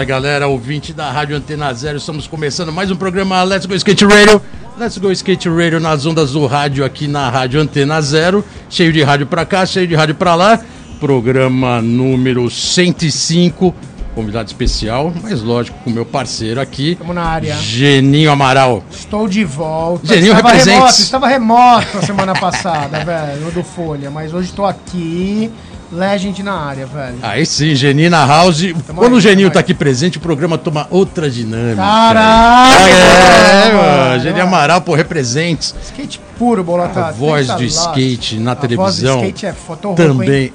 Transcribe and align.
Aí, 0.00 0.06
galera, 0.06 0.48
ouvinte 0.48 0.94
da 0.94 1.10
Rádio 1.10 1.36
Antena 1.36 1.72
Zero. 1.74 1.98
Estamos 1.98 2.26
começando 2.26 2.72
mais 2.72 2.90
um 2.90 2.96
programa 2.96 3.42
Let's 3.42 3.66
Go 3.66 3.74
Skate 3.74 4.06
Radio. 4.06 4.40
Let's 4.78 4.96
Go 4.96 5.12
Skate 5.12 5.48
Radio 5.48 5.78
nas 5.78 6.06
ondas 6.06 6.32
do 6.32 6.46
rádio 6.46 6.84
aqui 6.84 7.06
na 7.06 7.28
Rádio 7.28 7.60
Antena 7.60 8.00
Zero. 8.00 8.42
Cheio 8.70 8.92
de 8.94 9.02
rádio 9.02 9.26
pra 9.26 9.44
cá, 9.44 9.66
cheio 9.66 9.86
de 9.86 9.94
rádio 9.94 10.14
pra 10.14 10.34
lá. 10.34 10.58
Programa 10.98 11.82
número 11.82 12.48
105. 12.48 13.74
Convidado 14.14 14.48
especial, 14.48 15.12
mas 15.22 15.42
lógico, 15.42 15.78
com 15.84 15.90
meu 15.90 16.04
parceiro 16.04 16.60
aqui, 16.60 16.96
Tamo 16.96 17.12
na 17.12 17.22
área. 17.22 17.54
Geninho 17.56 18.32
Amaral. 18.32 18.82
Estou 18.90 19.28
de 19.28 19.44
volta. 19.44 20.06
Geninho 20.06 20.32
estava 20.32 20.48
represente. 20.48 20.76
remoto, 20.78 21.00
estava 21.00 21.28
remoto 21.28 21.98
a 21.98 22.02
semana 22.02 22.34
passada, 22.34 23.04
velho, 23.04 23.50
do 23.52 23.62
Folha, 23.62 24.10
mas 24.10 24.34
hoje 24.34 24.48
estou 24.48 24.66
aqui, 24.66 25.50
Legend 25.92 26.42
na 26.42 26.54
área, 26.54 26.86
velho. 26.86 27.16
Aí 27.20 27.44
sim, 27.44 27.74
Geninho 27.74 28.10
na 28.10 28.24
house. 28.24 28.62
Quando 28.94 29.14
aí, 29.14 29.18
o 29.18 29.20
Geninho 29.20 29.48
tamo 29.48 29.54
tá 29.54 29.60
aqui 29.60 29.74
presente, 29.74 30.18
o 30.18 30.20
programa 30.20 30.56
toma 30.56 30.86
outra 30.90 31.28
dinâmica. 31.28 31.82
Caralho! 31.82 32.92
É, 32.92 33.72
mano. 33.72 33.82
mano. 34.08 34.22
Geninho 34.22 34.44
Amaral, 34.44 34.80
pô, 34.80 34.94
represente. 34.94 35.74
Skate 35.82 36.20
puro, 36.38 36.62
bolotado. 36.62 37.08
A 37.08 37.10
voz 37.10 37.48
do 37.48 37.64
skate 37.64 38.38
na 38.38 38.52
A 38.52 38.56
televisão. 38.56 39.20
voz 39.20 39.32
do 39.32 39.36
skate 39.36 39.46
é 39.46 39.52
foto 39.52 39.94
Também. 39.94 40.52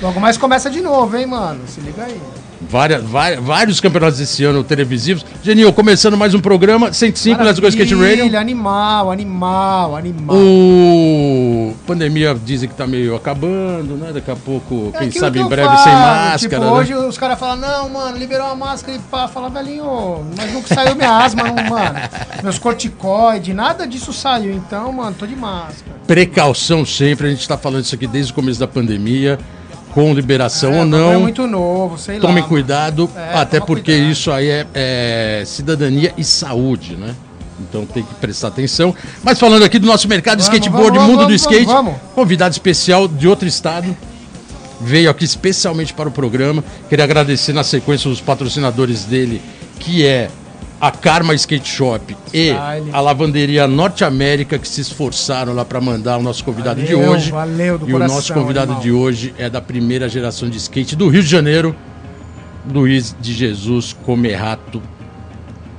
Logo 0.00 0.18
mais 0.20 0.38
começa 0.38 0.70
de 0.70 0.80
novo, 0.80 1.16
hein, 1.16 1.26
mano? 1.26 1.60
Se 1.66 1.80
liga 1.80 2.04
aí. 2.04 2.20
Várias, 2.60 3.02
várias- 3.02 3.42
vários 3.44 3.80
campeonatos 3.80 4.20
esse 4.20 4.42
ano 4.44 4.64
televisivos. 4.64 5.24
Geninho, 5.42 5.72
começando 5.72 6.16
mais 6.16 6.34
um 6.34 6.40
programa, 6.40 6.92
105, 6.92 7.42
Let's 7.42 7.58
Go 7.58 7.66
Skate 7.68 7.94
Radio. 7.94 8.38
Animal, 8.38 9.10
animal, 9.10 9.96
animal. 9.96 10.36
O 10.36 11.74
pandemia 11.86 12.34
dizem 12.44 12.68
que 12.68 12.74
tá 12.74 12.86
meio 12.86 13.14
acabando, 13.16 13.96
né? 13.96 14.12
Daqui 14.12 14.30
a 14.30 14.36
pouco, 14.36 14.90
É 14.94 14.98
quem 15.00 15.10
sabe 15.10 15.38
que 15.38 15.44
em 15.44 15.48
breve 15.48 15.68
falo, 15.68 15.82
sem 15.82 15.92
máscara, 15.92 16.38
Tipo, 16.38 16.60
né? 16.64 16.70
hoje 16.70 16.94
os 16.94 17.18
caras 17.18 17.38
falam, 17.38 17.56
não, 17.56 17.88
mano, 17.90 18.16
liberou 18.16 18.46
a 18.46 18.54
máscara 18.56 18.96
e 18.96 19.00
pá, 19.00 19.28
fala, 19.28 19.50
velhinho, 19.50 20.24
mas 20.36 20.52
nunca 20.52 20.74
saiu 20.74 20.94
minha 20.94 21.18
asma, 21.18 21.42
não, 21.44 21.54
mano. 21.68 21.98
Meus 22.42 22.58
corticoides, 22.58 23.54
nada 23.54 23.86
disso 23.86 24.12
saiu, 24.12 24.52
então, 24.54 24.90
mano, 24.92 25.14
tô 25.18 25.26
de 25.26 25.36
máscara. 25.36 25.96
Precaução 26.06 26.84
sempre, 26.86 27.26
a 27.26 27.30
gente 27.30 27.46
tá 27.46 27.58
falando 27.58 27.84
isso 27.84 27.94
aqui 27.94 28.06
desde 28.06 28.32
o 28.32 28.34
começo 28.34 28.58
da 28.60 28.66
pandemia, 28.68 29.38
com 29.94 30.12
liberação 30.12 30.72
ou 30.72 30.82
É 30.82 30.84
não. 30.84 31.20
muito 31.20 31.46
novo, 31.46 31.96
sei 31.96 32.16
lá. 32.16 32.20
Tomem 32.22 32.36
mano. 32.38 32.48
cuidado, 32.48 33.08
É, 33.16 33.38
até 33.38 33.60
porque 33.60 33.92
cuidado. 33.92 34.10
isso 34.10 34.32
aí 34.32 34.48
é, 34.48 34.66
é 34.74 35.42
cidadania 35.46 36.12
e 36.18 36.24
saúde, 36.24 36.96
né? 36.96 37.14
Então 37.60 37.86
tem 37.86 38.02
que 38.02 38.12
prestar 38.16 38.48
atenção. 38.48 38.92
Mas 39.22 39.38
falando 39.38 39.62
aqui 39.62 39.78
do 39.78 39.86
nosso 39.86 40.08
mercado 40.08 40.40
Vamos, 40.42 40.52
skateboard, 40.52 40.98
vamos, 40.98 41.10
mundo 41.12 41.22
vamos, 41.22 41.32
do 41.32 41.34
skate, 41.36 41.72
convidado 42.12 42.50
especial 42.50 43.06
de 43.06 43.28
outro 43.28 43.46
estado. 43.46 43.96
Veio 44.80 45.08
aqui 45.08 45.24
especialmente 45.24 45.94
para 45.94 46.08
o 46.08 46.12
programa. 46.12 46.64
Queria 46.88 47.04
agradecer 47.04 47.52
na 47.52 47.62
sequência 47.62 48.10
os 48.10 48.20
patrocinadores 48.20 49.04
dele, 49.04 49.40
que 49.78 50.04
é 50.04 50.28
a 50.86 50.90
Karma 50.90 51.34
Skate 51.34 51.66
Shop 51.66 52.14
e 52.30 52.50
Style. 52.50 52.90
a 52.92 53.00
Lavanderia 53.00 53.66
Norte 53.66 54.04
América, 54.04 54.58
que 54.58 54.68
se 54.68 54.82
esforçaram 54.82 55.54
lá 55.54 55.64
para 55.64 55.80
mandar 55.80 56.18
o 56.18 56.22
nosso 56.22 56.44
convidado 56.44 56.82
de 56.82 56.94
Valeu, 56.94 57.10
hoje. 57.10 57.30
valeu 57.30 57.78
do 57.78 57.86
e 57.86 57.88
o 57.88 57.92
coração, 57.92 58.16
nosso 58.16 58.34
convidado 58.34 58.72
animal. 58.72 58.82
de 58.82 58.92
hoje 58.92 59.34
é 59.38 59.48
da 59.48 59.62
primeira 59.62 60.10
geração 60.10 60.46
de 60.46 60.58
skate 60.58 60.94
do 60.94 61.08
Rio 61.08 61.22
de 61.22 61.28
Janeiro, 61.28 61.74
Luiz 62.70 63.16
de 63.18 63.32
Jesus 63.32 63.94
Comerato. 64.04 64.82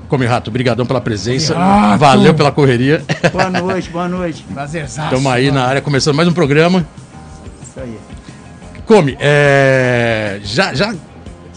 Comerato, 0.08 0.50
brigadão 0.50 0.88
pela 0.88 1.02
presença. 1.02 1.54
Comerato. 1.54 2.00
Valeu 2.00 2.34
pela 2.34 2.52
correria. 2.52 3.04
Boa 3.32 3.50
noite, 3.52 3.90
boa 3.92 4.10
noite. 4.10 4.44
Prazerzaço. 4.52 5.14
Estamos 5.14 5.32
aí 5.32 5.46
mano. 5.46 5.60
na 5.60 5.68
área, 5.68 5.82
começando 5.84 6.16
mais 6.16 6.28
um 6.28 6.34
programa. 6.34 6.84
Isso 7.62 7.80
aí. 7.80 7.96
Come, 8.88 9.16
é... 9.20 10.40
já, 10.44 10.74
já 10.74 10.96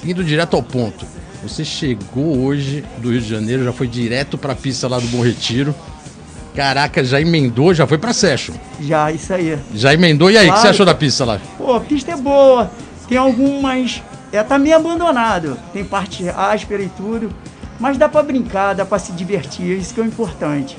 indo 0.04 0.22
direto 0.22 0.54
ao 0.54 0.62
ponto. 0.62 1.17
Você 1.43 1.65
chegou 1.65 2.38
hoje 2.44 2.84
do 2.99 3.10
Rio 3.10 3.21
de 3.21 3.28
Janeiro, 3.28 3.65
já 3.65 3.72
foi 3.72 3.87
direto 3.87 4.37
pra 4.37 4.54
pista 4.54 4.88
lá 4.88 4.99
do 4.99 5.06
Bom 5.09 5.22
Retiro. 5.22 5.75
Caraca, 6.54 7.04
já 7.04 7.21
emendou, 7.21 7.72
já 7.72 7.87
foi 7.87 7.99
pra 7.99 8.12
session. 8.12 8.54
Já, 8.81 9.12
isso 9.12 9.32
aí. 9.32 9.56
Já 9.72 9.94
emendou, 9.94 10.31
e 10.31 10.37
aí, 10.37 10.47
o 10.47 10.47
que 10.47 10.53
Claro. 10.53 10.62
você 10.62 10.69
achou 10.69 10.84
da 10.87 10.94
pista 10.94 11.25
lá? 11.25 11.41
Pô, 11.56 11.75
a 11.75 11.81
pista 11.81 12.10
é 12.12 12.16
boa. 12.16 12.69
Tem 13.09 13.16
algumas. 13.16 14.03
É, 14.32 14.43
tá 14.43 14.59
meio 14.59 14.75
abandonado. 14.76 15.56
Tem 15.72 15.84
parte 15.84 16.28
áspera 16.28 16.82
e 16.82 16.88
tudo. 16.88 17.31
Mas 17.78 17.97
dá 17.97 18.09
pra 18.09 18.25
brincar, 18.25 18.75
dá 18.75 18.84
pra 18.84 18.99
se 18.99 19.12
divertir. 19.12 19.78
Isso 19.78 19.94
que 19.94 20.00
é 20.00 20.03
o 20.03 20.06
importante. 20.06 20.76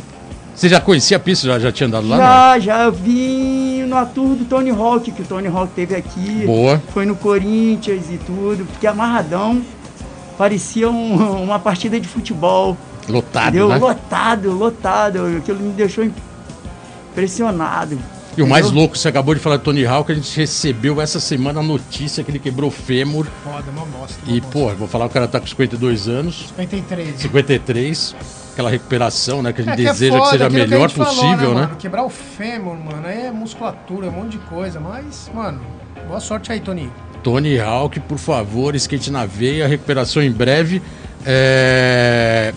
Você 0.53 0.67
já 0.67 0.81
conhecia 0.81 1.15
a 1.15 1.19
pista, 1.19 1.47
já, 1.47 1.57
já 1.57 1.71
tinha 1.71 1.87
andado 1.87 2.05
lá? 2.09 2.17
já, 2.17 2.59
já 2.59 2.83
eu 2.83 2.91
vim 2.91 3.83
no 3.83 4.05
tour 4.07 4.35
do 4.35 4.43
Tony 4.43 4.71
Hawk, 4.71 5.09
que 5.09 5.21
o 5.21 5.25
Tony 5.25 5.47
Hawk 5.47 5.71
teve 5.73 5.95
aqui. 5.95 6.43
Boa. 6.45 6.81
Foi 6.93 7.05
no 7.05 7.15
Corinthians 7.15 8.03
e 8.11 8.17
tudo. 8.17 8.67
Fiquei 8.73 8.89
amarradão. 8.89 9.61
Parecia 10.39 10.89
um- 10.89 11.43
uma 11.43 11.59
partida 11.59 11.99
de 11.99 12.07
futebol. 12.07 12.77
Lotado, 13.09 13.49
Entendeu? 13.49 13.67
né? 13.67 13.77
Lotado, 13.77 14.51
lotado. 14.51 15.25
Aquilo 15.37 15.59
me 15.59 15.73
deixou 15.73 16.05
impressionado. 17.11 17.99
E 18.37 18.41
o 18.41 18.47
mais 18.47 18.67
Entendeu? 18.67 18.81
louco, 18.83 18.97
você 18.97 19.09
acabou 19.09 19.35
de 19.35 19.41
falar 19.41 19.57
do 19.57 19.63
Tony 19.63 19.85
Hawk, 19.85 20.09
a 20.11 20.15
gente 20.15 20.33
recebeu 20.39 21.01
essa 21.01 21.19
semana 21.19 21.59
a 21.59 21.63
notícia 21.63 22.23
que 22.23 22.31
ele 22.31 22.39
quebrou 22.39 22.69
o 22.69 22.71
fêmur. 22.71 23.27
Foda, 23.43 23.69
uma 23.69 23.85
bosta. 23.85 24.17
E, 24.27 24.39
pô, 24.39 24.69
vou 24.75 24.87
falar, 24.87 25.07
o 25.07 25.09
cara 25.09 25.27
tá 25.27 25.41
com 25.41 25.47
52 25.47 26.07
anos, 26.07 26.45
53. 26.55 27.19
53, 27.19 28.15
aquela 28.53 28.69
recuperação, 28.69 29.41
né, 29.41 29.51
que 29.51 29.59
a 29.59 29.63
gente 29.65 29.73
É 29.73 29.75
que 29.75 29.81
é 29.87 29.91
deseja 29.91 30.13
que 30.13 30.19
foda, 30.19 30.31
seja 30.31 30.43
a 30.45 30.47
aquilo 30.47 30.59
que 30.65 30.65
a 30.65 30.75
melhor 30.77 30.89
gente 30.89 30.97
falou, 30.97 31.13
possível, 31.15 31.49
né? 31.55 31.61
mano? 31.63 31.75
Quebrar 31.75 32.03
o 32.05 32.09
fêmur, 32.09 32.77
mano, 32.77 33.05
aí 33.07 33.25
é 33.25 33.31
musculatura, 33.31 34.07
é 34.07 34.09
um 34.09 34.13
monte 34.13 34.33
de 34.33 34.37
coisa, 34.45 34.79
mas, 34.79 35.29
mano, 35.33 35.59
boa 36.07 36.21
sorte 36.21 36.49
aí, 36.51 36.61
Tony. 36.61 36.89
Tony 37.23 37.59
Hawk, 37.59 37.99
por 38.01 38.17
favor, 38.17 38.75
skate 38.75 39.11
na 39.11 39.25
veia, 39.25 39.67
recuperação 39.67 40.21
em 40.21 40.31
breve. 40.31 40.81
É... 41.25 42.53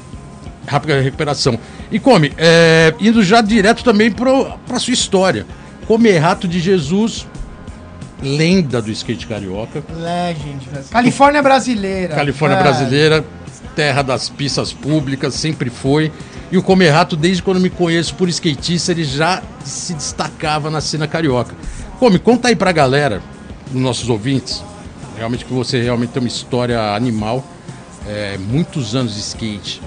Rápida 0.67 1.00
recuperação. 1.00 1.59
E 1.91 1.99
come, 1.99 2.33
é, 2.39 2.95
indo 3.01 3.22
já 3.22 3.41
direto 3.41 3.84
também 3.84 4.11
pro, 4.11 4.51
pra 4.67 4.78
sua 4.78 4.95
história. 4.95 5.45
Comerato 5.87 6.47
de 6.47 6.61
Jesus, 6.61 7.27
lenda 8.22 8.81
do 8.81 8.91
skate 8.91 9.27
carioca. 9.27 9.83
Legend. 9.95 10.69
Califórnia 10.91 11.43
brasileira. 11.43 12.15
Califórnia 12.15 12.59
velho. 12.59 12.71
brasileira, 12.71 13.25
terra 13.75 14.03
das 14.03 14.28
pistas 14.28 14.72
públicas, 14.72 15.34
sempre 15.34 15.69
foi. 15.69 16.12
E 16.51 16.56
o 16.56 16.62
Comerato, 16.62 17.17
desde 17.17 17.43
quando 17.43 17.59
me 17.59 17.71
conheço 17.71 18.15
por 18.15 18.28
skatista, 18.28 18.93
ele 18.93 19.05
já 19.05 19.43
se 19.65 19.95
destacava 19.95 20.71
na 20.71 20.81
cena 20.81 21.09
carioca. 21.09 21.55
Come, 21.99 22.19
conta 22.19 22.49
aí 22.49 22.56
pra 22.56 22.72
galera, 22.72 23.22
os 23.75 23.81
nossos 23.81 24.09
ouvintes, 24.09 24.62
realmente 25.16 25.44
que 25.44 25.53
você 25.53 25.83
realmente 25.83 26.10
tem 26.10 26.22
uma 26.22 26.28
história 26.28 26.94
animal, 26.94 27.44
é, 28.06 28.38
muitos 28.38 28.94
anos 28.94 29.15
de 29.15 29.21
skate. 29.21 29.81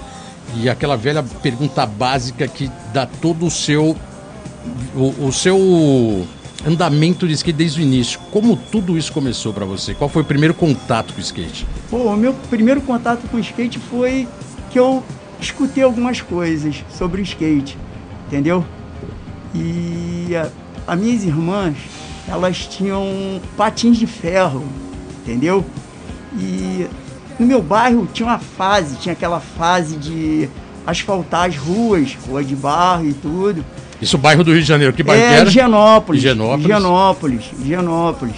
E 0.56 0.68
aquela 0.68 0.96
velha 0.96 1.22
pergunta 1.42 1.84
básica 1.84 2.46
que 2.46 2.70
dá 2.92 3.06
todo 3.06 3.46
o 3.46 3.50
seu 3.50 3.96
o, 4.94 5.26
o 5.26 5.32
seu 5.32 6.26
andamento 6.66 7.26
de 7.26 7.34
skate 7.34 7.56
desde 7.56 7.80
o 7.80 7.82
início. 7.82 8.18
Como 8.30 8.56
tudo 8.56 8.96
isso 8.96 9.12
começou 9.12 9.52
pra 9.52 9.64
você? 9.64 9.94
Qual 9.94 10.08
foi 10.08 10.22
o 10.22 10.24
primeiro 10.24 10.54
contato 10.54 11.12
com 11.12 11.18
o 11.18 11.22
skate? 11.22 11.66
Pô, 11.90 11.98
o 11.98 12.16
meu 12.16 12.34
primeiro 12.50 12.80
contato 12.80 13.28
com 13.28 13.36
o 13.36 13.40
skate 13.40 13.78
foi 13.78 14.26
que 14.70 14.78
eu 14.78 15.02
escutei 15.40 15.82
algumas 15.82 16.20
coisas 16.20 16.84
sobre 16.96 17.20
o 17.20 17.24
skate, 17.24 17.76
entendeu? 18.26 18.64
E 19.54 20.34
a, 20.34 20.48
as 20.86 20.98
minhas 20.98 21.24
irmãs, 21.24 21.76
elas 22.28 22.66
tinham 22.66 23.40
patins 23.56 23.96
de 23.96 24.06
ferro, 24.06 24.64
entendeu? 25.22 25.64
E 26.38 26.86
no 27.38 27.46
meu 27.46 27.62
bairro 27.62 28.08
tinha 28.12 28.28
uma 28.28 28.38
fase, 28.38 28.96
tinha 28.96 29.12
aquela 29.12 29.40
fase 29.40 29.96
de 29.96 30.48
asfaltar 30.86 31.48
as 31.48 31.56
ruas, 31.56 32.16
rua 32.26 32.42
de 32.44 32.54
barro 32.54 33.06
e 33.06 33.12
tudo. 33.12 33.64
Isso, 34.00 34.18
bairro 34.18 34.44
do 34.44 34.52
Rio 34.52 34.60
de 34.60 34.68
Janeiro. 34.68 34.92
Que 34.92 35.02
bairro 35.02 35.22
que 35.22 35.28
É, 35.28 35.36
era? 35.38 35.48
Higienópolis. 35.48 36.20
Higienópolis. 36.20 36.64
Higienópolis. 36.64 37.44
Higienópolis. 37.60 38.36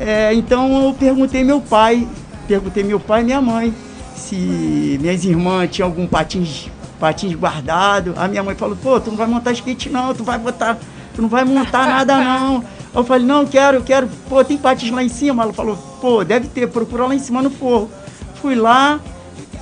É, 0.00 0.32
então 0.34 0.86
eu 0.86 0.94
perguntei 0.94 1.44
meu 1.44 1.60
pai, 1.60 2.06
perguntei 2.46 2.82
meu 2.82 3.00
pai 3.00 3.22
e 3.22 3.24
minha 3.24 3.40
mãe 3.40 3.74
se 4.14 4.98
minhas 5.00 5.24
irmãs 5.24 5.70
tinham 5.70 5.88
algum 5.88 6.06
patins, 6.06 6.68
patins 6.98 7.34
guardado. 7.34 8.14
A 8.16 8.26
minha 8.26 8.42
mãe 8.42 8.54
falou, 8.54 8.76
pô, 8.76 8.98
tu 8.98 9.10
não 9.10 9.16
vai 9.16 9.26
montar 9.26 9.52
skate 9.52 9.88
não, 9.90 10.14
tu 10.14 10.24
vai 10.24 10.38
botar, 10.38 10.78
tu 11.14 11.22
não 11.22 11.28
vai 11.28 11.44
montar 11.44 11.86
nada 11.86 12.16
não. 12.16 12.64
Eu 12.96 13.04
falei, 13.04 13.26
não, 13.26 13.44
quero, 13.44 13.82
quero. 13.82 14.08
Pô, 14.26 14.42
tem 14.42 14.56
patins 14.56 14.90
lá 14.90 15.04
em 15.04 15.08
cima? 15.10 15.42
Ela 15.42 15.52
falou, 15.52 15.76
pô, 16.00 16.24
deve 16.24 16.48
ter, 16.48 16.66
procura 16.66 17.06
lá 17.06 17.14
em 17.14 17.18
cima 17.18 17.42
no 17.42 17.50
forro. 17.50 17.90
Fui 18.36 18.54
lá, 18.54 18.98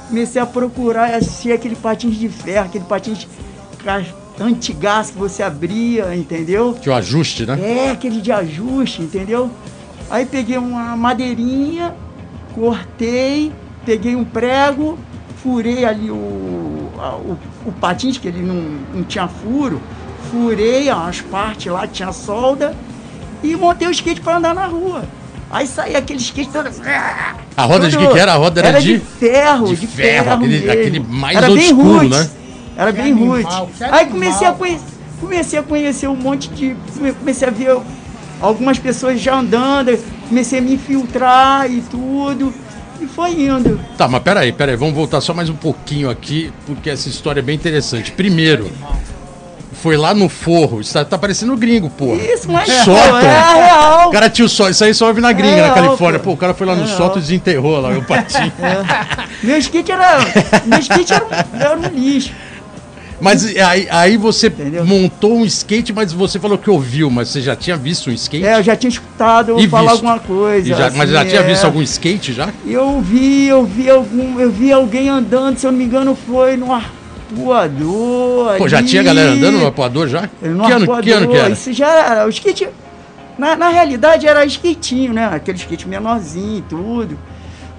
comecei 0.07 0.41
a 0.41 0.47
procurar, 0.47 1.13
achei 1.13 1.53
aquele 1.53 1.75
patins 1.75 2.15
de 2.15 2.29
ferro, 2.29 2.67
aquele 2.67 2.85
patins 2.85 3.27
antigás 4.41 5.11
que 5.11 5.19
você 5.19 5.43
abria, 5.43 6.15
entendeu? 6.15 6.75
Que 6.81 6.89
o 6.89 6.95
ajuste, 6.95 7.45
né? 7.45 7.59
É, 7.61 7.91
aquele 7.91 8.21
de 8.21 8.31
ajuste, 8.31 9.03
entendeu? 9.03 9.51
Aí 10.09 10.25
peguei 10.25 10.57
uma 10.57 10.97
madeirinha, 10.97 11.93
cortei, 12.55 13.51
peguei 13.85 14.15
um 14.15 14.25
prego, 14.25 14.97
furei 15.43 15.85
ali 15.85 16.09
o, 16.09 16.15
o, 16.15 17.39
o 17.67 17.73
patins, 17.73 18.17
que 18.17 18.29
ele 18.29 18.43
não, 18.43 18.63
não 18.95 19.03
tinha 19.03 19.27
furo, 19.27 19.83
furei 20.31 20.89
as 20.89 21.21
partes 21.21 21.73
lá 21.73 21.85
tinha 21.85 22.13
solda 22.13 22.77
e 23.45 23.57
montei 23.57 23.87
o 23.87 23.91
skate 23.91 24.21
para 24.21 24.37
andar 24.39 24.55
na 24.55 24.67
rua. 24.67 25.05
Aí 25.51 25.67
saía 25.67 25.99
aquele 25.99 26.19
skate 26.21 26.51
todo. 26.51 26.69
A 27.57 27.63
roda 27.65 27.89
de 27.89 27.97
todo- 27.97 28.07
que 28.09 28.13
que 28.15 28.19
era? 28.19 28.33
A 28.33 28.37
roda 28.37 28.61
era 28.61 28.81
de- 28.81 28.99
ferro, 28.99 29.67
de 29.69 29.77
de, 29.77 29.87
ferro, 29.87 30.25
ferro, 30.25 30.33
aquele- 30.37 30.59
mesmo. 30.59 30.73
aquele 30.73 31.01
mais 31.01 31.37
era 31.37 31.47
bem 31.51 31.73
roots, 31.73 32.11
né? 32.11 32.31
Era 32.77 32.93
Que 32.93 33.03
bem 33.03 33.15
que 33.17 33.85
Aí 33.85 34.07
comecei 34.07 34.47
a, 34.49 34.53
conhecer, 34.53 34.85
comecei 35.21 35.59
a 35.59 35.63
conhecer 35.63 36.09
um 36.09 36.17
monte 36.17 36.49
de. 36.49 36.75
Comecei 37.21 37.47
a 37.47 37.51
ver 37.53 37.77
algumas 38.41 38.79
pessoas 38.81 39.21
já 39.21 39.37
andando, 39.37 39.97
comecei 40.29 40.59
a 40.59 40.63
me 40.63 40.75
infiltrar 40.75 41.71
e 41.71 41.81
tudo. 41.83 42.53
E 43.01 43.07
foi 43.07 43.31
indo. 43.33 43.79
Tá, 43.97 44.09
mas 44.09 44.23
peraí, 44.23 44.51
peraí, 44.53 44.77
vamos 44.77 44.95
voltar 44.95 45.21
só 45.21 45.33
mais 45.35 45.49
um 45.49 45.55
pouquinho 45.55 46.09
aqui, 46.11 46.53
porque 46.67 46.89
essa 46.91 47.09
história 47.09 47.41
é 47.41 47.43
bem 47.43 47.55
interessante. 47.55 48.11
Primeiro, 48.13 48.71
foi 49.85 49.99
lá 49.99 50.15
no 50.15 50.31
forro, 50.31 50.81
isso 50.81 50.95
tá, 50.95 51.05
tá 51.05 51.19
parecendo 51.19 51.55
gringo, 51.59 51.91
pô. 51.91 52.15
Isso, 52.17 52.51
mas 52.51 52.73
Sótão. 52.73 52.95
pô, 53.11 53.19
é 53.19 53.55
real. 53.67 54.09
O 54.09 54.13
cara 54.13 54.31
tinha 54.31 54.47
o 54.47 54.49
só, 54.49 54.71
isso 54.71 54.83
aí 54.83 54.95
só 54.95 55.09
ouve 55.09 55.21
na 55.21 55.31
gringa, 55.31 55.57
É, 55.59 55.69
na 55.69 55.75
Califórnia. 55.75 56.19
pô. 56.19 56.31
Pô, 56.31 56.33
o 56.33 56.37
cara 56.39 56.55
foi 56.55 56.67
lá 56.67 56.75
no 56.75 56.85
É, 56.85 56.87
sótão 56.87 57.17
ó. 57.17 57.19
e 57.19 57.21
desenterrou 57.21 57.79
lá 57.83 57.91
o 57.91 58.01
patinho. 58.09 58.51
Meu 59.43 59.59
skate 59.59 59.93
era. 59.93 60.21
Meu 60.65 60.79
skate 60.79 61.13
era, 61.13 61.47
era 61.61 61.77
um 61.79 61.83
lixo. 61.95 62.33
Mas 63.21 63.45
aí, 63.45 63.87
aí 63.91 64.17
você 64.17 64.47
Entendeu? 64.47 64.87
montou 64.87 65.37
um 65.37 65.45
skate, 65.45 65.93
mas 65.93 66.15
você 66.15 66.39
falou 66.41 66.57
que 66.57 66.71
ouviu, 66.71 67.11
mas 67.11 67.29
você 67.29 67.43
já 67.43 67.55
tinha 67.55 67.77
visto 67.77 68.09
um 68.09 68.13
skate? 68.15 68.45
É, 68.47 68.57
eu 68.59 68.63
já 68.63 68.75
tinha 68.77 68.89
escutado 68.89 69.61
E 69.61 69.69
falar 69.69 69.93
visto. 69.93 70.07
alguma 70.07 70.19
coisa. 70.19 70.67
Já- 70.67 70.91
mas 70.93 71.01
assim, 71.03 71.13
já 71.13 71.25
tinha 71.27 71.41
é. 71.43 71.45
visto 71.45 71.65
algum 71.65 71.83
skate 71.83 72.33
já? 72.33 72.49
Eu 72.67 73.03
vi, 73.03 73.47
eu 73.49 73.65
vi 73.67 73.91
algum, 73.91 74.41
eu 74.41 74.51
vi 74.51 74.73
alguém 74.73 75.11
andando, 75.11 75.59
se 75.59 75.67
eu 75.67 75.71
não 75.73 75.79
me 75.79 75.85
engano, 75.85 76.17
foi 76.27 76.57
no 76.57 76.73
arpoador. 77.43 78.57
Pô, 78.59 78.69
já 78.69 78.79
ali. 78.79 78.89
tinha 78.89 79.03
galera 79.03 79.33
andando 79.33 79.59
no 79.59 79.67
apoador 79.67 80.09
já? 80.09 80.23
No 80.23 80.29
que, 80.65 80.73
ano, 80.73 80.83
arpoador. 80.83 81.03
que 81.03 81.11
ano 81.11 81.29
que 81.29 81.37
era? 81.37 81.51
Isso 81.51 81.73
já 81.73 81.89
era. 81.89 82.27
O 82.27 82.29
skate. 82.29 82.69
Na, 83.39 83.57
na 83.57 83.69
realidade 83.69 84.27
era 84.27 84.45
skatinho, 84.45 85.13
né? 85.13 85.27
Aquele 85.27 85.59
skate 85.59 85.89
menorzinho 85.89 86.59
e 86.59 86.63
tudo. 86.63 87.19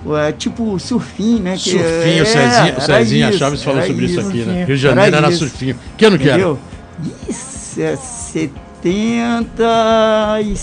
É, 0.08 0.32
tipo 0.32 0.78
surfinho, 0.78 1.42
né? 1.42 1.56
Que, 1.58 1.72
Surfinho, 1.72 2.20
é, 2.20 2.22
o 2.22 2.26
Cezinha, 2.26 2.76
o 2.78 2.82
Cezinha 2.82 3.30
isso, 3.30 3.40
Chaves 3.40 3.64
falou 3.64 3.82
sobre 3.82 4.06
isso, 4.06 4.20
isso. 4.20 4.30
aqui, 4.30 4.44
né? 4.44 4.64
Rio 4.66 4.76
de 4.76 4.82
Janeiro 4.82 5.16
Era 5.16 5.28
era, 5.28 5.36
surfinho. 5.36 5.76
Que 5.98 6.06
ano 6.06 6.20
que 6.20 6.30
era? 6.30 6.38
Entendeu? 6.38 6.60
Isso 7.28 7.82
é 7.82 7.96
70 7.96 9.64
e 10.44 10.56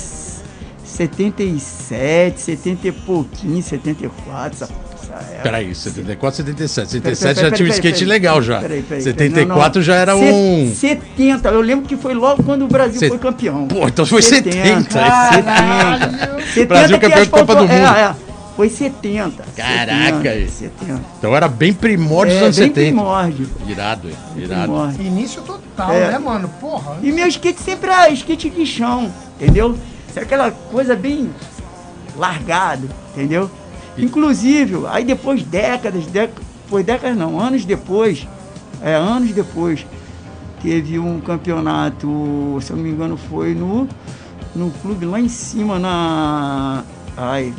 77, 0.92 2.40
70 2.40 2.88
e 2.88 2.92
pouquinho, 2.92 3.62
74, 3.62 4.64
essa, 4.64 4.72
essa 5.22 5.30
época. 5.32 5.42
Peraí, 5.42 5.74
74, 5.74 6.36
77. 6.36 7.00
Peraí, 7.00 7.16
77 7.16 7.34
peraí, 7.34 7.50
já 7.50 7.56
tinha 7.56 7.66
um 7.66 7.68
peraí, 7.68 7.70
skate 7.78 7.94
peraí, 8.04 8.08
legal 8.08 8.42
já. 8.42 8.60
peraí, 8.60 8.82
peraí, 8.82 9.02
peraí, 9.02 9.02
74 9.02 9.68
não, 9.68 9.74
não. 9.74 9.82
já 9.82 9.94
era 9.94 10.16
um. 10.16 10.72
70, 10.74 11.48
eu 11.48 11.60
lembro 11.60 11.86
que 11.88 11.96
foi 11.96 12.14
logo 12.14 12.42
quando 12.42 12.64
o 12.64 12.68
Brasil 12.68 12.98
Set- 12.98 13.08
foi 13.08 13.18
campeão. 13.18 13.66
Pô, 13.68 13.86
então 13.88 14.04
foi 14.06 14.22
70. 14.22 14.90
70. 14.90 16.42
70 16.54 16.66
Brasil 16.66 16.98
que 16.98 17.06
campeão 17.06 17.24
de 17.24 17.30
Copa 17.30 17.54
do 17.54 17.62
Mundo. 17.62 17.72
É, 17.72 18.02
é, 18.02 18.14
foi 18.56 18.68
70. 18.68 19.44
Caraca, 19.56 20.16
70, 20.16 20.28
aí. 20.28 20.48
70. 20.48 21.00
Então 21.18 21.34
era 21.34 21.48
bem 21.48 21.72
primórdio 21.72 22.34
dos 22.34 22.42
É, 22.42 22.44
anos 22.44 22.58
bem 22.58 22.68
70. 22.68 22.86
primórdio. 22.86 23.48
Irado, 23.66 24.08
hein? 24.08 24.14
irado. 24.36 24.62
primórdio. 24.62 25.06
Início 25.06 25.42
total, 25.42 25.92
É. 25.92 26.10
né, 26.12 26.18
mano? 26.18 26.48
Porra. 26.60 26.98
E 27.02 27.10
meu 27.12 27.26
skate 27.28 27.60
sempre 27.62 27.90
era 27.90 28.10
skate 28.10 28.50
de 28.50 28.66
chão, 28.66 29.10
entendeu? 29.40 29.76
É 30.14 30.20
aquela 30.20 30.50
coisa 30.50 30.94
bem 30.94 31.30
largado, 32.16 32.88
entendeu? 33.16 33.50
Inclusive, 33.98 34.86
aí 34.88 35.04
depois 35.04 35.42
décadas, 35.42 36.04
foi 36.68 36.82
décadas 36.82 37.16
não, 37.16 37.38
anos 37.38 37.64
depois, 37.64 38.26
é, 38.82 38.94
anos 38.94 39.30
depois, 39.32 39.84
teve 40.62 40.98
um 40.98 41.20
campeonato, 41.20 42.58
se 42.62 42.70
eu 42.70 42.76
não 42.76 42.82
me 42.84 42.90
engano, 42.90 43.16
foi 43.16 43.54
no, 43.54 43.86
no 44.54 44.70
clube 44.82 45.04
lá 45.04 45.20
em 45.20 45.28
cima, 45.28 45.78
na. 45.78 46.82
Ai, 47.16 47.52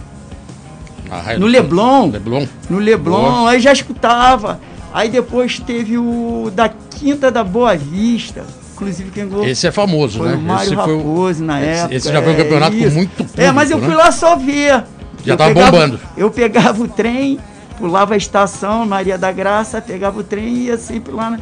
Ah, 1.11 1.37
no 1.37 1.45
Leblon. 1.45 2.09
Leblon. 2.09 2.47
no 2.69 2.79
Leblon, 2.79 3.21
Boa. 3.21 3.49
aí 3.51 3.59
já 3.59 3.71
escutava. 3.71 4.59
Aí 4.91 5.09
depois 5.09 5.59
teve 5.59 5.97
o 5.97 6.51
da 6.53 6.69
Quinta 6.69 7.31
da 7.31 7.43
Boa 7.43 7.75
Vista. 7.75 8.43
Inclusive 8.75 9.11
quem 9.11 9.29
ganhou 9.29 9.45
Esse 9.45 9.67
é 9.67 9.71
famoso, 9.71 10.17
foi 10.19 10.29
né? 10.29 10.35
o 10.35 10.41
Mário 10.41 10.63
esse 10.65 10.75
foi 10.75 10.93
o- 10.93 10.97
Raposo 10.97 11.43
na 11.43 11.61
esse- 11.61 11.79
época. 11.81 11.95
esse 11.95 12.11
já 12.11 12.21
foi 12.21 12.31
um 12.31 12.35
é 12.35 12.37
campeonato 12.37 12.77
com 12.77 12.83
isso. 12.85 12.95
muito 12.95 13.25
É, 13.37 13.51
mas 13.51 13.69
eu 13.69 13.77
público, 13.77 13.95
fui 13.95 14.03
né? 14.03 14.03
lá 14.09 14.11
só 14.11 14.35
ver. 14.35 14.83
Já 15.25 15.33
Eu 15.33 15.37
tava 15.37 15.53
pegava- 15.53 15.71
bombando. 15.71 15.99
Eu 16.17 16.29
pegava 16.31 16.83
o 16.83 16.87
trem, 16.87 17.39
pulava 17.77 18.13
a 18.13 18.17
estação, 18.17 18.85
Maria 18.85 19.17
da 19.17 19.31
Graça, 19.31 19.81
pegava 19.81 20.19
o 20.19 20.23
trem 20.23 20.47
e 20.47 20.65
ia 20.67 20.77
sempre 20.77 21.13
lá 21.13 21.37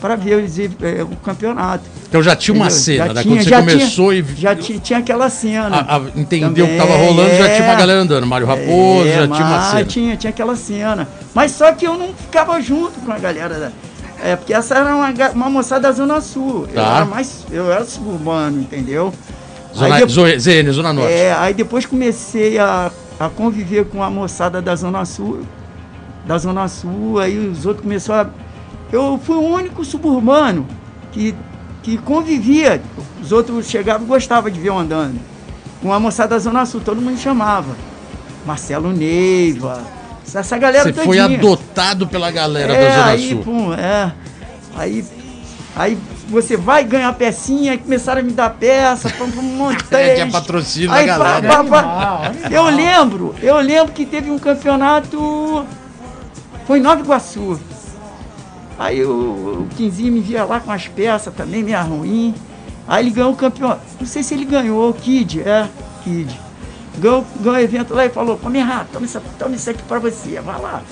para 0.00 0.16
ver 0.16 0.42
os, 0.44 0.58
eh, 0.58 0.68
o 1.02 1.16
campeonato. 1.16 1.84
Então 2.08 2.20
já 2.22 2.34
tinha 2.34 2.54
uma 2.54 2.68
cena, 2.70 3.06
Já 3.06 3.14
né? 3.14 3.22
tinha- 3.22 3.34
Quando 3.36 3.44
você 3.44 3.50
já 3.50 3.58
começou 3.60 4.10
tinha, 4.12 4.20
e 4.36 4.40
Já 4.40 4.56
tinha, 4.56 4.78
tinha 4.80 4.98
aquela 4.98 5.30
cena. 5.30 5.76
a- 5.88 5.96
a- 5.96 6.02
entendeu 6.16 6.64
o 6.64 6.68
que 6.68 6.76
Também, 6.76 6.76
tava 6.76 6.96
rolando, 6.96 7.30
já 7.36 7.48
tinha 7.48 7.62
uma 7.62 7.72
é. 7.72 7.76
galera 7.76 8.00
andando. 8.00 8.26
Mário 8.26 8.46
Raposo, 8.46 9.06
É, 9.08 9.12
já 9.14 9.28
tinha 9.28 9.46
uma 9.46 9.62
cena. 9.70 9.84
Tinha, 9.84 10.16
tinha 10.16 10.30
aquela 10.30 10.56
cena. 10.56 11.08
Mas 11.32 11.52
só 11.52 11.72
que 11.72 11.86
eu 11.86 11.96
não 11.96 12.08
ficava 12.14 12.60
junto 12.60 12.98
com 13.00 13.12
a 13.12 13.18
galera 13.18 13.58
da. 13.58 13.72
É, 14.24 14.36
porque 14.36 14.52
essa 14.52 14.74
era 14.76 14.94
uma, 14.94 15.12
uma 15.34 15.50
moçada 15.50 15.82
da 15.88 15.92
Zona 15.92 16.20
Sul. 16.20 16.66
Eu 16.68 16.74
Tá. 16.82 16.96
era 16.96 17.04
mais. 17.04 17.46
Eu 17.50 17.72
era 17.72 17.84
suburbano, 17.84 18.60
entendeu? 18.60 19.12
Zona, 19.74 19.94
Aí 19.94 20.06
depois- 20.06 20.12
Zo- 20.12 20.38
ZN, 20.50 20.70
Zona 20.72 20.92
Norte. 20.92 21.12
é, 21.12 21.32
aí 21.32 21.54
depois 21.54 21.86
comecei 21.86 22.58
a, 22.58 22.90
a 23.18 23.28
conviver 23.28 23.84
com 23.86 24.02
a 24.02 24.10
moçada 24.10 24.60
da 24.60 24.74
Zona 24.74 25.04
Sul, 25.04 25.42
da 26.26 26.38
Zona 26.38 26.68
Sul, 26.68 27.18
aí 27.18 27.38
os 27.38 27.66
outros 27.66 27.84
começaram 27.84 28.30
a. 28.30 28.42
Eu 28.94 29.18
fui 29.22 29.36
o 29.36 29.40
único 29.42 29.84
suburbano 29.84 30.66
que, 31.12 31.34
que 31.82 31.96
convivia. 31.98 32.80
Os 33.22 33.32
outros 33.32 33.66
chegavam 33.68 34.06
e 34.06 34.08
gostavam 34.08 34.50
de 34.50 34.60
ver 34.60 34.68
eu 34.68 34.78
andando. 34.78 35.18
Com 35.80 35.92
a 35.92 35.98
moçada 35.98 36.30
da 36.30 36.38
Zona 36.38 36.66
Sul, 36.66 36.80
todo 36.80 37.00
mundo 37.00 37.18
chamava. 37.18 37.74
Marcelo 38.44 38.92
Neiva, 38.92 39.82
essa 40.34 40.58
galera 40.58 40.84
Você 40.84 40.92
foi 40.92 41.16
todinha. 41.18 41.38
adotado 41.38 42.08
pela 42.08 42.30
galera 42.30 42.72
É, 42.72 42.88
da 42.88 42.94
Zona 42.96 43.06
aí, 43.12 43.28
Sul. 43.30 43.42
pum, 43.44 43.72
é. 43.74 44.12
Aí, 44.74 45.04
aí 45.76 45.98
você 46.28 46.56
vai 46.56 46.84
ganhar 46.84 47.12
pecinha, 47.14 47.72
aí 47.72 47.78
começaram 47.78 48.20
a 48.20 48.24
me 48.24 48.32
dar 48.32 48.50
peça, 48.50 49.10
pum, 49.10 49.30
pum, 49.30 49.42
montei. 49.42 50.14
Tinha 50.14 50.30
patrocínio 50.30 50.88
da 50.90 50.96
Aí, 50.96 51.06
galera. 51.06 51.48
pá, 51.48 51.64
pá, 51.64 51.82
pá. 51.82 52.32
Eu 52.50 52.64
lembro, 52.64 53.34
eu 53.42 53.58
lembro 53.58 53.92
que 53.92 54.06
teve 54.06 54.30
um 54.30 54.38
campeonato. 54.38 55.66
Foi 56.66 56.78
em 56.78 56.82
Nova 56.82 57.00
Iguaçu. 57.00 57.60
Aí 58.78 59.04
o, 59.04 59.10
o 59.10 59.68
Quinzinho 59.76 60.12
me 60.12 60.20
via 60.20 60.44
lá 60.44 60.58
com 60.60 60.72
as 60.72 60.88
peças 60.88 61.32
também, 61.34 61.62
meio 61.62 61.80
ruim. 61.82 62.34
Aí 62.86 63.04
ele 63.04 63.10
ganhou 63.10 63.32
o 63.32 63.36
campeonato. 63.36 63.82
Não 64.00 64.06
sei 64.06 64.22
se 64.22 64.34
ele 64.34 64.44
ganhou, 64.44 64.90
o 64.90 64.94
Kid, 64.94 65.40
é, 65.40 65.68
Kid. 66.02 66.40
Ganhou, 66.98 67.24
ganhou 67.40 67.58
o 67.58 67.60
evento 67.60 67.94
lá 67.94 68.04
e 68.04 68.10
falou, 68.10 68.36
come 68.36 68.58
errado, 68.58 68.88
toma 68.92 69.06
isso, 69.06 69.20
toma 69.38 69.54
isso 69.54 69.70
aqui 69.70 69.82
pra 69.84 69.98
você, 69.98 70.40
vai 70.40 70.60
lá. 70.60 70.82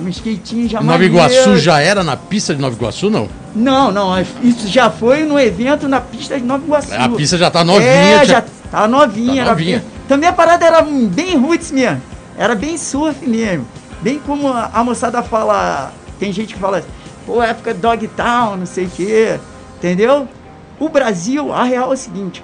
Um 0.00 0.08
skatinho 0.08 0.68
já 0.68 0.80
Nova. 0.80 1.04
Iguaçu 1.04 1.58
já 1.58 1.80
era 1.80 2.02
na 2.02 2.16
pista 2.16 2.54
de 2.54 2.60
Nova 2.60 2.74
Iguaçu, 2.74 3.10
não? 3.10 3.28
Não, 3.54 3.90
não, 3.90 4.20
isso 4.42 4.68
já 4.68 4.90
foi 4.90 5.24
no 5.24 5.38
evento 5.38 5.88
na 5.88 6.00
pista 6.00 6.38
de 6.38 6.44
Nova 6.44 6.64
Iguaçu. 6.64 6.94
A 6.94 7.08
pista 7.08 7.36
já 7.36 7.50
tá 7.50 7.64
novinha. 7.64 7.90
É, 7.90 8.24
já 8.24 8.44
tá 8.70 8.88
novinha. 8.88 9.44
Tá 9.44 9.50
novinha. 9.50 9.84
também 10.08 10.28
a 10.28 10.32
parada 10.32 10.64
era 10.64 10.82
bem 10.82 11.36
roots 11.36 11.70
mesmo. 11.70 12.00
Era 12.38 12.54
bem 12.54 12.78
surf 12.78 13.26
mesmo. 13.28 13.66
Bem 14.00 14.18
como 14.18 14.48
a, 14.48 14.70
a 14.72 14.82
moçada 14.82 15.22
fala. 15.22 15.92
Tem 16.18 16.32
gente 16.32 16.54
que 16.54 16.60
fala, 16.60 16.82
pô, 17.26 17.42
época 17.42 17.74
Dogtown, 17.74 18.56
não 18.56 18.66
sei 18.66 18.86
o 18.86 18.90
quê. 18.90 19.38
Entendeu? 19.76 20.28
O 20.78 20.88
Brasil, 20.88 21.52
a 21.52 21.64
real 21.64 21.90
é 21.90 21.94
o 21.94 21.96
seguinte. 21.96 22.42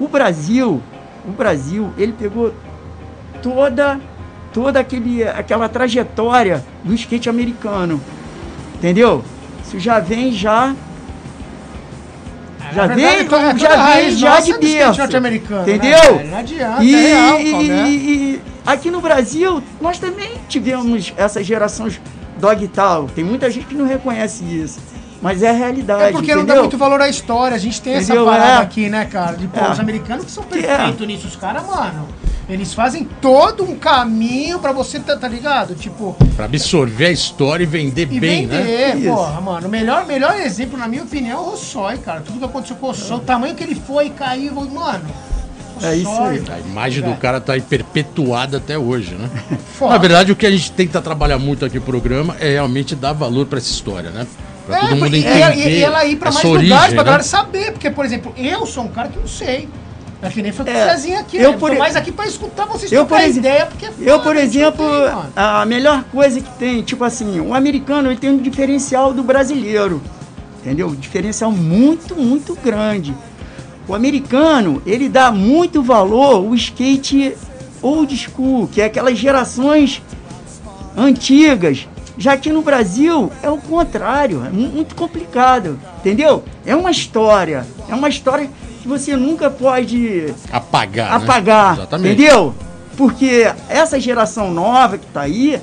O 0.00 0.08
Brasil, 0.08 0.82
o 1.26 1.30
Brasil, 1.30 1.92
ele 1.98 2.12
pegou 2.12 2.54
toda 3.42 4.00
toda 4.52 4.80
aquele, 4.80 5.22
aquela 5.24 5.68
trajetória 5.68 6.64
do 6.84 6.92
skate 6.94 7.28
americano. 7.28 8.00
Entendeu? 8.76 9.24
Isso 9.64 9.78
já 9.78 9.98
vem 10.00 10.32
já 10.32 10.74
já 12.72 12.86
Na 12.86 12.94
verdade, 12.94 13.00
vem, 13.16 13.20
é 13.20 13.24
toda 13.24 13.58
já 13.58 13.74
a 13.74 13.96
vem 13.96 14.10
já 14.16 14.40
de 14.40 14.52
berço. 14.58 15.00
né, 15.20 15.30
Entendeu? 15.74 16.16
velho? 16.16 16.30
Não 16.30 16.38
adianta, 16.38 16.82
e, 16.84 16.94
é 16.94 16.98
real, 17.14 17.40
e- 17.40 17.50
Paulo, 17.50 17.70
é. 17.72 17.90
e- 17.90 18.40
aqui 18.64 18.90
no 18.90 19.00
Brasil, 19.00 19.62
nós 19.80 19.98
também 19.98 20.30
tivemos 20.48 21.12
essas 21.16 21.44
gerações 21.46 22.00
dog 22.38 22.66
tal. 22.68 23.06
Tem 23.08 23.22
muita 23.22 23.50
gente 23.50 23.66
que 23.66 23.74
não 23.74 23.86
reconhece 23.86 24.42
isso. 24.44 24.80
Mas 25.20 25.42
é 25.42 25.50
a 25.50 25.52
realidade. 25.52 26.02
É 26.04 26.12
porque 26.12 26.30
não 26.34 26.38
dá 26.40 26.54
entendeu? 26.54 26.62
muito 26.62 26.78
valor 26.78 27.00
à 27.00 27.08
história. 27.08 27.54
A 27.54 27.58
gente 27.58 27.80
tem 27.80 27.94
Entendeu? 27.96 28.22
essa 28.28 28.38
parada 28.38 28.60
É. 28.60 28.62
aqui, 28.64 28.88
né, 28.88 29.04
cara? 29.04 29.36
De, 29.36 29.46
pô, 29.46 29.60
É. 29.60 29.70
os 29.70 29.78
americanos 29.78 30.24
que 30.24 30.30
são 30.32 30.42
Que 30.42 30.58
é. 30.58 30.62
perfeitos 30.62 31.06
nisso. 31.06 31.28
Os 31.28 31.36
caras, 31.36 31.64
mano, 31.64 32.08
eles 32.54 32.74
fazem 32.74 33.04
todo 33.20 33.62
um 33.64 33.76
caminho 33.76 34.58
pra 34.58 34.72
você, 34.72 34.98
tá, 35.00 35.16
tá 35.16 35.28
ligado? 35.28 35.74
Tipo, 35.74 36.16
Pra 36.36 36.44
absorver 36.46 37.06
a 37.06 37.10
história 37.10 37.62
e 37.64 37.66
vender 37.66 38.08
e 38.10 38.20
bem, 38.20 38.46
né? 38.46 38.58
vender, 38.62 38.96
Isso. 38.98 39.08
porra, 39.14 39.40
mano. 39.40 39.66
O 39.68 39.70
melhor, 39.70 40.06
melhor 40.06 40.34
exemplo, 40.40 40.78
na 40.78 40.86
minha 40.88 41.02
opinião, 41.02 41.38
é 41.38 41.40
o 41.40 41.50
Rossói, 41.50 41.98
cara. 41.98 42.20
Tudo 42.20 42.38
que 42.38 42.44
aconteceu 42.44 42.76
com 42.76 42.86
o 42.86 42.88
Rossói, 42.90 43.16
o 43.16 43.20
tamanho 43.20 43.54
que 43.54 43.62
ele 43.62 43.74
foi 43.74 44.06
e 44.06 44.10
caiu, 44.10 44.54
mano. 44.54 45.04
É 45.82 45.96
isso 45.96 46.10
aí. 46.22 46.42
A 46.48 46.60
imagem 46.60 47.02
do 47.02 47.14
cara 47.16 47.40
tá 47.40 47.54
aí 47.54 47.60
perpetuada 47.60 48.58
até 48.58 48.78
hoje, 48.78 49.14
né? 49.14 49.28
Foda. 49.76 49.92
Na 49.94 49.98
verdade, 49.98 50.30
o 50.30 50.36
que 50.36 50.46
a 50.46 50.50
gente 50.50 50.70
tenta 50.70 51.00
trabalhar 51.02 51.38
muito 51.38 51.64
aqui 51.64 51.76
no 51.76 51.82
programa 51.82 52.36
é 52.38 52.50
realmente 52.52 52.94
dar 52.94 53.12
valor 53.12 53.46
pra 53.46 53.58
essa 53.58 53.70
história, 53.70 54.10
né? 54.10 54.26
Pra 54.66 54.78
todo 54.78 54.94
mundo 54.96 55.16
É, 55.16 55.18
e- 55.18 55.20
entender. 55.24 55.68
E, 55.68 55.78
e 55.78 55.82
ela 55.82 56.04
ir 56.04 56.16
pra 56.16 56.30
mais 56.30 56.44
origem, 56.44 56.68
lugares 56.70 56.94
pra 56.94 57.02
né? 57.02 57.06
galera 57.06 57.22
saber. 57.24 57.72
Porque, 57.72 57.90
por 57.90 58.04
exemplo, 58.04 58.32
eu 58.36 58.64
sou 58.64 58.84
um 58.84 58.88
cara 58.88 59.08
que 59.08 59.18
não 59.18 59.26
sei. 59.26 59.68
É 60.22 60.28
que 60.28 60.40
nem 60.40 60.52
foi 60.52 60.64
com 60.64 60.70
o 60.70 60.74
É, 60.74 60.90
Cezinha 60.94 61.18
aqui, 61.20 61.36
eu 61.36 61.50
né? 61.52 61.56
por- 61.58 61.74
mais 61.76 61.96
aqui 61.96 62.12
pra 62.12 62.26
escutar 62.26 62.64
vocês 62.66 62.92
Eu, 62.92 63.04
por 63.04 63.20
ideia, 63.20 63.66
porque 63.66 63.86
é 63.86 63.88
Eu, 64.00 64.18
foda, 64.18 64.22
por 64.22 64.36
a 64.36 64.40
gente 64.44 64.56
exemplo, 64.56 64.86
tem, 64.88 65.32
a 65.34 65.66
melhor 65.66 66.04
coisa 66.12 66.40
que 66.40 66.50
tem, 66.58 66.80
tipo 66.82 67.02
assim, 67.02 67.40
o 67.40 67.52
americano 67.52 68.08
ele 68.08 68.18
tem 68.20 68.30
um 68.30 68.38
diferencial 68.38 69.12
do 69.12 69.22
brasileiro. 69.24 70.00
Entendeu? 70.60 70.86
Um 70.88 70.94
diferencial 70.94 71.50
muito, 71.50 72.14
muito 72.14 72.54
grande. 72.54 73.12
O 73.88 73.96
americano, 73.96 74.80
ele 74.86 75.08
dá 75.08 75.32
muito 75.32 75.82
valor 75.82 76.36
ao 76.36 76.54
skate 76.54 77.36
old 77.82 78.16
school, 78.16 78.68
que 78.68 78.80
é 78.80 78.84
aquelas 78.84 79.18
gerações 79.18 80.00
antigas. 80.96 81.88
Já 82.16 82.36
que 82.36 82.52
no 82.52 82.62
Brasil 82.62 83.32
é 83.42 83.50
o 83.50 83.56
contrário, 83.56 84.44
é 84.46 84.50
mu- 84.50 84.68
muito 84.68 84.94
complicado, 84.94 85.80
entendeu? 85.98 86.44
É 86.64 86.76
uma 86.76 86.90
história, 86.92 87.66
é 87.88 87.94
uma 87.94 88.08
história 88.08 88.48
que 88.82 88.88
você 88.88 89.16
nunca 89.16 89.48
pode 89.48 90.26
Apagar. 90.50 91.10
né? 91.18 91.24
apagar, 91.24 91.74
Exatamente. 91.74 92.12
entendeu? 92.22 92.54
Porque 92.96 93.50
essa 93.68 93.98
geração 93.98 94.50
nova 94.52 94.98
que 94.98 95.06
tá 95.06 95.22
aí, 95.22 95.60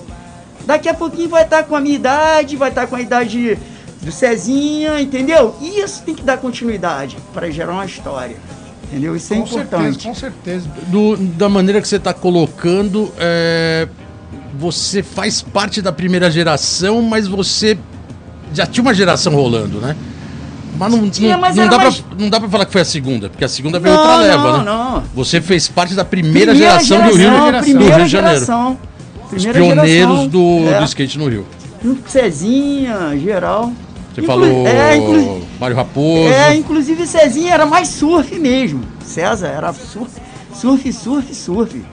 daqui 0.66 0.90
a 0.90 0.94
pouquinho 0.94 1.30
vai 1.30 1.44
estar 1.44 1.64
com 1.64 1.76
a 1.76 1.82
minha 1.82 1.96
idade, 1.96 2.56
vai 2.56 2.70
estar 2.70 2.88
com 2.88 2.96
a 2.96 3.02
idade 3.02 3.58
do 4.02 4.12
Cezinha, 4.12 5.00
entendeu? 5.02 5.56
E 5.62 5.82
isso 5.82 6.02
tem 6.04 6.16
que 6.16 6.24
dar 6.24 6.38
continuidade 6.38 7.18
para 7.34 7.50
gerar 7.52 7.74
uma 7.74 7.86
história, 7.86 8.38
entendeu? 8.86 9.16
Isso 9.16 9.34
é 9.34 9.38
com 9.38 9.46
certeza, 9.46 9.64
importante. 9.78 10.08
com 10.08 10.16
certeza. 10.16 10.68
Do- 10.88 11.18
da 11.18 11.50
maneira 11.50 11.82
que 11.82 11.88
você 11.88 11.98
está 11.98 12.14
colocando, 12.14 13.12
é, 13.20 13.88
você 14.58 15.04
faz 15.04 15.42
parte 15.42 15.82
da 15.82 15.92
primeira 15.92 16.32
geração, 16.32 17.02
mas 17.02 17.28
você 17.28 17.78
já 18.54 18.66
tinha 18.66 18.82
uma 18.82 18.94
geração 18.94 19.34
rolando, 19.36 19.80
né? 19.80 19.96
Mas 20.78 20.92
não, 20.94 21.02
não, 21.02 21.40
mas 21.40 21.56
não 21.56 21.68
dá 21.68 21.78
mais- 21.78 22.00
pra, 22.00 22.16
não 22.18 22.30
dá 22.30 22.40
pra 22.40 22.50
falar 22.50 22.66
que 22.66 22.72
foi 22.72 22.82
a 22.82 22.86
segunda, 22.86 23.30
porque 23.30 23.44
a 23.44 23.50
segunda 23.50 23.80
veio 23.80 23.96
Não, 23.96 24.02
outra 24.02 24.16
leva, 24.18 24.52
não, 24.52 24.58
né? 24.60 24.64
não. 24.66 25.04
Você 25.16 25.42
fez 25.42 25.68
parte 25.68 25.94
da 25.94 26.06
primeira, 26.06 26.56
geração, 26.56 26.98
do 27.02 27.16
Rio, 27.16 27.18
geração, 27.18 27.52
do 27.52 27.64
primeira 27.64 27.96
Rio 27.98 28.06
de 28.06 28.12
Janeiro. 28.12 28.36
geração. 28.40 28.78
Os 29.24 29.30
Primeira 29.30 29.60
pioneiros 29.60 29.90
geração, 29.90 30.28
do, 30.28 30.70
é, 30.70 30.80
do 30.80 30.86
skate 30.86 31.18
no 31.20 31.28
Rio. 31.28 31.46
com 31.82 31.96
Cezinha, 32.08 33.18
geral. 33.18 33.72
Você 34.14 34.22
Inclu- 34.22 34.28
falou 34.28 34.68
É, 34.68 34.96
inclu- 34.98 35.42
Mário 35.60 35.76
Raposo. 35.76 36.30
É, 36.34 36.56
inclusive 36.56 37.06
Cezinha 37.06 37.54
era 37.54 37.66
mais 37.66 37.88
surf 37.90 38.38
mesmo. 38.40 38.82
César 39.04 39.48
era 39.48 39.72
surf, 39.74 40.12
surf, 40.54 40.94
surf, 40.94 41.36
surf. 41.36 41.86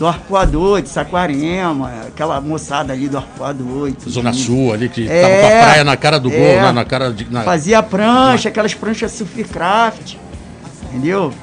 Do 0.00 0.06
Arpoador, 0.06 0.80
de 0.80 0.88
Saquarema, 0.88 1.92
aquela 2.08 2.40
moçada 2.40 2.90
ali 2.94 3.06
do 3.06 3.18
Arpoador. 3.18 3.92
Zona 4.08 4.32
Sul 4.32 4.72
ali, 4.72 4.88
que 4.88 5.06
É, 5.06 5.20
tava 5.20 5.34
com 5.34 5.46
a 5.46 5.62
praia 5.64 5.84
na 5.84 5.94
cara 5.94 6.18
do 6.18 6.30
gol, 6.30 6.38
é. 6.40 6.62
né? 6.62 6.72
na 6.72 6.86
cara 6.86 7.12
de. 7.12 7.30
na- 7.30 7.42
Fazia 7.42 7.82
prancha, 7.82 8.48
aquelas 8.48 8.72
pranchas 8.72 9.12
surfcraft. 9.12 10.14
Entendeu? 10.84 11.34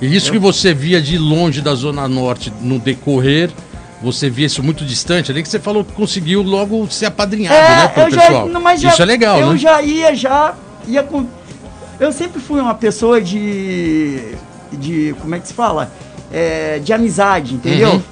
E 0.00 0.14
isso 0.14 0.30
que 0.30 0.38
você 0.38 0.72
via 0.72 1.02
de 1.02 1.18
longe 1.18 1.60
da 1.60 1.74
Zona 1.74 2.06
Norte 2.06 2.52
no 2.60 2.78
decorrer, 2.78 3.50
você 4.00 4.30
via 4.30 4.46
isso 4.46 4.62
muito 4.62 4.84
distante 4.84 5.32
ali, 5.32 5.42
que 5.42 5.48
você 5.48 5.58
falou 5.58 5.84
que 5.84 5.90
conseguiu 5.92 6.42
logo 6.42 6.86
ser 6.88 7.06
apadrinhado, 7.06 7.56
né, 7.58 7.92
É, 7.96 8.06
eu 8.06 8.10
já, 8.12 8.20
pessoal. 8.20 8.48
não, 8.48 8.60
mas 8.60 8.80
já, 8.80 8.90
isso 8.90 9.02
é 9.02 9.04
legal, 9.04 9.40
eu 9.40 9.52
né? 9.54 9.58
já 9.58 9.82
ia, 9.82 10.14
já 10.14 10.54
ia 10.86 11.02
com. 11.02 11.26
Eu 11.98 12.12
sempre 12.12 12.40
fui 12.40 12.60
uma 12.60 12.74
pessoa 12.76 13.20
de. 13.20 14.20
de. 14.72 15.16
como 15.20 15.34
é 15.34 15.40
que 15.40 15.48
se 15.48 15.54
fala? 15.54 15.90
É, 16.32 16.78
de 16.82 16.92
amizade, 16.92 17.54
entendeu? 17.54 17.92
Uhum. 17.92 18.02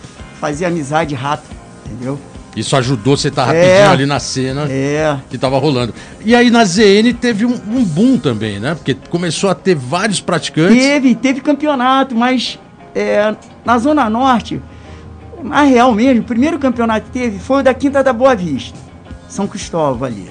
Fazia 0.40 0.68
amizade 0.68 1.14
rápido, 1.14 1.54
entendeu? 1.86 2.18
Isso 2.56 2.76
ajudou 2.76 3.16
você 3.16 3.28
estar 3.28 3.52
É. 3.52 3.68
rapidinho 3.78 3.90
ali 3.90 4.06
na 4.06 4.20
cena 4.20 4.66
É. 4.70 5.16
que 5.28 5.36
tava 5.36 5.58
rolando. 5.58 5.92
E 6.24 6.34
aí 6.36 6.50
na 6.50 6.64
ZN 6.64 7.12
teve 7.20 7.44
um, 7.44 7.54
um 7.54 7.84
boom 7.84 8.16
também, 8.16 8.60
né? 8.60 8.74
Porque 8.76 8.94
começou 9.10 9.50
a 9.50 9.54
ter 9.54 9.74
vários 9.74 10.20
praticantes. 10.20 10.76
Teve, 10.76 11.14
teve 11.16 11.40
campeonato, 11.40 12.14
mas 12.14 12.58
é, 12.94 13.34
na 13.64 13.76
Zona 13.78 14.08
Norte, 14.08 14.62
na 15.42 15.62
real 15.62 15.92
mesmo, 15.92 16.22
o 16.22 16.24
primeiro 16.24 16.58
campeonato 16.58 17.06
que 17.06 17.12
teve 17.18 17.38
foi 17.40 17.60
o 17.60 17.62
da 17.64 17.74
Quinta 17.74 18.04
da 18.04 18.12
Boa 18.12 18.36
Vista, 18.36 18.78
São 19.28 19.48
Cristóvão 19.48 20.06
ali, 20.06 20.30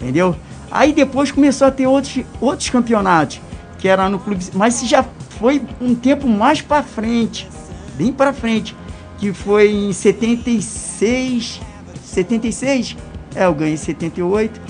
entendeu? 0.00 0.34
Aí 0.70 0.92
depois 0.94 1.30
começou 1.30 1.66
a 1.66 1.70
ter 1.70 1.86
outros, 1.86 2.24
outros 2.40 2.70
campeonatos, 2.70 3.38
que 3.80 3.88
era 3.88 4.08
no 4.08 4.18
clube, 4.18 4.44
mas 4.54 4.80
já 4.86 5.04
foi 5.38 5.62
um 5.80 5.94
tempo 5.94 6.28
mais 6.28 6.60
pra 6.60 6.82
frente, 6.82 7.48
bem 7.96 8.12
pra 8.12 8.32
frente, 8.32 8.76
que 9.18 9.32
foi 9.32 9.70
em 9.72 9.92
76, 9.92 11.60
76, 12.04 12.96
é, 13.34 13.46
eu 13.46 13.54
ganhei 13.54 13.74
em 13.74 13.76
78, 13.78 14.60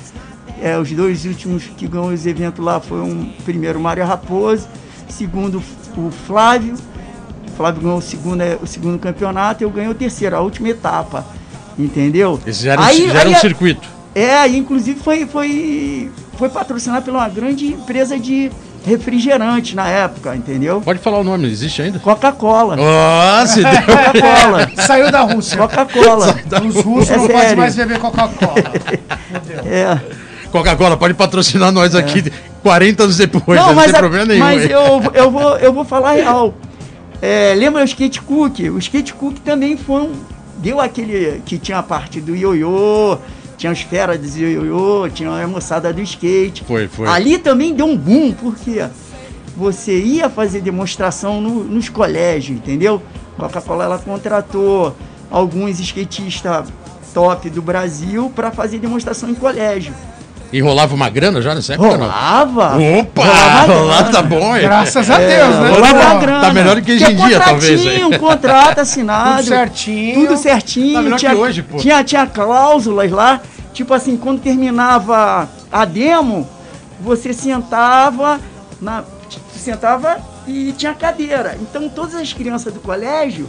é, 0.62 0.79
os 0.79 0.90
dois 0.93 1.25
últimos 1.25 1.64
que 1.76 1.87
ganhou 1.88 2.09
os 2.09 2.26
eventos 2.26 2.64
lá 2.64 2.81
foi 2.81 3.00
um 3.00 3.33
primeiro 3.45 3.81
Mário 3.81 4.05
Raposo, 4.05 4.69
segundo 5.09 5.62
o 5.97 6.11
Flávio. 6.11 6.75
O 7.49 7.50
Flávio 7.57 7.83
ganhou 7.83 7.99
o 7.99 8.02
segundo, 8.02 8.40
é, 8.43 8.59
o 8.62 8.67
segundo 8.67 8.99
campeonato, 8.99 9.64
eu 9.64 9.71
ganhei 9.71 9.90
o 9.90 9.95
terceiro, 9.95 10.37
a 10.37 10.40
última 10.40 10.69
etapa. 10.69 11.25
Entendeu? 11.79 12.38
Esse 12.47 12.64
já 12.64 12.73
era, 12.73 12.83
um- 12.83 12.85
Aí- 12.85 13.09
já 13.09 13.21
era 13.21 13.29
aí 13.31 13.35
um 13.35 13.38
circuito. 13.38 13.88
É, 14.14 14.47
inclusive 14.49 15.00
foi, 15.00 15.25
foi, 15.26 16.11
foi 16.37 16.49
patrocinado 16.50 17.05
por 17.07 17.14
uma 17.14 17.29
grande 17.29 17.69
empresa 17.69 18.19
de 18.19 18.50
refrigerante 18.87 19.75
na 19.77 19.89
época, 19.89 20.35
entendeu? 20.35 20.81
Pode 20.81 20.99
falar 20.99 21.19
o 21.19 21.25
nome, 21.25 21.47
existe 21.51 21.83
ainda? 21.83 21.99
Coca-Cola. 21.99 22.77
Nossa, 22.77 23.57
deu. 23.57 23.83
Coca-Cola. 23.83 24.71
Saiu 24.87 25.11
da 25.13 25.21
Rússia. 25.23 25.59
Coca-Cola. 25.59 26.37
Os 26.67 26.75
russos 26.85 27.11
É 27.11 27.17
não 27.17 27.29
podem 27.29 27.57
mais 27.57 27.75
beber 27.77 27.99
Coca-Cola. 27.99 28.55
É. 29.67 29.99
Coca-Cola, 30.51 30.97
pode 30.97 31.15
patrocinar 31.15 31.71
nós 31.71 31.95
aqui 31.95 32.25
40 32.63 33.05
anos 33.05 33.17
depois, 33.17 33.59
Não, 33.61 33.69
não, 33.69 33.75
mas, 33.75 33.87
tem 33.87 33.95
a- 33.95 33.99
problema 33.99 34.25
nenhum. 34.27 34.41
mas 34.45 34.63
aí. 34.63 34.71
eu, 34.73 35.03
eu, 35.15 35.31
vou, 35.31 35.57
eu 35.59 35.73
vou 35.73 35.85
falar 35.85 36.13
real. 36.13 36.55
É, 37.23 37.55
lembra 37.57 37.83
o 37.83 37.85
Skate 37.85 38.21
Cook? 38.23 38.59
O 38.61 38.79
Skate 38.79 39.15
Cook 39.15 39.39
também 39.45 39.77
foi 39.77 40.03
um. 40.03 40.13
Deu 40.59 40.81
aquele. 40.81 41.41
que 41.47 41.57
tinha 41.59 41.79
a 41.79 41.83
parte 41.83 42.21
do 42.21 42.35
ioiô, 42.35 43.19
tinha 43.61 43.71
os 43.71 43.83
feras 43.83 44.19
do 44.19 44.38
ioiô, 44.38 45.07
tinha 45.11 45.29
a 45.31 45.47
moçada 45.47 45.93
do 45.93 46.00
skate. 46.00 46.64
Foi, 46.64 46.88
foi. 46.88 47.07
Ali 47.07 47.37
também 47.37 47.75
deu 47.75 47.85
um 47.85 47.95
boom, 47.95 48.33
porque 48.33 48.83
você 49.55 50.00
ia 50.00 50.31
fazer 50.31 50.62
demonstração 50.62 51.43
no- 51.43 51.62
nos 51.64 51.90
colégios, 51.90 52.57
entendeu? 52.59 53.02
Coca-Cola 53.37 53.85
ela 53.85 53.99
contratou 53.99 54.97
alguns 55.31 55.79
skatistas 55.79 56.69
top 57.12 57.50
do 57.50 57.61
Brasil 57.61 58.33
para 58.35 58.50
fazer 58.50 58.79
demonstração 58.79 59.29
em 59.29 59.35
colégio. 59.35 59.93
E 60.52 60.61
rolava 60.61 60.95
uma 60.95 61.09
grana 61.09 61.40
já 61.40 61.54
nessa 61.54 61.75
época? 61.75 61.97
não? 61.97 62.07
Rolava! 62.07 62.76
Opa! 62.99 63.25
Rolava 63.66 64.11
tá 64.12 64.23
bom, 64.23 64.57
hein? 64.57 64.62
Graças 64.62 65.11
a 65.11 65.19
Deus, 65.19 65.57
né? 65.57 65.71
Rolava 65.71 65.95
uma 65.95 66.14
grana. 66.21 66.40
Tá 66.40 66.52
melhor 66.52 66.76
do 66.76 66.83
que 66.83 66.92
hoje 66.92 67.04
em 67.04 67.14
Tinha 67.14 67.28
dia, 67.28 67.40
talvez, 67.40 67.80
contratinho, 67.80 68.07
aí. 68.07 68.14
Um 68.14 68.19
contrato 68.19 68.78
assinado. 68.80 69.37
Tudo 69.37 69.49
certinho. 69.49 70.26
Tudo 70.26 70.37
certinho. 70.37 70.95
Tá 70.95 71.02
melhor 71.02 71.19
tinha, 71.19 71.30
que 71.30 71.37
hoje, 71.37 71.62
pô. 71.62 71.78
Tinha, 71.78 72.02
tinha 72.02 72.26
cláusulas 72.26 73.11
lá. 73.11 73.40
Tipo 73.73 73.95
assim, 73.95 74.16
quando 74.16 74.40
terminava 74.40 75.49
a 75.71 75.85
demo, 75.85 76.49
você 77.00 77.33
sentava, 77.33 78.40
na, 78.80 79.04
sentava 79.54 80.19
e 80.47 80.73
tinha 80.73 80.92
cadeira. 80.95 81.57
Então 81.61 81.88
todas 81.88 82.16
as 82.16 82.33
crianças 82.33 82.73
do 82.73 82.80
colégio, 82.80 83.49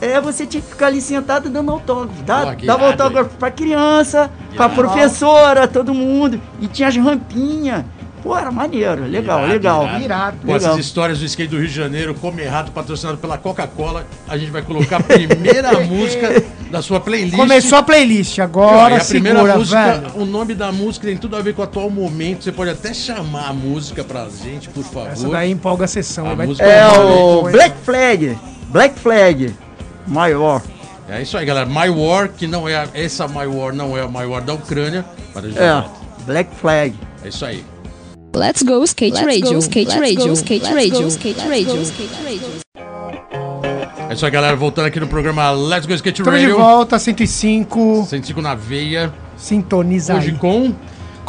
é, 0.00 0.20
você 0.20 0.46
tinha 0.46 0.60
que 0.62 0.68
ficar 0.68 0.86
ali 0.86 1.00
sentado 1.00 1.48
dando 1.50 1.70
autógrafo. 1.70 2.22
Dá, 2.22 2.46
Pô, 2.46 2.56
que 2.56 2.66
dava 2.66 2.86
autógrafo 2.86 3.30
pra 3.36 3.50
criança, 3.50 4.30
pra 4.54 4.66
irado. 4.66 4.74
professora, 4.74 5.66
todo 5.68 5.92
mundo. 5.94 6.40
E 6.60 6.66
tinha 6.66 6.88
as 6.88 6.96
rampinhas. 6.96 7.84
Pô, 8.22 8.36
era 8.36 8.50
maneiro, 8.50 9.04
legal, 9.04 9.38
Irado, 9.38 9.52
legal. 9.52 9.84
irado. 9.84 10.04
Irado. 10.04 10.36
Com 10.44 10.56
essas 10.56 10.76
histórias 10.76 11.20
do 11.20 11.24
skate 11.24 11.50
do 11.50 11.56
Rio 11.58 11.68
de 11.68 11.72
Janeiro, 11.74 12.14
come 12.16 12.42
errado, 12.42 12.72
patrocinado 12.72 13.16
pela 13.18 13.38
Coca-Cola, 13.38 14.04
a 14.28 14.36
gente 14.36 14.50
vai 14.50 14.60
colocar 14.60 14.96
a 14.96 15.02
primeira 15.02 15.78
música 15.86 16.42
da 16.68 16.82
sua 16.82 16.98
playlist. 16.98 17.36
Começou 17.36 17.78
a 17.78 17.82
playlist, 17.84 18.40
agora 18.40 18.96
e 18.96 19.00
a 19.00 19.04
primeira 19.04 19.38
segura, 19.38 19.58
música, 19.58 19.92
velho. 20.00 20.12
o 20.16 20.26
nome 20.26 20.54
da 20.56 20.72
música 20.72 21.06
tem 21.06 21.16
tudo 21.16 21.36
a 21.36 21.40
ver 21.40 21.54
com 21.54 21.62
o 21.62 21.64
atual 21.64 21.88
momento. 21.88 22.42
Você 22.42 22.50
pode 22.50 22.70
até 22.72 22.92
chamar 22.92 23.50
a 23.50 23.52
música 23.52 24.02
pra 24.02 24.26
gente, 24.28 24.68
por 24.68 24.82
favor. 24.82 25.12
Essa 25.12 25.28
daí 25.28 25.52
empolga 25.52 25.84
a 25.84 25.88
sessão. 25.88 26.28
A 26.28 26.34
vai 26.34 26.48
É 26.58 26.88
tomar 26.88 26.98
o. 27.00 27.42
Black 27.44 27.76
Flag. 27.84 28.36
Black 28.70 28.98
Flag. 28.98 29.54
Maior. 30.08 30.62
É 31.08 31.22
isso 31.22 31.36
aí, 31.38 31.44
galera. 31.46 31.66
My 31.66 31.88
War, 31.88 32.28
que 32.28 32.46
não 32.46 32.68
é 32.68 32.76
a- 32.76 32.88
essa 32.94 33.26
My 33.26 33.46
War 33.46 33.72
não 33.74 33.96
é 33.96 34.02
a 34.02 34.08
My 34.08 34.24
War 34.26 34.42
da 34.42 34.54
Ucrânia, 34.54 35.04
mas 35.34 35.44
a 35.44 35.48
gente 35.48 35.58
É. 35.58 35.84
Black 36.26 36.54
Flag. 36.56 36.94
É 37.24 37.28
isso 37.28 37.44
aí. 37.46 37.64
Let's 38.36 38.62
go 38.62 38.84
skate 38.84 39.14
Let's 39.14 39.26
radio, 39.26 39.52
go, 39.54 39.58
skate 39.58 39.88
let's 39.88 40.00
radio, 40.00 40.26
go, 40.28 40.32
skate 40.34 40.64
let's 40.64 40.74
radio, 40.74 41.02
go, 41.02 41.08
skate 41.08 41.40
radio, 41.48 41.82
skate 41.82 42.14
radio. 42.24 42.48
É 44.10 44.14
isso 44.14 44.24
aí, 44.24 44.30
galera. 44.30 44.56
Voltando 44.56 44.86
aqui 44.86 45.00
no 45.00 45.06
programa 45.06 45.50
Let's 45.50 45.86
Go 45.86 45.94
Skate 45.94 46.20
Estamos 46.20 46.40
de 46.40 46.46
Radio. 46.46 46.62
volta, 46.62 46.98
105. 46.98 48.06
105 48.08 48.40
na 48.42 48.54
veia. 48.54 49.12
Sintoniza 49.36 50.16
Hoje 50.16 50.30
aí. 50.30 50.36
com 50.36 50.72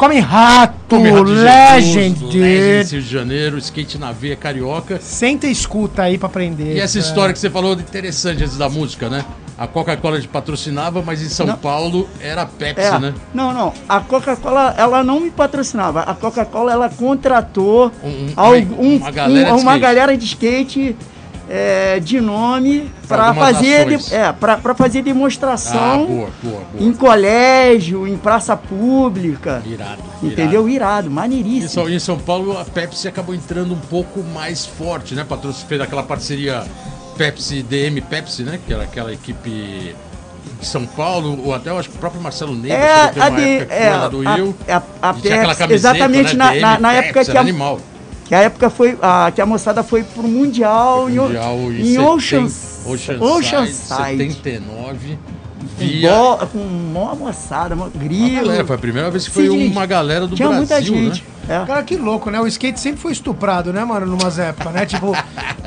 Come 0.00 0.18
Rato, 0.18 0.74
Tommy 0.88 1.10
Rato 1.10 1.24
Legend. 1.24 2.24
Legend 2.38 2.90
Rio 2.90 3.02
de 3.02 3.10
Janeiro, 3.12 3.58
skate 3.58 3.98
na 3.98 4.12
veia 4.12 4.34
carioca. 4.34 4.98
Senta 4.98 5.46
e 5.46 5.50
escuta 5.52 6.04
aí 6.04 6.16
pra 6.16 6.26
aprender. 6.26 6.74
E 6.74 6.80
essa 6.80 6.96
É. 6.96 7.02
história 7.02 7.34
que 7.34 7.38
você 7.38 7.50
falou 7.50 7.74
interessante 7.74 8.42
antes 8.42 8.56
da 8.56 8.66
música, 8.66 9.10
né? 9.10 9.26
A 9.58 9.66
Coca-Cola 9.66 10.18
te 10.18 10.26
patrocinava, 10.26 11.02
mas 11.02 11.20
em 11.20 11.28
São 11.28 11.44
Não. 11.44 11.58
Paulo 11.58 12.08
era 12.18 12.46
Pepsi, 12.46 12.86
É, 12.86 12.98
né? 12.98 13.12
não, 13.34 13.52
não. 13.52 13.74
A 13.86 14.00
Coca-Cola, 14.00 14.74
ela 14.78 15.04
não 15.04 15.20
me 15.20 15.30
patrocinava. 15.30 16.00
A 16.00 16.14
Coca-Cola, 16.14 16.72
ela 16.72 16.88
contratou 16.88 17.92
Um- 18.02 18.08
um- 18.08 18.32
algum- 18.36 18.96
uma 18.96 19.10
galera 19.10 19.54
um- 19.54 19.58
uma 19.60 19.76
galera 19.76 20.16
de 20.16 20.24
skate 20.24 20.96
é, 21.52 21.98
de 21.98 22.20
nome 22.20 22.88
para 23.08 23.34
fazer, 23.34 23.98
de- 23.98 24.14
é, 24.14 24.32
pra, 24.32 24.56
pra 24.56 24.72
fazer 24.72 25.00
Ah, 25.00 25.02
demonstração 25.02 26.06
boa, 26.06 26.28
boa, 26.40 26.62
boa. 26.72 26.84
em 26.88 26.92
colégio, 26.92 28.06
em 28.06 28.16
praça 28.16 28.56
pública. 28.56 29.60
Irado. 29.66 30.00
Entendeu? 30.22 30.68
Irado, 30.68 31.10
maneiríssimo. 31.10 31.88
em 31.88 31.98
São 31.98 32.16
Paulo, 32.16 32.56
a 32.56 32.64
Pepsi 32.64 33.08
acabou 33.08 33.34
entrando 33.34 33.74
um 33.74 33.78
pouco 33.80 34.22
mais 34.22 34.64
forte, 34.64 35.14
né? 35.14 35.24
Patrocínio 35.28 35.66
fez 35.66 35.80
aquela 35.80 36.04
parceria 36.04 36.62
Pepsi 37.16 37.62
DM 37.64 38.00
Pepsi, 38.00 38.44
né? 38.44 38.60
Que 38.64 38.72
era 38.72 38.84
aquela 38.84 39.12
equipe 39.12 39.94
de 40.60 40.66
São 40.66 40.86
Paulo, 40.86 41.40
ou 41.44 41.52
até 41.54 41.70
eu 41.70 41.78
acho 41.78 41.88
que 41.90 41.96
o 41.96 41.98
próprio 41.98 42.22
Marcelo 42.22 42.54
Neves 42.54 42.70
É, 42.76 42.92
a 43.20 43.28
uma 43.28 43.30
de, 43.32 43.42
época 43.42 43.66
que 43.66 43.82
é, 43.82 43.90
lá 43.90 44.08
do 44.08 44.28
a, 44.28 44.34
Rio. 44.34 44.56
a, 44.68 44.74
a 44.76 45.10
aquela 45.10 45.14
Pepsi, 45.14 45.58
camiseta, 45.58 45.72
exatamente 45.74 46.36
né, 46.36 46.44
na, 46.44 46.54
na, 46.60 46.78
na 46.78 46.88
Pepsi, 46.90 47.08
época 47.08 47.24
que 47.24 47.36
a, 47.36 47.40
animal. 47.40 47.80
Que 48.30 48.34
a 48.36 48.42
época 48.42 48.70
foi 48.70 48.96
a, 49.02 49.32
que 49.34 49.40
a 49.40 49.44
moçada 49.46 49.82
foi 49.82 50.04
pro 50.04 50.22
mundial, 50.22 51.10
em, 51.10 51.16
Mundial 51.18 51.56
em 51.72 51.98
Ocean, 51.98 52.44
Oceanside, 52.86 53.18
Oceanside. 53.20 54.32
79. 54.34 55.18
com, 55.58 55.66
Via. 55.76 56.10
bo- 56.12 56.46
com 56.46 56.58
mó 56.58 57.12
moçada, 57.16 57.74
mó 57.74 57.86
Uma 57.86 57.90
grilo. 57.90 58.46
galera, 58.46 58.64
foi 58.64 58.76
a 58.76 58.78
primeira 58.78 59.10
vez 59.10 59.26
que 59.26 59.34
foi 59.34 59.48
Sidney, 59.48 59.66
uma 59.68 59.84
galera 59.84 60.28
do 60.28 60.36
Tinha 60.36 60.48
Brasil, 60.48 60.66
muita 60.68 60.80
gente. 60.80 61.24
né? 61.48 61.62
é. 61.62 61.66
Cara, 61.66 61.82
que 61.82 61.96
louco, 61.96 62.30
né? 62.30 62.40
O 62.40 62.46
skate 62.46 62.78
sempre 62.78 63.00
foi 63.00 63.10
estuprado, 63.10 63.72
né, 63.72 63.84
mano? 63.84 64.06
Numas 64.06 64.38
épocas, 64.38 64.72
né? 64.72 64.86
Tipo, 64.86 65.12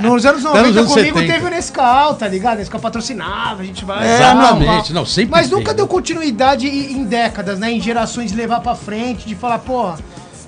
nos 0.01 0.25
anos 0.25 0.41
90 0.41 0.59
Anos 0.79 0.93
comigo 0.93 1.17
70. 1.19 1.33
teve 1.33 1.45
o 1.45 1.49
Nescau, 1.49 2.15
tá 2.15 2.29
ligado? 2.29 2.59
Nescau 2.59 2.79
patrocinava, 2.79 3.61
a 3.61 3.65
gente 3.65 3.83
vai. 3.83 4.07
É, 4.07 4.15
Exatamente. 4.15 4.93
Não, 4.93 5.05
sempre 5.05 5.31
Mas 5.31 5.49
tem, 5.49 5.57
nunca 5.57 5.71
né? 5.71 5.75
deu 5.77 5.85
continuidade 5.87 6.65
em 6.67 6.93
em 6.93 7.03
décadas, 7.03 7.59
né? 7.59 7.71
Em 7.73 7.81
gerações 7.81 8.31
de 8.31 8.37
levar 8.37 8.61
pra 8.61 8.73
frente, 8.75 9.27
de 9.27 9.35
falar, 9.35 9.59
pô, 9.59 9.93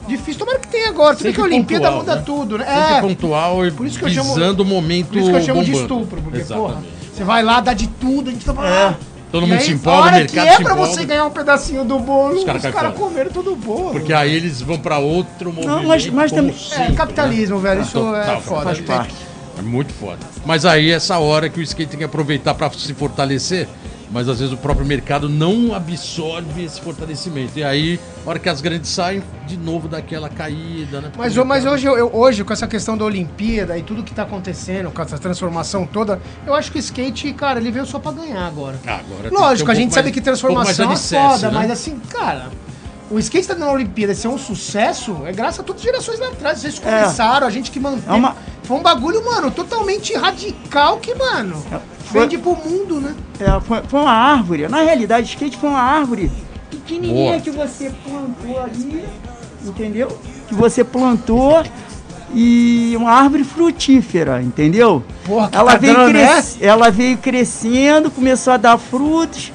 difícil. 0.08 0.40
Tomara 0.40 0.60
que 0.60 0.68
tenha 0.68 0.90
agora. 0.90 1.16
Tudo 1.16 1.24
Sempre 1.24 1.34
que 1.36 1.42
a 1.42 1.44
Olimpíada 1.44 1.86
pontual, 1.92 2.00
muda 2.04 2.16
né? 2.16 2.24
tudo, 2.26 2.58
né? 2.58 2.66
Sempre 2.66 2.94
É, 2.98 3.02
pontual 3.02 3.66
e 3.68 3.72
Por 3.72 3.86
isso 3.88 4.00
que 4.00 4.06
eu 4.06 4.10
chamo- 4.10 4.34
o 4.62 4.66
momento 4.66 5.08
por 5.08 5.18
isso 5.18 5.30
que 5.30 5.36
eu 5.38 5.42
chamo 5.42 5.64
de 5.64 5.72
bombando. 5.72 5.94
estupro, 5.94 6.22
porque, 6.22 6.40
porra, 6.40 6.62
Exatamente. 6.74 6.88
você 7.14 7.24
vai 7.24 7.44
lá, 7.44 7.60
dá 7.62 7.74
de 7.74 7.88
tudo, 7.88 8.30
a 8.30 8.34
gente 8.34 8.46
tá 8.46 8.54
falando. 8.54 8.72
É. 8.74 8.98
Todo 9.32 9.44
E 9.46 9.50
mundo 9.50 9.60
aí, 9.60 9.66
se 9.66 9.72
empolga, 9.74 10.00
o 10.00 10.04
hora 10.04 10.12
mercado 10.18 10.32
que 10.34 10.40
é 10.40 10.56
se 10.58 10.64
pra 10.64 10.74
empolga. 10.74 10.92
você 10.92 11.06
ganhar 11.06 11.26
um 11.26 11.30
pedacinho 11.32 11.84
do 11.84 12.00
bolo, 12.00 12.34
Os 12.34 12.40
os 12.40 12.46
caras 12.46 12.62
fora. 12.64 12.92
comeram 12.92 13.32
todo 13.32 13.52
o 13.52 13.56
bolo. 13.56 13.92
Porque 13.92 14.14
aí 14.14 14.34
eles 14.34 14.62
vão 14.62 14.78
pra 14.78 14.98
outro 15.00 15.52
movimento. 15.52 15.88
mas- 15.88 16.08
mas 16.10 16.32
como 16.32 16.44
também- 16.44 16.58
sempre, 16.58 16.94
É, 16.94 16.96
capitalismo, 16.96 17.60
velho, 17.60 17.82
isso 17.82 17.92
Total, 17.92 18.16
é 18.16 18.40
foda. 18.40 18.64
Faz 18.64 18.80
parte. 18.82 19.14
É 19.58 19.62
muito 19.62 19.94
foda. 19.94 20.20
Mas 20.46 20.64
aí 20.66 20.90
essa 20.92 21.18
hora 21.18 21.50
que 21.50 21.60
o 21.60 21.64
skate 21.64 21.90
tem 21.90 21.98
que 22.00 22.06
aproveitar 22.06 22.54
pra 22.54 22.70
se 22.72 22.94
fortalecer, 22.94 23.68
mas 24.12 24.30
às 24.30 24.40
vezes 24.40 24.54
o 24.54 24.58
próprio 24.58 24.86
mercado 24.86 25.28
não 25.28 25.74
absorve 25.74 26.64
esse 26.64 26.80
fortalecimento. 26.82 27.58
E 27.58 27.64
aí, 27.64 28.00
a 28.26 28.30
hora 28.30 28.40
que 28.40 28.48
as 28.50 28.62
grandes 28.62 28.90
saem, 28.90 29.22
de 29.48 29.58
novo 29.58 29.88
dá 29.88 29.98
aquela 29.98 30.30
caída, 30.30 31.02
né? 31.02 31.12
Mas, 31.18 31.36
mas 31.38 31.66
hoje, 31.66 31.86
eu, 31.88 32.10
hoje, 32.14 32.44
com 32.44 32.54
essa 32.54 32.68
questão 32.68 32.98
da 32.98 33.06
Olimpíada 33.06 33.78
e 33.78 33.84
tudo 33.84 34.04
que 34.04 34.14
tá 34.14 34.24
acontecendo, 34.24 34.92
com 34.92 35.02
essa 35.02 35.18
transformação 35.18 35.86
toda, 35.86 36.20
eu 36.46 36.54
acho 36.54 36.72
que 36.72 36.78
o 36.78 36.80
skate, 36.80 37.32
cara, 37.34 37.60
ele 37.60 37.72
veio 37.72 37.86
só 37.86 38.00
pra 38.00 38.12
ganhar 38.12 38.46
agora. 38.46 38.80
Ah, 38.86 39.00
agora 39.00 39.30
Lógico, 39.32 39.70
um 39.70 39.72
a 39.72 39.76
gente 39.76 39.84
pouco 39.90 39.96
sabe 39.96 40.06
mais- 40.06 40.14
que 40.14 40.20
um 40.20 40.24
mais 40.24 40.26
transformação 40.26 40.86
é 40.86 40.88
alicerce, 40.90 41.34
foda, 41.42 41.52
né? 41.52 41.58
mas 41.60 41.72
assim, 41.72 42.00
cara, 42.10 42.50
o 43.10 43.20
skate 43.20 43.48
tá 43.48 43.56
na 43.56 43.72
Olimpíada 43.72 44.16
ser 44.16 44.28
um 44.28 44.38
sucesso 44.38 45.22
é 45.26 45.32
graças 45.32 45.60
a 45.60 45.64
todas 45.64 45.82
as 45.82 45.86
gerações 45.86 46.20
lá 46.20 46.28
atrás. 46.30 46.60
Vocês 46.60 46.80
começaram, 46.80 47.46
a 47.46 47.50
gente 47.52 47.70
que 47.72 47.80
manteve. 47.80 48.08
É 48.10 48.14
uma- 48.14 48.36
Foi 48.66 48.78
um 48.78 48.82
bagulho, 48.82 49.24
mano, 49.24 49.52
totalmente 49.52 50.14
radical 50.16 50.98
que, 50.98 51.14
mano, 51.14 51.64
Foi- 52.06 52.22
vende 52.22 52.38
pro 52.38 52.56
mundo, 52.56 53.00
né? 53.00 53.16
É, 53.40 53.60
foi, 53.62 53.82
foi 53.88 54.00
uma 54.00 54.12
árvore. 54.12 54.68
Na 54.68 54.82
realidade, 54.82 55.28
o 55.28 55.30
skate 55.30 55.58
foi 55.58 55.70
uma 55.70 55.82
árvore 55.82 56.32
pequenininha 56.70 57.32
Boa. 57.32 57.42
que 57.42 57.52
você 57.52 57.92
plantou 58.04 58.62
ali, 58.62 59.06
entendeu? 59.64 60.18
Que 60.48 60.54
você 60.54 60.84
plantou 60.84 61.64
e 62.34 62.94
uma 62.98 63.12
árvore 63.12 63.44
frutífera, 63.44 64.42
entendeu? 64.42 65.04
Porra, 65.26 65.50
que 65.50 65.58
ela, 65.58 65.72
tá 65.72 65.78
veio 65.78 66.10
né? 66.10 66.44
ela 66.60 66.90
veio 66.90 67.18
crescendo, 67.18 68.12
começou 68.12 68.54
a 68.54 68.58
dar 68.58 68.78
frutos, 68.78 69.52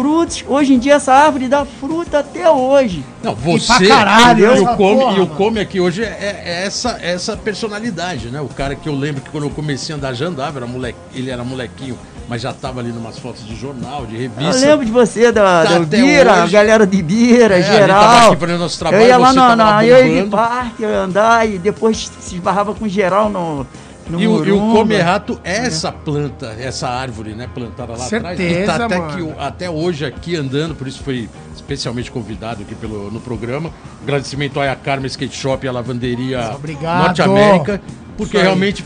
frutos. 0.00 0.44
Hoje 0.46 0.74
em 0.74 0.78
dia 0.78 0.94
essa 0.94 1.12
árvore 1.14 1.48
dá 1.48 1.64
fruta 1.64 2.18
até 2.18 2.48
hoje. 2.50 3.02
Não, 3.22 3.32
E 3.32 3.34
você 3.36 3.86
pra 3.86 3.96
caralho, 3.96 4.44
e, 4.56 4.60
o 4.60 4.66
come, 4.76 5.00
porra, 5.00 5.16
e 5.16 5.20
o 5.20 5.26
come 5.26 5.60
aqui 5.60 5.80
hoje 5.80 6.04
é, 6.04 6.42
é 6.44 6.64
essa, 6.66 6.98
essa 7.00 7.34
personalidade, 7.36 8.28
né? 8.28 8.40
O 8.42 8.48
cara 8.48 8.74
que 8.74 8.88
eu 8.88 8.94
lembro 8.94 9.22
que 9.22 9.30
quando 9.30 9.44
eu 9.44 9.50
comecei 9.50 9.94
a 9.94 9.98
andar 9.98 10.12
já 10.12 10.26
andava, 10.26 10.58
era 10.58 10.66
moleque, 10.66 10.98
ele 11.14 11.30
era 11.30 11.42
molequinho, 11.42 11.98
mas 12.28 12.42
já 12.42 12.52
tava 12.52 12.80
ali 12.80 12.90
numas 12.92 13.18
fotos 13.18 13.46
de 13.46 13.56
jornal, 13.56 14.04
de 14.04 14.14
Eu 14.16 14.20
revista. 14.20 14.66
lembro 14.66 14.84
de 14.84 14.92
você, 14.92 15.32
da, 15.32 15.64
Tá 15.64 15.70
da 15.70 15.76
até 15.78 15.98
Ibira, 15.98 16.42
a 16.42 16.46
galera 16.46 16.86
de 16.86 16.98
Ibira, 16.98 17.58
É, 17.58 17.62
geral. 17.62 18.28
aqui 18.32 18.36
fazendo 18.40 18.58
nosso 18.58 18.78
trabalho, 18.78 19.02
eu 19.02 19.08
ia 19.08 19.16
lá 19.16 19.32
na, 19.32 19.56
na 19.56 19.84
eu 19.86 20.06
ia 20.06 20.22
de 20.24 20.28
parque, 20.30 20.82
eu 20.82 20.90
ia 20.90 21.00
andar 21.00 21.48
e 21.48 21.56
depois 21.58 22.10
se 22.20 22.34
esbarrava 22.34 22.74
com 22.74 22.86
geral 22.86 23.30
no 23.30 23.66
E 24.08 24.14
o, 24.14 24.18
e 24.20 24.26
o 24.26 24.30
Murumba. 24.60 24.78
come-rato 24.80 25.40
é 25.42 25.66
essa 25.66 25.90
planta, 25.90 26.54
essa 26.58 26.88
árvore, 26.88 27.34
né? 27.34 27.48
Plantada 27.52 27.92
lá 27.96 28.04
atrás. 28.06 28.38
E 28.38 28.42
Certeza, 28.42 28.78
tá 28.78 28.84
até, 28.86 28.98
mano. 28.98 29.32
que 29.34 29.40
até 29.40 29.70
hoje 29.70 30.04
aqui 30.04 30.36
andando, 30.36 30.74
por 30.74 30.86
isso 30.86 31.02
foi 31.02 31.28
especialmente 31.54 32.10
convidado 32.10 32.62
aqui 32.62 32.74
pelo, 32.74 33.10
no 33.10 33.20
programa. 33.20 33.70
Agradecimento 34.02 34.60
à 34.60 34.74
Karma 34.76 35.06
Skate 35.08 35.36
Shop 35.36 35.64
e 35.64 35.68
à 35.68 35.72
lavanderia 35.72 36.52
Obrigado. 36.54 37.04
Norte 37.04 37.22
América, 37.22 37.80
porque 38.16 38.38
realmente 38.38 38.84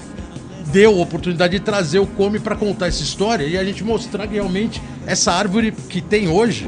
deu 0.67 0.99
a 0.99 1.03
oportunidade 1.03 1.59
de 1.59 1.61
trazer 1.65 1.99
o 1.99 2.07
Come 2.07 2.39
para 2.39 2.55
contar 2.57 2.87
essa 2.87 3.03
história 3.03 3.45
e 3.45 3.59
a 3.59 3.65
gente 3.65 3.83
mostrar 3.85 4.27
que 4.27 4.35
realmente 4.35 4.81
essa 5.07 5.33
árvore 5.33 5.73
que 5.73 6.01
tem 6.01 6.29
hoje, 6.29 6.67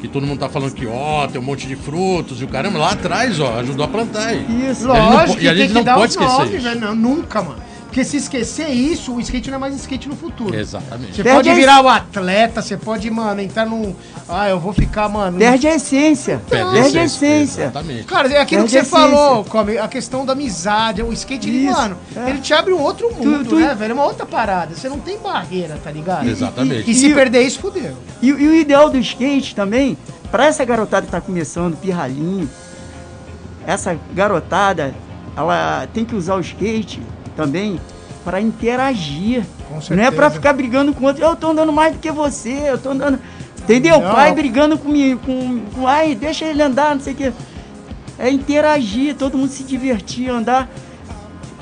que 0.00 0.06
todo 0.06 0.26
mundo 0.26 0.38
tá 0.38 0.48
falando 0.48 0.72
que, 0.74 0.86
ó, 0.86 1.26
tem 1.26 1.40
um 1.40 1.44
monte 1.44 1.66
de 1.66 1.74
frutos 1.74 2.40
e 2.40 2.44
o 2.44 2.48
caramba, 2.48 2.78
lá 2.78 2.92
atrás, 2.92 3.40
ó, 3.40 3.58
ajudou 3.58 3.84
a 3.84 3.88
plantar 3.88 4.28
aí. 4.28 4.46
Isso. 4.70 4.86
E 4.86 4.90
a 4.92 4.94
gente 4.94 5.02
não 5.08 5.10
Lógico 5.12 5.34
po- 5.38 5.42
e 5.42 5.48
a 5.48 5.54
gente 5.54 5.72
não 5.72 5.84
pode 5.84 6.12
esquecer 6.12 6.32
nomes, 6.38 6.54
isso. 6.54 6.62
velho. 6.62 6.80
Não, 6.80 6.94
nunca, 6.94 7.42
mano. 7.42 7.67
Porque 7.88 8.04
se 8.04 8.18
esquecer 8.18 8.68
isso, 8.68 9.14
o 9.14 9.20
skate 9.20 9.48
não 9.50 9.56
é 9.56 9.60
mais 9.60 9.74
skate 9.74 10.10
no 10.10 10.14
futuro. 10.14 10.54
Exatamente. 10.54 11.16
Você 11.16 11.22
Perde 11.22 11.36
pode 11.38 11.48
a 11.50 11.54
virar 11.54 11.80
o 11.82 11.88
atleta, 11.88 12.60
você 12.60 12.76
pode, 12.76 13.10
mano, 13.10 13.40
entrar 13.40 13.64
num. 13.64 13.94
Ah, 14.28 14.46
eu 14.46 14.60
vou 14.60 14.74
ficar, 14.74 15.08
mano. 15.08 15.38
Perde 15.38 15.66
a 15.66 15.74
essência. 15.74 16.38
Perde 16.50 16.70
Perde, 16.72 16.98
a 16.98 17.00
a 17.00 17.04
essência. 17.06 17.62
Exatamente. 17.62 18.04
Cara, 18.04 18.28
é 18.30 18.40
aquilo 18.42 18.64
que 18.66 18.72
Perde 18.72 18.86
você 18.88 18.96
a 18.96 19.00
essência. 19.00 19.16
falou, 19.16 19.44
Come, 19.46 19.78
a 19.78 19.88
questão 19.88 20.26
da 20.26 20.34
amizade, 20.34 21.02
o 21.02 21.10
skate, 21.14 21.48
ele, 21.48 21.66
Isso, 21.66 21.72
mano, 21.80 21.96
é. 22.14 22.28
ele 22.28 22.40
te 22.40 22.52
abre 22.52 22.74
um 22.74 22.78
outro 22.80 23.10
mundo, 23.10 23.48
tu- 23.48 23.56
né, 23.56 23.74
velho? 23.74 23.92
É 23.92 23.94
uma 23.94 24.04
outra 24.04 24.26
parada. 24.26 24.74
Você 24.74 24.86
não 24.88 24.98
tem 24.98 25.16
barreira, 25.18 25.78
tá 25.82 25.90
ligado? 25.90 26.28
Exatamente. 26.28 26.90
E 26.90 26.94
se 26.94 27.06
E- 27.08 27.14
perder 27.14 27.40
isso, 27.40 27.58
fudeu. 27.58 27.96
E, 28.20 28.28
e 28.28 28.32
o 28.32 28.54
ideal 28.54 28.90
do 28.90 28.98
skate 28.98 29.54
também, 29.54 29.96
para 30.30 30.44
essa 30.44 30.62
garotada 30.62 31.06
que 31.06 31.10
tá 31.12 31.22
começando, 31.22 31.74
pirralhinho, 31.78 32.48
essa 33.66 33.98
garotada, 34.14 34.94
ela 35.34 35.86
tem 35.94 36.04
que 36.04 36.14
usar 36.14 36.34
o 36.36 36.40
skate 36.40 37.00
também 37.38 37.80
para 38.24 38.40
interagir. 38.40 39.44
Com 39.68 39.94
Não 39.94 40.02
é 40.02 40.10
para 40.10 40.28
ficar 40.28 40.52
brigando 40.52 40.92
com 40.92 41.04
outro. 41.04 41.24
Eu 41.24 41.36
tô 41.36 41.50
andando 41.50 41.72
mais 41.72 41.92
do 41.92 42.00
que 42.00 42.10
você, 42.10 42.64
eu 42.66 42.76
tô 42.76 42.90
andando. 42.90 43.20
Entendeu? 43.62 44.00
Não. 44.00 44.12
Pai 44.12 44.34
brigando 44.34 44.76
comigo, 44.76 45.20
com, 45.24 45.60
com. 45.72 45.86
Ai, 45.86 46.16
deixa 46.16 46.44
ele 46.44 46.60
andar, 46.60 46.96
não 46.96 47.00
sei 47.00 47.12
o 47.12 47.16
quê. 47.16 47.32
É 48.18 48.28
interagir, 48.28 49.14
todo 49.14 49.38
mundo 49.38 49.50
se 49.50 49.62
divertir, 49.62 50.28
andar. 50.28 50.68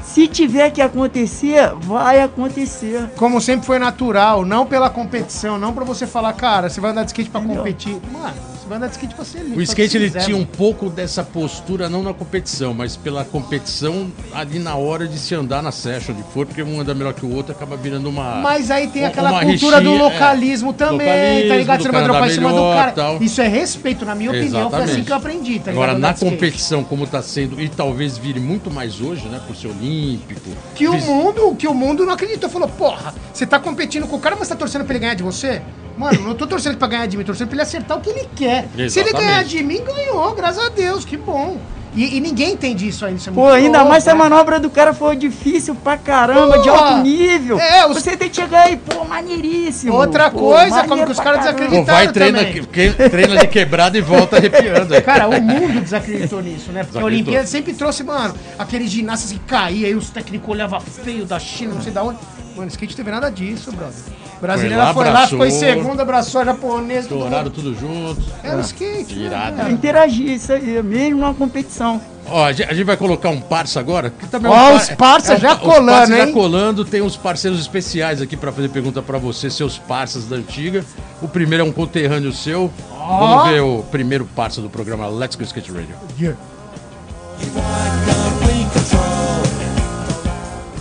Se 0.03 0.27
tiver 0.27 0.71
que 0.71 0.81
acontecer, 0.81 1.75
vai 1.83 2.23
acontecer. 2.23 3.11
Como 3.17 3.39
sempre 3.41 3.67
foi 3.67 3.79
natural, 3.79 4.47
não 4.47 4.65
pela 4.65 4.89
competição, 4.89 5.59
não 5.59 5.75
pra 5.75 5.85
você 5.85 6.07
falar, 6.07 6.33
cara, 6.33 6.71
você 6.71 6.81
vai 6.81 6.93
andar 6.93 7.03
de 7.03 7.11
skate 7.11 7.29
Entendeu? 7.29 7.57
competir. 7.57 7.99
Mano, 8.11 8.35
você 8.67 8.69
vai 8.69 8.79
andar 8.79 8.87
de 8.89 8.93
skate 8.93 9.39
livre. 9.39 9.59
O 9.59 9.63
skate 9.63 9.97
ele 9.97 10.11
tinha 10.11 10.37
um 10.37 10.45
pouco 10.45 10.91
dessa 10.91 11.23
postura, 11.23 11.89
não 11.89 12.03
na 12.03 12.13
competição, 12.13 12.75
mas 12.75 12.97
pela 12.97 13.25
competição 13.25 14.11
ali 14.35 14.59
na 14.59 14.75
hora 14.75 15.07
de 15.07 15.19
se 15.19 15.35
andar 15.35 15.63
na 15.63 15.71
session, 15.71 16.15
onde 16.15 16.25
for, 16.33 16.47
porque 16.47 16.63
um 16.63 16.81
anda 16.81 16.95
melhor 16.95 17.15
que 17.15 17.25
o 17.25 17.35
outro 17.35 17.53
acaba 17.53 17.77
virando 17.77 18.09
uma. 18.09 18.37
Mas 18.43 18.71
aí 18.71 18.89
tem 18.89 19.05
aquela 19.05 19.31
cultura 19.45 19.81
do 19.81 19.91
rixinha, 19.91 20.05
localismo 20.11 20.71
é. 20.71 20.73
também, 20.73 21.07
Localismo, 21.07 21.49
tá 21.49 21.57
ligado? 21.57 21.79
do 21.79 21.83
Você 21.83 21.89
não 21.89 21.95
vai 21.95 22.05
dropar 22.05 22.29
em 22.29 22.33
cima 22.33 22.53
do 22.53 22.75
cara. 22.75 22.93
tal. 22.93 23.23
Isso 23.23 23.41
é 23.41 23.49
respeito, 23.49 24.05
na 24.05 24.15
minha 24.15 24.31
opinião, 24.31 24.51
foi 24.71 24.79
assim 24.81 24.83
Exatamente. 24.83 25.07
que 25.07 25.13
eu 25.13 25.17
aprendi, 25.17 25.59
tá 25.61 25.71
ligado? 25.71 25.85
Agora, 25.85 25.99
na 25.99 26.13
de 26.13 26.21
competição, 26.21 26.83
como 26.85 27.07
tá 27.07 27.23
sendo, 27.23 27.61
e 27.61 27.69
talvez 27.69 28.19
vire 28.19 28.41
muito 28.41 28.71
mais 28.71 29.01
hoje, 29.01 29.29
né? 29.29 29.41
Por 29.47 29.55
ser 29.55 29.69
olímpico. 29.69 30.51
Que 30.75 30.89
o 30.89 30.93
fiz- 30.93 31.05
mundo, 31.07 31.55
que 31.57 31.69
o 31.69 31.75
mundo 31.75 32.05
não 32.05 32.13
acreditou. 32.13 32.51
Falou, 32.51 32.69
porra, 32.69 33.15
você 33.33 33.47
tá 33.47 33.59
competindo 33.59 34.07
com 34.07 34.17
o 34.17 34.21
cara, 34.21 34.37
mas 34.39 34.49
tá 34.49 34.57
torcendo 34.57 34.85
pra 34.85 34.95
ele 34.95 35.01
ganhar 35.01 35.15
de 35.15 35.23
você? 35.23 35.63
Mano, 35.97 36.21
não 36.23 36.35
tô 36.35 36.47
torcendo 36.47 36.77
pra 36.77 36.89
ganhar 36.89 37.07
de 37.07 37.17
mim, 37.17 37.23
tô 37.25 37.29
torcendo 37.29 37.49
pra 37.49 37.55
ele 37.57 37.63
acertar 37.63 37.97
o 37.97 38.01
que 38.01 38.11
ele 38.11 38.29
quer. 38.37 38.67
Se 38.75 38.77
ele 38.79 38.85
Exatamente. 38.85 39.13
ganhar 39.17 39.45
de 39.45 39.63
mim, 39.63 39.81
ganhou, 39.83 40.35
graças 40.35 40.65
a 40.65 40.69
Deus, 40.69 41.05
que 41.05 41.17
bom. 41.17 41.57
E, 41.95 42.19
e 42.19 42.21
ninguém 42.21 42.53
entende 42.53 42.87
isso 42.87 43.07
ainda. 43.07 43.17
Isso 43.19 43.31
é 43.31 43.33
Pô, 43.33 43.41
muito 43.41 43.55
ainda 43.55 43.79
louco, 43.79 43.91
mais 43.93 44.05
se 44.05 44.11
a 44.11 44.13
né? 44.13 44.19
manobra 44.19 44.61
do 44.61 44.69
cara 44.69 44.93
for 44.93 45.17
difícil 45.17 45.75
pra 45.75 45.97
caramba, 45.97 46.59
de 46.59 46.69
Pô, 46.69 46.75
alto 46.75 46.99
nível. 47.03 47.59
é, 47.59 47.87
os- 47.87 47.97
Você 47.97 48.15
tem 48.19 48.29
que 48.29 48.37
chegar 48.37 48.65
aí, 48.67 48.77
pô, 48.77 49.03
maneiríssimo. 49.07 49.95
Outra 49.95 50.31
pô, 50.31 50.39
coisa, 50.41 50.85
como 50.85 51.07
que 51.07 51.13
os 51.13 51.19
caras 51.19 51.39
caramba. 51.43 51.59
desacreditam. 51.59 51.85
Pô, 51.87 51.91
vai, 51.93 52.13
treina, 52.13 52.39
também. 52.45 52.63
que- 52.65 52.93
treina 53.09 53.39
de 53.39 53.47
quebrada 53.49 53.97
e 53.97 54.03
volta 54.03 54.37
arrepiando. 54.37 54.93
aí. 54.95 55.01
Cara, 55.01 55.27
o 55.27 55.41
mundo 55.41 55.81
desacreditou 55.81 56.43
nisso, 56.43 56.71
né? 56.71 56.85
Porque 56.85 56.99
a. 56.99 57.03
Olimpíada 57.03 57.47
sempre 57.47 57.73
trouxe, 57.73 58.05
mano, 58.05 58.35
aqueles 58.59 58.91
ginastas 58.91 59.33
que 59.33 59.39
caíam, 59.39 59.87
aí 59.87 59.95
os 59.95 60.11
técnicos 60.11 60.51
olhavam 60.51 60.79
feio 60.81 61.25
da 61.25 61.39
China, 61.39 61.77
não 61.77 61.81
sei 61.83 61.93
da 61.93 62.03
onde. 62.03 62.19
Mano, 62.55 62.69
skate 62.69 62.95
teve 62.95 63.11
nada 63.11 63.31
disso, 63.31 63.73
brother. 63.73 63.95
Brasileira 64.41 64.77
lá, 64.85 64.95
foi 64.95 65.11
lá, 65.11 65.27
ficou 65.27 65.47
em 65.47 65.49
abraçou. 65.49 65.69
segundo, 65.83 66.01
abraçou 66.01 66.41
a 66.41 66.45
japonesa. 66.45 67.01
Estouraram 67.01 67.51
tudo 67.51 67.75
junto. 67.75 68.21
É 68.43 68.55
o 68.55 68.61
skate. 68.61 69.15
né, 69.15 69.25
Irado. 69.27 69.57
cara? 69.57 69.71
Interagir, 69.71 70.31
isso 70.33 70.53
aí, 70.53 70.83
mesmo 70.83 71.21
numa 71.21 71.33
competição. 71.35 72.01
Ó, 72.29 72.45
a 72.45 72.53
gente 72.53 72.85
vai 72.85 72.97
colocar 72.97 73.31
um 73.31 73.41
parça 73.41 73.79
agora. 73.81 74.11
Que 74.11 74.27
também 74.27 74.51
é 74.53 74.55
Ó, 74.55 74.73
um 74.73 74.77
os 74.77 74.89
parça 74.91 75.37
já 75.37 75.55
os 75.55 75.61
colando, 75.61 75.87
parça 75.87 76.17
já 76.17 76.27
hein? 76.27 76.33
colando. 76.33 76.85
Tem 76.85 77.01
uns 77.01 77.17
parceiros 77.17 77.61
especiais 77.61 78.21
aqui 78.21 78.37
pra 78.37 78.51
fazer 78.53 78.69
pergunta 78.69 79.01
pra 79.01 79.17
você, 79.17 79.49
seus 79.49 79.79
parças 79.79 80.27
da 80.27 80.37
antiga. 80.37 80.85
O 81.23 81.29
primeiro 81.29 81.65
é 81.65 81.67
um 81.67 81.73
conterrâneo 81.73 82.33
seu. 82.33 82.71
Vamos 82.91 83.49
ver 83.49 83.61
o 83.61 83.85
primeiro 83.91 84.25
parça 84.37 84.61
do 84.61 84.69
programa 84.69 85.07
Let's 85.07 85.37
Go 85.37 85.45
Skate 85.45 85.71
Radio. 85.71 85.95
Yeah. 86.21 86.37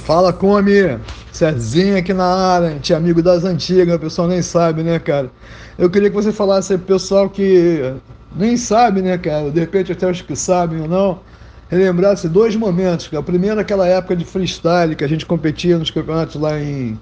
Fala, 0.06 0.34
Come! 0.34 1.00
Cezinha 1.36 1.98
aqui 1.98 2.14
na 2.14 2.24
área, 2.24 2.70
gente 2.70 2.94
é 2.94 2.96
amigo 2.96 3.22
das 3.22 3.44
antigas, 3.44 3.94
o 3.94 4.00
pessoal 4.00 4.26
nem 4.26 4.42
sabe, 4.42 4.84
né, 4.84 4.98
cara? 4.98 5.30
Eu 5.78 5.90
queria 5.90 6.10
que 6.10 6.16
você 6.16 6.32
falasse 6.32 6.78
pro 6.78 6.96
pessoal 6.96 7.30
que 7.30 7.94
nem 8.34 8.56
sabe, 8.56 9.02
né, 9.02 9.18
cara? 9.18 9.52
De 9.52 9.60
repente 9.60 9.92
até 9.92 10.10
os 10.10 10.22
que 10.22 10.34
sabem 10.34 10.80
ou 10.80 10.88
não, 10.88 11.20
relembrasse 11.68 12.30
dois 12.30 12.56
momentos, 12.56 13.10
cara. 13.10 13.22
Primeiro, 13.22 13.60
aquela 13.60 13.86
época 13.86 14.16
de 14.16 14.24
freestyle, 14.24 14.96
que 14.96 15.04
a 15.04 15.10
gente 15.10 15.26
competia 15.26 15.78
nos 15.78 15.92
campeonatos 15.92 16.40
lá 16.40 16.58
em 16.58 16.98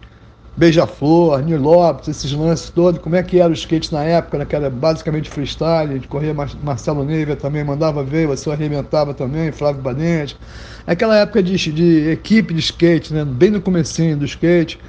Beija-Flor, 0.55 1.41
Nilópolis, 1.41 2.09
esses 2.09 2.31
lances 2.31 2.69
todos, 2.69 3.01
como 3.01 3.15
é 3.15 3.23
que 3.23 3.39
era 3.39 3.49
o 3.49 3.53
skate 3.53 3.91
na 3.91 4.03
época, 4.03 4.37
né, 4.37 4.45
que 4.45 4.55
era 4.55 4.69
basicamente 4.69 5.29
freestyle, 5.29 5.99
corria 6.07 6.33
Mar 6.33 6.49
Marcelo 6.61 7.03
Neiva 7.03 7.35
também, 7.35 7.63
mandava 7.63 8.03
ver, 8.03 8.27
você 8.27 8.51
arrebentava 8.51 9.13
também, 9.13 9.51
Flávio 9.51 9.81
Badente. 9.81 10.37
Aquela 10.85 11.17
época 11.17 11.41
de, 11.41 11.55
de 11.71 12.11
equipe 12.11 12.53
de 12.53 12.59
skate, 12.59 13.13
né, 13.13 13.25
bem 13.25 13.49
no 13.49 13.61
comecinho 13.61 14.15
do 14.15 14.25
skate. 14.25 14.79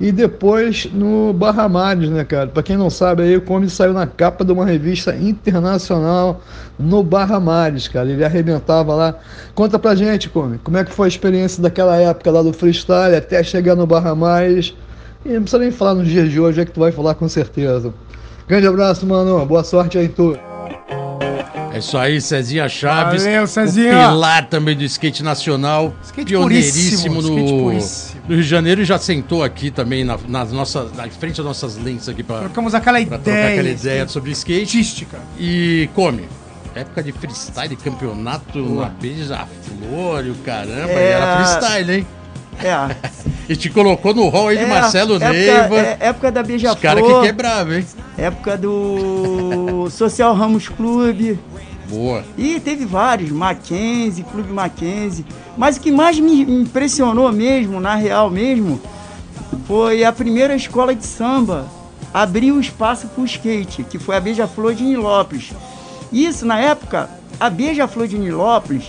E 0.00 0.10
depois 0.10 0.88
no 0.94 1.34
Barra 1.34 1.68
Mares, 1.68 2.08
né, 2.08 2.24
cara? 2.24 2.46
Pra 2.46 2.62
quem 2.62 2.74
não 2.74 2.88
sabe, 2.88 3.22
aí 3.22 3.36
o 3.36 3.42
Come 3.42 3.68
saiu 3.68 3.92
na 3.92 4.06
capa 4.06 4.42
de 4.42 4.50
uma 4.50 4.64
revista 4.64 5.14
internacional 5.14 6.40
no 6.78 7.02
Barra 7.02 7.38
Mares, 7.38 7.86
cara. 7.86 8.08
Ele 8.08 8.24
arrebentava 8.24 8.94
lá. 8.94 9.14
Conta 9.54 9.78
pra 9.78 9.94
gente, 9.94 10.30
Come, 10.30 10.56
como 10.64 10.78
é 10.78 10.84
que 10.84 10.90
foi 10.90 11.06
a 11.06 11.08
experiência 11.08 11.62
daquela 11.62 11.98
época 11.98 12.30
lá 12.30 12.40
do 12.42 12.50
freestyle 12.50 13.14
até 13.14 13.42
chegar 13.42 13.76
no 13.76 13.86
Barra 13.86 14.14
Mares. 14.14 14.74
E 15.24 15.28
não 15.30 15.42
precisa 15.42 15.58
nem 15.58 15.70
falar 15.70 15.94
nos 15.94 16.08
dias 16.08 16.30
de 16.30 16.40
hoje, 16.40 16.60
é 16.60 16.64
que 16.64 16.72
tu 16.72 16.80
vai 16.80 16.92
falar 16.92 17.14
com 17.14 17.28
certeza. 17.28 17.92
Grande 18.48 18.66
abraço, 18.66 19.06
mano. 19.06 19.44
Boa 19.46 19.62
sorte 19.62 19.98
aí 19.98 20.06
em 20.06 20.08
tudo. 20.08 20.38
É 21.72 21.78
isso 21.78 21.96
aí, 21.96 22.20
Cezinha 22.20 22.68
Chaves. 22.68 23.22
Valeu, 23.22 23.44
O 23.44 23.46
Cezinha. 23.46 24.08
pilar 24.08 24.48
também 24.48 24.76
do 24.76 24.82
skate 24.82 25.22
nacional. 25.22 25.94
Skate 26.02 26.26
pioneiríssimo 26.32 27.22
no, 27.22 27.28
skate 27.28 27.52
puríssimo. 27.62 28.20
no 28.28 28.34
Rio 28.34 28.42
de 28.42 28.48
Janeiro 28.48 28.82
e 28.82 28.84
já 28.84 28.98
sentou 28.98 29.44
aqui 29.44 29.70
também 29.70 30.02
na, 30.02 30.18
nas 30.26 30.50
nossas, 30.50 30.92
na 30.96 31.06
frente 31.08 31.36
das 31.36 31.46
nossas 31.46 31.76
lentes 31.76 32.08
aqui 32.08 32.24
pra, 32.24 32.40
Trocamos 32.40 32.74
aquela 32.74 32.98
pra 33.06 33.18
trocar 33.18 33.30
ideia. 33.38 33.50
aquela 33.52 33.68
ideia 33.68 34.08
sobre 34.08 34.32
skate. 34.32 34.62
artística. 34.62 35.18
E 35.38 35.88
come. 35.94 36.28
Época 36.74 37.02
de 37.04 37.12
freestyle, 37.12 37.76
campeonato 37.76 38.58
na 38.58 38.86
Beija-Flor 38.86 40.26
e 40.26 40.30
o 40.30 40.34
caramba. 40.36 40.90
É. 40.90 41.08
E 41.08 41.12
era 41.12 41.36
freestyle, 41.36 41.92
hein? 41.98 42.06
É. 42.62 42.96
E 43.48 43.56
te 43.56 43.68
colocou 43.70 44.14
no 44.14 44.28
hall 44.28 44.48
aí 44.48 44.58
de 44.58 44.64
É, 44.64 44.66
Marcelo 44.66 45.14
época, 45.16 45.32
Neiva. 45.32 45.76
é, 45.78 45.96
época 46.00 46.30
da 46.30 46.40
Os 46.42 46.46
caras 46.46 46.76
que 46.78 46.82
Beija-Flor, 46.90 47.22
quebravam, 47.22 47.72
hein? 47.74 47.86
época 48.16 48.56
do 48.56 49.88
Social 49.90 50.34
Ramos 50.34 50.68
Clube. 50.68 51.38
Boa. 51.88 52.22
E 52.38 52.60
teve 52.60 52.84
vários, 52.84 53.30
Mackenzie, 53.30 54.22
Clube 54.24 54.52
Mackenzie. 54.52 55.24
Mas 55.56 55.76
o 55.76 55.80
que 55.80 55.90
mais 55.90 56.20
me 56.20 56.42
impressionou 56.42 57.32
mesmo, 57.32 57.80
na 57.80 57.96
real 57.96 58.30
mesmo, 58.30 58.80
foi 59.66 60.04
a 60.04 60.12
primeira 60.12 60.54
escola 60.54 60.94
de 60.94 61.04
samba 61.04 61.66
abrir 62.14 62.52
o 62.52 62.60
espaço 62.60 63.08
para 63.08 63.22
o 63.22 63.24
skate, 63.24 63.82
que 63.84 63.98
foi 63.98 64.16
a 64.16 64.20
Beija-Flor 64.20 64.74
de 64.74 64.84
Nilópolis. 64.84 65.50
Isso, 66.12 66.44
na 66.46 66.58
época, 66.60 67.08
a 67.38 67.48
Beija-Flor 67.50 68.06
de 68.06 68.18
Nilópolis, 68.18 68.84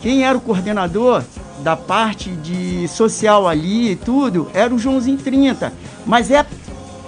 quem 0.00 0.24
era 0.24 0.36
o 0.36 0.40
coordenador 0.40 1.22
da 1.62 1.76
parte 1.76 2.30
de 2.30 2.86
social 2.88 3.48
ali 3.48 3.92
e 3.92 3.96
tudo, 3.96 4.48
era 4.54 4.74
o 4.74 4.78
Joãozinho 4.78 5.18
30. 5.18 5.72
Mas 6.06 6.30
é, 6.30 6.44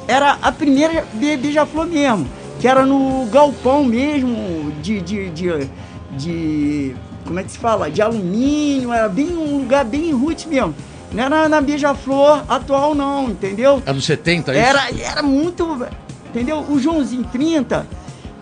era 0.07 0.39
a 0.43 0.51
primeira 0.53 1.05
Be- 1.15 1.37
Beija-Flor 1.37 1.87
mesmo, 1.87 2.27
que 2.61 2.67
era 2.67 2.85
no 2.85 3.27
galpão 3.27 3.85
mesmo, 3.85 4.73
de, 4.83 5.01
de, 5.01 5.31
de, 5.31 5.71
de- 6.13 6.97
Como 7.25 7.39
é 7.39 7.43
que 7.45 7.53
se 7.53 7.59
fala? 7.59 7.91
De 7.91 8.01
alumínio, 8.03 8.93
era 8.93 9.09
bem 9.09 9.37
um 9.37 9.59
lugar 9.59 9.85
bem 9.85 10.13
roots 10.13 10.47
mesmo. 10.47 10.75
Não 11.13 11.23
era 11.25 11.49
na 11.49 11.61
Beija-Flor 11.61 12.43
atual, 12.49 12.95
não, 12.95 13.29
entendeu? 13.31 13.83
É 13.87 13.93
nos 13.93 14.05
70, 14.05 14.53
isso? 14.53 14.61
Era, 14.61 14.81
era 15.01 15.23
muito. 15.23 15.87
Entendeu? 16.31 16.65
O 16.69 16.79
Joãozinho 16.79 17.25
30, 17.25 17.87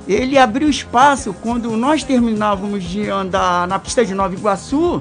ele 0.09 0.37
abriu 0.37 0.69
espaço 0.69 1.33
quando 1.43 1.71
nós 1.77 2.03
terminávamos 2.03 2.83
de 2.83 3.09
andar 3.09 3.69
na 3.69 3.79
pista 3.79 4.05
de 4.05 4.15
Nova 4.15 4.35
Iguaçu. 4.35 5.01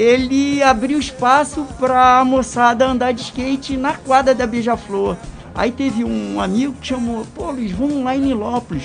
Ele 0.00 0.62
abriu 0.62 0.98
espaço 0.98 1.66
para 1.78 2.20
a 2.20 2.24
moçada 2.24 2.86
andar 2.86 3.12
de 3.12 3.20
skate 3.20 3.76
na 3.76 3.92
quadra 3.92 4.34
da 4.34 4.46
Beija-Flor. 4.46 5.14
Aí 5.54 5.70
teve 5.70 6.04
um 6.04 6.40
amigo 6.40 6.72
que 6.80 6.86
chamou: 6.86 7.26
pô, 7.34 7.50
Luiz, 7.50 7.70
vamos 7.72 8.02
lá 8.02 8.16
em 8.16 8.20
Nilópolis. 8.20 8.84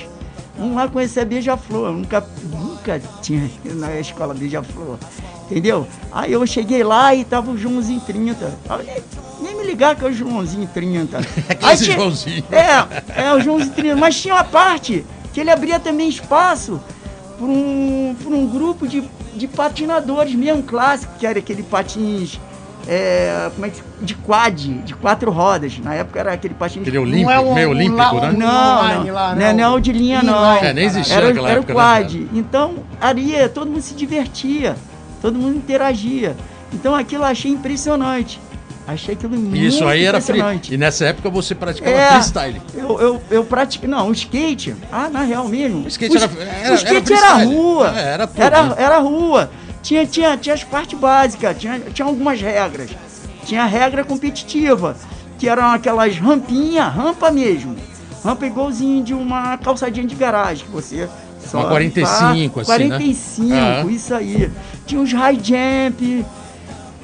Vamos 0.59 0.75
lá 0.75 0.89
conhecer 0.89 1.21
a 1.21 1.25
Beija-Flor. 1.25 1.93
Nunca, 1.93 2.25
nunca 2.51 3.01
tinha 3.21 3.49
na 3.63 3.97
escola 3.97 4.33
Beija-Flor. 4.33 4.97
Entendeu? 5.49 5.87
Aí 6.11 6.33
eu 6.33 6.45
cheguei 6.45 6.83
lá 6.83 7.15
e 7.15 7.23
tava 7.23 7.49
o 7.49 7.57
Joãozinho 7.57 8.01
30. 8.01 8.53
Eu 8.69 8.77
nem, 9.41 9.55
me 9.55 9.63
ligar 9.63 9.95
que 9.95 10.03
é 10.03 10.09
o 10.09 10.11
Joãozinho 10.13 10.67
30. 10.73 11.17
Aquele 11.17 11.29
Aí 11.71 11.77
tinha- 11.77 11.95
Joãozinho. 11.95 12.43
É, 12.51 13.23
é 13.27 13.33
o 13.33 13.39
Joãozinho 13.39 13.73
30. 13.73 13.95
Mas 13.95 14.19
tinha 14.21 14.33
uma 14.33 14.43
parte 14.43 15.05
que 15.33 15.39
ele 15.39 15.49
abria 15.49 15.79
também 15.79 16.09
espaço 16.09 16.81
para 17.37 17.45
um, 17.45 18.15
pra 18.21 18.35
um 18.35 18.47
grupo 18.47 18.85
de, 18.87 19.01
de 19.35 19.47
patinadores 19.47 20.33
mesmo 20.33 20.63
clássico, 20.63 21.13
que 21.19 21.25
era 21.27 21.39
aquele 21.39 21.63
patins. 21.63 22.39
é, 22.87 23.49
como 23.55 23.65
é 23.65 23.69
que, 23.71 23.81
de 24.01 24.13
quad, 24.13 24.55
de 24.83 24.93
quatro 24.93 25.31
rodas. 25.31 25.77
Na 25.79 25.95
época 25.95 26.19
era 26.19 26.33
aquele 26.33 26.53
patins. 26.53 26.81
Aquele 26.83 26.99
olímpico, 26.99 27.53
meio 27.55 27.69
olímpico, 27.71 27.97
lá- 27.97 28.21
né? 28.21 28.29
um 28.29 28.37
Não, 28.37 28.77
online 28.79 29.05
não, 29.07 29.13
lá, 29.15 29.35
não, 29.35 29.41
é 29.45 29.53
não 29.53 29.79
de 29.79 29.91
linha 29.91 30.21
não. 30.21 30.53
É, 30.57 30.71
nem 30.73 30.85
existia 30.85 31.15
Era, 31.15 31.27
naquela 31.29 31.49
era 31.49 31.59
época, 31.59 31.73
o 31.73 31.75
né, 31.77 31.81
quad. 31.83 32.13
cara? 32.13 32.29
então, 32.33 32.73
ali 33.01 33.33
todo 33.53 33.71
mundo 33.71 33.81
se 33.81 33.95
divertia, 33.95 34.75
todo 35.21 35.37
mundo 35.37 35.57
interagia. 35.57 36.35
Então 36.71 36.93
aquilo 36.93 37.23
eu 37.23 37.27
achei 37.27 37.49
impressionante. 37.51 38.39
Achei 38.87 39.15
aquilo 39.15 39.35
muito 39.35 39.57
Isso 39.57 39.83
aí 39.85 40.03
era 40.05 40.21
free. 40.21 40.39
E 40.69 40.77
nessa 40.77 41.05
época 41.05 41.29
você 41.29 41.55
praticava 41.55 41.95
É, 41.95 42.09
freestyle. 42.11 42.61
Eu, 42.75 42.99
eu, 43.01 43.21
eu 43.31 43.43
pratiquei. 43.43 43.89
Não, 43.89 44.09
o 44.09 44.11
skate. 44.11 44.75
Ah, 44.91 45.09
na 45.09 45.21
real 45.23 45.47
mesmo. 45.47 45.85
O 45.85 45.87
skate 45.87 46.15
era- 46.17 46.25
es- 46.25 46.37
era- 46.39 46.71
o 46.71 46.75
skate 46.75 47.13
era 47.13 47.25
era, 47.25 47.29
freestyle. 47.35 47.55
rua. 47.55 47.93
É, 47.99 48.01
era 48.13 48.27
tudo, 48.27 48.41
Era, 48.43 48.63
né? 48.63 48.75
era 48.77 48.97
rua. 48.99 49.49
Tinha, 49.81 50.05
tinha, 50.05 50.37
tinha 50.37 50.53
as 50.55 50.63
partes 50.63 50.99
básicas, 50.99 51.57
tinha, 51.57 51.79
tinha 51.79 52.05
algumas 52.07 52.39
regras. 52.39 52.91
Tinha 53.45 53.63
a 53.63 53.67
regra 53.67 54.03
competitiva, 54.03 54.95
que 55.39 55.47
eram 55.49 55.65
aquelas 55.71 56.15
rampinhas, 56.17 56.93
rampa 56.93 57.31
mesmo. 57.31 57.75
Rampa 58.23 58.45
igualzinho 58.45 59.03
de 59.03 59.13
uma 59.13 59.57
calçadinha 59.57 60.05
de 60.07 60.15
garagem, 60.15 60.65
que 60.65 60.71
você 60.71 61.07
só. 61.43 61.59
Uma 61.59 61.67
45 61.69 62.59
assim, 62.59 62.73
né? 62.87 62.87
45, 62.87 63.55
Ah. 63.55 63.91
isso 63.91 64.13
aí. 64.15 64.51
Tinha 64.87 65.01
os 65.01 65.11
high 65.13 65.39
jump. 65.41 66.25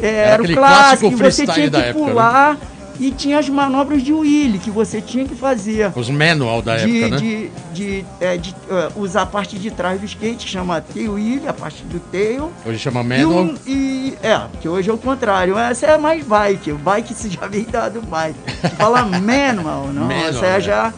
É, 0.01 0.29
Era 0.29 0.43
o 0.43 0.45
clássico, 0.45 0.59
clássico 0.59 1.09
que 1.11 1.15
você 1.15 1.47
tinha 1.47 1.69
que 1.69 1.77
época, 1.77 2.05
né? 2.05 2.09
pular. 2.09 2.57
E 2.99 3.09
tinha 3.09 3.39
as 3.39 3.49
manobras 3.49 4.03
de 4.03 4.13
wheelie 4.13 4.59
que 4.59 4.69
você 4.69 5.01
tinha 5.01 5.25
que 5.25 5.33
fazer. 5.33 5.91
Os 5.95 6.07
manual 6.09 6.61
da 6.61 6.77
de, 6.77 7.03
época, 7.03 7.09
né? 7.09 7.17
de, 7.17 7.49
de, 7.73 8.05
é, 8.19 8.37
de, 8.37 8.55
é, 8.69 8.91
usar 8.95 9.23
a 9.23 9.25
parte 9.25 9.57
de 9.57 9.71
trás 9.71 9.99
do 9.99 10.05
skate, 10.05 10.45
que 10.45 10.51
chama 10.51 10.79
tail 10.81 11.13
wheel, 11.13 11.49
a 11.49 11.53
parte 11.53 11.83
do 11.85 11.99
tail. 11.99 12.51
Hoje 12.63 12.77
chama 12.77 13.01
E, 13.01 13.03
manual. 13.03 13.43
um, 13.45 13.55
e 13.65 14.13
é, 14.21 14.39
que 14.59 14.69
hoje 14.69 14.89
é 14.89 14.93
o 14.93 14.99
contrário. 14.99 15.57
Essa 15.57 15.87
é 15.87 15.97
mais 15.97 16.23
bike. 16.23 16.73
O 16.73 16.77
bike 16.77 17.13
isso 17.13 17.27
já 17.27 17.47
vem 17.47 17.63
dado 17.63 18.01
bike. 18.01 18.37
Fala 18.77 19.03
manual, 19.03 19.87
não. 19.87 20.03
Manual, 20.03 20.27
essa 20.27 20.45
é 20.45 20.57
é. 20.57 20.61
já, 20.61 20.93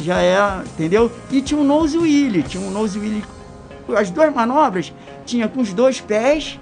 já 0.00 0.22
é, 0.22 0.62
entendeu? 0.64 1.12
E 1.30 1.42
tinha 1.42 1.60
um 1.60 1.64
nose 1.64 1.98
wheel, 1.98 2.42
tinha 2.44 2.66
um 2.66 2.70
nose 2.70 2.98
wheel. 2.98 3.20
As 3.94 4.08
duas 4.10 4.32
manobras 4.32 4.90
tinha 5.26 5.48
com 5.48 5.60
os 5.60 5.74
dois 5.74 6.00
pés 6.00 6.58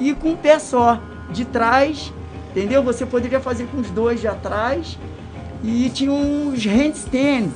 e 0.00 0.14
com 0.14 0.30
um 0.32 0.36
pé 0.36 0.58
só. 0.58 1.00
De 1.30 1.44
trás, 1.44 2.12
entendeu? 2.50 2.82
Você 2.84 3.04
poderia 3.04 3.40
fazer 3.40 3.66
com 3.66 3.78
os 3.80 3.90
dois 3.90 4.20
de 4.20 4.28
atrás 4.28 4.96
E 5.64 5.90
tinha 5.90 6.12
uns 6.12 6.64
handstands, 6.64 7.52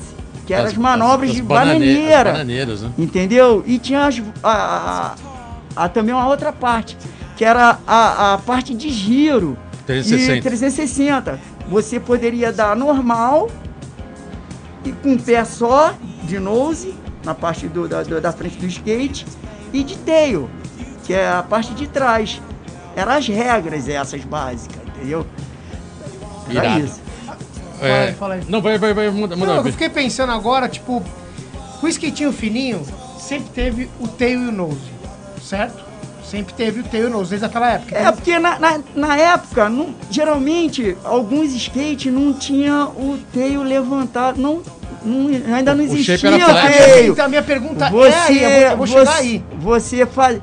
que 0.47 0.53
eram 0.53 0.65
as, 0.65 0.73
As- 0.73 0.77
manobras 0.79 1.31
as- 1.31 1.37
de 1.37 1.43
as 1.43 1.47
banane- 1.47 1.79
bananeira. 1.79 2.31
as 2.31 2.37
bananeiras, 2.39 2.83
né? 2.83 2.91
Entendeu? 2.99 3.63
E 3.67 3.79
tinha 3.79 4.07
as- 4.07 4.21
a, 4.43 4.51
a- 5.77 5.85
a- 5.85 5.89
também 5.89 6.13
uma 6.15 6.27
outra 6.27 6.51
parte, 6.53 6.97
que 7.37 7.45
era 7.45 7.79
a, 7.87 8.35
a 8.35 8.39
parte 8.39 8.75
de 8.75 8.89
giro. 8.91 9.57
360. 9.87 10.37
E 10.39 10.41
360. 10.43 11.41
Você 11.69 12.01
poderia 12.01 12.53
dar 12.53 12.75
normal 12.75 13.49
e 14.85 14.91
com 14.93 15.11
um 15.11 15.19
pé 15.19 15.45
só, 15.45 15.95
de 16.25 16.39
nose, 16.41 16.95
na 17.25 17.35
parte 17.35 17.69
do- 17.69 17.87
da, 17.87 18.03
da 18.03 18.33
frente 18.33 18.57
do 18.59 18.67
skate, 18.67 19.27
e 19.73 19.85
de 19.85 19.97
tail, 19.99 20.49
que 21.11 21.15
é 21.15 21.29
a 21.29 21.43
parte 21.43 21.75
de 21.75 21.89
trás. 21.89 22.41
Eram 22.95 23.13
as 23.13 23.27
regras 23.27 23.89
essas 23.89 24.23
básicas, 24.23 24.79
entendeu? 24.87 25.27
Era 26.49 26.67
Irado. 26.67 26.85
isso. 26.85 27.01
É, 27.81 27.89
Fala 27.89 28.05
aí, 28.05 28.13
fala 28.15 28.35
aí. 28.35 28.43
Não, 28.49 28.63
vai, 28.63 28.79
vai, 28.79 28.95
vai, 28.95 29.11
muda, 29.11 29.35
muda. 29.35 29.55
Não, 29.57 29.65
eu 29.67 29.73
fiquei 29.73 29.89
pensando 29.89 30.31
agora, 30.31 30.69
tipo, 30.69 31.03
o 31.83 31.89
skatinho 31.89 32.33
fininho 32.33 32.83
sempre 33.19 33.49
teve 33.53 33.91
o 33.99 34.07
tail 34.07 34.41
e 34.45 34.49
o 34.49 34.53
nose, 34.53 34.79
certo? 35.43 35.83
Sempre 36.23 36.55
teve 36.55 36.79
o 36.81 36.85
tail 36.85 37.05
e 37.05 37.07
o 37.07 37.11
nose, 37.11 37.31
desde 37.31 37.47
aquela 37.47 37.73
época. 37.73 37.97
É, 37.99 38.13
porque 38.13 38.39
na, 38.39 38.57
na, 38.61 38.81
na 38.95 39.17
época, 39.17 39.69
não- 39.69 39.93
geralmente, 40.11 40.97
alguns 41.03 41.53
skates 41.55 42.13
não 42.13 42.33
tinha 42.35 42.85
o 42.87 43.19
teio 43.33 43.63
levantado, 43.65 44.41
não, 44.41 44.63
não- 45.05 45.57
ainda 45.57 45.75
não 45.75 45.83
O 45.83 45.87
existia 45.87 46.17
shape 46.19 46.41
era 46.41 46.53
o 46.53 46.73
teio. 46.93 47.13
Então 47.15 47.25
a 47.25 47.29
minha 47.29 47.43
pergunta 47.43 47.87
é 47.87 47.91
Você, 47.91 48.15
aí, 48.15 48.43
eu 48.45 48.51
vou, 48.51 48.61
eu 48.71 48.77
vou 48.77 48.87
chegar 48.87 49.05
você, 49.07 49.19
aí. 49.23 49.45
você 49.59 50.07
faz... 50.07 50.41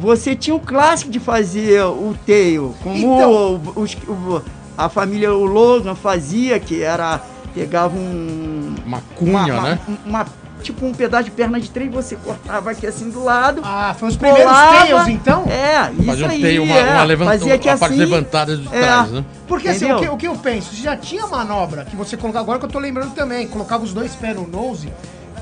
Você 0.00 0.36
tinha 0.36 0.54
o 0.54 0.60
clássico 0.60 1.10
de 1.10 1.18
fazer 1.18 1.82
o 1.84 2.14
teio, 2.26 2.74
como 2.82 2.96
Então- 2.96 3.60
o- 3.76 3.82
o- 4.12 4.42
a 4.76 4.88
família 4.88 5.32
o 5.34 5.44
Logan 5.44 5.94
fazia, 5.94 6.58
que 6.60 6.82
era 6.82 7.20
pegava 7.54 7.96
um 7.96 8.74
Uma 8.84 9.00
cunha, 9.16 9.54
uma- 9.54 9.62
né? 9.62 9.78
uma- 10.04 10.26
tipo 10.62 10.84
um 10.84 10.92
pedaço 10.92 11.24
de 11.24 11.30
perna 11.30 11.58
de 11.58 11.70
trem, 11.70 11.88
você 11.88 12.16
cortava 12.16 12.70
aqui 12.72 12.86
assim 12.86 13.08
do 13.08 13.24
lado. 13.24 13.62
Ah, 13.64 13.94
foi 13.98 14.08
os 14.08 14.16
primeiros 14.16 14.42
colava, 14.44 14.76
tails, 14.86 15.08
então? 15.08 15.44
É, 15.48 15.90
isso 15.92 16.04
Fazia 16.04 16.26
um 16.26 16.30
aí. 16.30 16.40
teio, 16.42 16.62
uma, 16.64 16.76
é, 16.76 16.92
uma 16.94 17.04
levanta, 17.04 17.30
fazia 17.30 17.54
aqui 17.54 17.68
a 17.68 17.78
parte 17.78 17.92
assim, 17.94 18.04
levantada 18.04 18.56
de 18.56 18.66
é. 18.68 18.80
trás, 18.82 19.10
né? 19.10 19.24
Porque 19.48 19.68
assim, 19.68 19.84
o 19.86 19.88
Entendeu? 19.92 20.00
que, 20.10 20.14
o 20.14 20.16
que 20.18 20.26
eu 20.28 20.34
penso, 20.36 20.74
já 20.74 20.94
tinha 20.96 21.26
manobra 21.26 21.84
que 21.86 21.96
você 21.96 22.16
colocava, 22.16 22.42
agora 22.44 22.58
que 22.58 22.64
eu 22.66 22.70
tô 22.70 22.78
lembrando 22.78 23.14
também, 23.14 23.46
colocava 23.46 23.82
os 23.84 23.94
dois 23.94 24.14
pés 24.14 24.36
no 24.36 24.46
nose, 24.46 24.92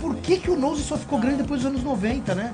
por 0.00 0.14
que, 0.16 0.36
que 0.36 0.50
o 0.50 0.56
nose 0.56 0.82
só 0.84 0.96
ficou 0.96 1.18
grande 1.18 1.38
depois 1.38 1.62
dos 1.62 1.70
anos 1.70 1.82
90, 1.82 2.34
né? 2.34 2.52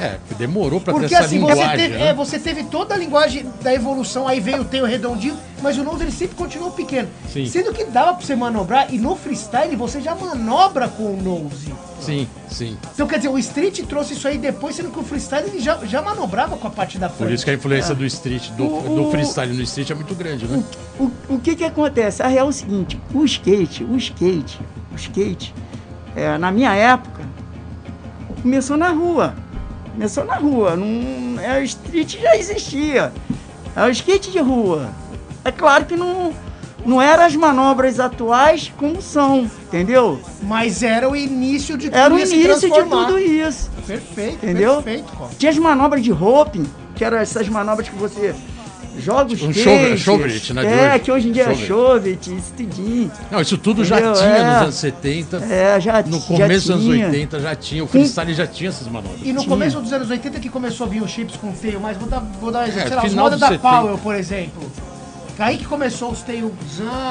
É, 0.00 0.18
que 0.28 0.34
demorou 0.34 0.80
pra 0.80 0.92
Porque 0.92 1.08
ter 1.08 1.14
essa 1.14 1.24
assim, 1.26 1.38
você 1.38 1.52
linguagem, 1.54 1.76
teve, 1.76 1.98
né? 1.98 2.08
é, 2.08 2.14
você 2.14 2.38
teve 2.38 2.64
toda 2.64 2.94
a 2.94 2.98
linguagem 2.98 3.46
da 3.62 3.72
evolução, 3.72 4.26
aí 4.26 4.40
veio 4.40 4.62
o 4.62 4.84
redondinho, 4.86 5.36
mas 5.62 5.78
o 5.78 5.84
nose 5.84 6.02
ele 6.02 6.10
sempre 6.10 6.34
continuou 6.34 6.72
pequeno. 6.72 7.08
Sim. 7.32 7.46
Sendo 7.46 7.72
que 7.72 7.84
dava 7.84 8.14
pra 8.14 8.26
você 8.26 8.34
manobrar, 8.34 8.92
e 8.92 8.98
no 8.98 9.14
freestyle 9.14 9.76
você 9.76 10.00
já 10.00 10.12
manobra 10.16 10.88
com 10.88 11.04
o 11.14 11.22
nose. 11.22 11.72
Sim, 12.00 12.26
sim. 12.50 12.76
Então 12.92 13.06
quer 13.06 13.18
dizer, 13.18 13.28
o 13.28 13.38
street 13.38 13.82
trouxe 13.86 14.14
isso 14.14 14.26
aí 14.26 14.36
depois, 14.36 14.74
sendo 14.74 14.90
que 14.90 14.98
o 14.98 15.02
freestyle 15.04 15.46
ele 15.48 15.60
já, 15.60 15.78
já 15.86 16.02
manobrava 16.02 16.56
com 16.56 16.66
a 16.66 16.70
parte 16.70 16.98
da 16.98 17.08
frente. 17.08 17.28
Por 17.28 17.32
isso 17.32 17.44
que 17.44 17.50
a 17.52 17.54
influência 17.54 17.94
do 17.94 18.04
street, 18.04 18.50
do, 18.50 18.64
O- 18.66 18.82
do 18.96 19.06
o- 19.06 19.10
freestyle 19.12 19.54
no 19.54 19.62
street 19.62 19.90
é 19.90 19.94
muito 19.94 20.14
grande, 20.16 20.44
né? 20.46 20.62
O, 20.98 21.10
o 21.28 21.38
que 21.38 21.54
que 21.54 21.64
acontece? 21.64 22.20
A 22.20 22.26
real 22.26 22.46
é 22.46 22.50
o 22.50 22.52
seguinte, 22.52 23.00
o 23.14 23.24
skate, 23.24 23.84
o 23.84 23.96
skate, 23.96 24.60
o 24.92 24.96
skate, 24.96 25.54
é, 26.16 26.36
na 26.36 26.50
minha 26.50 26.74
época, 26.74 27.22
começou 28.42 28.76
na 28.76 28.90
rua. 28.90 29.34
Começou 29.94 30.24
na 30.24 30.34
rua. 30.34 30.76
Não, 30.76 31.40
é, 31.40 31.60
o 31.60 31.62
street 31.62 32.18
já 32.20 32.36
existia. 32.36 33.12
É 33.76 33.84
o 33.84 33.90
skate 33.90 34.30
de 34.30 34.40
rua. 34.40 34.90
É 35.44 35.52
claro 35.52 35.84
que 35.84 35.96
não, 35.96 36.32
não 36.84 37.00
eram 37.00 37.24
as 37.24 37.36
manobras 37.36 38.00
atuais 38.00 38.72
como 38.76 39.00
são, 39.00 39.50
entendeu? 39.66 40.20
Mas 40.42 40.82
era 40.82 41.08
o 41.08 41.14
início 41.14 41.78
de 41.78 41.88
tudo 41.88 41.96
Era 41.96 42.12
o 42.12 42.18
início 42.18 42.70
de 42.70 42.82
tudo 42.84 43.18
isso. 43.18 43.70
Perfeito, 43.86 44.44
Entendeu? 44.44 44.82
perfeito, 44.82 45.12
Copa. 45.12 45.34
Tinha 45.38 45.50
as 45.50 45.58
manobras 45.58 46.02
de 46.02 46.10
roping, 46.10 46.66
que 46.96 47.04
eram 47.04 47.18
essas 47.18 47.48
manobras 47.48 47.88
que 47.88 47.94
você 47.94 48.34
joga 48.98 49.32
os 49.34 49.42
Um 49.42 49.50
skate. 49.50 49.98
chauvet, 49.98 50.52
né, 50.52 50.62
É, 50.64 50.90
hoje. 50.94 50.98
que 51.00 51.12
hoje 51.12 51.28
em 51.28 51.32
dia 51.32 51.44
é 51.44 51.54
Chauvet. 51.54 52.18
tudinho. 52.56 53.10
Não, 53.30 53.40
isso 53.40 53.58
tudo 53.58 53.84
já 53.84 53.96
Entendeu? 53.96 54.14
tinha 54.14 54.28
É. 54.28 54.44
nos 54.52 54.62
anos 54.62 54.74
70. 54.76 55.36
É, 55.38 55.80
já 55.80 56.02
No 56.02 56.18
já 56.20 56.26
começo 56.26 56.66
dos 56.68 56.70
anos 56.70 56.84
tinha. 56.94 57.06
80 57.06 57.40
já 57.40 57.54
tinha. 57.54 57.84
O 57.84 57.86
freestyle 57.86 58.34
já 58.34 58.46
tinha 58.46 58.70
essas 58.70 58.86
manobras. 58.88 59.20
E 59.22 59.32
no 59.32 59.40
Tinha. 59.40 59.48
começo 59.48 59.80
dos 59.80 59.92
anos 59.92 60.10
80 60.10 60.40
que 60.40 60.48
começou 60.48 60.86
a 60.86 60.90
vir 60.90 61.02
os 61.02 61.10
chips 61.10 61.36
com 61.36 61.52
tail, 61.52 61.80
mas 61.80 61.96
vou 61.96 62.08
dar, 62.08 62.20
vou 62.40 62.50
dar 62.50 62.60
um 62.60 62.62
exemplo, 62.64 62.80
É, 62.82 62.86
sei 62.86 62.96
lá, 62.96 63.02
os 63.04 63.08
final 63.10 63.24
modas 63.24 63.40
da 63.40 63.48
70. 63.48 63.68
Powell, 63.68 63.98
por 63.98 64.14
exemplo. 64.14 64.62
Aí 65.38 65.58
que 65.58 65.64
começou 65.64 66.12
os 66.12 66.22
tailzão, 66.22 66.52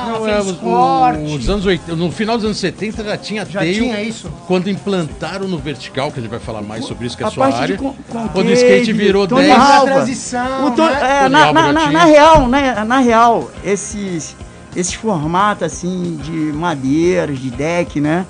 Não, 0.08 0.28
é, 0.28 0.34
fez 0.36 0.48
os- 0.52 0.58
corte. 0.58 1.22
os 1.24 1.50
anos 1.50 1.66
80, 1.66 1.96
no 1.96 2.10
final 2.12 2.38
dos 2.38 2.46
anos 2.46 2.58
70 2.58 3.04
já 3.04 3.18
tinha 3.18 3.46
Já 3.46 3.60
tail. 3.60 3.74
tinha 3.74 4.02
isso? 4.02 4.32
Quando 4.48 4.70
implantaram 4.70 5.48
no 5.48 5.58
vertical, 5.58 6.10
que 6.12 6.20
a 6.20 6.22
gente 6.22 6.32
vai 6.32 6.40
falar 6.40 6.62
mais 6.62 6.86
sobre 6.86 7.06
isso, 7.08 7.18
que 7.18 7.24
é 7.24 7.26
a, 7.26 7.30
A 7.30 7.32
sua 7.32 7.48
área. 7.54 7.78
quando 7.78 8.48
o 8.48 8.52
skate 8.54 8.94
virou 8.94 9.28
Tony 9.28 9.42
10. 9.48 9.54
Fez 9.58 9.68
a 9.70 9.76
Alva. 9.76 9.92
transição, 9.94 10.70
né? 10.70 11.00
é, 11.26 11.30
na, 11.30 11.52
na- 11.54 11.74
na- 11.74 11.92
na 11.92 12.06
real, 12.06 12.48
né, 12.48 12.84
na 12.86 13.00
real, 13.00 13.52
esses, 13.64 14.36
esses 14.76 14.94
formatos 14.94 15.64
assim 15.64 16.18
de 16.24 16.32
madeiras, 16.32 17.38
de 17.38 17.50
deck, 17.50 18.00
né? 18.00 18.26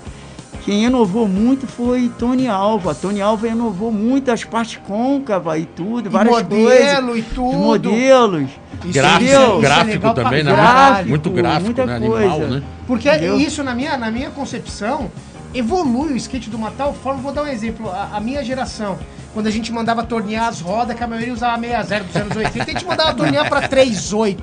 Quem 0.66 0.86
inovou 0.86 1.28
muito 1.28 1.68
foi 1.68 2.10
Tony 2.18 2.48
Alva. 2.48 2.96
Tony 2.96 3.22
Alva 3.22 3.48
inovou 3.50 3.92
muito 3.92 4.32
as 4.32 4.46
partes 4.46 4.80
côncavas 4.88 5.62
e 5.62 5.66
tudo, 5.66 6.08
E 6.08 6.10
várias 6.10 6.34
modelo 6.38 6.66
coisas. 6.66 7.18
e 7.18 7.20
Os 7.20 7.26
tudo. 7.36 7.58
modelos. 7.58 8.50
Isso 8.86 8.94
Gráfico, 8.94 9.24
isso 9.26 9.36
é 9.36 9.62
gráfico 9.62 10.00
pra 10.00 10.14
também, 10.14 10.44
né? 10.44 10.56
caralho. 10.56 11.10
Muito 11.10 11.30
gráfico, 11.30 11.66
muita 11.66 11.86
né? 11.86 11.96
Animal, 11.96 12.18
coisa. 12.38 12.48
né? 12.48 12.64
Porque 12.88 13.10
Entendeu? 13.10 13.40
isso, 13.40 13.64
na 13.64 13.74
minha, 13.76 13.98
na 13.98 14.10
minha 14.10 14.30
concepção, 14.30 15.12
evolui 15.54 16.14
o 16.14 16.18
skate 16.18 16.50
de 16.50 16.56
uma 16.56 16.72
tal 16.72 16.94
forma. 16.94 17.22
Vou 17.22 17.32
dar 17.34 17.44
um 17.44 17.48
exemplo. 17.48 17.90
A, 17.90 18.12
a 18.18 18.20
minha 18.20 18.44
geração, 18.44 18.98
quando 19.34 19.48
a 19.48 19.52
gente 19.52 19.72
mandava 19.72 20.04
tornear 20.04 20.48
as 20.48 20.60
rodas, 20.62 20.96
que 20.96 21.04
a 21.04 21.08
maioria 21.08 21.34
usava 21.34 21.62
60 21.62 22.04
dos 22.06 22.16
anos 22.16 22.36
80, 22.38 22.64
a 22.64 22.74
gente 22.74 22.86
mandava 22.86 23.14
tornear 23.14 23.48
pra 23.50 23.68
3.8. 23.68 24.38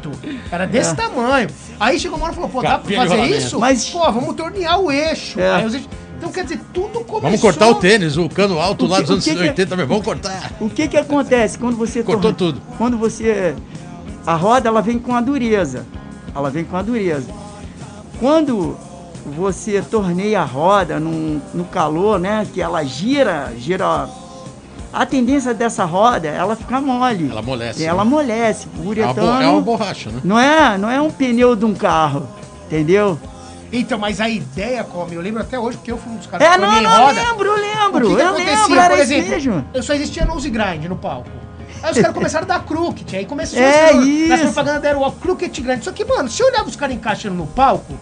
Era 0.50 0.66
desse 0.66 0.94
tamanho. 0.94 1.48
Aí 1.78 1.98
chegou 1.98 2.16
uma 2.18 2.24
hora 2.24 2.32
e 2.32 2.36
falou, 2.36 2.50
pô, 2.50 2.62
dá 2.62 2.78
pra 2.78 2.94
fazer 2.96 3.24
isso? 3.26 3.58
Mas- 3.58 3.88
Pô, 3.90 4.00
vamos 4.12 4.34
tornear 4.34 4.78
o 4.80 4.90
eixo. 4.90 5.38
É. 5.40 5.50
Aí 5.56 5.66
os 5.66 5.74
eixos- 5.74 5.88
Então, 6.20 6.30
quer 6.30 6.42
dizer, 6.44 6.60
tudo 6.74 7.00
começou... 7.00 7.20
Vamos 7.22 7.40
cortar 7.40 7.68
o 7.68 7.76
tênis, 7.76 8.18
o 8.18 8.28
cano 8.28 8.60
alto 8.60 8.84
O 8.84 8.88
lá 8.88 8.96
que- 8.96 9.02
dos 9.04 9.10
o 9.10 9.12
anos 9.14 9.24
que 9.24 9.32
que- 9.34 9.40
80 9.40 9.66
também. 9.70 9.86
Vamos 9.86 10.04
cortar. 10.04 10.52
O 10.60 10.68
que 10.68 10.86
que 10.86 10.98
acontece 10.98 11.58
quando 11.58 11.78
você 11.78 12.02
Cortou 12.02 12.32
torne- 12.34 12.36
tudo. 12.58 12.62
Quando 12.76 12.98
você 12.98 13.54
a 14.26 14.34
roda 14.34 14.68
ela 14.68 14.82
vem 14.82 14.98
com 14.98 15.14
a 15.14 15.20
dureza. 15.22 15.86
Ela 16.34 16.50
vem 16.50 16.62
com 16.62 16.76
a 16.76 16.82
dureza. 16.82 17.26
Quando 18.18 18.76
você 19.24 19.80
torneia 19.80 20.42
a 20.42 20.44
roda 20.44 21.00
no, 21.00 21.40
no 21.54 21.64
calor, 21.64 22.18
né, 22.18 22.46
que 22.52 22.60
ela 22.60 22.84
gira, 22.84 23.50
gira 23.58 24.06
a 24.92 25.06
tendência 25.06 25.54
dessa 25.54 25.84
roda, 25.86 26.28
é 26.28 26.36
ela 26.36 26.54
fica 26.54 26.80
mole. 26.82 27.28
Ela 27.30 27.40
amolece, 27.40 27.82
Ela 27.84 27.96
né? 27.96 28.02
amolece. 28.02 28.66
É 28.66 28.76
uma, 28.76 28.82
bo- 28.84 28.90
Uretano 28.90 29.42
é 29.42 29.48
uma 29.48 29.60
borracha, 29.62 30.10
né? 30.10 30.20
não 30.22 30.38
é, 30.38 30.76
não 30.76 30.90
é 30.90 31.00
um 31.00 31.10
pneu 31.10 31.56
de 31.56 31.64
um 31.64 31.74
carro, 31.74 32.28
entendeu? 32.66 33.18
Então, 33.72 33.98
mas 33.98 34.20
a 34.20 34.28
ideia, 34.28 34.82
como 34.84 35.12
eu 35.12 35.20
lembro 35.20 35.40
até 35.42 35.58
hoje, 35.58 35.76
porque 35.78 35.92
eu 35.92 35.98
fui 35.98 36.12
um 36.12 36.16
dos 36.16 36.26
caras 36.26 36.46
É, 36.46 36.52
que 36.52 36.58
não, 36.58 36.82
não, 36.82 36.90
roda. 37.06 37.12
lembro, 37.22 37.46
eu 37.46 37.52
O 37.52 37.56
lembro, 37.56 38.08
que 38.08 38.14
que 38.16 38.20
eu 38.22 38.26
acontecia? 38.28 38.66
lembro, 38.74 38.90
Por 38.90 38.98
exemplo, 38.98 39.30
mesmo. 39.30 39.64
eu 39.74 39.82
só 39.82 39.94
existia 39.94 40.24
nose 40.24 40.50
grind 40.50 40.84
no 40.86 40.96
palco. 40.96 41.30
Aí 41.82 41.92
os 41.92 41.98
caras 41.98 42.12
começaram 42.14 42.44
a 42.44 42.48
dar 42.48 42.64
crooked, 42.64 43.16
aí 43.16 43.24
começou 43.24 43.58
É 43.60 43.92
nas 43.94 44.04
isso. 44.04 44.38
propagandas 44.42 44.82
deram 44.82 45.02
o 45.02 45.12
crooked 45.12 45.60
grande. 45.62 45.84
Só 45.84 45.92
que, 45.92 46.04
mano, 46.04 46.28
se 46.28 46.42
eu 46.42 46.48
olhava 46.48 46.68
os 46.68 46.74
caras 46.76 46.94
encaixando 46.96 47.36
no 47.36 47.46
palco, 47.46 47.94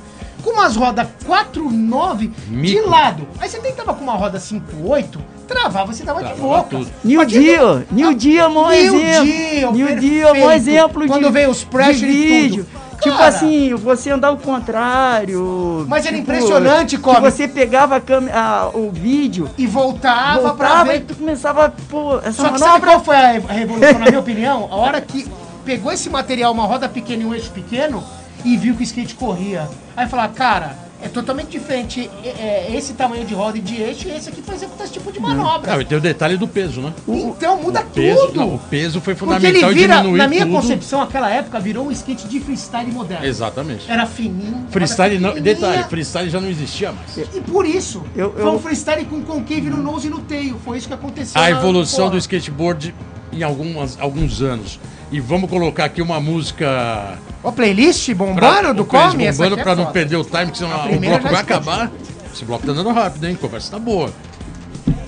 com 0.42 0.50
umas 0.50 0.74
rodas 0.74 1.07
4,9 1.26 2.28
de 2.46 2.50
Mico. 2.50 2.88
lado. 2.88 3.28
Aí 3.38 3.48
você 3.48 3.59
tentava 3.59 3.92
com 3.92 4.02
uma 4.02 4.14
roda 4.14 4.38
5,8, 4.38 5.18
travava, 5.46 5.92
você 5.92 6.02
dava 6.04 6.22
de 6.22 6.33
Travava 6.33 6.57
boca. 6.62 6.68
tudo. 6.78 6.90
New 7.04 7.26
que- 7.26 7.38
Deal, 7.38 7.83
New 7.90 8.14
Deal, 8.14 8.52
bom 8.52 8.68
New 8.70 9.00
exemplo. 9.00 9.72
New. 9.76 9.96
Deal, 10.00 10.35
bom 10.35 10.50
exemplo 10.50 11.02
de 11.02 11.09
Quando 11.09 11.31
veio 11.31 11.50
os 11.50 11.64
pressure 11.64 12.11
de 12.11 12.16
e 12.16 12.26
vídeo. 12.42 12.66
Tipo 13.00 13.16
Cara, 13.16 13.28
assim, 13.28 13.74
você 13.74 14.11
andar 14.11 14.28
ao 14.28 14.37
contrário. 14.37 15.87
Mas 15.88 16.04
era 16.04 16.16
tipo, 16.16 16.30
impressionante, 16.30 16.96
que 16.96 17.02
Kobe. 17.02 17.20
você 17.20 17.46
pegava 17.46 17.96
a 17.96 18.00
câmera, 18.00 18.37
a- 18.38 18.70
o 18.74 18.90
vídeo, 18.90 19.48
E 19.56 19.66
voltava, 19.66 20.40
pra 20.54 20.68
voltava 20.68 20.94
e 20.94 20.98
ver. 20.98 21.04
tu 21.04 21.14
começava, 21.14 21.72
pô, 21.88 22.18
essa 22.18 22.32
Só 22.42 22.48
que 22.50 22.58
sabe 22.58 22.84
qual 22.84 23.02
foi 23.02 23.16
a 23.16 23.28
a 23.48 23.52
revolução, 23.52 23.98
na 23.98 24.06
minha 24.06 24.18
opinião? 24.18 24.68
A 24.70 24.76
hora 24.76 25.00
que 25.00 25.26
pegou 25.64 25.92
esse 25.92 26.11
material, 26.11 26.52
uma 26.52 26.64
roda 26.64 26.88
pequena 26.88 27.22
e 27.22 27.26
um 27.26 27.34
eixo 27.34 27.50
pequeno, 27.50 28.02
e 28.44 28.56
viu 28.56 28.74
que 28.74 28.82
o 28.82 28.84
skate 28.84 29.14
corria. 29.14 29.68
Aí 29.96 30.06
falar, 30.08 30.28
cara, 30.28 30.76
é 31.00 31.08
totalmente 31.08 31.48
diferente 31.48 32.11
é, 32.24 32.28
é, 32.28 32.76
esse 32.76 32.92
tamanho 32.94 33.24
de 33.24 33.32
roda 33.34 33.56
e 33.56 33.61
de 33.61 33.80
eixo 33.80 34.08
e 34.08 34.11
esse 34.11 34.28
aqui 34.28 34.42
pra 34.42 34.54
executar 34.54 34.84
esse 34.84 34.92
tipo 34.94 35.12
de 35.12 35.20
manobra. 35.20 35.72
Não, 35.72 35.80
e 35.80 35.84
tem 35.84 35.96
o 35.96 36.00
detalhe 36.00 36.37
do 36.37 36.48
peso, 36.48 36.80
né? 36.80 36.92
Então 37.06 37.62
muda 37.62 37.80
O 37.80 37.84
peso, 37.84 38.26
tudo. 38.26 38.37
não, 38.40 38.54
o 38.54 38.58
peso 38.58 39.00
foi 39.00 39.14
Porque 39.14 39.32
ele 39.34 39.61
fundamental 39.61 39.70
e 39.72 39.74
vira, 39.74 39.96
diminuiu 39.96 40.16
na 40.18 40.28
minha 40.28 40.44
tudo. 40.44 40.54
concepção, 40.56 41.00
aquela 41.00 41.30
época, 41.30 41.61
virou 41.61 41.87
um 41.87 41.92
skate 41.92 42.26
de 42.26 42.40
freestyle 42.40 42.90
moderno. 42.90 43.24
Exatamente. 43.24 43.90
Era 43.90 44.06
fininho. 44.06 44.66
Freestyle 44.70 45.18
não, 45.18 45.34
detalhe, 45.40 45.84
freestyle 45.84 46.28
já 46.30 46.40
não 46.40 46.48
existia 46.48 46.90
mais. 46.92 47.16
E 47.16 47.40
por 47.42 47.64
isso, 47.64 48.02
Eu- 48.16 48.32
foi 48.32 48.42
eu- 48.42 48.52
um 48.54 48.58
freestyle 48.58 49.04
com 49.04 49.22
concave 49.22 49.70
no 49.70 49.76
nose 49.82 50.08
e 50.08 50.11
no 50.11 50.18
tail. 50.20 50.58
Foi 50.64 50.78
isso 50.78 50.88
que 50.88 50.94
aconteceu. 50.94 51.40
A 51.40 51.48
evolução 51.50 52.11
do 52.11 52.18
skateboard 52.18 52.94
em 53.32 53.42
algumas, 53.42 53.96
alguns 54.00 54.42
anos. 54.42 54.80
E 55.10 55.20
vamos 55.20 55.48
colocar 55.48 55.86
aqui 55.86 56.02
uma 56.02 56.20
música. 56.20 57.18
Ó, 57.42 57.50
playlist 57.50 58.06
pra- 58.06 58.14
bombando 58.14 58.74
do 58.74 58.84
playlist 58.84 59.12
Come? 59.12 59.24
Essa 59.26 59.38
bombando 59.38 59.54
aqui 59.54 59.60
é 59.60 59.64
pra 59.64 59.74
não 59.76 59.82
foda. 59.84 59.92
perder 59.94 60.16
o 60.16 60.24
time, 60.24 60.50
que 60.50 60.58
senão 60.58 60.70
o 60.70 60.98
bloco 61.00 61.22
já 61.22 61.30
vai 61.30 61.40
acabar. 61.40 61.90
Esse 62.34 62.44
bloco 62.44 62.66
tá 62.66 62.72
andando 62.72 62.92
rápido, 62.92 63.26
hein? 63.26 63.34
A 63.34 63.38
conversa 63.38 63.70
tá 63.70 63.78
boa. 63.78 64.12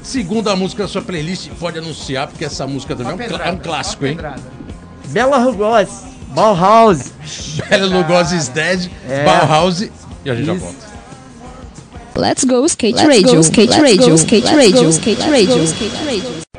Segunda 0.02 0.56
música 0.56 0.84
da 0.84 0.88
sua 0.88 1.02
playlist, 1.02 1.50
pode 1.60 1.78
anunciar, 1.78 2.26
porque 2.28 2.44
essa 2.44 2.66
música 2.66 2.96
também 2.96 3.12
é 3.12 3.14
um, 3.14 3.18
Pedrada, 3.18 3.44
é 3.44 3.52
um 3.52 3.58
clássico, 3.58 4.06
hein? 4.06 4.16
Bela 5.08 5.36
Lugosi, 5.36 5.90
Bauhaus. 6.28 7.12
Bela 7.68 7.86
Lugos 7.86 8.32
is 8.32 8.48
Dead, 8.48 8.90
É. 9.08 9.24
Bauhaus 9.24 9.82
e 9.82 9.90
a 10.30 10.34
gente 10.34 10.46
já 10.46 10.54
Isso. 10.54 10.64
volta. 10.64 10.90
Let's 12.16 12.44
go 12.44 12.64
skate 12.66 12.96
Let's 12.96 13.06
radio, 13.08 13.34
go 13.34 13.40
skate 13.42 13.70
Let's 13.70 13.82
radio, 13.82 14.08
go 14.08 14.14
skate 14.16 14.44
Let's 14.46 14.56
radio, 14.56 14.82
go 14.84 14.90
skate 14.92 15.18
Let's 15.20 15.30
radio, 15.30 15.58
go 15.58 15.64
skate 15.66 16.04
radio. 16.06 16.49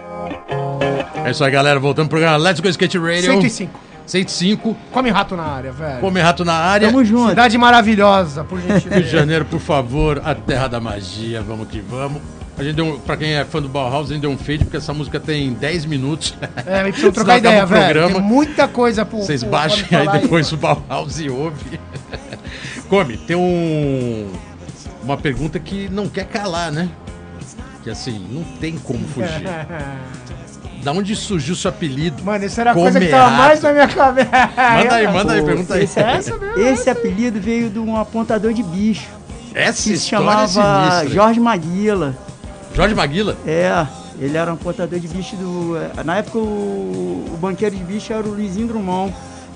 É 1.32 1.34
isso 1.34 1.44
aí, 1.46 1.52
galera. 1.52 1.80
Voltando 1.80 2.10
pro 2.10 2.20
programa 2.20 2.38
Let's 2.44 2.60
Go 2.60 2.68
Skate 2.68 2.98
Radio. 2.98 3.24
105. 3.24 3.80
105. 4.06 4.76
Come 4.92 5.10
rato 5.10 5.36
na 5.38 5.44
área, 5.44 5.72
velho. 5.72 6.00
Come 6.02 6.20
Rato 6.20 6.44
na 6.44 6.54
área. 6.54 6.88
Tamo 6.90 7.06
junto. 7.06 7.30
Cidade 7.30 7.58
maravilhosa, 7.58 8.44
por 8.44 8.60
Rio 8.60 8.68
de 8.78 8.84
gentileza. 8.84 9.08
Janeiro, 9.10 9.46
por 9.46 9.60
favor, 9.62 10.22
a 10.26 10.36
terra 10.36 10.68
da 10.68 10.80
magia, 10.82 11.42
vamos 11.42 11.68
que 11.70 11.80
vamos. 11.80 12.22
A 12.58 12.64
gente 12.64 12.76
deu, 12.76 12.86
um- 12.86 13.00
pra 13.00 13.16
quem 13.16 13.34
é 13.34 13.46
fã 13.46 13.62
do 13.62 13.70
Bauhaus, 13.70 14.10
a 14.10 14.14
gente 14.14 14.22
deu 14.22 14.30
um 14.32 14.38
fade, 14.38 14.66
porque 14.66 14.76
essa 14.78 14.94
música 14.94 15.20
tem 15.20 15.54
10 15.54 15.86
minutos. 15.86 16.36
É, 16.66 16.84
mas 16.84 16.92
precisam 16.96 16.96
Senão 16.96 17.12
trocar 17.14 17.38
ideia, 17.38 17.66
velho. 17.66 17.84
programa. 17.86 18.14
Tem 18.16 18.22
muita 18.22 18.68
coisa 18.68 19.06
pro. 19.06 19.20
Vocês 19.20 19.44
baixem 19.44 19.86
aí 19.98 20.10
depois 20.20 20.52
o 20.52 20.58
Bauhaus 20.58 21.20
e 21.20 21.30
ouve. 21.30 21.80
Come, 22.90 23.16
tem 23.16 23.38
um, 23.38 24.30
uma 25.02 25.16
pergunta 25.16 25.58
que 25.58 25.88
não 25.90 26.10
quer 26.10 26.26
calar, 26.26 26.70
né? 26.72 26.90
Que 27.84 27.90
assim, 27.90 28.20
não 28.30 28.44
tem 28.60 28.78
como 28.78 29.08
fugir. 29.08 29.42
Da 30.84 30.92
onde 30.92 31.16
surgiu 31.16 31.56
seu 31.56 31.70
apelido? 31.70 32.24
Mano, 32.24 32.44
isso 32.46 32.60
era 32.60 32.72
a 32.72 32.74
coisa 32.74 33.00
que 33.00 33.08
tava 33.08 33.30
mais 33.32 33.62
na 33.62 33.72
minha 33.72 33.88
cabeça. 33.88 34.30
Manda 34.32 34.96
aí, 34.96 35.08
manda 35.08 35.34
aí, 35.34 35.44
pergunta 35.44 35.74
aí. 35.76 35.84
Esse, 35.84 36.00
esse 36.58 36.90
apelido 36.90 37.40
veio 37.40 37.70
de 37.70 37.78
um 37.80 37.96
apontador 37.96 38.52
de 38.54 38.64
bicho. 38.64 39.08
Essa 39.54 39.84
Que 39.90 39.98
se 39.98 40.08
é 40.08 40.10
chamava 40.18 40.48
sinistra. 40.48 41.10
Jorge 41.10 41.40
Maguila. 41.40 42.16
Jorge 42.74 42.96
Maguila? 42.96 43.38
É, 43.46 43.86
ele 44.20 44.38
era 44.38 44.50
um 44.52 44.56
apontador 44.56 45.00
de 45.00 45.08
bicho 45.08 45.36
do. 45.36 45.78
é, 45.78 46.04
Na 46.04 46.18
época 46.18 46.38
o, 46.40 46.42
o 47.34 47.38
banqueiro 47.40 47.76
de 47.76 47.84
bicho 47.84 48.12
era 48.14 48.26
o 48.26 48.32
Luizinho 48.32 48.68
Drummond. 48.68 49.14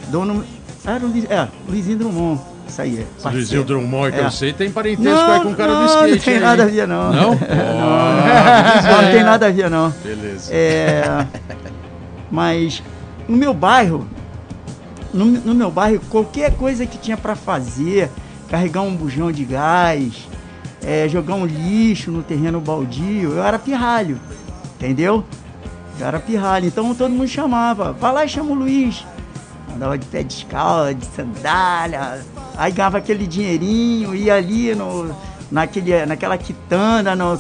Dono. 0.10 0.44
Era 0.86 1.04
o 1.04 1.08
Luiz, 1.08 1.26
é, 1.30 1.48
Luizinho 1.68 1.98
Drummond. 1.98 2.42
Isso 2.68 2.82
aí. 2.82 3.00
é, 3.00 3.04
parceiro. 3.22 3.36
Luizinho 3.38 3.64
Drummond, 3.64 4.12
que 4.12 4.20
É. 4.20 4.26
eu 4.26 4.32
sei, 4.32 4.54
tem 4.54 4.70
parentesco 4.72 5.04
Não, 5.10 5.32
aí 5.32 5.42
com 5.42 5.50
o 5.52 5.56
cara 5.56 5.72
não, 5.74 5.80
do 5.82 5.86
skate. 5.88 6.12
não 6.12 6.18
tem 6.20 6.34
aí. 6.36 6.40
nada 6.40 6.64
a 6.64 6.66
ver, 6.66 6.88
não. 6.88 7.14
Não? 7.14 7.30
Não, 8.86 9.02
não 9.02 9.12
tem 9.12 9.24
nada 9.24 9.48
a 9.48 9.52
ver, 9.52 9.70
não. 9.70 9.90
Beleza. 10.04 10.54
É, 10.54 11.26
mas 12.32 12.82
no 13.28 13.38
meu 13.38 13.54
bairro, 13.54 14.08
no, 15.14 15.26
no 15.26 15.54
meu 15.56 15.72
bairro, 15.72 16.02
qualquer 16.10 16.54
coisa 16.56 16.86
que 16.86 16.98
tinha 16.98 17.16
pra 17.18 17.36
fazer, 17.36 18.10
carregar 18.50 18.82
um 18.82 18.96
bujão 18.96 19.32
de 19.32 19.44
gás, 19.46 20.28
é, 20.84 21.08
jogar 21.08 21.36
um 21.36 21.46
lixo 21.46 22.12
no 22.12 22.22
terreno 22.24 22.60
baldio, 22.60 23.32
eu 23.34 23.44
era 23.44 23.58
pirralho, 23.60 24.20
entendeu? 24.76 25.24
Eu 26.00 26.08
era 26.08 26.20
pirralho, 26.20 26.68
então 26.68 26.94
todo 26.94 27.12
mundo 27.12 27.28
chamava, 27.28 27.94
vai 27.94 28.12
lá 28.14 28.26
e 28.26 28.30
chama 28.30 28.52
o 28.52 28.56
Luiz. 28.56 29.06
Andava 29.74 29.98
de 29.98 30.06
pé 30.08 30.24
descalço, 30.24 30.94
de 30.96 31.06
sandália, 31.08 32.22
aí 32.58 32.72
ganhava 32.72 32.98
aquele 32.98 33.28
dinheirinho, 33.28 34.16
ia 34.16 34.36
ali 34.36 34.74
no, 34.76 35.16
naquele, 35.52 36.06
naquela 36.06 36.38
quitanda, 36.38 37.16
no 37.16 37.38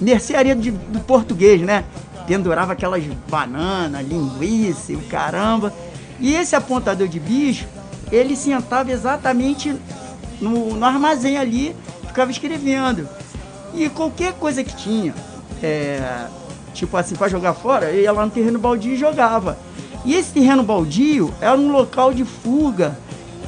mercearia 0.00 0.54
de- 0.54 0.70
do 0.70 1.00
português, 1.00 1.60
né? 1.60 1.84
Pendurava 2.26 2.72
aquelas 2.72 3.04
bananas, 3.28 4.06
linguiça 4.06 4.92
o 4.92 5.02
caramba. 5.02 5.72
E 6.18 6.34
esse 6.34 6.56
apontador 6.56 7.06
de 7.06 7.20
bicho, 7.20 7.66
ele 8.10 8.34
sentava 8.36 8.90
exatamente 8.90 9.74
no, 10.40 10.74
no 10.74 10.84
armazém 10.84 11.36
ali, 11.36 11.76
ficava 12.06 12.30
escrevendo. 12.30 13.08
E 13.74 13.88
qualquer 13.88 14.32
coisa 14.34 14.62
que 14.62 14.74
tinha, 14.74 15.14
é, 15.62 16.26
tipo 16.72 16.96
assim, 16.96 17.14
para 17.14 17.28
jogar 17.28 17.54
fora, 17.54 17.90
eu 17.90 18.02
ia 18.02 18.12
lá 18.12 18.24
no 18.24 18.30
terreno 18.30 18.58
baldio 18.58 18.92
e 18.92 18.96
jogava. 18.96 19.58
E 20.04 20.14
esse 20.14 20.32
terreno 20.32 20.62
baldio 20.62 21.32
era 21.40 21.56
um 21.56 21.72
local 21.72 22.12
de 22.12 22.24
fuga 22.24 22.96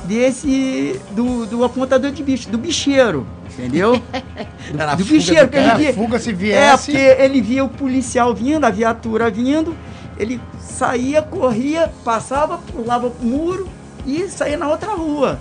desse, 0.07 1.01
do, 1.13 1.47
do 1.47 1.65
apontador 1.65 2.11
de 2.11 2.23
bicho, 2.23 2.49
do 2.49 2.59
bicheiro, 2.59 3.27
entendeu? 3.53 4.01
Do, 4.73 4.97
do 4.97 5.05
bicheiro, 5.05 5.49
que 5.49 5.57
ele 5.57 5.75
via, 5.77 5.95
Fuga 5.95 6.19
se 6.19 6.31
é, 6.31 6.33
viesse. 6.33 6.91
porque 6.93 7.23
ele 7.23 7.41
via 7.41 7.65
o 7.65 7.69
policial 7.69 8.35
vindo, 8.35 8.65
a 8.65 8.71
viatura 8.71 9.31
vindo, 9.31 9.77
ele 10.19 10.41
saía, 10.61 11.23
corria, 11.23 11.93
passava, 12.05 12.59
pulava 12.59 13.11
pro 13.11 13.25
muro 13.27 13.69
e 14.05 14.29
saía 14.29 14.57
na 14.57 14.69
outra 14.69 14.93
rua. 14.95 15.39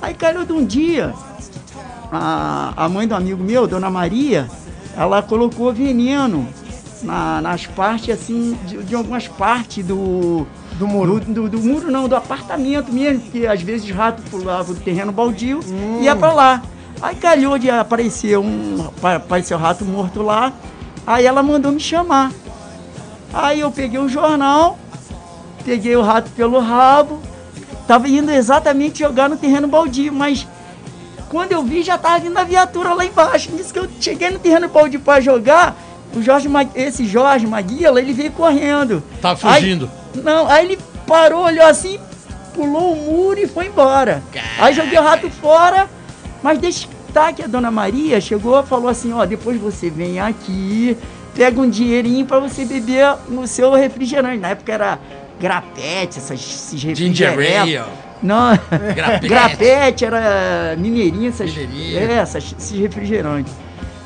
Aí 0.00 0.14
calhou 0.14 0.44
de 0.46 0.52
um 0.52 0.64
dia, 0.64 1.12
a, 2.10 2.72
a 2.76 2.88
mãe 2.88 3.06
do 3.06 3.14
amigo 3.14 3.42
meu, 3.42 3.66
Dona 3.66 3.90
Maria, 3.90 4.48
ela 4.96 5.20
colocou 5.22 5.72
veneno 5.72 6.48
na- 7.02 7.40
nas 7.40 7.66
partes, 7.66 8.10
assim, 8.10 8.56
de, 8.66 8.78
de 8.84 8.94
algumas 8.94 9.28
partes 9.28 9.84
do, 9.84 10.46
Do 10.78 10.86
muro. 10.86 11.20
do, 11.20 11.32
do- 11.34 11.48
do 11.48 11.58
muro 11.58 11.90
não, 11.90 12.08
do 12.08 12.14
apartamento 12.16 12.92
mesmo, 12.92 13.20
porque 13.22 13.46
às 13.46 13.60
vezes 13.60 13.90
rato 13.90 14.22
pulava 14.30 14.72
do 14.72 14.80
terreno 14.80 15.10
baldio 15.12 15.60
e 16.00 16.04
ia 16.04 16.14
pra 16.14 16.32
lá. 16.32 16.62
Aí 17.02 17.14
calhou 17.16 17.58
de 17.58 17.70
aparecer 17.70 18.38
um. 18.38 18.86
apa- 18.96 19.16
Apareceu 19.16 19.56
um 19.56 19.60
rato 19.60 19.84
morto 19.84 20.22
lá. 20.22 20.52
Aí 21.06 21.26
ela 21.26 21.42
mandou 21.42 21.72
me 21.72 21.80
chamar. 21.80 22.30
Aí 23.32 23.60
eu 23.60 23.70
peguei 23.70 23.98
o 23.98 24.08
jornal, 24.08 24.78
peguei 25.64 25.94
o 25.96 26.02
rato 26.02 26.30
pelo 26.30 26.58
rabo, 26.60 27.20
tava 27.86 28.08
indo 28.08 28.30
exatamente 28.30 29.00
jogar 29.00 29.28
no 29.28 29.36
terreno 29.36 29.68
baldio, 29.68 30.12
mas 30.12 30.46
quando 31.28 31.52
eu 31.52 31.62
vi 31.62 31.82
já 31.82 31.98
tava 31.98 32.18
vindo 32.20 32.36
a 32.38 32.44
viatura 32.44 32.94
lá 32.94 33.04
embaixo. 33.04 33.50
Nisso 33.52 33.72
que 33.72 33.78
eu 33.78 33.88
cheguei 34.00 34.30
no 34.30 34.38
terreno 34.38 34.68
baldio 34.68 35.00
pra 35.00 35.20
jogar, 35.20 35.76
o 36.16 36.22
Jorge, 36.22 36.48
Ma- 36.48 36.64
esse 36.74 37.04
Jorge 37.06 37.46
Maguila, 37.46 38.00
ele 38.00 38.12
veio 38.14 38.32
correndo. 38.32 39.02
Tava 39.20 39.38
Aí- 39.50 39.60
fugindo. 39.62 39.90
Não, 40.14 40.48
aí 40.48 40.64
ele 40.66 40.78
parou, 41.06 41.44
olhou 41.44 41.66
assim, 41.66 41.98
pulou 42.54 42.92
o 42.92 42.96
muro 42.96 43.38
e 43.38 43.46
foi 43.46 43.66
embora. 43.66 44.22
Aí 44.58 44.74
joguei 44.74 44.98
o 44.98 45.02
rato 45.02 45.30
fora, 45.30 45.88
mas 46.42 46.58
deixa 46.58 46.88
tá 47.12 47.32
que 47.32 47.42
a 47.42 47.46
dona 47.46 47.70
Maria 47.70 48.20
chegou 48.20 48.60
e 48.60 48.66
falou 48.66 48.88
assim, 48.88 49.12
ó, 49.12 49.24
depois 49.24 49.58
você 49.60 49.88
vem 49.88 50.20
aqui, 50.20 50.96
pega 51.34 51.60
um 51.60 51.68
dinheirinho 51.68 52.26
pra 52.26 52.38
você 52.38 52.64
beber 52.64 53.16
no 53.28 53.46
seu 53.46 53.72
refrigerante. 53.72 54.38
Na 54.38 54.48
época 54.48 54.72
era 54.72 54.98
grapete, 55.40 56.18
essas, 56.18 56.38
esses 56.38 56.78
Ginger 56.80 57.30
refrigerantes. 57.30 57.80
Não, 58.22 58.58
Grapete. 58.94 59.28
grapete 59.28 60.04
era 60.04 60.74
mineirinha, 60.76 61.28
essas, 61.28 61.50
Mineirinha. 61.54 62.00
é, 62.00 62.12
essas, 62.14 62.54
esses 62.58 62.78
refrigerantes. 62.78 63.52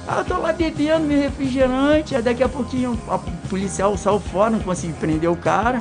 Eu 0.07 0.25
tô 0.25 0.39
lá 0.39 0.53
bebendo 0.53 1.07
meu 1.07 1.21
refrigerante, 1.21 2.15
aí 2.15 2.23
daqui 2.23 2.43
a 2.43 2.49
pouquinho 2.49 2.99
a 3.09 3.19
policial 3.49 3.97
saiu 3.97 4.19
fora, 4.19 4.51
não 4.51 4.61
consegui 4.61 4.93
prender 4.95 5.31
o 5.31 5.37
cara. 5.37 5.81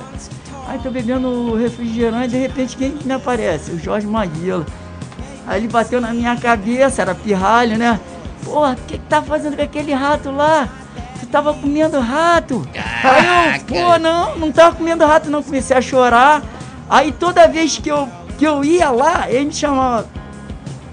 Aí 0.67 0.79
tô 0.79 0.91
bebendo 0.91 1.27
o 1.27 1.55
refrigerante, 1.55 2.29
de 2.29 2.37
repente 2.37 2.77
quem 2.77 2.97
me 3.03 3.13
aparece? 3.13 3.71
O 3.71 3.79
Jorge 3.79 4.05
Maguila. 4.07 4.65
Aí 5.47 5.59
ele 5.59 5.67
bateu 5.67 5.99
na 5.99 6.13
minha 6.13 6.35
cabeça, 6.37 7.01
era 7.01 7.15
pirralho, 7.15 7.77
né? 7.77 7.99
Porra, 8.45 8.73
o 8.73 8.75
que, 8.87 8.97
que 8.97 9.05
tá 9.05 9.21
fazendo 9.21 9.55
com 9.55 9.63
aquele 9.63 9.93
rato 9.93 10.31
lá? 10.31 10.69
Tu 11.19 11.25
tava 11.27 11.53
comendo 11.53 11.99
rato. 11.99 12.65
Aí 13.03 13.57
eu, 13.57 13.65
pô, 13.65 13.99
não, 13.99 14.37
não 14.37 14.51
tava 14.51 14.75
comendo 14.75 15.05
rato 15.05 15.29
não, 15.29 15.43
comecei 15.43 15.75
a 15.75 15.81
chorar. 15.81 16.43
Aí 16.89 17.11
toda 17.11 17.47
vez 17.47 17.77
que 17.77 17.89
eu, 17.89 18.07
que 18.37 18.45
eu 18.45 18.63
ia 18.63 18.91
lá, 18.91 19.29
ele 19.29 19.45
me 19.45 19.53
chamava. 19.53 20.07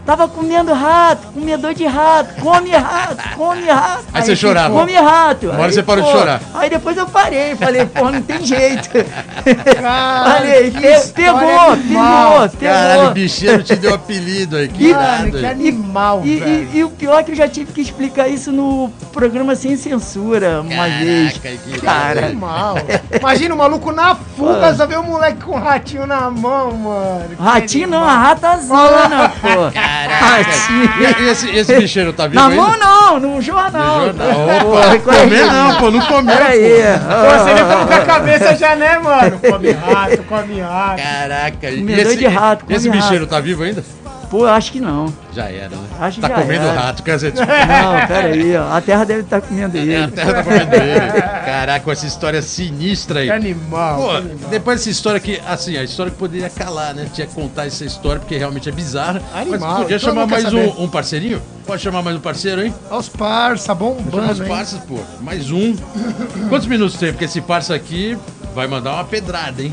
Tava 0.09 0.27
comendo 0.27 0.73
rato, 0.73 1.27
comedor 1.35 1.75
de 1.75 1.85
rato, 1.85 2.41
come 2.41 2.71
rato, 2.71 3.17
come 3.37 3.67
rato. 3.67 4.05
Aí 4.15 4.23
você 4.23 4.35
chorava. 4.35 4.73
Come 4.75 4.95
rato. 4.95 5.47
Uma 5.49 5.55
hora 5.57 5.65
Aí, 5.67 5.73
você 5.75 5.83
parou 5.83 6.03
de 6.03 6.11
pô, 6.11 6.17
chorar. 6.19 6.41
Aí 6.55 6.71
depois 6.71 6.97
eu 6.97 7.05
parei, 7.07 7.55
falei, 7.57 7.85
pô, 7.85 8.11
não 8.11 8.23
tem 8.23 8.43
jeito. 8.43 8.89
Cara, 8.89 10.31
Falei, 10.39 10.71
que 10.71 10.81
pe- 10.81 11.09
pegou, 11.15 11.39
animal. 11.73 12.49
pegou, 12.49 12.59
Caralho, 12.59 12.93
o 12.95 12.99
pegou. 13.01 13.11
bicheiro 13.13 13.63
te 13.63 13.77
deu 13.77 13.93
apelido 13.95 14.57
aí. 14.57 14.69
Que 14.69 14.85
irado. 14.87 15.31
que 15.39 15.45
animal, 15.45 16.23
E, 16.25 16.37
velho. 16.37 16.69
e- 16.73 16.79
e 16.79 16.85
o 16.85 16.89
pior 16.91 17.19
é 17.21 17.23
que 17.23 17.33
eu 17.33 17.37
já 17.37 17.47
tive 17.47 17.71
que 17.75 17.83
explicar 17.83 18.29
isso 18.29 18.51
no 18.51 18.91
programa 19.13 19.55
Sem 19.55 19.77
Censura 19.77 20.63
uma 20.63 20.89
vez. 20.89 21.37
Caraca, 21.37 21.63
que 21.63 21.69
irado. 21.69 21.81
Cara, 21.85 22.27
Animal. 22.29 22.77
Imagina 23.21 23.55
o 23.55 23.59
maluco 23.59 23.93
na 23.93 24.15
fuga, 24.15 24.75
só 24.75 24.87
vê 24.87 24.97
o 24.97 25.03
moleque 25.03 25.43
com 25.45 25.53
o 25.53 25.61
ratinho 25.61 26.07
na 26.07 26.31
mão, 26.31 26.73
mano. 26.73 27.29
Que 27.37 27.43
ratinho 27.43 27.89
não, 27.89 28.03
a 28.05 28.17
ratazana, 28.17 29.29
pô. 29.43 29.98
Caraca. 30.07 30.51
E, 30.71 31.23
e 31.23 31.29
esse, 31.29 31.57
esse 31.57 31.75
bicheiro 31.79 32.13
tá 32.13 32.27
vivo 32.27 32.41
Na 32.41 32.49
ainda? 32.49 32.63
mão 32.63 32.79
não, 32.79 33.21
no 33.21 33.41
jornal. 33.43 34.01
No 34.01 34.05
jornal. 34.07 34.61
Pô, 34.61 34.79
Opa, 34.79 34.99
comer 34.99 35.47
não, 35.47 35.75
pô, 35.77 35.91
não 35.91 36.01
comeu. 36.07 36.37
Peraí. 36.37 36.71
Pô, 36.99 37.45
você 37.45 37.57
já 37.57 37.87
com 37.87 37.95
a 37.95 38.05
cabeça 38.05 38.57
já, 38.57 38.77
né, 38.77 38.99
mano? 38.99 39.39
Come 39.39 39.71
rato, 39.73 40.23
come 40.25 40.61
rato. 40.61 41.03
Caraca. 41.03 41.71
E 41.71 41.79
Comedor 41.79 42.07
esse, 42.07 42.17
de 42.17 42.27
rato, 42.27 42.65
come 42.65 42.77
esse 42.77 42.89
rato. 42.89 43.01
bicheiro 43.01 43.27
tá 43.27 43.41
vivo 43.41 43.63
ainda? 43.63 43.83
Pô, 44.31 44.45
acho 44.45 44.73
que 44.73 44.81
não. 44.81 45.13
Já 45.35 45.45
era, 45.51 45.71
né? 45.71 45.89
Acho 45.99 46.17
que 46.17 46.21
tá 46.21 46.29
já 46.29 46.43
comendo 46.43 46.67
era. 46.67 46.81
rato, 46.81 47.03
quer 47.03 47.15
dizer, 47.15 47.33
tipo, 47.37 47.47
Não, 47.47 48.07
pera 48.07 48.29
aí, 48.29 48.57
ó. 48.57 48.73
A 48.73 48.81
terra 48.81 49.05
deve 49.05 49.21
estar 49.23 49.41
comendo 49.41 49.77
ele. 49.79 49.95
é, 49.95 50.05
a 50.05 50.09
terra 50.09 50.35
tá 50.35 50.45
comendo 50.45 50.75
ele. 50.75 51.23
Caraca, 51.23 51.85
com 51.85 51.91
essa 51.91 52.07
história 52.07 52.43
sinistra 52.43 53.21
aí. 53.21 53.27
Que 53.27 53.33
animal. 53.33 54.01
Pô, 54.01 54.09
que 54.09 54.17
animal. 54.17 54.51
depois 54.51 54.79
dessa 54.81 54.91
história 54.91 55.19
que, 55.19 55.41
assim, 55.47 55.77
a 55.79 55.83
história 55.83 56.13
que 56.13 56.19
poderia 56.19 56.51
calar, 56.51 56.95
né? 56.95 57.09
Tinha 57.15 57.27
que 57.27 57.35
contar 57.35 57.67
essa 57.67 57.85
história 57.85 58.21
porque 58.21 58.37
realmente 58.37 58.69
é 58.69 58.73
bizarra. 58.73 59.23
Animal, 59.35 59.61
Mas 59.61 59.79
podia 59.83 59.99
chamar 59.99 60.27
mais 60.27 60.53
um, 60.53 60.85
um 60.85 60.89
parceirinho? 60.89 61.41
Pode 61.67 61.83
chamar 61.83 62.03
mais 62.03 62.17
um 62.17 62.21
parceiro, 62.21 62.63
hein? 62.65 62.75
Olha 62.91 63.01
os 63.01 63.09
parça, 63.09 63.75
bombando, 63.75 64.33
os 64.43 64.49
parças, 64.49 64.81
pô. 64.81 64.99
Mais 65.21 65.51
um. 65.51 65.75
Quantos 66.49 66.67
minutos 66.67 66.99
tem? 66.99 67.13
Porque 67.13 67.25
esse 67.25 67.41
parça 67.41 67.75
aqui 67.75 68.17
vai 68.55 68.67
mandar 68.67 68.93
uma 68.95 69.05
pedrada, 69.05 69.63
hein? 69.63 69.73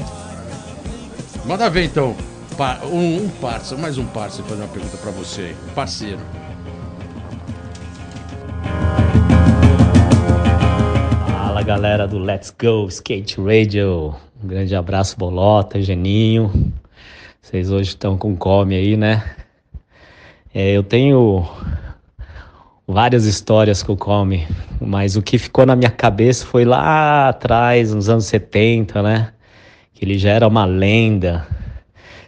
Manda 1.46 1.70
ver 1.70 1.84
então. 1.86 2.16
Pa- 2.58 2.80
um, 2.86 3.26
um 3.26 3.30
parça, 3.30 3.76
mais 3.76 3.98
um 3.98 4.06
parça 4.06 4.42
fazer 4.44 4.62
uma 4.62 4.68
pergunta 4.70 4.98
pra 4.98 5.12
você 5.12 5.56
parceiro. 5.74 6.20
Fala 11.30 11.62
galera 11.62 12.08
do 12.08 12.18
Let's 12.18 12.54
Go 12.58 12.88
Skate 12.88 13.40
Radio. 13.42 14.16
Um 14.44 14.48
grande 14.48 14.76
abraço, 14.76 15.18
Bolota, 15.18 15.82
Geninho. 15.82 16.74
Vocês 17.42 17.72
hoje 17.72 17.90
estão 17.90 18.18
com 18.18 18.36
come 18.36 18.76
aí, 18.76 18.98
né? 18.98 19.24
É, 20.54 20.72
eu 20.72 20.84
tenho 20.84 21.46
várias 22.88 23.26
histórias 23.26 23.84
com 23.84 23.94
o 23.94 23.98
come, 23.98 24.48
mas 24.80 25.16
o 25.16 25.22
que 25.22 25.38
ficou 25.38 25.66
na 25.66 25.76
minha 25.76 25.92
cabeça 25.92 26.46
foi 26.46 26.64
lá 26.66 27.30
atrás, 27.30 27.94
nos 27.94 28.10
anos 28.10 28.26
70, 28.26 29.02
né? 29.04 29.32
Que 29.94 30.06
ele 30.06 30.18
já 30.18 30.32
era 30.32 30.48
uma 30.48 30.66
lenda. 30.66 31.46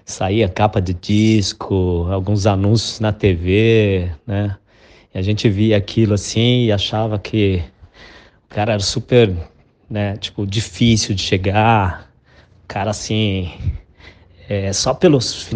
Saía 0.08 0.48
capa 0.48 0.82
de 0.82 0.94
disco, 0.94 2.08
alguns 2.10 2.46
anúncios 2.48 3.02
na 3.02 3.12
TV, 3.12 4.10
né? 4.26 4.56
E 5.14 5.20
a 5.20 5.22
gente 5.22 5.50
via 5.50 5.76
aquilo 5.78 6.14
assim 6.14 6.66
e 6.66 6.72
achava 6.72 7.20
que 7.20 7.62
o 8.50 8.56
cara 8.56 8.74
era 8.74 8.82
super, 8.84 9.34
né, 9.90 10.18
tipo, 10.18 10.48
difícil 10.48 11.16
de 11.16 11.22
chegar. 11.22 12.10
O 12.66 12.68
cara, 12.68 12.92
assim, 12.92 13.52
é, 14.50 14.74
só 14.74 14.94
pelos, 14.94 15.50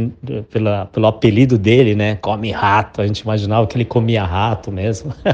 pela, 0.52 0.86
pelo 0.88 1.08
apelido 1.08 1.58
dele, 1.58 1.96
né, 1.96 2.16
come 2.18 2.52
rato, 2.52 3.02
a 3.02 3.08
gente 3.08 3.20
imaginava 3.22 3.68
que 3.68 3.78
ele 3.78 3.86
comia 3.86 4.24
rato 4.26 4.72
mesmo. 4.72 5.14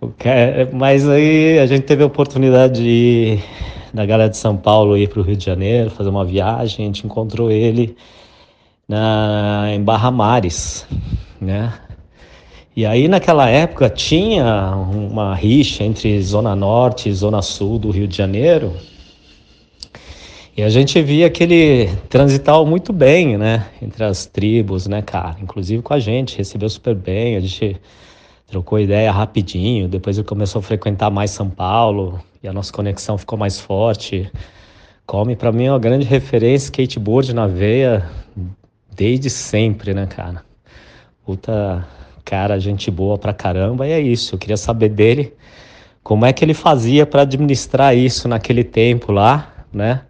O 0.00 0.08
ca- 0.08 0.68
Mas 0.72 1.08
aí 1.08 1.58
a 1.58 1.66
gente 1.66 1.82
teve 1.84 2.02
a 2.02 2.06
oportunidade 2.06 2.82
de 2.82 2.88
ir, 2.88 3.44
da 3.96 4.04
galera 4.04 4.28
de 4.28 4.36
São 4.36 4.58
Paulo 4.58 4.94
ir 4.94 5.08
para 5.08 5.20
o 5.20 5.22
Rio 5.22 5.36
de 5.36 5.44
Janeiro, 5.46 5.88
fazer 5.88 6.10
uma 6.10 6.22
viagem, 6.22 6.84
a 6.84 6.88
gente 6.88 7.06
encontrou 7.06 7.50
ele 7.50 7.96
na, 8.86 9.68
em 9.72 9.82
Barra 9.82 10.10
Mares, 10.10 10.86
né? 11.40 11.72
E 12.76 12.84
aí 12.84 13.08
naquela 13.08 13.48
época 13.48 13.88
tinha 13.88 14.76
uma 14.76 15.34
rixa 15.34 15.82
entre 15.82 16.20
Zona 16.20 16.54
Norte 16.54 17.08
e 17.08 17.14
Zona 17.14 17.40
Sul 17.40 17.78
do 17.78 17.90
Rio 17.90 18.06
de 18.06 18.14
Janeiro. 18.14 18.74
E 20.54 20.62
a 20.62 20.68
gente 20.68 21.00
via 21.00 21.30
que 21.30 21.42
ele 21.42 21.88
transitava 22.10 22.62
muito 22.66 22.92
bem, 22.92 23.38
né? 23.38 23.66
Entre 23.80 24.04
as 24.04 24.26
tribos, 24.26 24.86
né, 24.86 25.00
cara? 25.00 25.36
Inclusive 25.40 25.82
com 25.82 25.94
a 25.94 25.98
gente, 25.98 26.36
recebeu 26.36 26.68
super 26.68 26.94
bem, 26.94 27.34
a 27.34 27.40
gente 27.40 27.80
trocou 28.46 28.78
ideia 28.78 29.10
rapidinho. 29.10 29.88
Depois 29.88 30.16
ele 30.18 30.26
começou 30.26 30.60
a 30.60 30.62
frequentar 30.62 31.10
mais 31.10 31.30
São 31.30 31.50
Paulo 31.50 32.20
e 32.42 32.48
a 32.48 32.52
nossa 32.52 32.72
conexão 32.72 33.18
ficou 33.18 33.38
mais 33.38 33.60
forte. 33.60 34.30
Come, 35.06 35.36
pra 35.36 35.52
mim, 35.52 35.64
é 35.64 35.72
uma 35.72 35.78
grande 35.78 36.06
referência, 36.06 36.66
skateboard 36.66 37.34
na 37.34 37.46
veia 37.46 38.10
desde 38.94 39.30
sempre, 39.30 39.94
né, 39.94 40.06
cara? 40.06 40.42
Puta 41.24 41.86
cara, 42.24 42.58
gente 42.58 42.90
boa 42.90 43.16
pra 43.16 43.32
caramba, 43.32 43.86
e 43.86 43.92
é 43.92 44.00
isso. 44.00 44.34
Eu 44.34 44.38
queria 44.38 44.56
saber 44.56 44.88
dele 44.88 45.32
como 46.02 46.26
é 46.26 46.32
que 46.32 46.44
ele 46.44 46.54
fazia 46.54 47.06
para 47.06 47.22
administrar 47.22 47.96
isso 47.96 48.26
naquele 48.26 48.64
tempo 48.64 49.12
lá, 49.12 49.64
né? 49.72 50.02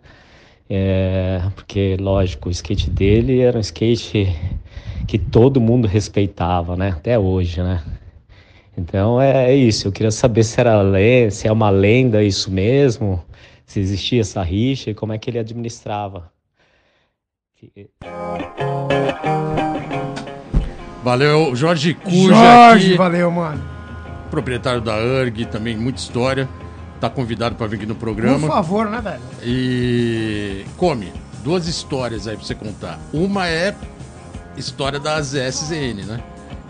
É, 0.68 1.42
porque, 1.54 1.96
lógico, 2.00 2.48
o 2.48 2.52
skate 2.52 2.90
dele 2.90 3.40
era 3.40 3.56
um 3.56 3.60
skate 3.60 4.34
que 5.06 5.18
todo 5.18 5.60
mundo 5.60 5.86
respeitava, 5.86 6.74
né? 6.74 6.90
Até 6.96 7.18
hoje, 7.18 7.62
né? 7.62 7.82
Então 8.76 9.20
é, 9.20 9.50
é 9.50 9.54
isso. 9.54 9.88
Eu 9.88 9.92
queria 9.92 10.10
saber 10.10 10.44
se 10.44 10.60
era 10.60 10.82
se 11.30 11.48
é 11.48 11.52
uma 11.52 11.70
lenda 11.70 12.22
isso 12.22 12.50
mesmo, 12.50 13.22
se 13.64 13.80
existia 13.80 14.20
essa 14.20 14.42
rixa 14.42 14.90
e 14.90 14.94
como 14.94 15.12
é 15.12 15.18
que 15.18 15.30
ele 15.30 15.38
administrava. 15.38 16.30
Valeu, 21.02 21.54
Jorge 21.56 21.94
Cuja 21.94 22.34
Jorge, 22.34 22.88
aqui, 22.88 22.96
valeu, 22.98 23.30
mano. 23.30 23.62
proprietário 24.30 24.80
da 24.80 24.96
URG, 24.96 25.46
também 25.46 25.76
muita 25.76 25.98
história. 25.98 26.48
Tá 27.00 27.08
convidado 27.08 27.54
pra 27.54 27.66
vir 27.66 27.76
aqui 27.76 27.86
no 27.86 27.94
Por 27.94 28.00
programa. 28.00 28.46
favor, 28.48 28.90
né, 28.90 29.00
velho? 29.00 29.20
E 29.42 30.64
come, 30.76 31.12
duas 31.44 31.66
histórias 31.68 32.26
aí 32.26 32.36
pra 32.36 32.44
você 32.44 32.54
contar. 32.54 32.98
Uma 33.12 33.48
é 33.48 33.74
história 34.56 34.98
da 34.98 35.20
ZSZN, 35.20 36.04
né? 36.06 36.20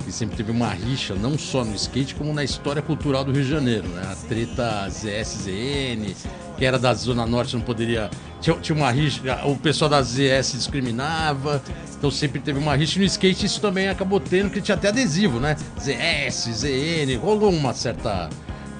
Que 0.07 0.13
sempre 0.13 0.37
teve 0.37 0.53
uma 0.53 0.69
rixa, 0.69 1.17
não 1.17 1.37
só 1.37 1.65
no 1.65 1.75
skate, 1.75 2.15
como 2.15 2.33
na 2.33 2.45
história 2.45 2.81
cultural 2.81 3.25
do 3.25 3.33
Rio 3.33 3.43
de 3.43 3.51
Janeiro, 3.51 3.89
né? 3.89 4.03
A 4.13 4.15
treta 4.29 4.89
ZSZN, 4.89 6.15
que 6.57 6.65
era 6.65 6.79
da 6.79 6.95
Zona 6.95 7.27
Norte, 7.27 7.57
não 7.57 7.61
poderia. 7.61 8.09
Tinha, 8.41 8.57
tinha 8.59 8.77
uma 8.77 8.89
rixa, 8.89 9.21
o 9.45 9.57
pessoal 9.57 9.91
da 9.91 10.01
ZS 10.01 10.53
discriminava, 10.53 11.61
então 11.99 12.09
sempre 12.09 12.39
teve 12.39 12.57
uma 12.57 12.77
rixa. 12.77 12.99
E 12.99 13.01
no 13.01 13.05
skate 13.05 13.47
isso 13.47 13.61
também 13.61 13.89
acabou 13.89 14.21
tendo, 14.21 14.49
que 14.49 14.61
tinha 14.61 14.77
até 14.77 14.91
adesivo, 14.91 15.41
né? 15.41 15.57
ZS, 15.81 16.51
ZN, 16.53 17.19
rolou 17.21 17.51
uma 17.51 17.75
certa 17.75 18.31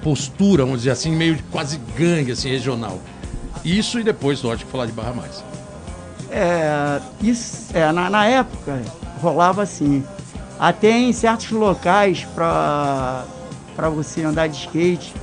postura, 0.05 0.63
vamos 0.65 0.83
dizer 0.83 0.93
assim, 0.93 1.11
meio 1.11 1.37
quase 1.51 1.81
gangue, 1.99 2.31
assim, 2.31 2.49
regional. 2.49 3.01
Isso 3.65 3.99
e 3.99 4.05
depois, 4.05 4.41
lógico, 4.43 4.71
falar 4.71 4.87
de 4.87 4.93
Barra 4.93 5.13
Mais. 5.13 5.43
É, 6.31 7.01
isso, 7.21 7.77
é, 7.77 7.91
na, 7.91 8.09
na 8.09 8.27
época 8.27 8.81
rolava 9.21 9.65
assim. 9.65 10.05
Até 10.59 10.91
em 10.91 11.13
certos 11.13 11.51
locais 11.51 12.27
para 12.35 13.25
você 13.95 14.23
andar 14.23 14.47
de 14.47 14.57
skate, 14.57 15.15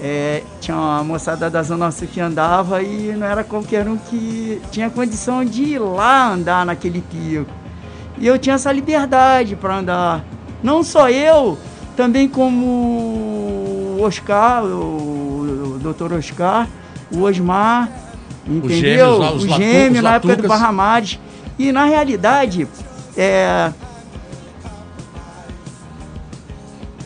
é, 0.00 0.42
tinha 0.60 0.76
uma 0.76 1.04
moçada 1.04 1.48
da 1.48 1.62
Zona 1.62 1.90
Sul 1.90 2.08
que 2.08 2.20
andava 2.20 2.82
e 2.82 3.12
não 3.12 3.26
era 3.26 3.44
qualquer 3.44 3.86
um 3.86 3.96
que 3.96 4.60
tinha 4.70 4.90
condição 4.90 5.44
de 5.44 5.62
ir 5.62 5.78
lá 5.78 6.32
andar 6.32 6.66
naquele 6.66 7.02
pico. 7.02 7.50
E 8.18 8.26
eu 8.26 8.38
tinha 8.38 8.56
essa 8.56 8.72
liberdade 8.72 9.54
para 9.54 9.76
andar. 9.76 10.24
Não 10.62 10.82
só 10.82 11.08
eu, 11.08 11.58
também 11.96 12.28
como 12.28 12.66
o 12.66 14.00
Oscar, 14.02 14.64
o, 14.64 15.76
o 15.76 15.78
Dr. 15.78 16.14
Oscar, 16.14 16.66
o 17.12 17.22
Osmar, 17.22 17.88
entendeu? 18.46 18.70
gêmeos 18.70 19.18
lá, 19.18 19.32
os 19.32 19.44
o 19.44 19.48
gêmeo 19.48 20.02
na 20.02 20.14
época 20.14 20.36
do 20.36 20.42
Latucas. 20.42 20.48
Barra 20.48 20.72
Mares. 20.72 21.18
E 21.58 21.70
na 21.70 21.84
realidade, 21.84 22.66
é, 23.16 23.70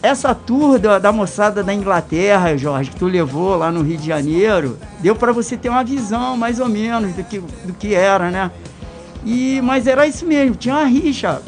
essa 0.07 0.35
tour 0.35 0.79
da, 0.79 0.99
da 0.99 1.13
moçada 1.13 1.63
da 1.63 1.73
Inglaterra, 1.75 2.57
Jorge, 2.57 2.91
que 2.91 2.97
tu 2.97 3.07
levou 3.07 3.57
lá 3.57 3.71
no 3.73 3.83
Rio 3.83 3.97
de 3.99 4.07
Janeiro, 4.07 4.79
deu 5.01 5.15
para 5.17 5.33
você 5.33 5.57
ter 5.57 5.69
uma 5.69 5.85
visão 5.85 6.37
mais 6.37 6.61
ou 6.61 6.69
menos 6.69 7.13
do 7.15 7.25
que, 7.25 7.39
do 7.39 7.73
que 7.75 7.95
era, 7.95 8.31
né? 8.31 8.51
E, 9.25 9.61
mas 9.63 9.87
era 9.87 10.07
isso 10.07 10.25
mesmo, 10.27 10.55
tinha 10.55 10.75
uma 10.77 10.85
rixa. 10.85 11.43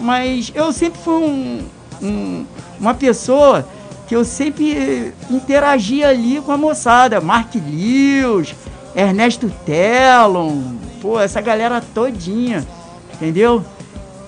Mas 0.00 0.50
eu 0.54 0.72
sempre 0.72 0.98
fui 1.00 1.14
um, 1.22 1.62
um- 2.02 2.46
uma 2.80 2.94
pessoa 2.94 3.66
que 4.08 4.16
eu 4.16 4.24
sempre 4.24 5.14
interagia 5.30 6.08
ali 6.08 6.40
com 6.40 6.50
a 6.52 6.56
moçada. 6.56 7.20
Mark 7.20 7.54
Lewis, 7.54 8.54
Ernesto 8.96 9.50
Tellon, 9.64 10.60
pô, 11.00 11.20
essa 11.20 11.40
galera 11.40 11.82
todinha, 11.94 12.66
entendeu? 13.14 13.64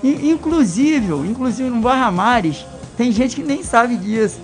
I- 0.02 0.30
Inclusive, 0.30 1.12
inclusive 1.28 1.68
no 1.68 1.80
Barra 1.80 2.10
Mares, 2.12 2.64
tem 2.96 3.12
gente 3.12 3.36
que 3.36 3.42
nem 3.42 3.62
sabe 3.62 3.96
disso. 3.96 4.40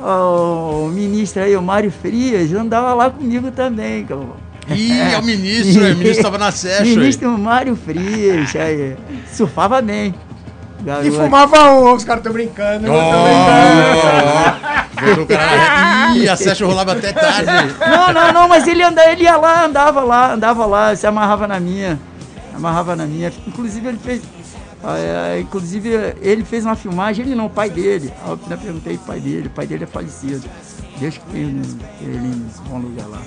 O 0.00 0.88
ministro 0.88 1.42
aí, 1.42 1.56
o 1.56 1.62
Mário 1.62 1.90
Frias, 1.90 2.52
andava 2.52 2.92
lá 2.94 3.10
comigo 3.10 3.50
também, 3.50 4.04
cara. 4.04 4.20
Ih, 4.68 5.00
é 5.00 5.18
o 5.18 5.22
ministro, 5.22 5.86
é, 5.86 5.92
o 5.92 5.96
ministro 5.96 6.24
tava 6.24 6.38
na 6.38 6.50
session 6.50 6.84
aí. 6.84 6.96
Ministro 6.96 7.38
Mário 7.38 7.76
Frias, 7.76 8.54
aí, 8.56 8.96
surfava 9.32 9.80
bem. 9.80 10.14
E 10.80 10.82
Garoto. 10.82 11.12
fumava 11.12 11.72
um, 11.72 11.94
os 11.94 12.04
caras 12.04 12.20
estão 12.20 12.32
brincando. 12.32 12.86
Tô 12.86 12.92
brincando. 12.92 13.06
ó, 14.04 14.62
ó. 14.62 15.06
Botou 15.06 15.24
o 15.24 15.26
cara 15.26 15.46
na 15.46 16.06
reta. 16.06 16.18
Ih, 16.18 16.28
a 16.28 16.36
session 16.36 16.68
rolava 16.68 16.92
até 16.92 17.12
tarde. 17.12 17.74
Não, 17.80 18.12
não, 18.12 18.32
não, 18.32 18.48
mas 18.48 18.66
ele, 18.66 18.82
anda, 18.82 19.04
ele 19.10 19.24
ia 19.24 19.36
lá, 19.36 19.64
andava 19.64 20.00
lá, 20.02 20.32
andava 20.32 20.66
lá, 20.66 20.94
se 20.94 21.06
amarrava 21.06 21.46
na 21.46 21.60
minha. 21.60 21.98
Amarrava 22.54 22.96
na 22.96 23.06
minha. 23.06 23.32
Inclusive 23.46 23.88
ele 23.88 23.98
fez. 23.98 24.22
Ah, 24.86 24.98
é, 24.98 25.40
inclusive 25.40 25.88
ele 26.20 26.44
fez 26.44 26.64
uma 26.64 26.76
filmagem, 26.76 27.24
ele 27.26 27.34
não, 27.34 27.46
o 27.46 27.50
pai 27.50 27.68
dele. 27.70 28.12
Ah, 28.24 28.30
Eu 28.30 28.58
perguntei 28.58 28.96
pro 28.96 29.06
pai 29.06 29.20
dele, 29.20 29.48
o 29.48 29.50
pai 29.50 29.66
dele 29.66 29.84
é 29.84 29.86
falecido. 29.86 30.48
Deus 30.98 31.18
que 31.18 31.24
tem 31.26 31.42
ele 32.00 32.26
em 32.28 32.46
bom 32.68 32.78
lugar 32.78 33.06
lá. 33.08 33.22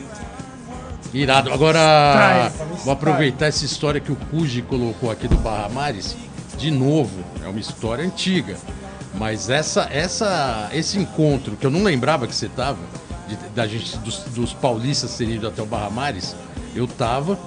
Irado. 1.14 1.52
Agora, 1.52 2.52
vou 2.84 2.94
aproveitar 2.94 3.48
essa 3.48 3.66
história 3.66 4.00
que 4.00 4.12
o 4.12 4.16
Cuji 4.16 4.62
colocou 4.62 5.10
aqui 5.12 5.28
do 5.28 5.38
Barra 5.38 5.70
Mares. 5.70 6.16
De 6.58 6.70
novo, 6.72 7.24
é 7.44 7.48
uma 7.48 7.60
história 7.60 8.04
antiga. 8.06 8.58
Mas 9.16 9.50
essa, 9.50 9.88
essa, 9.92 10.70
esse 10.74 10.98
encontro, 11.00 11.56
que 11.56 11.66
eu 11.66 11.72
não 11.72 11.84
lembrava 11.84 12.28
que 12.28 12.36
você 12.36 12.48
tava, 12.48 12.78
de- 13.28 13.38
da 13.56 13.66
gente, 13.68 13.98
dos, 14.00 14.20
dos 14.36 14.54
paulistas 14.54 15.16
terem 15.18 15.36
ido 15.36 15.48
até 15.48 15.62
o 15.62 15.66
Barra 15.66 15.90
Mares, 15.90 16.36
eu 16.76 16.88
tava. 16.88 17.38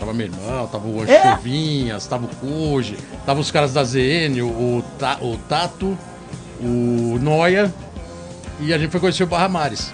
Tava 0.00 0.12
meu 0.14 0.26
irmão, 0.26 0.66
tava 0.66 0.88
o 0.88 1.00
Ancho 1.02 1.12
É? 1.12 1.36
Vinhas, 1.36 2.06
tava 2.06 2.24
o 2.24 2.28
Cuji, 2.28 2.96
tava 3.26 3.38
os 3.38 3.50
caras 3.50 3.72
da 3.74 3.84
ZN, 3.84 4.40
o, 4.42 4.46
o, 4.78 4.84
Ta- 4.98 5.18
o 5.20 5.36
Tato, 5.48 5.96
o 6.58 7.18
Noia, 7.20 7.72
e 8.60 8.72
a 8.72 8.78
gente 8.78 8.90
foi 8.90 8.98
conhecer 8.98 9.22
o 9.24 9.26
Barra 9.26 9.48
Mares. 9.48 9.92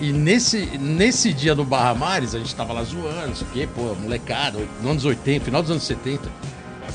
E 0.00 0.10
nesse, 0.10 0.66
nesse 0.80 1.32
dia 1.34 1.54
do 1.54 1.64
Barra 1.64 1.94
Mares, 1.94 2.34
a 2.34 2.38
gente 2.38 2.54
tava 2.56 2.72
lá 2.72 2.82
zoando, 2.82 3.28
não 3.28 3.36
sei 3.36 3.46
o 3.46 3.50
quê, 3.50 3.68
pô, 3.72 3.94
molecada, 4.00 4.58
nos 4.80 4.90
anos 4.90 5.04
80, 5.04 5.44
final 5.44 5.60
dos 5.62 5.70
anos 5.70 5.82
70. 5.84 6.28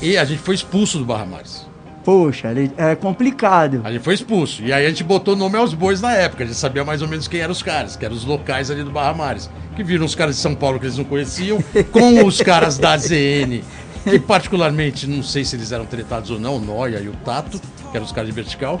E 0.02 0.18
a 0.18 0.24
gente 0.24 0.40
foi 0.42 0.54
expulso 0.56 0.98
do 0.98 1.04
Barra 1.04 1.24
Mares. 1.24 1.64
Poxa, 2.12 2.48
ele- 2.50 2.72
é 2.78 2.94
complicado. 2.94 3.82
A 3.84 3.92
gente 3.92 4.00
foi 4.02 4.14
expulso. 4.14 4.62
E 4.62 4.72
aí 4.72 4.86
a 4.86 4.88
gente 4.88 5.04
botou 5.04 5.36
nome 5.36 5.58
aos 5.58 5.74
bois 5.74 6.00
na 6.00 6.14
época. 6.14 6.42
A 6.42 6.46
gente 6.46 6.56
sabia 6.56 6.82
mais 6.82 7.02
ou 7.02 7.08
menos 7.08 7.28
quem 7.28 7.38
eram 7.40 7.52
os 7.52 7.62
caras, 7.62 7.96
que 7.96 8.04
eram 8.06 8.16
os 8.16 8.24
locais 8.24 8.70
ali 8.70 8.82
do 8.82 8.90
Barra 8.90 9.12
Mares. 9.12 9.50
Que 9.76 9.84
viram 9.84 10.06
os 10.06 10.14
caras 10.14 10.36
de 10.36 10.40
São 10.40 10.54
Paulo 10.54 10.80
que 10.80 10.86
eles 10.86 10.96
não 10.96 11.04
conheciam, 11.04 11.62
com 11.92 12.24
os 12.24 12.40
caras 12.40 12.78
da 12.78 12.96
ZN, 12.96 13.60
que 14.04 14.18
particularmente, 14.20 15.06
não 15.06 15.22
sei 15.22 15.44
se 15.44 15.54
eles 15.54 15.70
eram 15.70 15.84
tretados 15.84 16.30
ou 16.30 16.40
não, 16.40 16.56
o 16.56 16.58
Noia 16.58 16.98
e 16.98 17.08
o 17.08 17.12
Tato, 17.26 17.60
que 17.90 17.94
eram 17.94 18.06
os 18.06 18.12
caras 18.12 18.30
de 18.30 18.34
vertical. 18.34 18.80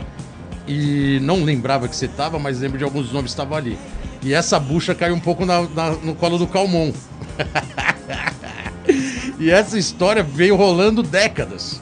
E 0.66 1.18
não 1.20 1.44
lembrava 1.44 1.86
que 1.86 1.94
você 1.94 2.08
tava, 2.08 2.38
mas 2.38 2.60
lembro 2.60 2.78
de 2.78 2.84
alguns 2.84 3.12
nomes 3.12 3.34
que 3.34 3.38
estavam 3.40 3.58
ali. 3.58 3.78
E 4.22 4.32
essa 4.32 4.58
bucha 4.58 4.94
caiu 4.94 5.14
um 5.14 5.20
pouco 5.20 5.44
na- 5.44 5.68
na- 5.68 5.90
no 6.02 6.14
colo 6.14 6.38
do 6.38 6.46
Calmon. 6.46 6.92
E 9.40 9.50
essa 9.50 9.78
história 9.78 10.22
veio 10.22 10.56
rolando 10.56 11.00
décadas. 11.00 11.80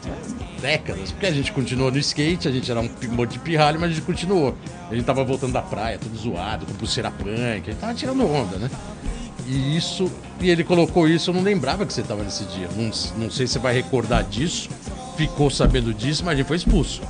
Décadas. 0.61 1.13
Porque 1.13 1.27
a 1.27 1.33
gente 1.33 1.53
continuou 1.53 1.91
no 1.91 1.99
skate, 1.99 2.49
a 2.49 2.51
gente 2.51 2.71
era 2.71 2.81
um 2.81 2.91
monte 3.11 3.33
de 3.33 3.39
pirralho, 3.39 3.79
mas 3.79 3.91
a 3.91 3.95
gente 3.95 4.05
continuou. 4.05 4.57
A 4.91 4.95
gente 4.95 5.05
tava 5.05 5.23
voltando 5.25 5.53
da 5.53 5.63
praia, 5.63 5.99
tudo 5.99 6.17
zoado, 6.17 6.67
com 6.67 6.73
pulseira 6.75 7.11
punk, 7.11 7.31
a 7.35 7.55
gente 7.55 7.77
tava 7.77 7.95
tirando 7.95 8.27
onda, 8.27 8.57
né? 8.57 8.71
E 9.47 9.77
isso. 9.77 10.11
E 10.41 10.51
ele 10.51 10.65
colocou 10.65 11.09
isso, 11.09 11.31
eu 11.31 11.35
não 11.35 11.43
lembrava 11.43 11.87
que 11.87 11.93
você 11.93 12.03
tava 12.03 12.23
nesse 12.23 12.45
dia. 12.45 12.69
Não, 12.77 12.91
não 13.17 13.31
sei 13.31 13.47
se 13.47 13.55
você 13.55 13.59
vai 13.59 13.75
recordar 13.75 14.25
disso. 14.25 14.69
Ficou 15.17 15.51
sabendo 15.51 15.95
disso, 15.95 16.25
mas 16.25 16.35
a 16.35 16.37
gente 16.37 16.47
foi 16.47 16.57
expulso 16.57 17.01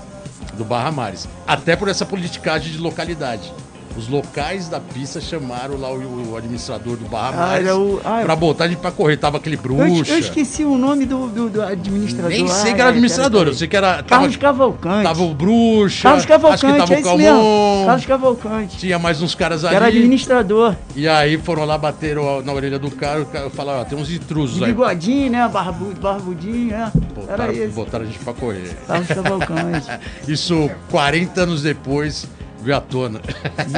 do 0.57 0.65
Barra 0.65 0.91
Mares. 0.91 1.29
Até 1.47 1.77
por 1.77 1.89
essa 1.89 2.05
politicagem 2.05 2.73
de 2.73 2.79
localidade. 2.79 3.53
Os 3.97 4.09
locais 4.09 4.69
da 4.69 4.79
pista 4.79 5.21
chamaram 5.21 5.79
lá 5.81 5.91
o, 5.91 6.33
o 6.33 6.37
administrador 6.37 6.97
do 6.97 7.07
Barra 7.07 7.53
Ah, 7.53 7.59
era 7.59 7.77
o- 7.77 8.01
ah, 8.05 8.21
pra 8.23 8.37
botar 8.37 8.65
a 8.65 8.69
gente 8.69 8.79
pra 8.79 8.91
correr. 8.91 9.17
Tava 9.17 9.39
aquele 9.39 9.57
Eu, 9.57 9.63
bruxa. 9.63 10.13
eu 10.13 10.19
esqueci 10.19 10.65
o 10.65 10.77
nome 10.77 11.07
do, 11.07 11.29
do, 11.29 11.49
do 11.49 11.63
administrador. 11.63 12.31
Nem 12.31 12.47
sei 12.47 12.73
Ah, 12.73 12.75
que 12.75 12.81
era 12.81 12.91
é, 12.91 12.93
administrador, 12.93 13.47
eu 13.47 13.55
sei 13.55 13.67
que 13.69 13.77
era. 13.77 14.03
Tava, 14.03 14.05
Carlos 14.09 14.37
Cavalcante. 14.37 15.03
tava 15.03 15.23
o 15.23 15.33
bruxa. 15.35 16.03
Carlos 16.03 16.19
acho 16.19 16.27
que 16.27 16.33
Cavalcante, 16.33 16.79
tava 16.79 16.93
é 16.95 16.97
o 16.97 17.01
isso 17.01 17.17
mesmo. 17.17 17.33
Calmon. 17.39 17.87
Carlos 17.87 18.07
Cavalcante. 18.07 18.77
Tinha 18.77 18.99
mais 18.99 19.23
uns 19.23 19.35
caras 19.35 19.65
ali. 19.65 19.77
era 19.77 19.87
administrador. 19.87 20.75
E 20.95 21.09
aí 21.09 21.39
foram 21.39 21.65
lá, 21.65 21.79
bateram 21.79 22.43
na 22.43 22.53
orelha 22.53 22.79
do 22.79 22.91
cara, 22.91 23.23
o 23.23 23.27
cara 23.27 23.49
falaram, 23.51 23.81
ó, 23.81 23.85
tem 23.85 23.99
uns 23.99 24.11
intrusos 24.11 24.59
De 24.59 24.65
aí. 24.65 24.73
bigodinho, 24.73 25.31
né? 25.33 25.49
Barbu, 25.49 25.95
barbudinho, 26.01 26.71
né? 26.73 26.93
Era 26.95 27.15
Botaram, 27.15 27.53
esse. 27.53 27.69
botaram 27.69 28.05
a 28.05 28.07
gente 28.07 28.19
pra 28.19 28.35
correr. 28.35 28.77
Carlos 28.87 29.09
Cavalcante. 29.09 29.87
Isso 30.29 30.71
40 30.91 31.41
anos 31.41 31.63
depois 31.63 32.27
veio 32.67 32.77
à 32.77 32.81
tona. 32.81 33.21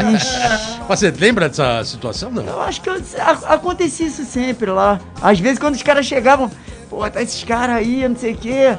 Mas 0.88 0.98
Você 1.00 1.10
lembra 1.10 1.48
dessa 1.48 1.84
situação? 1.84 2.30
Não. 2.30 2.42
Eu 2.44 2.62
acho 2.62 2.80
que 2.80 2.88
eu- 2.90 3.00
a- 3.20 3.54
acontecia 3.54 4.06
isso 4.06 4.24
sempre 4.24 4.70
lá. 4.70 4.98
Às 5.22 5.38
vezes 5.38 5.58
quando 5.58 5.74
os 5.74 5.82
caras 5.82 6.06
chegavam, 6.06 6.50
pô, 6.90 7.08
tá 7.10 7.22
esses 7.22 7.44
caras 7.44 7.76
aí, 7.76 8.08
não 8.08 8.16
sei 8.16 8.32
o 8.32 8.36
quê. 8.36 8.76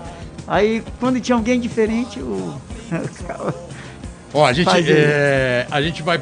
Aí 0.47 0.84
quando 0.99 1.20
tinha 1.22 1.36
alguém 1.38 1.60
diferente, 1.60 2.20
o. 2.20 2.60
Ó, 4.34 4.45
a 4.45 4.53
gente, 4.53 4.70
é, 4.88 5.66
a 5.72 5.82
gente 5.82 6.01
vai 6.03 6.20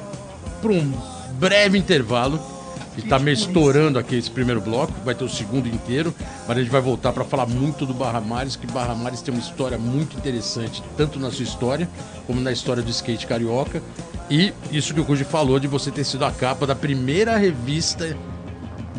para 0.61 0.71
um 0.71 0.93
breve 1.33 1.77
intervalo. 1.77 2.39
E 2.97 3.01
tá 3.01 3.19
meio 3.19 3.35
estourando 3.35 3.99
aqui 3.99 4.15
esse 4.15 4.29
primeiro 4.29 4.59
bloco, 4.59 4.93
vai 5.05 5.13
ter 5.13 5.23
o 5.23 5.29
segundo 5.29 5.67
inteiro, 5.67 6.13
mas 6.47 6.57
a 6.57 6.61
gente 6.61 6.71
vai 6.71 6.81
voltar 6.81 7.13
para 7.13 7.23
falar 7.23 7.45
muito 7.45 7.85
do 7.85 7.93
Barra 7.93 8.19
Mares, 8.19 8.55
que 8.55 8.65
Barra 8.67 8.95
Mares 8.95 9.21
tem 9.21 9.33
uma 9.33 9.39
história 9.39 9.77
muito 9.77 10.17
interessante, 10.17 10.83
tanto 10.97 11.19
na 11.19 11.31
sua 11.31 11.43
história, 11.43 11.87
como 12.25 12.41
na 12.41 12.51
história 12.51 12.81
do 12.81 12.89
skate 12.89 13.27
carioca. 13.27 13.81
E 14.29 14.51
isso 14.71 14.93
que 14.93 14.99
o 14.99 15.05
Cuji 15.05 15.23
falou 15.23 15.59
de 15.59 15.67
você 15.67 15.91
ter 15.91 16.03
sido 16.03 16.25
a 16.25 16.31
capa 16.31 16.65
da 16.65 16.75
primeira 16.75 17.37
revista 17.37 18.17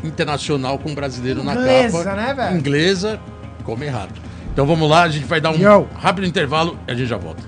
internacional 0.05 0.79
com 0.79 0.95
brasileiro 0.95 1.43
na 1.43 1.55
Inglesa, 1.55 2.05
capa. 2.05 2.17
né, 2.17 2.35
velho? 2.35 2.57
Inglesa, 2.57 3.21
como 3.65 3.83
errado. 3.85 4.15
Então 4.53 4.67
vamos 4.67 4.89
lá, 4.89 5.03
a 5.03 5.09
gente 5.09 5.27
vai 5.27 5.41
dar 5.41 5.51
um 5.51 5.59
Yo. 5.59 5.87
rápido 5.95 6.27
intervalo 6.27 6.79
e 6.87 6.93
a 6.93 6.95
gente 6.95 7.09
já 7.09 7.17
volta. 7.17 7.43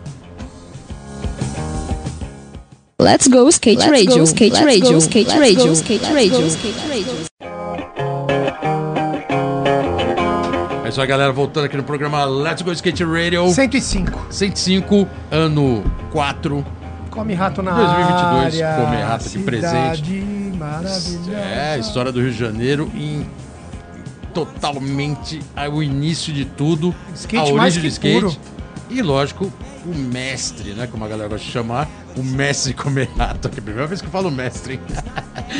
Let's 3.10 3.26
go 3.26 3.50
skate 3.50 3.80
Let's 3.80 3.90
radio, 3.90 4.18
go, 4.18 4.24
skate 4.24 4.52
let's 4.52 4.64
radio, 4.64 4.92
go, 4.92 5.00
skate 5.00 5.26
let's 5.26 5.40
radio, 5.40 5.66
go, 5.66 5.72
skate 5.74 6.00
let's 6.00 6.14
radio, 6.14 6.40
go, 6.42 6.46
skate 6.46 6.78
radio. 6.88 7.12
É 10.84 10.88
isso 10.88 11.00
aí, 11.00 11.06
galera. 11.08 11.32
Voltando 11.32 11.64
aqui 11.64 11.76
no 11.76 11.82
programa 11.82 12.24
Let's 12.24 12.62
Go 12.62 12.70
Skate 12.70 13.02
Radio 13.02 13.52
105. 13.52 14.26
105, 14.30 15.08
ano 15.28 15.82
4. 16.12 16.64
Come 17.10 17.34
rato 17.34 17.62
na 17.64 17.72
2022, 17.72 18.62
área. 18.62 18.86
come 18.86 19.02
rato 19.02 19.24
de 19.24 19.30
Cidade 19.30 20.14
maravilhosa. 20.56 21.32
É, 21.32 21.72
a 21.74 21.78
história 21.78 22.12
do 22.12 22.20
Rio 22.20 22.30
de 22.30 22.38
Janeiro 22.38 22.88
em 22.94 23.26
totalmente 24.32 25.40
ao 25.56 25.82
início 25.82 26.32
de 26.32 26.44
tudo. 26.44 26.94
Skate 27.16 27.50
a 27.50 27.54
mais 27.54 27.74
origem 27.74 27.82
do 27.82 27.82
que 27.82 27.88
skate. 27.88 28.20
puro. 28.20 28.36
E 28.88 29.02
lógico, 29.02 29.52
o 29.84 29.94
mestre, 29.96 30.74
né? 30.74 30.86
Como 30.86 31.04
a 31.04 31.08
galera 31.08 31.28
gosta 31.28 31.44
de 31.44 31.52
chamar, 31.52 31.88
o 32.16 32.22
mestre 32.22 32.74
comer 32.74 33.08
rato. 33.16 33.48
Aqui, 33.48 33.60
primeira 33.60 33.86
vez 33.86 34.00
que 34.00 34.06
eu 34.06 34.10
falo 34.10 34.30
mestre, 34.30 34.74
hein? 34.74 34.80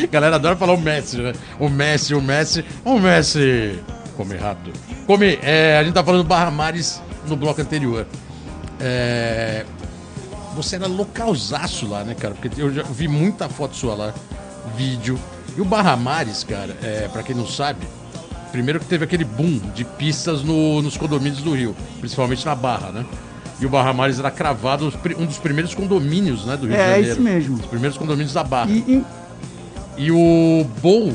a 0.04 0.06
galera 0.10 0.36
adora 0.36 0.56
falar 0.56 0.74
o 0.74 0.80
mestre, 0.80 1.22
né? 1.22 1.32
O 1.58 1.68
mestre, 1.68 2.14
o 2.14 2.20
mestre, 2.22 2.64
o 2.84 2.98
mestre 2.98 3.82
comer 4.16 4.40
rato. 4.40 4.70
Come, 5.06 5.38
é, 5.42 5.78
a 5.78 5.84
gente 5.84 5.94
tá 5.94 6.04
falando 6.04 6.22
do 6.22 6.28
Barra 6.28 6.50
Mares 6.50 7.00
no 7.26 7.36
bloco 7.36 7.60
anterior. 7.60 8.06
É, 8.78 9.64
você 10.54 10.76
era 10.76 10.86
localzaço 10.86 11.86
lá, 11.88 12.02
né, 12.04 12.14
cara? 12.14 12.34
Porque 12.34 12.60
eu 12.60 12.72
já 12.72 12.82
vi 12.82 13.06
muita 13.08 13.48
foto 13.48 13.76
sua 13.76 13.94
lá, 13.94 14.14
vídeo. 14.76 15.18
E 15.56 15.60
o 15.60 15.64
Barra 15.64 15.96
Mares, 15.96 16.44
cara, 16.44 16.76
é, 16.82 17.08
pra 17.12 17.22
quem 17.22 17.34
não 17.34 17.46
sabe, 17.46 17.86
primeiro 18.52 18.78
que 18.80 18.86
teve 18.86 19.04
aquele 19.04 19.24
boom 19.24 19.58
de 19.74 19.84
pistas 19.84 20.42
no- 20.42 20.80
nos 20.82 20.96
condomínios 20.96 21.42
do 21.42 21.54
Rio, 21.54 21.74
principalmente 22.00 22.44
na 22.46 22.54
Barra, 22.54 22.90
né? 22.90 23.04
E 23.60 23.66
o 23.66 23.68
Barra 23.68 23.92
Mares 23.92 24.18
era 24.18 24.30
cravado, 24.30 24.92
um 25.18 25.26
dos 25.26 25.38
primeiros 25.38 25.74
condomínios, 25.74 26.44
né, 26.46 26.56
do 26.56 26.66
Rio 26.66 26.70
de 26.76 26.80
É, 26.80 26.86
Janeiro. 26.86 27.08
isso 27.12 27.20
mesmo. 27.20 27.54
Os 27.56 27.66
primeiros 27.66 27.98
condomínios 27.98 28.32
da 28.32 28.42
Barra. 28.42 28.70
E, 28.70 28.78
e 28.88 29.04
E 29.98 30.10
o 30.10 30.64
bowl, 30.80 31.12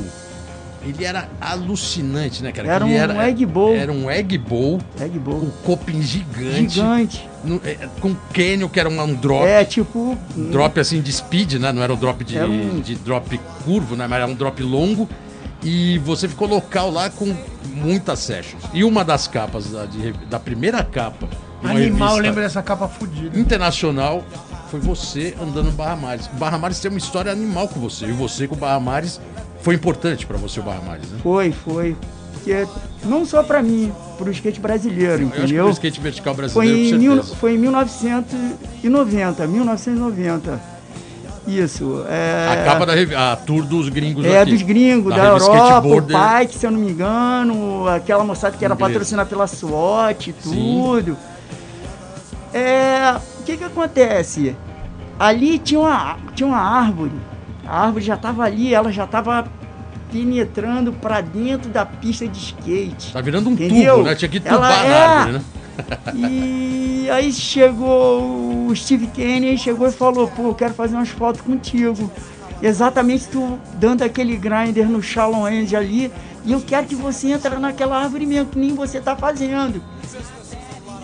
ele 0.84 1.04
era 1.04 1.28
alucinante, 1.40 2.40
né, 2.44 2.52
cara? 2.52 2.68
Era 2.68 2.84
um 2.84 3.20
egg 3.20 3.44
bowl. 3.44 3.74
Era 3.74 3.90
um 3.90 4.08
egg 4.08 4.38
bowl 4.38 4.78
Egg 5.00 5.18
com 5.18 5.24
Bowl. 5.24 5.52
coping 5.64 6.00
gigante. 6.02 6.74
Gigante. 6.74 7.28
no- 7.42 7.60
é, 7.64 7.88
com 8.00 8.14
canyon, 8.32 8.68
que 8.68 8.78
era 8.78 8.88
um, 8.88 9.00
um 9.02 9.14
drop. 9.14 9.44
É, 9.44 9.64
tipo. 9.64 10.16
Um 10.36 10.50
drop 10.50 10.78
assim 10.78 11.00
de 11.00 11.12
speed, 11.12 11.54
né? 11.54 11.72
Não 11.72 11.82
era 11.82 11.92
um 11.92 11.96
drop 11.96 12.22
de, 12.22 12.36
Era 12.38 12.48
um- 12.48 12.78
de 12.80 12.94
drop 12.94 13.40
curvo, 13.64 13.96
né? 13.96 14.06
Mas 14.06 14.22
era 14.22 14.30
um 14.30 14.34
drop 14.34 14.62
longo. 14.62 15.08
E 15.64 15.98
você 15.98 16.28
ficou 16.28 16.46
local 16.46 16.92
lá 16.92 17.10
com 17.10 17.34
muitas 17.74 18.20
sessions. 18.20 18.62
E 18.72 18.84
uma 18.84 19.04
das 19.04 19.26
capas 19.26 19.72
da, 19.72 19.84
de- 19.84 20.12
da 20.30 20.38
primeira 20.38 20.84
capa 20.84 21.26
Animal, 21.62 21.80
eu 21.80 21.86
revista 21.86 22.22
lembro 22.22 22.40
dessa 22.42 22.62
capa 22.62 22.86
fodida. 22.88 23.38
internacional 23.38 24.22
foi 24.70 24.80
você 24.80 25.34
andando 25.40 25.66
no 25.66 25.72
Barra 25.72 25.96
Mares. 25.96 26.26
O 26.26 26.36
Barra 26.36 26.58
Mares 26.58 26.78
tem 26.80 26.90
uma 26.90 26.98
história 26.98 27.30
animal 27.32 27.68
com 27.68 27.80
você. 27.80 28.06
E 28.06 28.12
você 28.12 28.46
com 28.48 28.54
o 28.54 28.58
Barra 28.58 28.80
Mares 28.80 29.20
foi 29.62 29.74
importante 29.74 30.26
pra 30.26 30.36
você 30.36 30.60
o 30.60 30.62
Barra 30.62 30.80
Mares, 30.82 31.10
né? 31.10 31.18
Foi, 31.22 31.52
foi. 31.52 31.96
Porque 32.34 32.66
não 33.04 33.24
só 33.24 33.42
pra 33.42 33.62
mim, 33.62 33.92
pro 34.18 34.30
skate 34.30 34.60
brasileiro, 34.60 35.22
Eu 35.22 35.28
acho 35.28 35.36
que 35.36 35.42
entendeu? 35.42 35.66
o 35.66 35.70
skate 35.70 36.00
vertical 36.00 36.34
Foi 36.34 36.44
brasileiro, 36.46 36.78
em, 36.78 36.90
com 36.92 36.98
mil, 36.98 37.22
foi 37.24 37.54
em 37.54 37.58
1990, 37.58 39.46
1990. 39.46 40.60
Isso. 41.46 42.04
É, 42.08 42.48
A 42.50 42.64
capa 42.64 42.86
da 42.86 42.94
revi- 42.94 43.14
a 43.14 43.36
tour 43.36 43.64
dos 43.64 43.88
gringos 43.88 44.24
É, 44.24 44.40
aqui. 44.40 44.50
dos 44.52 44.62
gringos, 44.62 45.14
da, 45.14 45.28
revista 45.32 45.50
Europa, 45.52 45.86
o. 45.88 46.40
Pike, 46.40 46.58
se 46.58 46.66
eu 46.66 46.70
não 46.72 46.80
me 46.80 46.90
engano, 46.90 47.86
aquela 47.88 48.24
moçada 48.24 48.56
que 48.56 48.64
era 48.64 48.74
Inglesa. 48.74 48.92
patrocinada 48.92 49.28
pela 49.28 49.46
SWAT, 49.46 50.34
Sim. 50.40 51.14
É, 52.52 53.16
o 53.40 53.42
que 53.44 53.56
que 53.56 53.64
acontece? 53.64 54.56
Ali 55.18 55.58
tinha 55.58 55.80
uma, 55.80 56.16
tinha 56.34 56.46
uma 56.46 56.58
árvore, 56.60 57.12
a 57.66 57.84
árvore 57.84 58.04
já 58.04 58.14
estava 58.14 58.44
ali, 58.44 58.74
ela 58.74 58.92
já 58.92 59.04
estava 59.04 59.46
penetrando 60.12 60.92
para 60.92 61.20
dentro 61.20 61.70
da 61.70 61.84
pista 61.84 62.26
de 62.28 62.38
skate. 62.38 63.12
Tá 63.12 63.20
virando 63.20 63.48
um 63.50 63.52
Entendeu? 63.52 63.96
tubo, 63.96 64.06
né? 64.08 64.14
Tinha 64.14 64.28
que 64.28 64.40
tubar 64.40 64.84
é- 64.84 65.02
árvore, 65.04 65.32
né? 65.38 65.44
E 66.14 67.08
aí 67.10 67.32
chegou 67.32 68.66
o 68.68 68.74
Steve 68.74 69.06
Kenny, 69.08 69.58
chegou 69.58 69.86
e 69.86 69.92
falou, 69.92 70.26
pô, 70.26 70.48
eu 70.48 70.54
quero 70.54 70.74
fazer 70.74 70.96
umas 70.96 71.10
fotos 71.10 71.42
contigo. 71.42 72.10
exatamente 72.62 73.28
tu 73.28 73.58
dando 73.74 74.02
aquele 74.02 74.36
grinder 74.36 74.88
no 74.88 75.02
shallow 75.02 75.46
end 75.48 75.76
ali, 75.76 76.10
e 76.44 76.52
eu 76.52 76.60
quero 76.60 76.86
que 76.86 76.94
você 76.94 77.32
entre 77.32 77.56
naquela 77.58 77.98
árvore 77.98 78.24
mesmo, 78.26 78.46
que 78.50 78.58
nem 78.58 78.74
você 78.74 79.00
tá 79.00 79.14
fazendo. 79.14 79.82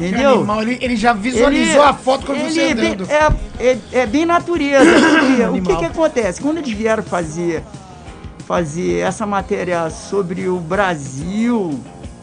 Entendeu? 0.08 0.34
Animal, 0.34 0.62
ele, 0.62 0.78
ele 0.80 0.96
já 0.96 1.12
visualizou 1.12 1.82
a 1.82 1.92
foto 1.94 2.26
quando 2.26 2.40
você 2.40 2.60
ele 2.60 2.70
é 2.70 2.74
bem- 2.74 2.96
é, 3.08 3.68
é, 3.70 3.78
é 4.00 4.06
bem 4.06 4.26
natureza. 4.26 4.90
o 5.50 5.62
que, 5.62 5.76
que 5.76 5.84
acontece? 5.84 6.40
Quando 6.40 6.58
eles 6.58 6.72
vieram 6.72 7.02
fazer, 7.02 7.62
fazer 8.46 8.98
essa 8.98 9.26
matéria 9.26 9.88
sobre 9.90 10.48
o 10.48 10.58
Brasil, 10.58 11.78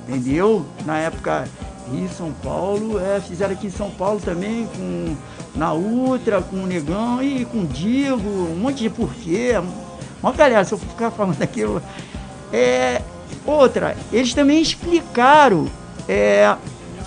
entendeu? 0.07 0.65
Na 0.85 0.97
época 0.97 1.47
Rio 1.91 2.09
São 2.09 2.31
Paulo, 2.43 2.99
é, 2.99 3.19
fizeram 3.19 3.53
aqui 3.53 3.67
em 3.67 3.71
São 3.71 3.89
Paulo 3.89 4.19
também, 4.19 4.67
com 4.75 5.15
na 5.55 5.73
Ultra, 5.73 6.41
com 6.41 6.57
o 6.57 6.67
Negão 6.67 7.21
e 7.21 7.45
com 7.45 7.59
o 7.61 7.65
Digo, 7.67 8.27
um 8.27 8.55
monte 8.55 8.79
de 8.79 8.89
porquê. 8.89 9.53
Uma 10.21 10.31
galera, 10.33 10.63
se 10.63 10.73
eu 10.73 10.77
ficar 10.77 11.11
falando 11.11 11.41
aquilo. 11.41 11.81
É, 12.51 13.01
outra, 13.45 13.95
eles 14.11 14.33
também 14.33 14.61
explicaram 14.61 15.67
é, 16.07 16.55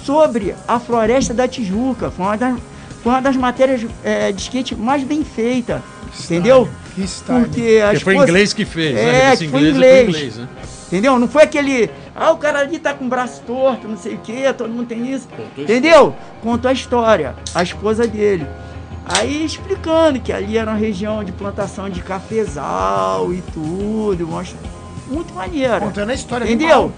sobre 0.05 0.55
a 0.67 0.79
Floresta 0.79 1.33
da 1.35 1.47
Tijuca. 1.49 2.11
Foi 2.11 2.25
uma 2.27 2.37
das, 2.37 2.59
foi 3.03 3.13
uma 3.13 3.21
das 3.23 3.37
matérias 3.37 3.87
é, 4.05 4.33
de 4.33 4.41
skate 4.43 4.75
mais 4.77 5.03
bem 5.05 5.25
feita. 5.25 5.83
Entendeu? 6.25 6.69
Que 6.95 7.03
style. 7.05 7.45
Porque 7.45 7.81
as 7.83 7.91
Porque 7.91 8.05
foi 8.05 8.15
coisas- 8.15 8.29
inglês 8.31 8.53
que 8.53 8.65
fez, 8.65 8.95
né? 8.95 9.01
É, 9.03 9.23
Revista 9.31 9.45
que 9.45 9.51
foi 9.51 9.61
inglesa 9.61 9.77
inglês. 9.79 10.09
inglês, 10.09 10.37
né? 10.37 10.49
Entendeu? 10.89 11.19
Não 11.19 11.27
foi 11.27 11.43
aquele. 11.45 11.91
Ah, 12.15 12.33
o 12.33 12.37
cara 12.37 12.59
ali 12.61 12.79
tá 12.79 12.93
com 12.93 13.07
o 13.07 13.09
braço 13.09 13.41
torto, 13.47 13.89
não 13.89 13.97
sei 13.97 14.15
o 14.15 14.19
quê, 14.19 14.53
todo 14.57 14.69
mundo 14.69 14.87
tem 14.89 15.11
isso. 15.11 15.27
Contou 15.29 15.65
Entendeu? 15.65 16.15
Contou 16.43 16.69
a 16.69 16.73
história, 16.75 17.35
a 17.55 17.63
esposa 17.63 18.07
dele. 18.07 18.47
Aí 19.07 19.43
explicando 19.45 20.21
que 20.21 20.31
ali 20.33 20.59
era 20.59 20.71
uma 20.71 20.77
região 20.77 21.25
de 21.25 21.33
plantação 21.33 21.89
de 21.89 22.03
cafezal 22.03 23.33
e 23.33 23.41
tudo. 23.53 24.27
Mostra. 24.27 24.59
Muito 25.09 25.33
maneiro. 25.35 25.81
Contando 25.81 26.11
a 26.11 26.15
história 26.15 26.45
Entendeu? 26.45 26.93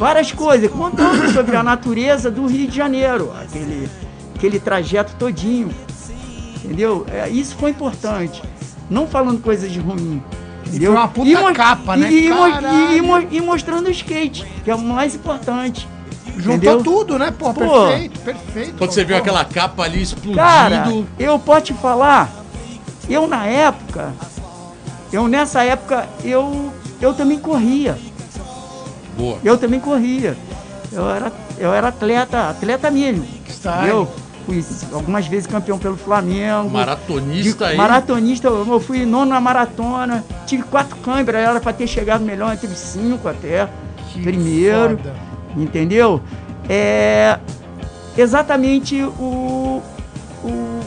Várias 0.00 0.32
coisas, 0.32 0.70
contando 0.70 1.30
sobre 1.30 1.54
a 1.54 1.62
natureza 1.62 2.30
do 2.30 2.46
Rio 2.46 2.66
de 2.66 2.74
Janeiro, 2.74 3.30
aquele, 3.38 3.86
aquele 4.34 4.58
trajeto 4.58 5.12
todinho. 5.18 5.68
Entendeu? 6.64 7.04
É, 7.12 7.28
isso 7.28 7.54
foi 7.56 7.68
importante. 7.68 8.42
Não 8.88 9.06
falando 9.06 9.42
coisas 9.42 9.70
de 9.70 9.78
ruim. 9.78 10.22
Entendeu? 10.66 10.92
Foi 10.92 11.00
uma 11.02 11.08
puta 11.08 11.40
mo- 11.42 11.52
capa, 11.52 11.98
né? 11.98 12.10
E, 12.10 12.28
e 12.30 13.36
e 13.36 13.40
mostrando 13.42 13.88
o 13.88 13.90
skate, 13.90 14.46
que 14.64 14.70
é 14.70 14.74
o 14.74 14.80
mais 14.80 15.14
importante. 15.14 15.86
Juntou 16.38 16.54
entendeu? 16.54 16.82
tudo, 16.82 17.18
né? 17.18 17.30
Pô, 17.30 17.52
Pô. 17.52 17.60
perfeito, 17.60 18.20
perfeito. 18.20 18.74
Quando 18.78 18.92
você 18.92 19.04
viu 19.04 19.16
Pô. 19.16 19.20
aquela 19.22 19.44
capa 19.44 19.82
ali 19.82 20.00
explodindo. 20.00 20.36
Cara, 20.36 20.90
eu 21.18 21.38
posso 21.38 21.60
te 21.66 21.74
falar, 21.74 22.30
eu 23.06 23.26
na 23.26 23.44
época, 23.44 24.14
eu 25.12 25.28
nessa 25.28 25.62
época, 25.62 26.08
eu, 26.24 26.72
eu 27.02 27.12
também 27.12 27.38
corria. 27.38 27.98
Boa. 29.20 29.38
Eu 29.44 29.58
também 29.58 29.78
corria. 29.78 30.36
Eu 30.92 31.08
era, 31.08 31.32
eu 31.58 31.72
era 31.72 31.88
atleta, 31.88 32.48
atleta 32.50 32.90
mesmo. 32.90 33.24
Eu 33.86 34.08
fui 34.46 34.64
algumas 34.92 35.26
vezes 35.26 35.46
campeão 35.46 35.78
pelo 35.78 35.96
Flamengo. 35.96 36.70
Maratonista 36.70 37.66
De- 37.66 37.70
aí. 37.72 37.76
Maratonista, 37.76 38.48
eu 38.48 38.80
fui 38.80 39.04
nono 39.04 39.26
na 39.26 39.40
maratona. 39.40 40.24
Tive 40.46 40.62
quatro 40.64 40.96
câimbras, 40.96 41.42
era 41.42 41.60
pra 41.60 41.72
ter 41.72 41.86
chegado 41.86 42.24
melhor, 42.24 42.52
eu 42.54 42.58
tive 42.58 42.74
cinco 42.74 43.28
até. 43.28 43.68
Que 44.12 44.22
primeiro. 44.22 44.96
foda. 44.96 45.14
Entendeu? 45.56 46.20
É 46.68 47.38
exatamente 48.16 49.02
o, 49.02 49.82
o 50.44 50.80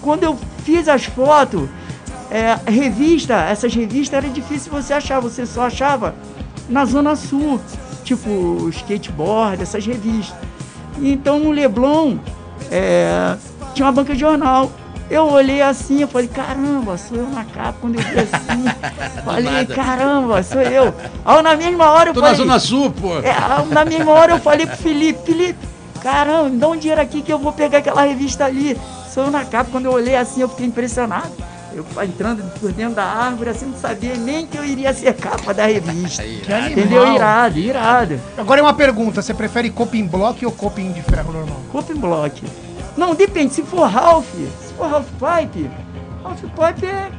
quando 0.00 0.22
eu 0.24 0.36
fiz 0.64 0.88
as 0.88 1.04
fotos, 1.04 1.68
é, 2.30 2.58
revista, 2.70 3.34
essas 3.34 3.74
revistas 3.74 4.18
era 4.24 4.32
difícil 4.32 4.70
você 4.72 4.92
achar, 4.92 5.20
você 5.20 5.46
só 5.46 5.66
achava 5.66 6.14
na 6.68 6.84
zona 6.84 7.16
sul, 7.16 7.60
tipo 8.04 8.68
skateboard, 8.70 9.62
essas 9.62 9.84
revistas. 9.84 10.36
Então 11.00 11.38
no 11.38 11.50
Leblon 11.50 12.16
é, 12.70 13.36
tinha 13.74 13.86
uma 13.86 13.92
banca 13.92 14.14
de 14.14 14.20
jornal. 14.20 14.70
Eu 15.10 15.30
olhei 15.30 15.60
assim, 15.60 16.00
eu 16.00 16.08
falei, 16.08 16.28
caramba, 16.28 16.96
sou 16.96 17.18
eu 17.18 17.28
na 17.28 17.44
capa. 17.44 17.74
Quando 17.80 17.96
eu 17.96 18.02
vi 18.02 18.20
assim, 18.20 18.64
falei, 19.24 19.66
caramba, 19.66 20.42
sou 20.42 20.62
eu. 20.62 20.94
Aí 21.24 21.42
na 21.42 21.56
mesma 21.56 21.90
hora 21.90 22.10
eu 22.10 22.14
Tô 22.14 22.20
na 22.20 22.28
falei. 22.28 22.42
Zona 22.42 22.58
Sul, 22.58 22.90
pô. 22.90 23.18
É, 23.18 23.34
na 23.70 23.84
mesma 23.84 24.12
hora 24.12 24.32
eu 24.32 24.38
falei 24.38 24.66
pro 24.66 24.76
Felipe, 24.76 25.26
Felipe, 25.26 25.58
caramba, 26.02 26.48
me 26.48 26.56
dá 26.58 26.68
um 26.68 26.76
dinheiro 26.76 27.00
aqui 27.00 27.20
que 27.20 27.32
eu 27.32 27.38
vou 27.38 27.52
pegar 27.52 27.78
aquela 27.78 28.02
revista 28.02 28.46
ali. 28.46 28.78
Sou 29.12 29.24
eu 29.24 29.30
na 29.30 29.44
capa, 29.44 29.70
quando 29.70 29.84
eu 29.84 29.92
olhei 29.92 30.16
assim, 30.16 30.40
eu 30.40 30.48
fiquei 30.48 30.66
impressionado. 30.66 31.30
Eu 31.74 31.84
entrando 32.04 32.42
por 32.60 32.70
dentro 32.70 32.94
da 32.94 33.04
árvore, 33.04 33.50
assim, 33.50 33.66
não 33.66 33.76
sabia 33.76 34.14
nem 34.14 34.46
que 34.46 34.56
eu 34.56 34.64
iria 34.64 34.94
ser 34.94 35.12
capa 35.14 35.52
da 35.52 35.66
revista. 35.66 36.22
Que 36.22 36.52
animal. 36.52 36.70
Entendeu? 36.70 37.14
Irado, 37.14 37.58
irado. 37.58 38.20
Agora 38.38 38.60
é 38.60 38.62
uma 38.62 38.74
pergunta, 38.74 39.20
você 39.20 39.34
prefere 39.34 39.70
coping 39.70 40.06
block 40.06 40.46
ou 40.46 40.52
coping 40.52 40.92
de 40.92 41.02
ferro 41.02 41.32
normal? 41.32 41.60
Coping 41.72 41.96
block. 41.96 42.44
Não, 42.96 43.14
depende, 43.14 43.52
se 43.52 43.62
for 43.64 43.88
Ralph, 43.88 44.26
se 44.34 44.74
for 44.74 44.88
Ralph 44.88 45.08
Pipe, 45.18 45.68
Ralph 46.22 46.40
Pipe 46.42 46.86
é. 46.86 47.10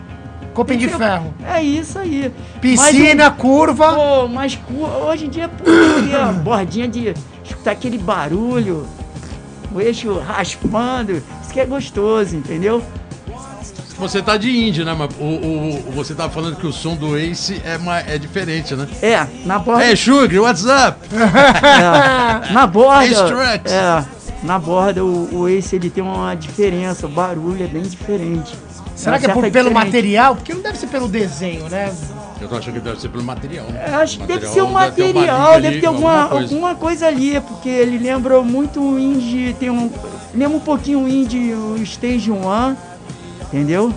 Coping 0.54 0.78
de 0.78 0.88
ferro. 0.88 1.34
É 1.46 1.62
isso 1.62 2.00
aí. 2.00 2.32
Piscina, 2.62 3.30
Mas 3.30 3.38
curva. 3.38 3.94
Pô, 3.94 4.28
mas 4.30 4.58
hoje 5.06 5.26
em 5.26 5.30
dia, 5.30 5.50
pô, 5.50 5.66
bordinha 6.44 6.88
de 6.88 7.14
escutar 7.44 7.72
aquele 7.72 7.98
barulho, 7.98 8.88
o 9.74 9.82
eixo 9.82 10.18
raspando, 10.20 11.22
isso 11.42 11.52
que 11.52 11.60
é 11.60 11.66
gostoso, 11.66 12.38
entendeu? 12.38 12.82
Você 13.98 14.22
tá 14.22 14.36
de 14.36 14.50
indie, 14.50 14.84
né? 14.84 14.94
Mas 14.98 15.10
o, 15.20 15.24
o- 15.24 15.90
o- 15.90 15.92
você 15.92 16.14
tá 16.14 16.30
falando 16.30 16.58
que 16.58 16.68
o 16.68 16.74
som 16.74 16.96
do 16.96 17.18
Ace 17.18 17.62
é, 17.64 17.78
ma- 17.78 18.00
é 18.02 18.18
diferente, 18.18 18.76
né? 18.76 18.88
É, 19.02 19.26
na 19.46 19.58
borda. 19.60 19.86
Hey, 19.86 19.96
Sugar, 19.96 20.42
what's 20.42 20.66
up? 20.66 20.98
é, 21.16 22.52
na 22.54 22.68
borda. 22.68 23.06
É, 23.66 24.06
na 24.44 24.60
borda 24.60 25.04
o, 25.04 25.30
o 25.42 25.50
Ace 25.50 25.76
ele 25.76 25.90
tem 25.90 26.04
uma 26.04 26.36
diferença, 26.36 27.06
o 27.06 27.10
barulho 27.10 27.64
é 27.64 27.68
bem 27.68 27.84
diferente. 27.84 28.54
Será 28.96 29.14
Uma 29.16 29.20
que 29.20 29.26
é 29.26 29.34
por- 29.34 29.42
pelo 29.44 29.52
diferença. 29.70 29.86
material? 29.86 30.36
Porque 30.36 30.54
não 30.54 30.62
deve 30.62 30.78
ser 30.78 30.88
pelo 30.88 31.08
desenho, 31.08 31.70
né? 31.70 31.94
Eu 32.40 32.48
tô 32.50 32.56
achando 32.58 32.74
que 32.76 32.80
deve 32.82 33.00
ser 33.00 33.10
pelo 33.10 33.24
material. 33.24 33.66
né? 33.68 33.86
Eu 33.88 33.96
acho 33.96 34.20
que 34.20 34.26
deve 34.28 34.46
ser 34.48 34.62
o 34.62 34.66
uma 34.68 34.82
material, 34.82 35.54
deve 35.54 35.68
ali, 35.68 35.80
ter 35.82 35.88
alguma, 35.88 36.28
coisa. 36.28 36.44
alguma 36.54 36.76
coisa 36.76 37.08
ali, 37.08 37.40
porque 37.42 37.70
ele 37.70 37.98
lembra 37.98 38.42
muito 38.42 38.82
o 38.82 39.00
indie, 39.00 39.54
tem 39.60 39.70
um. 39.70 39.90
Lembra 40.34 40.58
um 40.58 40.62
pouquinho 40.62 41.00
o 41.04 41.10
indie, 41.10 41.54
o 41.54 41.78
Stage 41.84 42.30
One, 42.30 42.76
entendeu? 43.56 43.94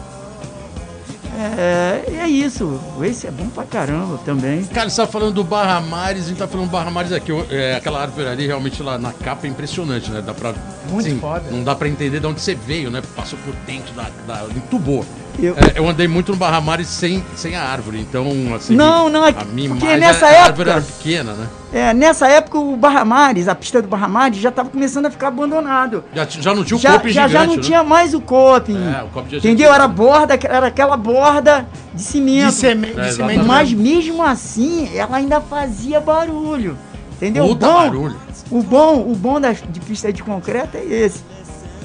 É, 1.37 2.05
é 2.23 2.29
isso. 2.29 2.81
Esse 3.03 3.27
é 3.27 3.31
bom 3.31 3.49
pra 3.49 3.65
caramba 3.65 4.19
também. 4.25 4.65
Cara, 4.65 4.89
você 4.89 5.01
tá 5.01 5.07
falando 5.07 5.35
do 5.35 5.45
Barra 5.45 5.81
Mares, 5.81 6.25
a 6.25 6.29
gente 6.29 6.39
tá 6.39 6.49
falando 6.49 6.69
do 6.69 6.73
Barra 6.73 6.91
Mares 6.91 7.13
aqui. 7.13 7.33
É, 7.51 7.75
aquela 7.77 8.03
árvore 8.03 8.29
ali, 8.29 8.47
realmente 8.47 8.83
lá 8.83 8.99
na 8.99 9.13
capa 9.13 9.47
é 9.47 9.51
impressionante, 9.51 10.11
né? 10.11 10.23
Dá 10.25 10.35
pra. 10.35 10.55
Muito 10.91 11.21
foda. 11.21 11.51
Não 11.51 11.63
dá 11.63 11.75
pra 11.75 11.89
entender 11.89 12.19
de 12.21 12.27
onde 12.27 12.41
você 12.41 12.55
veio, 12.55 12.91
né? 12.91 13.03
Passou 13.15 13.39
por 13.45 13.55
dentro 13.67 13.93
da. 13.95 14.11
da 14.27 14.47
entubou. 14.55 15.05
Eu- 15.41 15.55
É, 15.57 15.79
eu 15.79 15.89
andei 15.89 16.09
muito 16.09 16.33
no 16.33 16.39
Barra 16.39 16.61
sem, 16.85 17.25
sem 17.37 17.55
a 17.55 17.63
árvore, 17.63 18.01
então, 18.01 18.27
assim. 18.57 18.75
Não, 18.75 19.09
não, 19.09 19.25
é 19.25 19.31
a 19.31 19.45
minha 19.45 19.69
porque 19.71 19.97
nessa 19.97 20.27
a 20.27 20.31
época- 20.31 20.47
árvore 20.47 20.71
era 20.71 20.81
pequena, 20.81 21.33
né? 21.35 21.47
É, 21.73 21.95
nessa 21.95 22.27
época 22.27 22.59
o 22.59 22.77
Barra 22.77 23.05
Mares, 23.05 23.47
a 23.47 23.55
pista 23.55 23.81
do 23.81 23.87
Barra 23.87 24.09
Mares, 24.09 24.39
já 24.39 24.49
estava 24.49 24.69
começando 24.69 25.07
a 25.07 25.11
ficar 25.11 25.29
abandonado. 25.29 26.03
Já, 26.15 26.25
já 26.29 26.55
não 26.55 26.65
tinha 26.65 26.77
o 26.77 26.81
já, 26.81 26.93
coping 26.95 27.11
já, 27.11 27.29
já 27.29 27.47
não 27.47 27.55
né? 27.57 27.63
tinha 27.63 27.85
mais 27.85 28.15
o 28.15 28.21
coping. 28.21 28.77
É, 28.77 29.03
o 29.05 29.09
coping 29.09 29.31
já 29.31 29.37
entendeu? 29.39 29.73
Era 29.73 29.87
borda, 29.87 30.39
era 30.43 30.67
aquela 30.67 30.97
borda 30.97 31.67
de 31.95 31.99
De, 31.99 32.03
cimento. 32.03 32.51
de 32.57 32.67
É, 32.67 32.71
cimento. 32.71 32.99
exatamente. 33.01 33.45
Mas 33.45 33.73
mesmo 33.73 34.23
assim, 34.23 34.91
ela 34.97 35.19
ainda 35.19 35.41
fazia 35.41 36.01
barulho. 36.01 36.77
Entendeu? 37.13 37.47
Puta 37.49 37.67
o 37.67 37.71
bom, 37.73 37.77
barulho. 37.79 38.17
O 38.51 38.63
bom, 38.63 38.97
o 39.11 39.15
bom 39.15 39.41
das, 39.41 39.59
de 39.69 39.81
pista 39.81 40.13
de 40.13 40.23
concreto 40.23 40.77
é 40.77 40.85
esse. 40.85 41.23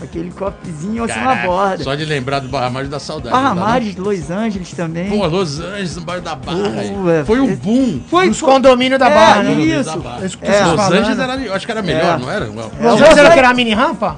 Aquele 0.03 0.31
copezinho 0.31 1.03
assim 1.03 1.19
na 1.19 1.25
Caraca, 1.27 1.47
borda. 1.47 1.83
Só 1.83 1.95
de 1.95 2.03
lembrar 2.05 2.39
do 2.39 2.49
Barra 2.49 2.69
Mares 2.69 2.89
da 2.89 2.99
saudade. 2.99 3.33
Barra 3.35 3.55
Mares, 3.55 3.95
Los 3.95 4.29
Angeles 4.29 4.71
também. 4.73 5.09
Pô, 5.09 5.25
Los 5.27 5.59
Angeles, 5.59 5.95
no 5.95 6.01
bairro 6.03 6.21
da 6.23 6.35
Barra. 6.35 6.57
Pô, 6.57 7.09
é, 7.09 7.23
Foi 7.23 7.39
um 7.39 7.49
é- 7.51 7.55
boom. 7.55 8.01
Foi 8.09 8.27
Dos 8.29 8.41
condomínios 8.41 8.99
da 8.99 9.09
é, 9.09 9.13
Barra, 9.13 9.43
né? 9.43 9.53
Isso. 9.53 9.89
Da 9.91 9.97
Barra. 9.97 10.17
Eu 10.21 10.25
escutei 10.27 10.53
É. 10.55 10.65
Los 10.65 10.75
falando. 10.75 10.99
Angeles 10.99 11.19
era, 11.19 11.35
eu 11.37 11.53
acho 11.53 11.65
que 11.65 11.71
era 11.71 11.81
melhor, 11.81 12.15
É. 12.15 12.17
não 12.21 12.29
era? 12.31 12.45
Los 12.45 13.01
Angeles 13.01 13.17
era 13.17 13.31
que 13.31 13.39
era 13.39 13.49
a 13.49 13.53
mini 13.53 13.73
rampa? 13.73 14.17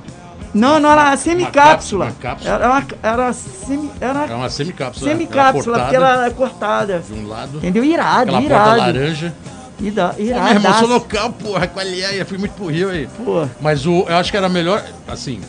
Não, 0.53 0.79
não, 0.79 0.89
era 0.89 1.15
semicápsula. 1.17 2.05
Uma 2.05 2.11
cápsula. 2.13 2.53
Era, 2.55 2.67
uma, 2.69 2.83
era, 3.03 3.33
semi, 3.33 3.91
era 3.99 4.23
Era 4.23 4.35
uma 4.37 4.49
semicápsula. 4.49 5.11
semicápsula, 5.11 5.75
era 5.75 5.83
porque 5.83 5.95
ela 5.97 6.25
é 6.25 6.29
cortada. 6.29 6.99
de 7.05 7.13
um 7.13 7.27
lado. 7.27 7.57
Entendeu? 7.57 7.83
Irado, 7.83 8.33
Aquela 8.35 8.41
porta 8.41 8.53
irado. 8.55 8.77
laranja. 8.79 9.33
Ida- 9.77 10.15
Pô, 10.15 10.23
meu 10.23 10.33
irmão, 10.47 10.73
sou 10.79 10.87
local, 10.87 11.29
porra, 11.33 11.67
qual 11.67 11.85
é? 11.85 12.21
Eu 12.21 12.25
fui 12.25 12.37
muito 12.37 12.53
pro 12.53 12.67
Rio 12.67 12.89
aí. 12.89 13.09
Pô. 13.25 13.45
Mas 13.59 13.85
o, 13.85 14.05
eu 14.07 14.15
acho 14.15 14.31
que 14.31 14.37
era 14.37 14.47
melhor, 14.47 14.81
assim. 15.05 15.41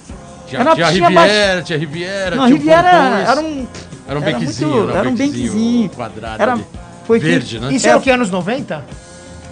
Tinha, 0.47 0.61
Era- 0.61 0.75
tinha 0.75 0.87
tinha 0.93 1.09
Riviera, 1.09 1.63
tinha 1.63 1.77
a 1.77 1.81
Riviera, 1.81 2.37
Não, 2.37 2.47
tinha 2.47 2.59
Riviera 2.59 2.91
Pontões. 2.91 3.29
era 3.29 3.41
um. 3.41 3.67
Era 4.09 4.19
um 4.19 4.23
era 4.23 4.33
bequezinho, 4.39 4.71
muito- 4.71 4.87
né? 4.93 4.99
era 4.99 5.09
um 5.09 5.15
bequezinho. 5.15 5.89
quadrado 5.91 6.43
Era, 6.43 6.53
ali. 6.53 6.67
foi 7.07 7.19
Verde, 7.19 7.59
né? 7.59 7.73
Isso 7.75 7.87
É. 7.89 7.91
é 7.91 7.97
o 7.97 8.01
que, 8.01 8.11
anos 8.11 8.31
90? 8.31 8.77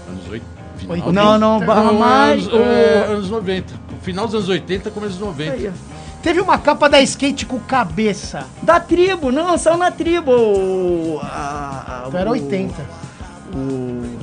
Anos 0.09 0.28
8, 0.30 0.45
Oi, 0.88 1.01
final 1.01 1.12
Não, 1.12 1.38
não, 1.38 1.61
Barra 1.66 1.82
Não, 1.84 1.95
Mais. 1.95 2.42
anos, 2.47 2.53
o- 2.55 2.62
é, 2.62 3.05
anos 3.09 3.30
90. 3.30 3.74
Final 4.03 4.26
dos 4.26 4.34
anos 4.36 4.49
80, 4.49 4.90
começo 4.90 5.12
dos 5.14 5.20
90. 5.26 5.53
Aí. 5.55 5.72
Teve 6.22 6.40
uma 6.40 6.57
capa 6.59 6.88
da 6.88 7.01
skate 7.03 7.45
com 7.47 7.59
cabeça. 7.59 8.45
Da 8.62 8.78
tribo, 8.78 9.32
não, 9.32 9.59
saiu 9.59 9.76
na 9.76 9.90
tribo. 9.90 11.18
A, 11.22 12.03
a, 12.05 12.09
Então 12.09 12.20
era 12.20 12.28
o- 12.30 12.32
80. 12.32 12.80
o- 13.55 14.16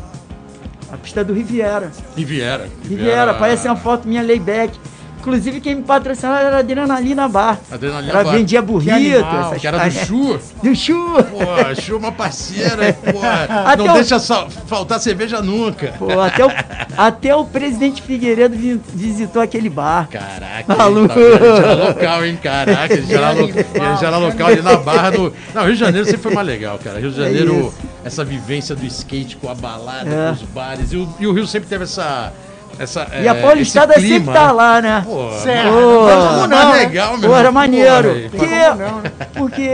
a 0.92 0.98
pista 0.98 1.24
do 1.24 1.34
Riviera. 1.34 1.92
Riviera. 2.16 2.70
Riviera, 2.88 3.32
aparece 3.32 3.68
uma 3.68 3.76
foto 3.76 4.08
minha 4.08 4.22
layback. 4.24 4.80
Inclusive 5.22 5.62
quem 5.62 5.76
me 5.76 5.84
patrocinava 5.84 6.40
era 6.40 6.56
a 6.58 6.60
Adrenalina 6.60 7.28
Bar. 7.30 7.60
Adrenalina 7.72 8.12
Ela 8.12 8.24
Bar. 8.24 8.32
vendia 8.34 8.60
burrito, 8.62 8.92
animal. 8.96 9.46
essas 9.50 9.62
Que 9.62 9.68
era 9.68 9.78
do. 9.88 9.92
Chu. 9.92 10.40
Do 10.64 10.76
Chu. 10.76 10.96
Pô, 11.32 11.82
Chu 11.82 11.94
é 11.94 11.98
uma 11.98 12.12
parceira, 12.12 12.92
pô. 12.94 13.20
Até 13.66 13.84
Não 13.84 13.92
o- 13.92 13.94
deixa 13.94 14.20
faltar 14.20 15.00
cerveja 15.00 15.40
nunca. 15.42 15.94
Pô, 16.00 16.20
até, 16.20 16.44
o, 16.46 16.50
até 16.98 17.36
o 17.36 17.46
presidente 17.46 18.02
Figueiredo 18.02 18.56
vi- 18.58 18.82
visitou 18.94 19.42
aquele 19.42 19.70
bar. 19.70 20.08
Caraca, 20.10 20.76
Maluco. 20.76 21.14
tá 21.14 21.20
era 21.22 21.74
local, 21.74 22.26
hein? 22.26 22.40
Caraca, 22.42 22.96
gente 22.96 23.14
era, 23.14 23.32
lo... 23.32 23.46
a 23.46 23.92
gente 23.94 24.06
era 24.06 24.18
local 24.18 24.48
ali 24.48 24.62
na 24.62 24.76
Barra 24.78 25.12
do. 25.12 25.34
Não, 25.54 25.64
Rio 25.64 25.74
de 25.74 25.80
Janeiro 25.80 26.06
sempre 26.06 26.22
foi 26.22 26.34
mais 26.34 26.48
legal, 26.48 26.80
cara. 26.84 27.00
Rio 27.00 27.12
de 27.12 27.18
Janeiro, 27.18 27.72
É 28.04 28.08
essa 28.08 28.24
vivência 28.26 28.76
do 28.76 28.84
skate 28.86 29.38
com 29.38 29.50
a 29.50 29.54
balada, 29.56 30.10
É. 30.10 30.28
com 30.30 30.34
os 30.34 30.42
bares. 30.50 30.92
E 30.92 30.98
o, 30.98 31.08
e 31.20 31.28
o 31.28 31.32
Rio 31.34 31.46
sempre 31.46 31.70
teve 31.70 31.84
essa. 31.84 32.34
Essa 32.82 33.08
E 33.22 33.28
a 33.28 33.36
é, 33.36 33.42
Paulistada 33.42 33.94
clima, 33.94 34.10
sempre 34.16 34.34
tá 34.34 34.48
né? 34.48 34.52
lá, 34.52 34.82
né? 34.82 35.04
Pô, 35.06 35.32
Certo. 35.34 35.72
Pô, 35.72 36.06
Vamos 36.06 36.50
não, 36.50 36.72
né? 36.72 36.78
legal, 36.80 37.18
meu 37.18 37.30
Pô, 37.30 37.36
era 37.36 37.52
maneiro. 37.52 38.30
Pô, 38.32 38.38
porque, 38.38 38.56
não, 38.56 39.02
né? 39.02 39.12
porque 39.34 39.70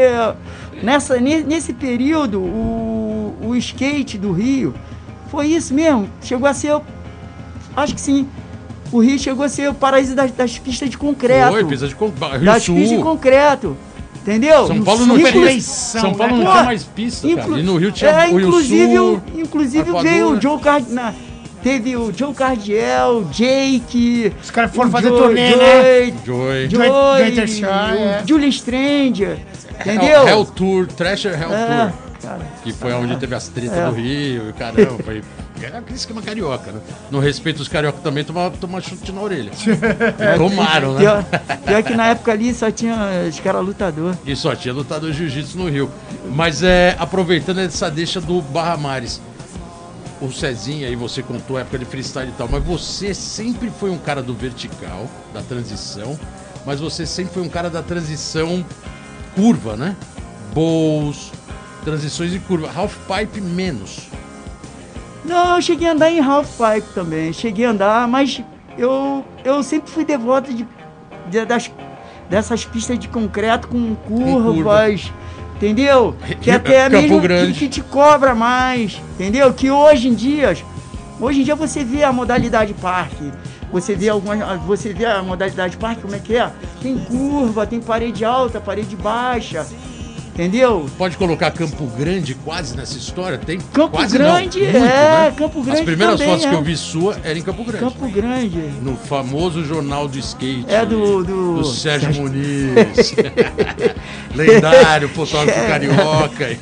nessa, 0.84 1.18
ne- 1.20 1.44
nesse 1.44 1.74
período, 1.74 2.40
o, 2.42 3.36
o 3.42 3.56
skate 3.56 4.18
do 4.18 4.32
Rio 4.32 4.74
foi 5.30 5.48
isso 5.48 5.74
mesmo. 5.74 6.10
Chegou 6.22 6.48
a 6.48 6.54
ser. 6.54 6.80
Acho 7.76 7.94
que 7.96 8.02
sim. 8.02 8.28
O 8.92 9.00
Rio 9.00 9.20
chegou 9.20 9.46
a 9.46 9.50
ser 9.50 9.70
o 9.70 9.74
paraíso 9.74 10.16
das, 10.16 10.32
das 10.32 10.58
pistas 10.58 10.90
de 10.90 10.98
concreto. 10.98 11.52
Foi, 11.52 11.66
pisa 11.66 11.88
de 11.88 11.96
con... 11.96 12.10
Rio 12.10 12.46
das 12.46 12.64
Sul. 12.64 12.76
pistas 12.76 12.98
de 12.98 13.04
concreto. 13.04 13.78
Entendeu? 14.22 14.68
São 14.68 14.84
Paulo 14.84 15.06
não. 15.06 15.18
Eleição, 15.18 16.02
São 16.02 16.14
Paulo 16.14 16.38
né, 16.38 16.40
não 16.40 16.46
cara? 16.46 16.58
tinha 16.58 16.66
mais 16.66 16.84
pista, 16.84 17.28
cara. 17.36 17.60
E 17.60 17.64
no 17.64 17.78
Rio 17.78 17.92
tinha 17.94 18.10
é, 18.12 18.26
o 18.28 18.30
Rio 18.38 18.40
inclusive, 18.48 18.96
Sul. 18.96 19.22
inclusive 19.36 19.92
veio 20.02 20.32
o 20.32 20.42
Joe 20.42 20.60
Card... 20.60 20.86
Teve 21.64 21.96
o 21.98 22.14
Joe 22.16 22.34
Cardiel, 22.34 23.26
Jake. 23.32 24.32
Os 24.42 24.52
caras 24.52 24.74
foram 24.74 24.92
fazer 24.92 25.10
Joe- 25.10 25.20
turnê, 25.20 25.50
Joe- 25.52 25.58
né? 25.60 26.14
Joy. 26.26 26.68
Jo- 26.68 26.78
Joey, 26.78 27.32
Gator 27.32 27.48
Shy, 27.48 27.64
é. 27.66 28.24
Julie 28.26 28.52
Stranger. 28.52 29.38
É, 29.80 29.82
Entendeu? 29.82 30.28
Hell 30.28 30.46
Tour, 30.46 30.88
Thrasher 30.88 31.34
Hell 31.40 31.54
É, 31.54 31.66
Tour. 31.92 31.94
cara. 32.22 32.42
Que 32.64 32.72
foi 32.72 32.94
onde 32.94 33.16
teve 33.18 33.36
as 33.36 33.48
tretas 33.48 33.78
É. 33.78 33.86
do 33.86 33.92
Rio, 33.96 34.50
e 34.50 34.54
caramba, 34.54 35.04
foi. 35.04 35.22
É 35.60 35.76
aquele 35.76 35.96
esquema 35.96 36.22
carioca, 36.22 36.72
né? 36.72 36.80
No 37.10 37.20
respeito 37.20 37.60
os 37.64 37.68
carioca 37.68 37.98
também 38.04 38.24
tomar 38.24 38.52
toma 38.52 38.80
chute 38.80 39.12
na 39.12 39.22
orelha. 39.22 39.50
Tomaram, 40.38 40.94
né? 40.94 41.00
Pior, 41.00 41.26
pior 41.66 41.82
que 41.84 41.96
na 41.96 42.08
época 42.10 42.32
ali 42.32 42.54
só 42.54 42.70
tinha 42.70 43.26
os 43.28 43.40
caras 43.40 43.66
lutador. 43.66 44.16
E 44.24 44.36
só 44.36 44.56
tinha 44.56 44.72
lutador 44.72 45.10
de 45.12 45.18
jiu-jitsu 45.18 45.58
no 45.58 45.68
Rio. 45.68 45.90
Mas 46.30 46.62
é, 46.62 46.96
aproveitando 47.00 47.58
essa 47.60 47.90
deixa 47.90 48.22
do 48.22 48.40
Barra 48.40 48.78
Mares, 48.78 49.20
o 50.22 50.32
Cezinha 50.32 50.88
aí 50.88 50.96
você 50.96 51.22
contou 51.22 51.58
a 51.58 51.62
época 51.62 51.78
de 51.80 51.86
freestyle 51.86 52.30
e 52.30 52.34
tal, 52.34 52.48
mas 52.50 52.64
você 52.64 53.14
sempre 53.14 53.70
foi 53.70 53.90
um 53.92 53.98
cara 53.98 54.22
do 54.24 54.34
vertical, 54.34 55.08
da 55.34 55.42
transição, 55.42 56.18
mas 56.66 56.80
você 56.80 57.06
sempre 57.06 57.34
foi 57.36 57.44
um 57.44 57.50
cara 57.50 57.70
da 57.70 57.82
transição 57.84 58.66
curva, 59.36 59.76
né? 59.76 59.96
Bowls, 60.54 61.32
transições 61.84 62.34
em 62.34 62.40
curva. 62.40 62.70
Half 62.76 62.96
pipe 63.08 63.40
menos. 63.42 64.08
Não, 65.24 65.56
eu 65.58 65.62
cheguei 65.62 65.88
a 65.88 65.92
andar 65.92 66.10
em 66.10 66.20
half 66.20 66.50
pipe 66.58 66.88
também. 66.96 67.32
Cheguei 67.32 67.66
a 67.66 67.70
andar, 67.70 68.08
mas 68.08 68.42
eu, 68.78 69.24
eu 69.44 69.62
sempre 69.62 69.92
fui 69.92 70.04
devoto 70.04 70.52
de, 70.54 70.68
de- 71.30 71.46
das, 71.46 71.70
dessas 72.30 72.66
pistas 72.66 72.98
de 72.98 73.08
concreto 73.08 73.68
com 73.68 73.96
curvas. 73.96 75.12
Entendeu? 75.58 76.16
Que 76.40 76.52
até 76.52 76.88
mesmo 76.88 77.20
que, 77.28 77.54
que 77.54 77.68
te 77.68 77.82
cobra 77.82 78.36
mais. 78.36 79.02
Entendeu? 79.16 79.52
Que 79.54 79.72
hoje 79.72 80.08
em 80.08 80.14
dia. 80.14 80.56
Hoje 81.20 81.42
em 81.42 81.44
dia 81.44 81.56
você 81.56 81.84
vê 81.84 82.04
a 82.04 82.14
modalidade 82.14 82.74
parque. 82.76 83.32
Você 83.72 83.96
vê 83.96 84.08
algumas. 84.08 84.40
Você 84.62 84.94
vê 84.94 85.06
a 85.06 85.22
modalidade 85.24 85.76
parque, 85.76 86.02
como 86.02 86.16
é 86.16 86.20
que 86.20 86.38
é? 86.38 86.52
Tem 86.82 86.98
curva, 86.98 87.66
tem 87.66 87.82
parede 87.82 88.24
alta, 88.24 88.62
parede 88.62 88.96
baixa. 88.96 89.66
Entendeu? 90.38 90.86
Pode 91.00 91.18
colocar 91.18 91.50
Campo 91.50 91.88
Grande 91.98 92.36
quase 92.36 92.78
nessa 92.78 92.96
história? 92.96 93.40
Tem 93.40 93.58
Campo 93.74 93.98
quase 93.98 94.16
Grande, 94.16 94.60
não, 94.60 94.68
muito, 94.68 94.78
é, 94.78 94.80
né? 94.80 95.34
Campo 95.36 95.64
Grande 95.64 95.80
As 95.80 95.86
primeiras 95.86 96.20
também, 96.20 96.28
fotos 96.36 96.46
que 96.46 96.56
é. 96.56 96.58
eu 96.60 96.62
vi 96.64 96.78
sua 96.78 97.18
eram 97.24 97.40
em 97.40 97.42
Campo 97.42 97.64
Grande. 97.64 97.84
Campo 97.84 98.08
Grande. 98.08 98.58
No 98.84 98.96
famoso 98.96 99.66
jornal 99.66 100.08
do 100.08 100.20
skate. 100.20 100.66
É 100.68 100.86
do- 100.86 101.24
do- 101.24 101.58
do 101.58 101.66
Sérgio 101.66 102.14
Muniz. 102.14 103.16
Lendário, 104.36 105.10
fotógrafo 105.10 105.60
É. 105.60 105.68
carioca. 105.68 106.58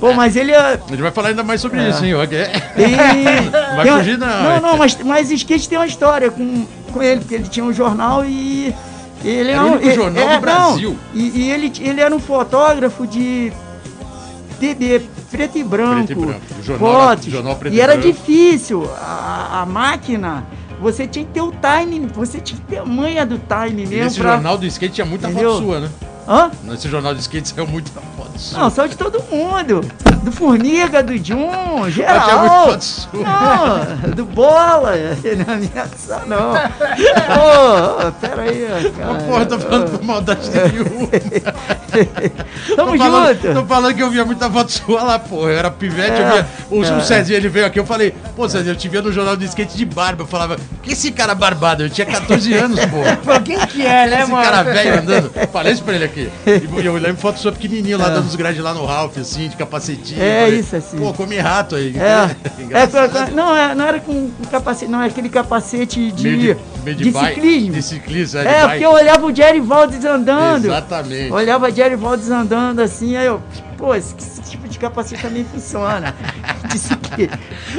Pô, 0.00 0.14
mas 0.14 0.34
ele 0.34 0.52
é. 0.52 0.80
Gente 0.88 1.02
vai 1.02 1.10
falar 1.10 1.28
ainda 1.28 1.44
mais 1.44 1.60
sobre 1.60 1.86
isso, 1.86 2.02
hein? 2.04 2.14
que 2.26 2.34
é- 2.34 2.48
Tem... 2.74 2.96
Vai 3.76 3.86
fugir, 3.98 4.16
não. 4.16 4.42
Não, 4.42 4.60
não, 4.60 4.76
mas, 4.78 4.96
mas 5.04 5.30
skate 5.30 5.68
tem 5.68 5.76
uma 5.76 5.86
história 5.86 6.30
com, 6.30 6.66
com 6.90 7.02
ele, 7.02 7.20
porque 7.20 7.34
ele 7.34 7.48
tinha 7.48 7.64
um 7.64 7.72
jornal 7.74 8.24
e. 8.24 8.74
Ele 9.24 9.50
Era 9.50 9.62
o 9.62 9.66
um- 9.66 9.72
único 9.72 9.88
e- 9.88 9.94
jornal 9.94 10.24
do 10.26 10.32
não, 10.32 10.40
Brasil. 10.40 10.98
e, 11.14 11.40
e 11.40 11.50
ele, 11.50 11.72
ele 11.80 12.00
era 12.00 12.14
um 12.14 12.18
fotógrafo 12.18 13.06
de 13.06 13.52
TB, 14.60 15.02
preto 15.30 15.58
e 15.58 15.64
branco. 15.64 16.06
Preto 16.06 16.12
e 16.12 16.26
branco, 16.26 16.40
jornal- 16.62 16.90
fotos. 17.08 17.24
jornal 17.26 17.58
e 17.64 17.68
e 17.74 17.80
era 17.80 17.92
branco. 17.96 18.08
difícil. 18.12 18.88
A, 18.96 19.62
a 19.62 19.66
máquina, 19.66 20.46
você 20.80 21.06
tinha 21.06 21.24
que 21.24 21.32
ter 21.32 21.40
o 21.40 21.52
time, 21.52 22.06
você 22.12 22.40
tinha 22.40 22.60
que 22.60 22.66
ter 22.66 22.78
a 22.78 22.84
manha 22.84 23.24
do 23.26 23.38
time 23.38 23.82
E 23.82 23.86
mesmo. 23.86 24.04
nesse 24.04 24.20
pra- 24.20 24.32
jornal 24.34 24.58
do 24.58 24.66
skate 24.66 24.94
tinha 24.94 25.06
muita 25.06 25.28
Entendeu? 25.28 25.52
foto 25.52 25.64
sua, 25.64 25.80
né? 25.80 25.88
Hã? 26.26 26.50
Nesse 26.62 26.88
jornal 26.88 27.14
de 27.14 27.20
skate 27.20 27.48
saiu 27.48 27.66
muita 27.66 27.90
foto 28.16 28.38
sua. 28.38 28.58
Não, 28.58 28.70
só 28.70 28.86
de 28.86 28.96
todo 28.96 29.22
mundo. 29.30 29.80
Do 30.22 30.30
Formiga, 30.30 31.02
do 31.02 31.16
Jun, 31.16 31.90
geral. 31.90 32.66
foto 32.68 32.84
sua. 32.84 33.10
Não, 33.24 34.10
do 34.14 34.24
Bola. 34.24 34.92
Não 35.46 35.56
me 35.56 35.70
não. 36.26 36.52
Ô, 38.08 38.12
pera 38.20 38.42
aí, 38.42 38.92
cara. 38.96 39.12
Mas, 39.14 39.22
porra, 39.24 39.46
tô 39.46 39.58
falando 39.58 39.90
por 39.90 40.04
maldade 40.04 40.50
nenhuma. 40.50 41.08
Tamo 42.76 42.92
tô 42.92 42.98
falando, 42.98 43.34
junto. 43.42 43.54
Tô 43.54 43.66
falando 43.66 43.94
que 43.94 44.02
eu 44.02 44.10
via 44.10 44.24
muita 44.24 44.50
foto 44.50 44.70
sua 44.72 45.02
lá, 45.02 45.18
porra. 45.18 45.50
Eu 45.50 45.58
era 45.58 45.70
pivete, 45.70 46.20
eu 46.20 46.26
É, 46.26 46.32
via. 46.32 46.46
O, 46.70 46.84
é. 46.84 46.96
o 46.96 47.00
Cezinha, 47.00 47.36
ele 47.38 47.48
veio 47.48 47.66
aqui, 47.66 47.78
eu 47.80 47.86
falei, 47.86 48.14
pô, 48.36 48.48
Cezinha, 48.48 48.72
eu 48.72 48.76
te 48.76 48.88
via 48.88 49.02
no 49.02 49.12
jornal 49.12 49.36
de 49.36 49.44
skate 49.46 49.76
de 49.76 49.84
barba. 49.84 50.22
Eu 50.22 50.26
falava, 50.26 50.56
que 50.82 50.92
esse 50.92 51.10
cara 51.10 51.34
barbado? 51.34 51.82
Eu 51.82 51.90
tinha 51.90 52.06
14 52.06 52.54
anos, 52.54 52.78
porra. 52.86 53.16
Pô, 53.24 53.40
quem 53.40 53.58
que 53.66 53.84
é, 53.84 54.06
né, 54.06 54.22
Esse 54.22 54.30
mano? 54.30 54.44
cara 54.44 54.62
velho 54.62 55.00
andando. 55.00 55.30
Falei 55.52 55.72
isso 55.72 55.82
pra 55.82 55.94
ele 55.94 56.04
aqui. 56.04 56.11
E 56.20 56.84
eu 56.84 56.94
lembro 56.94 57.16
foto 57.16 57.38
sua 57.38 57.52
pequenininho 57.52 57.98
lá, 57.98 58.08
dando 58.08 58.26
os 58.26 58.36
grades 58.36 58.62
lá 58.62 58.74
no 58.74 58.84
Ralph, 58.84 59.18
assim, 59.18 59.48
de 59.48 59.56
capacetinho. 59.56 60.22
É 60.22 60.44
Falei, 60.44 60.58
isso, 60.60 60.76
assim. 60.76 60.98
Pô, 60.98 61.12
come 61.12 61.38
rato 61.38 61.76
aí. 61.76 61.94
É, 61.96 62.30
é, 62.76 63.30
não, 63.32 63.56
é, 63.56 63.74
não 63.74 63.86
era 63.86 64.00
com 64.00 64.30
capacete, 64.50 64.90
não, 64.90 65.02
é 65.02 65.06
aquele 65.06 65.28
capacete 65.28 66.10
de, 66.12 66.22
Meio 66.22 66.38
de, 66.38 66.60
meio 66.84 66.96
de, 66.96 67.04
de 67.04 67.10
bike, 67.10 67.82
ciclismo. 67.82 68.38
De 68.38 68.38
é, 68.38 68.42
de 68.42 68.48
É, 68.48 68.52
bike. 68.60 68.68
porque 68.68 68.84
eu 68.84 68.92
olhava 68.92 69.26
o 69.26 69.34
Jerry 69.34 69.60
Valdes 69.60 70.04
andando. 70.04 70.64
Exatamente. 70.66 71.32
Olhava 71.32 71.68
o 71.68 71.70
Jerry 71.70 71.96
Valdes 71.96 72.30
andando 72.30 72.80
assim, 72.80 73.16
aí 73.16 73.26
eu, 73.26 73.40
pô, 73.76 73.94
esse, 73.94 74.14
esse 74.18 74.42
tipo 74.42 74.68
de 74.68 74.78
capacete 74.78 75.22
também 75.22 75.44
funciona. 75.44 76.14
Disse 76.70 76.94
que. 76.96 77.28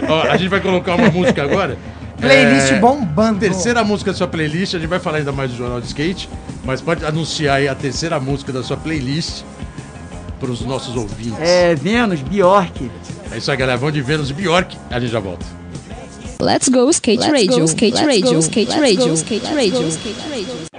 Ó, 0.08 0.22
a 0.24 0.38
gente 0.38 0.50
vai 0.50 0.60
colocar 0.62 0.96
uma 0.96 1.10
música 1.10 1.44
agora. 1.44 1.78
Playlist 2.20 2.72
É, 2.72 2.80
bombando. 2.80 3.40
Terceira 3.40 3.84
música 3.84 4.12
da 4.12 4.18
sua 4.18 4.28
playlist, 4.28 4.76
a 4.76 4.80
gente 4.80 4.88
vai 4.90 5.00
falar 5.00 5.18
ainda 5.18 5.32
mais 5.32 5.52
do 5.52 5.58
Jornal 5.58 5.82
de 5.82 5.88
Skate, 5.88 6.30
mas 6.64 6.82
pode 6.82 7.06
anunciar 7.06 7.58
aí 7.58 7.68
a 7.68 7.76
terceira 7.76 8.20
música 8.20 8.52
da 8.52 8.64
sua 8.64 8.78
playlist 8.78 9.44
para 10.40 10.52
os 10.52 10.62
nossos 10.62 10.96
ouvintes. 10.96 11.40
É. 11.40 11.72
É, 11.72 11.76
Vênus, 11.76 12.22
Bjork. 12.22 12.92
isso 13.36 13.52
aí, 13.52 13.58
galera. 13.58 13.78
Vamos 13.78 13.94
de 13.94 14.02
Vênus 14.02 14.32
Bjork, 14.32 14.78
a 14.90 15.00
gente 15.00 15.12
já 15.12 15.20
volta. 15.20 15.46
Let's 16.42 16.68
go 16.68 16.90
skate 16.90 17.20
Let's 17.22 17.32
radio, 17.32 17.60
go, 17.60 17.66
skate 17.66 17.96
let's 17.96 18.06
radio, 18.06 18.34
go, 18.34 18.40
skate 18.40 18.70
let's 18.70 18.82
radio, 18.82 19.08
go, 19.08 19.14
skate 19.14 19.46
let's 19.46 19.56
radio, 19.56 19.82
go, 19.82 19.88
skate 19.88 20.20
radio. 20.30 20.74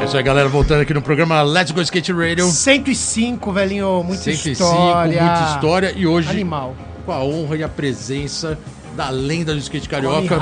É 0.00 0.04
isso 0.04 0.16
aí, 0.16 0.22
galera. 0.22 0.48
Voltando 0.48 0.80
aqui 0.80 0.94
no 0.94 1.02
programa 1.02 1.42
Let's 1.42 1.70
Go 1.70 1.82
Skate 1.82 2.12
Radio. 2.12 2.46
105, 2.46 3.52
velhinho, 3.52 4.02
muita 4.02 4.22
105, 4.22 4.48
história. 4.52 5.22
muita 5.22 5.54
história. 5.54 5.92
E 5.94 6.06
hoje, 6.06 6.30
Animal. 6.30 6.74
com 7.04 7.12
a 7.12 7.22
honra 7.22 7.56
e 7.58 7.62
a 7.62 7.68
presença 7.68 8.58
da 8.96 9.10
lenda 9.10 9.52
do 9.52 9.58
skate 9.58 9.88
carioca. 9.88 10.38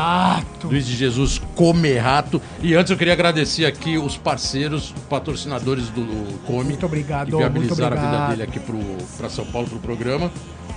Luiz 0.65 0.87
de 0.87 0.97
Jesus 0.97 1.38
Come 1.59 1.93
Rato. 1.99 2.41
E 2.63 2.73
antes 2.77 2.91
eu 2.93 2.97
queria 2.97 3.13
agradecer 3.13 3.67
aqui 3.67 3.99
os 3.99 4.17
parceiros, 4.17 4.95
patrocinadores 5.11 5.89
do 5.89 6.07
Come. 6.47 6.65
Muito 6.71 6.87
obrigado, 6.87 7.31
Que 7.33 7.37
viabilizaram 7.37 7.97
muito 7.97 8.07
a 8.07 8.07
vida 8.07 8.07
obrigado. 8.07 8.31
dele 8.31 8.43
aqui 8.45 8.61
pro, 8.61 8.79
pra 9.19 9.29
São 9.29 9.45
Paulo 9.45 9.67
pro 9.69 9.79
programa. 9.81 10.31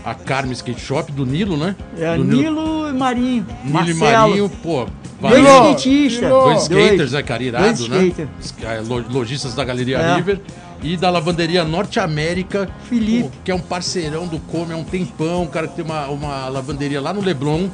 A 0.04 0.16
Carme 0.16 0.52
Skate 0.54 0.82
Shop 0.82 1.12
do 1.12 1.24
Nilo, 1.28 1.56
né? 1.56 1.76
É, 1.96 2.18
do 2.18 2.24
Nilo 2.24 2.90
e 2.90 2.94
Marinho. 2.94 3.46
Nilo 3.64 3.90
e 3.92 3.94
Marcelo. 3.94 4.30
Marinho, 4.30 4.50
pô. 4.50 4.88
Dois 5.22 5.44
valeu. 5.44 5.78
Nilo. 5.86 6.30
Dois 6.30 6.62
skaters, 6.64 7.12
né, 7.12 7.22
cara? 7.22 7.44
Irado, 7.44 7.66
Dois 7.68 7.88
né? 7.88 8.28
skater. 8.42 8.78
É, 8.78 8.82
lo- 8.82 9.06
Lojistas 9.08 9.54
da 9.54 9.64
Galeria 9.64 10.00
É. 10.00 10.16
River. 10.16 10.42
E 10.82 10.98
da 10.98 11.12
lavanderia 11.12 11.64
Norte 11.64 12.00
América. 12.00 12.68
Felipe. 12.90 13.26
pô, 13.26 13.30
que 13.46 13.52
é 13.52 13.56
um 13.56 13.60
parceirão 13.60 14.26
do 14.26 14.40
Come 14.40 14.74
há 14.74 14.78
um 14.78 14.84
tempão. 14.84 15.44
Um 15.44 15.48
cara 15.48 15.68
que 15.68 15.76
tem 15.76 15.86
uma, 15.86 16.08
uma 16.08 16.50
lavanderia 16.50 17.00
lá 17.00 17.14
no 17.14 17.22
Leblon. 17.22 17.70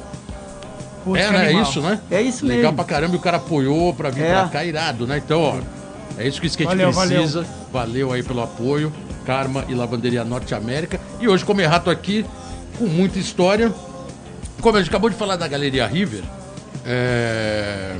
Putz, 1.08 1.24
É, 1.24 1.30
né? 1.30 1.52
É 1.52 1.62
isso, 1.62 1.80
né? 1.80 2.00
É 2.10 2.22
isso 2.22 2.44
Legal 2.46 2.62
mesmo. 2.64 2.76
pra 2.76 2.84
caramba 2.84 3.14
e 3.14 3.18
o 3.18 3.20
cara 3.20 3.36
apoiou 3.38 3.94
pra 3.94 4.10
vir 4.10 4.22
É. 4.24 4.32
pra 4.34 4.48
cá, 4.48 4.64
irado, 4.64 5.06
né? 5.06 5.18
Então, 5.24 5.40
ó, 5.42 5.56
é 6.20 6.26
isso 6.26 6.40
que 6.40 6.46
o 6.46 6.48
skate 6.48 6.68
Valeu, 6.68 6.90
precisa. 6.92 7.46
Valeu. 7.72 8.12
aí 8.12 8.22
pelo 8.22 8.42
apoio. 8.42 8.92
Karma 9.24 9.64
e 9.68 9.74
Lavanderia 9.74 10.24
Norte 10.24 10.54
América. 10.54 10.98
E 11.20 11.28
hoje, 11.28 11.44
como 11.44 11.60
errato 11.60 11.90
aqui, 11.90 12.24
com 12.78 12.86
muita 12.86 13.18
história. 13.18 13.72
Como 14.60 14.76
a 14.76 14.80
gente 14.80 14.88
acabou 14.88 15.10
de 15.10 15.16
falar 15.16 15.36
da 15.36 15.46
Galeria 15.46 15.86
River, 15.86 16.22
é, 16.84 17.94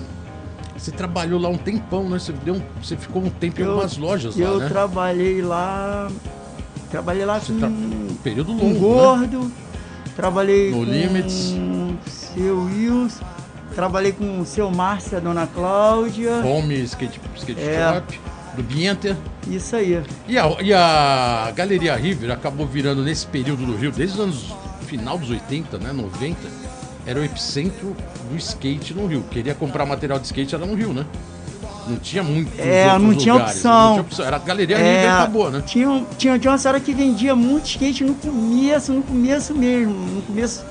você 0.77 0.91
trabalhou 0.91 1.39
lá 1.41 1.49
um 1.49 1.59
tempão, 1.59 2.09
né? 2.09 2.19
Você, 2.19 2.33
deu 2.33 2.55
um- 2.55 2.63
você 2.83 2.97
ficou 2.97 3.23
um 3.23 3.29
tempo 3.31 3.61
em 3.61 3.65
Eu- 3.65 3.71
algumas 3.73 3.97
lojas 3.99 4.39
Eu 4.39 4.55
lá, 4.55 4.59
né? 4.65 4.69
trabalhei 4.69 5.43
lá. 5.43 6.11
Trabalhei 6.91 7.25
lá 7.27 7.39
Você 7.39 7.53
com, 7.53 7.59
tra- 7.59 7.69
um 7.69 8.17
período 8.25 8.53
longo, 8.53 8.65
né? 8.73 8.79
Gordo. 8.81 9.53
Trabalhei 10.17 10.71
No 10.71 10.79
com 10.79 10.85
Limits. 10.85 11.55
Seu 12.35 12.61
Wilson. 12.65 13.25
Trabalhei 13.75 14.13
com 14.13 14.41
o 14.41 14.47
seu 14.47 14.71
Márcia, 14.71 15.21
dona 15.21 15.47
Cláudia. 15.47 16.37
Home 16.45 16.75
Skate, 16.83 17.21
skate 17.37 17.61
É. 17.61 17.95
Shop, 17.95 18.21
do 18.57 18.63
Bienter. 18.63 19.17
Isso 19.47 19.77
aí. 19.77 20.03
E 20.27 20.39
a, 20.39 20.57
e 20.61 20.73
a 20.73 21.53
Galeria 21.55 21.95
River 21.95 22.31
acabou 22.33 22.67
virando 22.67 23.03
nesse 23.03 23.27
período 23.27 23.65
do 23.65 23.77
Rio, 23.77 23.93
desde 23.93 24.17
os 24.17 24.21
anos 24.21 24.55
final 24.87 25.19
dos 25.19 25.31
80, 25.31 25.79
né, 25.79 25.93
90, 25.93 26.37
era 27.07 27.21
o 27.21 27.25
epicentro 27.25 27.95
do 28.31 28.37
skate 28.37 28.95
no 28.95 29.07
Rio. 29.07 29.23
Queria 29.31 29.55
comprar 29.55 29.85
material 29.87 30.19
de 30.19 30.27
skate, 30.27 30.55
era 30.55 30.65
no 30.67 30.75
Rio, 30.75 30.93
né? 30.93 31.05
Não 31.87 31.97
tinha 31.97 32.23
muito. 32.23 32.51
É, 32.61 32.99
não 32.99 33.15
tinha 33.15 33.35
opção. 33.35 34.05
Era 34.19 34.37
a 34.37 34.39
Galeria 34.39 34.77
É, 34.77 34.97
River 34.97 35.15
acabou, 35.15 35.51
né? 35.51 35.63
Tinha, 35.65 36.05
tinha, 36.19 36.39
tinha 36.39 36.51
uma 36.53 36.59
senhora 36.59 36.81
que 36.81 36.93
vendia 36.93 37.35
muito 37.35 37.67
skate 37.67 38.05
no 38.05 38.15
começo, 38.15 38.93
no 38.93 39.03
começo 39.03 39.55
mesmo, 39.55 39.95
no 39.95 40.23
começo 40.23 40.65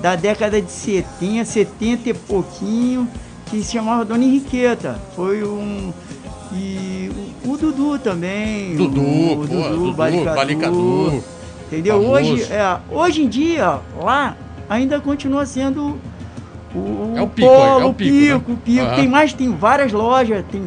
da 0.00 0.14
década 0.16 0.60
de 0.60 0.70
70, 0.70 1.44
70 1.44 2.08
e 2.10 2.14
pouquinho, 2.14 3.08
que 3.46 3.62
se 3.62 3.72
chamava 3.72 4.04
Dona 4.04 4.24
Henriqueta. 4.24 4.98
Foi 5.16 5.42
um. 5.44 5.92
E 6.52 7.10
o, 7.44 7.52
o 7.52 7.56
Dudu 7.58 7.98
também. 7.98 8.74
Dudu, 8.76 9.00
o, 9.00 9.36
pô, 9.36 9.46
Dudu, 9.46 9.92
Balicadu, 9.92 10.36
Balicadu, 10.36 11.24
Entendeu? 11.66 12.00
famoso. 12.02 12.12
Hoje, 12.32 12.52
é, 12.52 12.78
hoje 12.90 13.22
em 13.22 13.28
dia, 13.28 13.80
lá 14.02 14.36
ainda 14.68 14.98
continua 15.00 15.44
sendo 15.44 15.98
o, 16.74 17.12
É 17.16 17.22
o 17.22 17.26
pico, 17.26 17.48
polo, 17.48 17.80
é 17.80 17.84
o 17.84 17.94
pico, 17.94 18.14
né? 18.14 18.38
pico, 18.38 18.52
o 18.52 18.56
pico. 18.56 18.84
Aham. 18.86 18.96
Tem 18.96 19.08
mais, 19.08 19.32
tem 19.34 19.54
várias 19.54 19.92
lojas, 19.92 20.44
tem, 20.50 20.62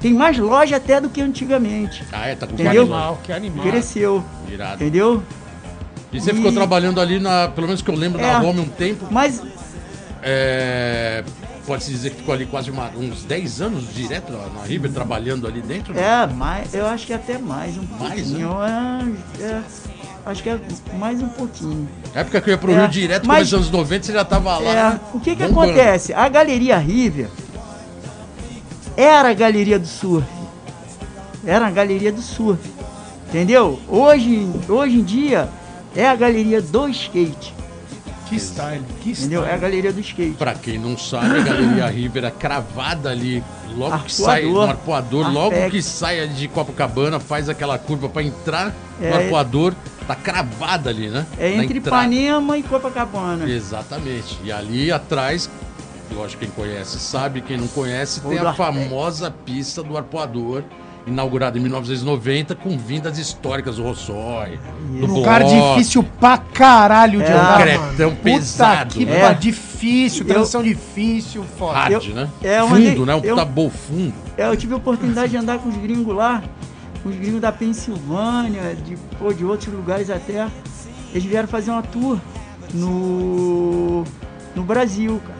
tem 0.00 0.12
mais 0.14 0.38
loja 0.38 0.76
até 0.76 1.00
do 1.00 1.08
que 1.08 1.20
antigamente. 1.20 2.04
Ah, 2.12 2.28
é, 2.28 2.36
tá 2.36 2.46
com 2.46 2.54
Que 2.54 2.66
animal, 2.66 3.18
que 3.24 3.32
animal. 3.32 3.66
Cresceu, 3.66 4.22
Irado. 4.48 4.74
entendeu? 4.76 5.22
E 6.12 6.20
você 6.20 6.30
E- 6.30 6.34
ficou 6.34 6.52
trabalhando 6.52 7.00
ali, 7.00 7.18
na, 7.20 7.48
pelo 7.48 7.66
menos 7.66 7.82
que 7.82 7.90
eu 7.90 7.94
lembro, 7.94 8.20
na 8.20 8.26
É. 8.28 8.36
Home 8.38 8.60
um 8.60 8.68
tempo. 8.68 9.06
Mas 9.10 9.42
É, 10.22 11.22
Pode-se 11.64 11.90
dizer 11.90 12.10
que 12.10 12.16
ficou 12.16 12.32
ali 12.34 12.44
quase 12.46 12.70
uma- 12.70 12.90
uns 12.96 13.22
10 13.24 13.60
anos 13.60 13.94
direto 13.94 14.32
na, 14.32 14.38
na 14.58 14.62
River, 14.66 14.90
trabalhando 14.90 15.46
ali 15.46 15.60
dentro? 15.60 15.92
né? 15.94 16.00
é, 16.02 16.26
mais, 16.26 16.72
eu 16.74 16.86
acho 16.86 17.06
que 17.06 17.12
até 17.12 17.36
mais 17.38 17.76
um 17.76 17.82
Mais, 18.00 18.22
pouquinho. 18.22 18.50
É, 18.62 19.42
é, 19.44 19.62
acho 20.26 20.42
que 20.42 20.48
é 20.48 20.58
mais 20.98 21.22
um 21.22 21.28
pouquinho. 21.28 21.86
Na 22.14 22.22
época 22.22 22.40
que 22.40 22.48
eu 22.48 22.52
ia 22.52 22.58
pro 22.58 22.72
É, 22.72 22.78
Rio 22.80 22.88
direto, 22.88 23.26
mas- 23.28 23.44
dos 23.50 23.54
anos 23.54 23.70
90, 23.70 24.06
você 24.06 24.12
já 24.14 24.24
tava 24.24 24.58
lá. 24.58 24.70
É, 24.94 25.00
o 25.14 25.20
que 25.20 25.36
que 25.36 25.46
bombando. 25.46 25.70
acontece? 25.72 26.12
A 26.14 26.26
Galeria 26.28 26.78
River 26.78 27.28
era 28.96 29.28
a 29.28 29.34
Galeria 29.34 29.78
do 29.78 29.86
Surf. 29.86 30.26
Era 31.46 31.66
a 31.66 31.70
Galeria 31.70 32.10
do 32.10 32.22
Surf. 32.22 32.60
Entendeu? 33.28 33.78
Hoje, 33.88 34.48
hoje 34.68 34.96
em 34.98 35.04
dia 35.04 35.48
é 35.98 36.08
a 36.08 36.14
Galeria 36.16 36.62
do 36.62 36.88
Skate. 36.88 37.54
Que 38.28 38.36
style, 38.36 38.82
que 39.02 39.10
style. 39.14 39.20
Entendeu? 39.34 39.44
É 39.46 39.54
a 39.54 39.56
Galeria 39.56 39.92
do 39.92 40.00
Skate. 40.00 40.34
Pra 40.38 40.54
quem 40.54 40.78
não 40.78 40.96
sabe, 40.98 41.38
a 41.38 41.42
Galeria 41.42 41.86
River 41.86 42.24
é 42.26 42.30
cravada 42.30 43.10
ali, 43.10 43.42
logo 43.74 43.98
que 44.00 44.12
sai 44.12 44.42
no 44.44 44.60
Arpoador. 44.60 45.24
arpoador, 45.26 45.32
logo 45.32 45.70
que 45.70 45.82
sai 45.82 46.28
de 46.28 46.46
Copacabana, 46.48 47.18
faz 47.18 47.48
aquela 47.48 47.78
curva 47.78 48.08
pra 48.08 48.22
entrar 48.22 48.74
no 49.00 49.06
É. 49.06 49.12
arpoador, 49.24 49.74
tá 50.06 50.14
cravada 50.14 50.90
ali, 50.90 51.08
né? 51.08 51.26
É 51.38 51.56
Na 51.56 51.64
entre 51.64 51.78
entrada. 51.78 52.04
Ipanema 52.04 52.58
e 52.58 52.62
Copacabana. 52.62 53.48
Exatamente. 53.48 54.38
E 54.44 54.52
ali 54.52 54.92
atrás, 54.92 55.48
lógico, 56.14 56.40
quem 56.40 56.50
conhece 56.50 56.98
sabe, 56.98 57.40
quem 57.40 57.56
não 57.56 57.68
conhece, 57.68 58.20
tem 58.20 58.38
a 58.38 58.52
famosa 58.52 59.30
pista 59.30 59.82
do 59.82 59.96
arpoador, 59.96 60.62
inaugurada 61.06 61.56
em 61.58 61.60
1990, 61.62 62.54
com 62.54 62.76
vindas 62.76 63.18
históricas 63.18 63.76
do 63.76 63.82
Rossói, 63.82 64.58
do 65.00 65.06
Um 65.06 65.14
lugar 65.14 65.40
Bloch, 65.42 65.74
difícil 65.78 66.02
pra 66.20 66.36
caralho 66.38 67.18
de 67.20 67.24
É. 67.26 67.32
andar, 67.32 67.58
Concretão 67.58 68.10
mano. 68.10 68.20
pesado, 68.22 68.94
que 68.94 69.04
né? 69.06 69.20
pa- 69.20 69.26
É. 69.30 69.34
difícil, 69.34 70.22
Eu- 70.26 70.34
transição 70.34 70.62
difícil, 70.62 71.44
foda. 71.58 71.78
hard, 71.78 71.92
Eu- 72.08 72.14
né? 72.14 72.28
é, 72.42 72.58
eu 72.60 72.68
fundo, 72.68 72.74
andei- 72.76 73.04
né? 73.06 73.14
Um 73.14 73.18
eu- 73.24 73.34
puta 73.36 73.44
bom 73.44 73.70
fundo. 73.70 74.12
É, 74.36 74.46
eu 74.46 74.56
tive 74.56 74.74
a 74.74 74.76
oportunidade 74.76 75.30
de 75.30 75.36
andar 75.38 75.58
com 75.58 75.68
os 75.68 75.76
gringos 75.76 76.14
lá, 76.14 76.42
com 77.02 77.08
os 77.08 77.16
gringos 77.16 77.40
da 77.40 77.52
Pensilvânia, 77.52 78.74
de, 78.84 78.96
pô, 79.18 79.32
de 79.32 79.44
outros 79.44 79.72
lugares 79.72 80.10
até. 80.10 80.46
Eles 81.12 81.24
vieram 81.24 81.48
fazer 81.48 81.70
uma 81.70 81.82
tour 81.82 82.18
no, 82.74 84.04
no 84.54 84.62
Brasil, 84.62 85.20
cara. 85.26 85.38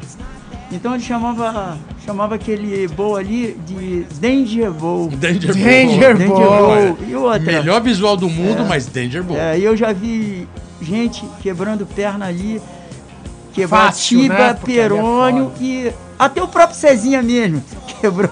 Então 0.70 0.94
ele 0.94 1.02
chamava, 1.02 1.76
chamava 2.08 2.36
aquele 2.36 2.88
bowl 2.88 3.16
ali 3.16 3.54
de 3.66 4.06
Danger 4.18 4.70
Bowl. 4.70 5.08
Danger, 5.10 5.52
Danger 5.54 6.16
Bowl. 6.26 6.38
Danger 6.38 6.94
Bowl. 6.94 6.98
E 7.06 7.14
outra, 7.14 7.40
Melhor 7.40 7.82
visual 7.82 8.16
do 8.16 8.30
mundo, 8.30 8.64
mas 8.66 8.86
Danger 8.86 9.22
Bowl. 9.22 9.36
é, 9.36 9.58
eu 9.60 9.76
já 9.76 9.92
vi 9.92 10.48
gente 10.80 11.22
quebrando 11.42 11.84
perna 11.84 12.26
ali, 12.26 12.62
quebrou 13.52 13.78
Fácil, 13.82 14.20
tibia, 14.22 14.38
né? 14.38 14.50
É 14.50 14.54
perônio 14.54 15.50
foda. 15.50 15.56
e 15.62 15.92
até 16.18 16.42
o 16.42 16.48
próprio 16.48 16.78
Cezinha 16.78 17.20
mesmo 17.20 17.62
quebrou, 18.00 18.30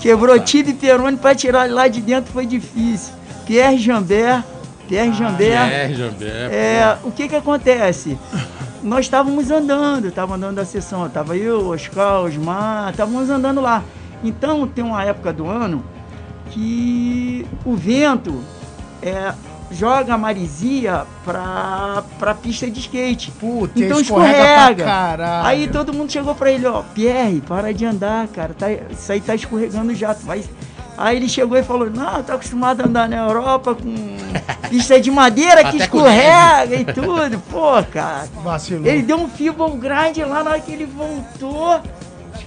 quebrou 0.00 0.38
tibia 0.38 0.72
e 0.72 0.76
perônio 0.76 1.18
para 1.18 1.34
tirar 1.34 1.64
ele 1.64 1.74
lá 1.74 1.88
de 1.88 2.00
dentro 2.00 2.32
foi 2.32 2.46
difícil. 2.46 3.12
Pierre 3.44 3.78
Jambert, 3.78 4.44
Pierre 4.86 5.12
Jambert, 5.12 5.68
Pierre 5.68 5.94
Jambert. 5.94 6.52
é, 6.52 6.96
o 7.02 7.10
que 7.10 7.26
que 7.26 7.34
acontece? 7.34 8.16
Nós 8.82 9.06
estávamos 9.06 9.50
andando, 9.50 10.08
estava 10.08 10.34
andando 10.34 10.56
da 10.56 10.64
sessão, 10.64 11.06
estava 11.06 11.36
eu, 11.36 11.68
Oscar, 11.70 12.22
Osmar, 12.22 12.90
estávamos 12.90 13.28
andando 13.28 13.60
lá. 13.60 13.82
Então 14.22 14.66
tem 14.66 14.84
uma 14.84 15.04
época 15.04 15.32
do 15.32 15.48
ano 15.48 15.84
que 16.50 17.46
o 17.64 17.74
vento 17.74 18.42
é, 19.02 19.32
joga 19.70 20.14
a 20.14 20.18
marisia 20.18 21.04
para 21.24 22.02
a 22.20 22.34
pista 22.34 22.70
de 22.70 22.80
skate. 22.80 23.30
Puta, 23.32 23.78
Então 23.80 24.00
escorrega 24.00 24.70
escorrega. 24.70 25.46
Aí 25.46 25.68
todo 25.68 25.92
mundo 25.92 26.10
chegou 26.10 26.34
pra 26.34 26.50
ele, 26.50 26.66
ó, 26.66 26.82
Pierre, 26.94 27.40
para 27.40 27.72
de 27.72 27.84
andar, 27.84 28.28
cara, 28.28 28.54
tá, 28.54 28.70
isso 28.70 29.10
aí 29.12 29.20
tá 29.20 29.34
escorregando 29.34 29.94
já, 29.94 30.14
tu 30.14 30.24
vai... 30.24 30.42
Aí 30.98 31.16
ele 31.16 31.28
chegou 31.28 31.56
e 31.56 31.62
falou, 31.62 31.88
não, 31.88 32.22
tô 32.24 32.32
acostumado 32.32 32.80
a 32.80 32.86
andar 32.86 33.08
na 33.08 33.18
Europa 33.18 33.72
com 33.72 34.16
pista 34.68 35.00
de 35.00 35.12
madeira 35.12 35.62
que 35.62 35.76
Até 35.76 35.84
escorrega 35.84 36.74
e 36.74 36.84
tudo. 36.84 37.38
Pô, 37.48 37.82
cara. 37.84 38.28
Vacilou. 38.42 38.84
Ele 38.84 39.02
deu 39.02 39.16
um 39.16 39.28
fibro 39.28 39.70
grande 39.70 40.24
lá 40.24 40.42
na 40.42 40.50
hora 40.50 40.60
que 40.60 40.72
ele 40.72 40.86
voltou. 40.86 41.80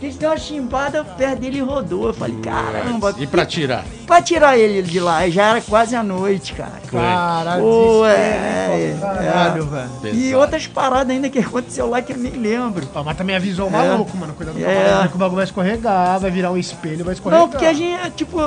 Acho 0.01 0.07
que 0.07 0.07
ele 0.07 0.17
deu 0.17 0.29
uma 0.31 0.37
chimbada, 0.37 1.01
o 1.03 1.05
pé 1.05 1.35
dele 1.35 1.61
rodou. 1.61 2.07
Eu 2.07 2.13
falei, 2.13 2.35
caramba. 2.41 3.13
E 3.19 3.27
pra 3.27 3.45
tirar? 3.45 3.85
Pra 4.07 4.19
tirar 4.21 4.57
ele 4.57 4.81
de 4.81 4.99
lá, 4.99 5.29
já 5.29 5.49
era 5.51 5.61
quase 5.61 5.95
a 5.95 6.01
noite, 6.01 6.53
cara. 6.53 6.81
Caralho, 6.91 7.61
Pô, 7.61 8.05
é, 8.07 8.95
pra 8.99 9.09
caralho, 9.15 9.63
é. 9.63 10.01
velho. 10.01 10.15
E 10.15 10.33
outras 10.35 10.65
paradas 10.65 11.09
ainda 11.15 11.29
que 11.29 11.37
aconteceu 11.39 11.87
lá 11.87 12.01
que 12.01 12.13
eu 12.13 12.17
nem 12.17 12.31
lembro. 12.31 12.87
Ó, 12.95 13.03
mas 13.03 13.15
também 13.15 13.35
avisou 13.35 13.67
o 13.67 13.69
É. 13.69 13.71
maluco, 13.89 14.17
mano. 14.17 14.33
Cuidado 14.33 14.55
com 14.55 14.61
o 14.61 14.67
É. 14.69 14.85
cavalo, 14.85 15.09
que 15.09 15.15
o 15.15 15.19
bagulho 15.19 15.35
vai 15.35 15.45
escorregar, 15.45 16.19
vai 16.19 16.31
virar 16.31 16.51
um 16.51 16.57
espelho, 16.57 17.05
vai 17.05 17.13
escorregar. 17.13 17.41
Não, 17.41 17.49
porque 17.49 17.65
a 17.65 17.73
gente, 17.73 18.11
tipo, 18.11 18.39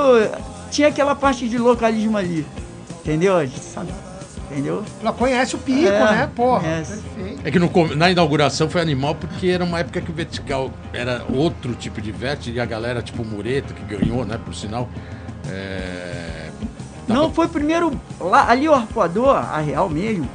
tinha 0.69 0.89
aquela 0.89 1.15
parte 1.15 1.47
de 1.47 1.57
localismo 1.57 2.17
ali. 2.17 2.45
Entendeu? 3.01 3.37
A 3.37 3.45
gente 3.45 3.59
sabe. 3.61 3.93
Entendeu? 4.55 4.83
Ela 5.01 5.11
conhece 5.11 5.53
o 5.55 5.57
pico, 5.59 5.85
É, 5.87 5.99
né? 5.99 6.31
Porra. 6.33 6.61
conhece. 6.61 7.01
Perfeito. 7.01 7.41
É 7.43 7.51
que 7.51 7.59
no 7.59 7.95
na 7.95 8.09
inauguração 8.09 8.69
foi 8.69 8.79
animal 8.81 9.13
porque 9.13 9.47
era 9.47 9.65
uma 9.65 9.79
época 9.79 9.99
que 9.99 10.09
o 10.09 10.13
vertical 10.13 10.71
era 10.93 11.25
outro 11.29 11.73
tipo 11.75 12.01
de 12.01 12.09
vert 12.09 12.47
e 12.47 12.57
a 12.57 12.65
galera, 12.65 13.01
tipo 13.01 13.21
o 13.21 13.25
Mureto, 13.25 13.73
que 13.73 13.83
ganhou, 13.97 14.23
né, 14.23 14.39
por 14.43 14.55
sinal. 14.55 14.87
É... 15.49 16.49
Não, 17.05 17.31
foi 17.31 17.47
o 17.47 17.49
primeiro. 17.49 17.91
Lá, 18.19 18.49
ali 18.49 18.67
o 18.69 18.73
arpoador, 18.73 19.35
a 19.35 19.59
real 19.59 19.89
mesmo, 19.89 20.27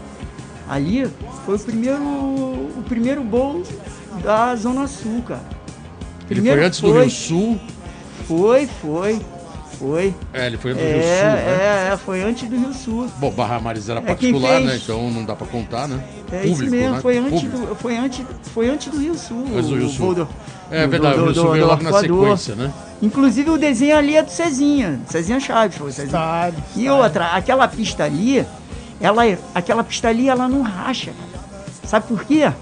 ali 0.68 1.10
foi 1.46 1.56
o 1.56 1.58
primeiro. 1.58 2.02
O 2.02 2.84
primeiro 2.86 3.22
gol 3.24 3.62
da 4.22 4.54
Zona 4.54 4.86
Sul, 4.86 5.22
cara. 5.26 5.40
Ele 6.26 6.40
Primeiro 6.40 6.58
foi 6.58 6.66
antes 6.66 6.80
do 6.80 6.90
foi. 6.92 7.00
Rio 7.02 7.10
Sul. 7.10 7.60
Foi, 8.28 8.66
foi. 8.66 9.20
Foi. 9.80 10.14
É, 10.34 10.46
ele 10.46 10.58
foi 10.58 10.72
antes 10.72 10.84
É, 10.84 10.90
do 10.90 10.92
Rio 10.92 11.02
Sul, 11.02 11.24
né? 11.24 11.46
é, 11.88 11.90
é, 11.92 11.96
foi 11.96 12.22
antes 12.22 12.48
do 12.50 12.56
Rio 12.58 12.74
Sul. 12.74 13.08
Bom, 13.16 13.30
Barra 13.30 13.58
Mares 13.58 13.88
era 13.88 13.98
É 14.00 14.02
particular, 14.02 14.56
fez. 14.56 14.66
né? 14.66 14.76
Então 14.82 15.10
não 15.10 15.24
dá 15.24 15.34
pra 15.34 15.46
contar, 15.46 15.88
né? 15.88 15.98
É 16.30 16.42
isso 16.44 16.52
Público, 16.56 16.70
mesmo, 16.76 16.94
né? 16.96 17.00
foi, 17.00 17.16
antes 17.18 17.40
Público. 17.42 17.66
do, 17.66 17.74
foi, 17.76 17.96
antes, 17.96 18.26
foi 18.52 18.68
antes 18.68 18.92
do 18.92 18.98
Rio 19.00 19.14
Sul. 19.16 19.46
Antes 19.54 19.68
do 19.70 19.76
Rio 19.76 19.86
o 19.86 19.88
Sul. 19.90 20.14
do- 20.14 20.28
É 20.70 20.84
do- 20.84 20.90
verdade, 20.90 21.16
do- 21.16 21.22
o 21.22 21.24
Rio 21.24 21.32
do- 21.34 21.40
Sul 21.40 21.50
veio 21.52 21.64
do 21.64 21.70
logo 21.70 21.82
na 21.82 21.92
sequência, 21.98 22.54
né? 22.54 22.70
Inclusive 23.00 23.48
o 23.50 23.56
desenho 23.56 23.96
ali 23.96 24.16
é 24.16 24.22
do 24.22 24.30
Cezinha, 24.30 25.00
Cezinha 25.08 25.40
Chaves, 25.40 25.78
foi 25.78 25.88
o 25.88 25.92
Cezinha. 25.92 26.18
Style, 26.50 26.56
E 26.76 26.90
outra, 26.90 27.28
aquela 27.28 27.66
pista 27.66 28.04
ali, 28.04 28.44
ela, 29.00 29.22
aquela 29.54 29.82
pista 29.82 30.08
ali, 30.08 30.28
ela 30.28 30.46
não 30.46 30.60
racha, 30.60 31.10
cara. 31.12 31.44
Sabe 31.86 32.06
por 32.06 32.22
quê? 32.26 32.52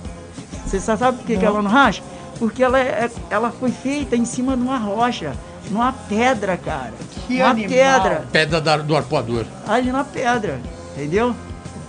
Você 0.64 0.78
só 0.78 0.96
sabe 0.96 1.18
por 1.18 1.26
que, 1.26 1.36
que 1.36 1.44
ela 1.44 1.60
não 1.60 1.70
racha? 1.70 2.00
porque 2.38 2.62
ela, 2.62 2.78
é, 2.78 3.10
ela 3.30 3.50
foi 3.50 3.72
feita 3.72 4.14
em 4.14 4.24
cima 4.24 4.56
de 4.56 4.62
uma 4.62 4.78
rocha, 4.78 5.32
numa 5.72 5.92
pedra, 5.92 6.56
cara. 6.56 6.92
Que 7.28 7.36
uma 7.36 7.50
animal. 7.50 7.68
pedra, 7.70 8.24
Pedra 8.32 8.60
da- 8.60 8.76
do 8.78 8.96
arpoador. 8.96 9.44
ali 9.68 9.92
na 9.92 10.02
pedra, 10.02 10.60
entendeu? 10.96 11.34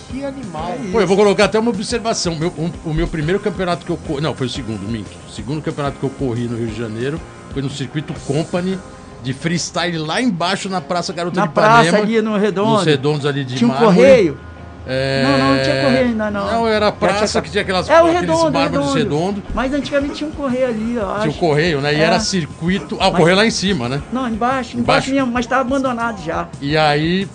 Que 0.09 0.23
animal. 0.25 0.75
Pô, 0.91 0.99
eu 1.01 1.07
vou 1.07 1.15
colocar 1.15 1.45
até 1.45 1.57
uma 1.59 1.69
observação. 1.69 2.35
Meu- 2.35 2.53
um- 2.57 2.71
o 2.83 2.93
meu 2.93 3.07
primeiro 3.07 3.39
campeonato 3.39 3.85
que 3.85 3.91
eu 3.91 3.97
corri. 3.97 4.21
Não, 4.21 4.33
foi 4.35 4.47
o 4.47 4.49
segundo, 4.49 4.81
minto. 4.87 5.09
O 5.27 5.31
segundo 5.31 5.61
campeonato 5.61 5.97
que 5.99 6.03
eu 6.03 6.09
corri 6.09 6.47
no 6.47 6.57
Rio 6.57 6.67
de 6.67 6.77
Janeiro 6.77 7.19
foi 7.53 7.61
no 7.61 7.69
circuito 7.69 8.13
Company 8.27 8.77
de 9.23 9.33
freestyle 9.33 9.97
lá 9.97 10.19
embaixo 10.21 10.67
na 10.69 10.81
Praça 10.81 11.13
Garota 11.13 11.39
Na 11.39 11.45
de 11.45 11.51
Ipanema. 11.51 11.81
praça 11.83 11.97
ali 11.97 12.21
no 12.21 12.37
Redondo. 12.37 12.71
Nos 12.73 12.85
redondos 12.85 13.25
ali 13.25 13.43
de 13.45 13.55
Tinha 13.55 13.67
um 13.69 13.73
mármore. 13.73 13.95
correio. 13.95 14.37
É... 14.91 15.23
Não, 15.23 15.37
não, 15.37 15.55
não 15.55 15.63
tinha 15.63 15.81
correio 15.83 16.05
ainda, 16.07 16.31
não. 16.31 16.51
Não, 16.51 16.67
era 16.67 16.87
a 16.87 16.91
praça 16.91 17.27
tinha- 17.27 17.41
que 17.43 17.51
tinha 17.51 17.61
aquelas, 17.61 17.87
É 17.87 18.01
o 18.01 18.11
redondo, 18.11 18.51
mármores 18.51 18.93
redondo. 18.93 18.97
redondos. 18.97 19.43
Mas 19.53 19.71
antigamente 19.71 20.15
tinha 20.15 20.27
um 20.29 20.33
correio 20.33 20.67
ali, 20.67 20.97
acho. 20.99 21.19
Tinha 21.21 21.31
o 21.31 21.33
correio, 21.35 21.79
né? 21.81 21.93
E 21.93 21.97
É. 21.97 21.99
era 21.99 22.19
circuito. 22.19 22.97
Ah, 22.99 23.07
o 23.07 23.11
Mas- 23.11 23.19
correio 23.19 23.37
lá 23.37 23.45
em 23.45 23.51
cima, 23.51 23.87
né? 23.87 24.01
Não, 24.11 24.27
embaixo, 24.27 24.77
embaixo, 24.79 25.11
mesmo, 25.11 25.31
mas 25.31 25.45
estava 25.45 25.61
abandonado 25.61 26.23
já. 26.23 26.47
E 26.59 26.75
aí, 26.75 27.27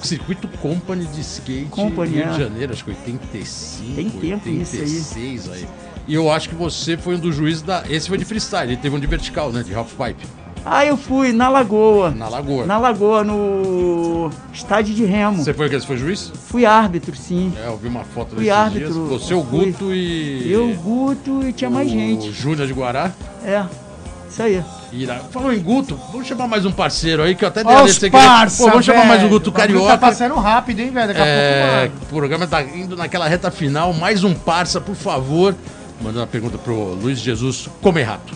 circuito 0.00 0.48
Company 0.60 1.04
de 1.06 1.20
skate 1.20 1.66
Company, 1.70 2.16
Rio 2.16 2.24
de 2.26 2.30
é. 2.42 2.44
Janeiro, 2.44 2.72
acho 2.72 2.84
que 2.84 2.90
85, 2.90 3.94
Tem 3.94 4.10
tempo 4.10 4.48
isso 4.48 4.76
aí. 4.76 4.82
86 4.82 5.50
aí. 5.52 5.66
E 6.08 6.14
eu 6.14 6.30
acho 6.30 6.48
que 6.48 6.54
você 6.54 6.96
foi 6.96 7.14
um 7.16 7.18
dos 7.18 7.34
juízes 7.36 7.62
da. 7.62 7.82
Esse 7.88 8.08
foi 8.08 8.18
de 8.18 8.24
freestyle, 8.24 8.72
ele 8.72 8.76
teve 8.76 8.94
um 8.96 9.00
de 9.00 9.06
vertical, 9.06 9.50
né? 9.52 9.62
De 9.62 9.74
half 9.74 9.92
pipe, 9.94 10.26
Ah, 10.68 10.84
eu 10.84 10.96
fui 10.96 11.30
na 11.32 11.48
Lagoa. 11.48 12.10
na 12.10 12.28
Lagoa. 12.28 12.66
Na 12.66 12.76
Lagoa, 12.76 13.22
no 13.22 14.30
estádio 14.52 14.92
de 14.96 15.04
Remo. 15.04 15.36
Você 15.44 15.54
foi 15.54 15.68
o 15.68 15.70
que? 15.70 15.78
Você 15.78 15.86
foi 15.86 15.96
juiz? 15.96 16.32
Fui 16.48 16.66
árbitro, 16.66 17.14
sim. 17.14 17.52
É, 17.64 17.68
eu 17.68 17.76
vi 17.76 17.86
uma 17.86 18.02
foto 18.02 18.30
Fui 18.34 18.38
desses 18.44 18.50
árbitro, 18.52 18.92
dias. 18.92 19.08
Você, 19.22 19.32
o 19.32 19.44
fui. 19.44 19.66
Guto 19.70 19.94
e. 19.94 20.50
Eu, 20.52 20.74
Guto 20.74 21.46
e 21.46 21.52
tinha 21.52 21.70
mais 21.70 21.86
o 21.86 21.90
gente. 21.92 22.32
Júnior 22.32 22.66
de 22.66 22.72
Guará. 22.72 23.12
É, 23.44 23.62
isso 24.28 24.42
aí. 24.42 24.60
Ira. 24.92 25.20
Falou 25.30 25.52
em 25.52 25.60
Guto, 25.60 25.96
vamos 26.10 26.26
chamar 26.26 26.48
mais 26.48 26.66
um 26.66 26.72
parceiro 26.72 27.22
aí, 27.22 27.36
que 27.36 27.44
eu 27.44 27.48
até 27.48 27.62
dei 27.62 27.72
a 27.72 27.84
os 27.84 27.96
queria- 27.98 28.10
parça, 28.18 28.64
Pô, 28.64 28.70
vamos 28.70 28.84
chamar 28.84 29.06
mais 29.06 29.22
um. 29.22 29.28
Guto 29.28 29.50
O 29.50 29.52
bagulho 29.52 29.74
Carioca. 29.78 29.92
Tá 29.92 29.98
passando 29.98 30.34
rápido, 30.34 30.80
hein, 30.80 30.90
velho? 30.90 31.06
Daqui 31.08 31.20
a 31.20 31.24
É, 31.26 31.88
pouco, 31.90 32.04
o 32.04 32.08
programa 32.08 32.44
tá 32.46 32.60
indo 32.62 32.96
naquela 32.96 33.28
reta 33.28 33.52
final. 33.52 33.92
Mais 33.92 34.24
um 34.24 34.34
parça, 34.34 34.80
por 34.80 34.96
favor. 34.96 35.54
Mandando 36.00 36.20
uma 36.20 36.26
pergunta 36.26 36.58
pro 36.58 36.74
Luiz 36.94 37.20
Jesus 37.20 37.68
Come 37.80 38.02
Rato. 38.02 38.34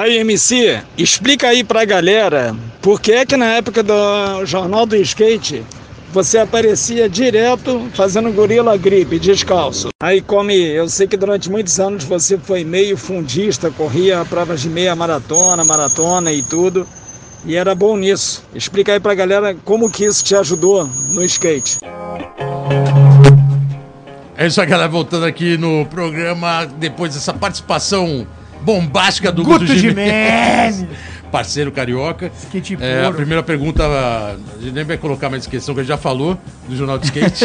Aí, 0.00 0.16
MC, 0.16 0.80
explica 0.96 1.48
aí 1.48 1.62
pra 1.62 1.84
galera 1.84 2.56
por 2.80 2.98
que 2.98 3.12
é 3.12 3.26
que 3.26 3.36
na 3.36 3.56
época 3.56 3.82
do 3.82 4.46
Jornal 4.46 4.86
do 4.86 4.96
Skate 4.96 5.62
você 6.10 6.38
aparecia 6.38 7.06
direto 7.06 7.86
fazendo 7.92 8.32
gorila 8.32 8.78
gripe 8.78 9.18
descalço. 9.18 9.90
Aí, 10.02 10.22
come, 10.22 10.56
eu 10.56 10.88
sei 10.88 11.06
que 11.06 11.18
durante 11.18 11.50
muitos 11.50 11.78
anos 11.78 12.02
você 12.04 12.38
foi 12.38 12.64
meio 12.64 12.96
fundista, 12.96 13.70
corria 13.70 14.24
provas 14.24 14.62
de 14.62 14.70
meia 14.70 14.96
maratona, 14.96 15.62
maratona 15.66 16.32
e 16.32 16.42
tudo, 16.42 16.86
e 17.44 17.54
era 17.54 17.74
bom 17.74 17.94
nisso. 17.94 18.42
Explica 18.54 18.94
aí 18.94 19.00
pra 19.00 19.14
galera 19.14 19.54
como 19.66 19.90
que 19.90 20.06
isso 20.06 20.24
te 20.24 20.34
ajudou 20.34 20.88
no 21.10 21.22
skate. 21.22 21.76
É 24.34 24.46
isso 24.46 24.62
aí, 24.62 24.66
galera. 24.66 24.88
Voltando 24.88 25.26
aqui 25.26 25.58
no 25.58 25.84
programa, 25.84 26.64
depois 26.64 27.12
dessa 27.12 27.34
participação 27.34 28.26
bombástica 28.62 29.30
do 29.32 29.42
Guto 29.42 29.60
Guto. 29.60 29.76
Gimenez. 29.76 30.84
Parceiro 31.30 31.70
carioca. 31.70 32.28
Skate 32.36 32.76
É, 32.80 33.06
a 33.06 33.12
primeira 33.12 33.40
pergunta, 33.40 33.84
a 33.84 34.34
gente 34.60 34.72
nem 34.74 34.82
vai 34.82 34.96
colocar 34.96 35.30
mais 35.30 35.46
questão 35.46 35.72
que 35.76 35.80
a 35.80 35.84
gente 35.84 35.88
já 35.90 35.96
falou 35.96 36.36
do 36.68 36.74
Jornal 36.76 36.98
de 36.98 37.06
Skate. 37.06 37.44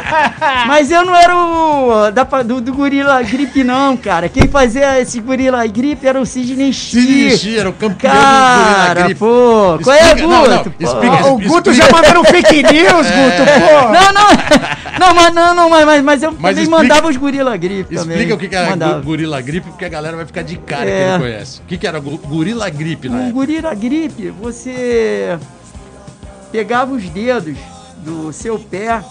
Mas 0.66 0.90
eu 0.90 1.04
não 1.04 1.14
era 1.14 1.36
o 1.36 2.10
da, 2.10 2.24
do, 2.42 2.62
do 2.62 2.72
gorila 2.72 3.22
gripe, 3.22 3.62
não, 3.62 3.94
cara. 3.94 4.26
Quem 4.28 4.48
fazia 4.48 4.98
esse 5.00 5.20
gorila 5.20 5.66
gripe 5.66 6.06
era 6.06 6.18
o 6.18 6.24
Sidney 6.24 6.72
Sidney 6.72 7.30
Xi. 7.32 7.38
Xi 7.38 7.58
era 7.58 7.68
o 7.68 7.74
campeão 7.74 8.10
do 8.14 8.18
Cara, 8.20 8.86
Gorila 8.88 9.04
Gripe. 9.04 9.20
pô, 9.20 9.78
qual 9.82 9.96
é, 9.96 10.00
Explica- 10.00 10.26
não, 10.26 10.46
não, 10.46 10.56
Guto? 10.64 10.72
Explica- 10.80 11.24
Ó, 11.24 11.34
o 11.34 11.38
Guto 11.38 11.72
já 11.74 11.84
mandando 11.92 12.24
fake 12.24 12.62
news, 12.62 13.06
Guto, 13.06 13.42
pô. 13.60 13.92
Não, 13.92 14.12
não, 14.14 14.30
não, 14.98 15.14
mas 15.14 15.34
não, 15.34 15.54
não, 15.54 15.70
mas, 15.70 15.84
mas, 15.86 16.02
mas 16.02 16.22
eu 16.22 16.30
Mas 16.32 16.38
também 16.40 16.62
explica- 16.64 16.82
mandava 16.82 17.08
os 17.08 17.16
gorila 17.16 17.56
gripe 17.56 17.94
também. 17.94 18.16
Explica 18.16 18.34
o 18.34 18.38
que, 18.38 18.48
que 18.48 18.56
era 18.56 18.70
mandava. 18.70 19.00
Gorila 19.00 19.40
Gripe, 19.40 19.68
porque 19.68 19.84
a 19.84 19.88
galera 19.88 20.16
vai 20.16 20.26
ficar 20.26 20.42
de 20.42 20.56
cara 20.56 20.88
É. 20.88 21.04
que 21.04 21.10
não 21.12 21.18
conhece. 21.20 21.60
O 21.60 21.64
que, 21.64 21.78
que 21.78 21.86
era 21.86 21.98
Gorila 22.00 22.68
Gripe 22.70 23.08
O 23.08 23.14
época? 23.16 23.32
gorila 23.32 23.74
gripe, 23.74 24.30
você 24.30 25.38
pegava 26.52 26.92
os 26.92 27.08
dedos 27.08 27.56
do 27.98 28.32
seu 28.32 28.58
pé, 28.58 29.02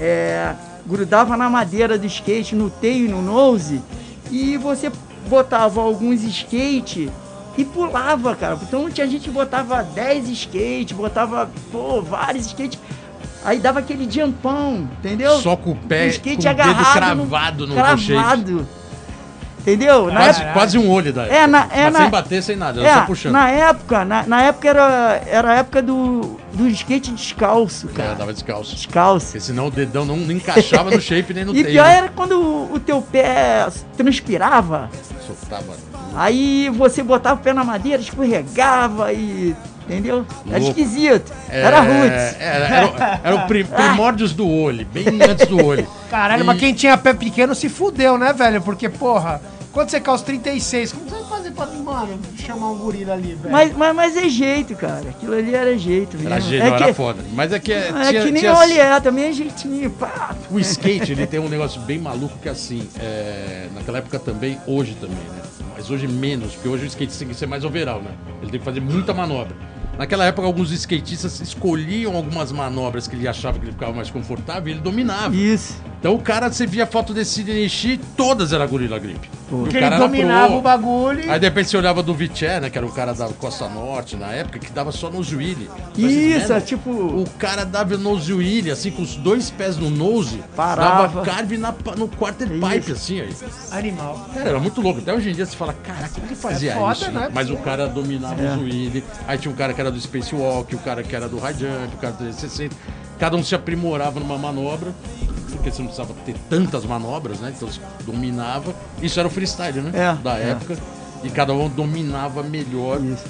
é, 0.00 0.52
grudava 0.86 1.36
na 1.36 1.50
madeira 1.50 1.98
do 1.98 2.06
skate, 2.06 2.54
no 2.54 2.70
teio 2.70 3.06
e 3.06 3.08
no 3.08 3.20
nose, 3.20 3.80
e 4.30 4.56
você 4.56 4.90
botava 5.28 5.80
alguns 5.80 6.22
skate 6.22 7.10
e 7.56 7.64
pulava, 7.64 8.34
cara. 8.34 8.58
Então 8.62 8.90
tinha 8.90 9.06
gente 9.06 9.24
que 9.24 9.30
botava 9.30 9.82
10 9.82 10.28
skate, 10.30 10.94
botava 10.94 11.50
pô, 11.70 12.00
vários 12.00 12.46
skate. 12.46 12.78
Aí 13.44 13.58
dava 13.58 13.80
aquele 13.80 14.08
jampão, 14.10 14.88
entendeu? 14.98 15.32
Só 15.40 15.56
com 15.56 15.72
o 15.72 15.76
pé, 15.76 16.04
O 16.06 16.08
skate 16.10 16.36
com 16.36 16.40
o 16.42 16.54
dedo 16.54 16.60
agarrado 16.62 16.92
cravado 17.26 17.66
no, 17.66 17.74
no, 17.74 17.80
cravado. 17.82 18.68
Entendeu? 19.60 20.06
Na 20.06 20.12
Quase, 20.22 20.40
época- 20.40 20.52
quase 20.54 20.78
um 20.78 20.90
olho 20.90 21.12
da 21.12 21.24
É, 21.26 21.46
na- 21.46 21.68
é 21.70 21.84
Mas 21.84 21.92
na- 21.92 21.98
sem 22.00 22.10
bater, 22.10 22.42
sem 22.42 22.56
nada, 22.56 22.84
é, 22.84 22.94
só 22.94 23.00
puxando. 23.02 23.32
na 23.32 23.48
época, 23.48 24.04
na, 24.04 24.26
na 24.26 24.42
época 24.42 24.68
era, 24.68 25.22
era 25.24 25.50
a 25.52 25.54
época 25.58 25.80
do, 25.80 26.36
do 26.52 26.68
skate 26.68 27.12
descalço, 27.12 27.88
É, 27.92 27.96
cara. 27.96 28.14
dava 28.16 28.32
descalço. 28.32 28.74
Descalço. 28.74 29.26
Porque 29.26 29.38
senão 29.40 29.68
o 29.68 29.70
dedão 29.70 30.04
não, 30.04 30.16
não 30.16 30.32
encaixava 30.32 30.90
no 30.90 31.00
shape 31.00 31.32
nem 31.32 31.44
no 31.44 31.52
E 31.54 31.62
tail. 31.62 31.74
pior 31.74 31.86
era 31.86 32.08
quando 32.08 32.40
o, 32.40 32.74
o 32.74 32.80
teu 32.80 33.00
pé 33.00 33.68
transpirava, 33.96 34.90
Soltava. 35.24 35.74
aí 36.16 36.68
você 36.74 37.00
botava 37.00 37.38
o 37.40 37.42
pé 37.44 37.52
na 37.52 37.62
madeira, 37.62 38.02
escorregava 38.02 39.12
e. 39.12 39.54
Entendeu? 39.84 40.24
Era 40.48 40.58
Louco. 40.58 40.80
esquisito. 40.80 41.32
É, 41.50 41.60
Era 41.62 41.80
roots. 41.80 42.36
Era, 42.40 42.66
era, 42.68 42.86
o- 42.86 43.26
era 43.26 43.36
o 43.36 43.46
pri- 43.46 43.64
primórdios 43.72 44.32
do 44.32 44.48
olho, 44.48 44.86
bem 44.86 45.04
antes 45.28 45.46
do 45.46 45.64
olho. 45.64 45.86
Caralho, 46.10 46.42
E- 46.42 46.46
mas 46.46 46.58
quem 46.58 46.72
tinha 46.72 46.96
pé 46.96 47.12
pequeno 47.12 47.54
se 47.54 47.68
fudeu, 47.68 48.16
né, 48.16 48.32
velho? 48.32 48.62
Porque, 48.62 48.88
porra, 48.88 49.40
quando 49.72 49.88
você 49.90 49.98
calça 50.00 50.24
36, 50.24 50.92
como 50.92 51.06
você 51.08 51.16
vai 51.16 51.24
fazer 51.24 51.50
pra, 51.50 51.66
mano, 51.66 52.18
chamar 52.38 52.70
um 52.70 52.76
gorila 52.78 53.14
ali, 53.14 53.34
velho? 53.34 53.50
Mas, 53.50 53.74
mas, 53.76 53.94
mas 53.96 54.16
é 54.16 54.28
jeito, 54.28 54.74
cara. 54.76 55.08
Aquilo 55.08 55.34
ali 55.34 55.54
era 55.54 55.76
jeito 55.76 56.16
mesmo. 56.16 56.28
Era 56.32 56.38
é 56.38 56.40
gênio, 56.40 56.76
que, 56.76 56.82
era 56.84 56.94
foda. 56.94 57.22
Mas 57.32 57.52
é 57.52 57.58
que 57.58 57.72
é 57.72 57.90
tinha, 58.08 58.22
que 58.24 58.30
nem 58.30 58.40
tinha- 58.42 58.54
olha, 58.54 59.00
também 59.00 59.24
é 59.24 59.32
jeitinho. 59.32 59.90
Pá. 59.90 60.34
O 60.50 60.60
skate, 60.60 61.12
ele 61.12 61.26
tem 61.26 61.40
um 61.40 61.48
negócio 61.48 61.80
bem 61.80 61.98
maluco 61.98 62.38
que 62.40 62.48
assim, 62.48 62.86
é, 63.00 63.66
naquela 63.74 63.98
época 63.98 64.18
também, 64.18 64.58
hoje 64.66 64.94
também, 65.00 65.16
né? 65.16 65.41
Mas 65.82 65.90
hoje 65.90 66.06
menos, 66.06 66.54
porque 66.54 66.68
hoje 66.68 66.84
o 66.84 66.86
skate 66.86 67.18
tem 67.18 67.26
que 67.26 67.34
ser 67.34 67.48
mais 67.48 67.64
overall, 67.64 68.00
né? 68.00 68.12
Ele 68.40 68.52
tem 68.52 68.60
que 68.60 68.64
fazer 68.64 68.78
muita 68.78 69.12
manobra. 69.12 69.56
Naquela 69.98 70.24
época, 70.24 70.46
alguns 70.46 70.70
skatistas 70.70 71.40
escolhiam 71.40 72.14
algumas 72.14 72.52
manobras 72.52 73.08
que 73.08 73.16
ele 73.16 73.26
achava 73.26 73.58
que 73.58 73.64
ele 73.64 73.72
ficava 73.72 73.92
mais 73.92 74.08
confortável 74.08 74.68
e 74.68 74.76
ele 74.76 74.80
dominava. 74.80 75.34
Isso. 75.34 75.82
Então 76.02 76.14
o 76.14 76.18
cara, 76.18 76.50
você 76.50 76.66
via 76.66 76.84
foto 76.84 77.14
desse 77.14 77.34
Sidney 77.34 77.68
Shi, 77.68 77.96
todas 78.16 78.52
era 78.52 78.66
Gorilla 78.66 78.98
Grip. 78.98 79.20
E 79.24 79.54
o 79.54 79.58
Porque 79.58 79.76
ele 79.76 79.88
dominava 79.90 80.48
pro. 80.48 80.56
o 80.58 80.60
bagulho. 80.60 81.30
Aí 81.30 81.38
de 81.38 81.46
repente 81.46 81.68
você 81.70 81.76
olhava 81.76 82.02
do 82.02 82.12
Viché, 82.12 82.58
né? 82.58 82.68
Que 82.70 82.76
era 82.76 82.84
o 82.84 82.90
cara 82.90 83.14
da 83.14 83.28
Costa 83.28 83.68
Norte 83.68 84.16
na 84.16 84.32
época, 84.32 84.58
que 84.58 84.72
dava 84.72 84.90
só 84.90 85.08
nose 85.08 85.36
wheel. 85.36 85.58
Isso, 85.96 86.52
é 86.52 86.60
tipo. 86.60 86.90
O 86.90 87.24
cara 87.38 87.64
dava 87.64 87.96
nose 87.96 88.32
wheel, 88.32 88.72
assim, 88.72 88.90
com 88.90 89.02
os 89.02 89.14
dois 89.14 89.48
pés 89.52 89.76
no 89.76 89.90
nose, 89.90 90.42
Parava. 90.56 91.02
dava 91.06 91.24
carve 91.24 91.56
na, 91.56 91.72
no 91.96 92.08
quarter 92.08 92.48
pipe, 92.48 92.90
assim, 92.90 93.20
aí. 93.20 93.32
Animal. 93.70 94.28
Cara, 94.34 94.48
era 94.48 94.58
muito 94.58 94.80
louco. 94.80 94.98
Até 94.98 95.14
hoje 95.14 95.30
em 95.30 95.34
dia 95.34 95.46
você 95.46 95.56
fala, 95.56 95.72
caraca, 95.72 96.08
como 96.14 96.26
ele 96.26 96.34
fazia 96.34 96.72
É 96.72 96.74
foda, 96.74 96.92
isso? 96.94 97.10
né? 97.12 97.28
Mas 97.32 97.48
o 97.48 97.56
cara 97.58 97.86
dominava 97.86 98.42
É. 98.42 98.56
o 98.56 98.62
wheel. 98.64 99.04
Aí 99.28 99.38
tinha 99.38 99.52
um 99.52 99.56
cara 99.56 99.72
que 99.72 99.80
era 99.80 99.90
do 99.92 100.00
Space 100.00 100.34
Walk, 100.34 100.74
o 100.74 100.78
cara 100.80 101.04
que 101.04 101.14
era 101.14 101.28
do 101.28 101.38
High 101.38 101.54
Jump, 101.54 101.94
o 101.94 101.98
cara 101.98 102.12
do 102.14 102.18
360. 102.24 102.74
Cada 103.20 103.36
um 103.36 103.44
se 103.44 103.54
aprimorava 103.54 104.18
numa 104.18 104.36
manobra, 104.36 104.92
porque 105.56 105.70
você 105.70 105.78
não 105.80 105.86
precisava 105.86 106.14
ter 106.24 106.34
tantas 106.48 106.84
manobras, 106.84 107.40
né? 107.40 107.52
Então 107.54 107.68
você 107.68 107.80
dominava. 108.04 108.74
Isso 109.00 109.18
era 109.18 109.28
o 109.28 109.30
freestyle, 109.30 109.80
né? 109.80 109.90
É, 109.94 110.22
da 110.22 110.38
é. 110.38 110.50
época. 110.50 110.76
E 111.22 111.30
cada 111.30 111.52
um 111.52 111.68
dominava 111.68 112.42
melhor 112.42 113.00
Isso. 113.02 113.24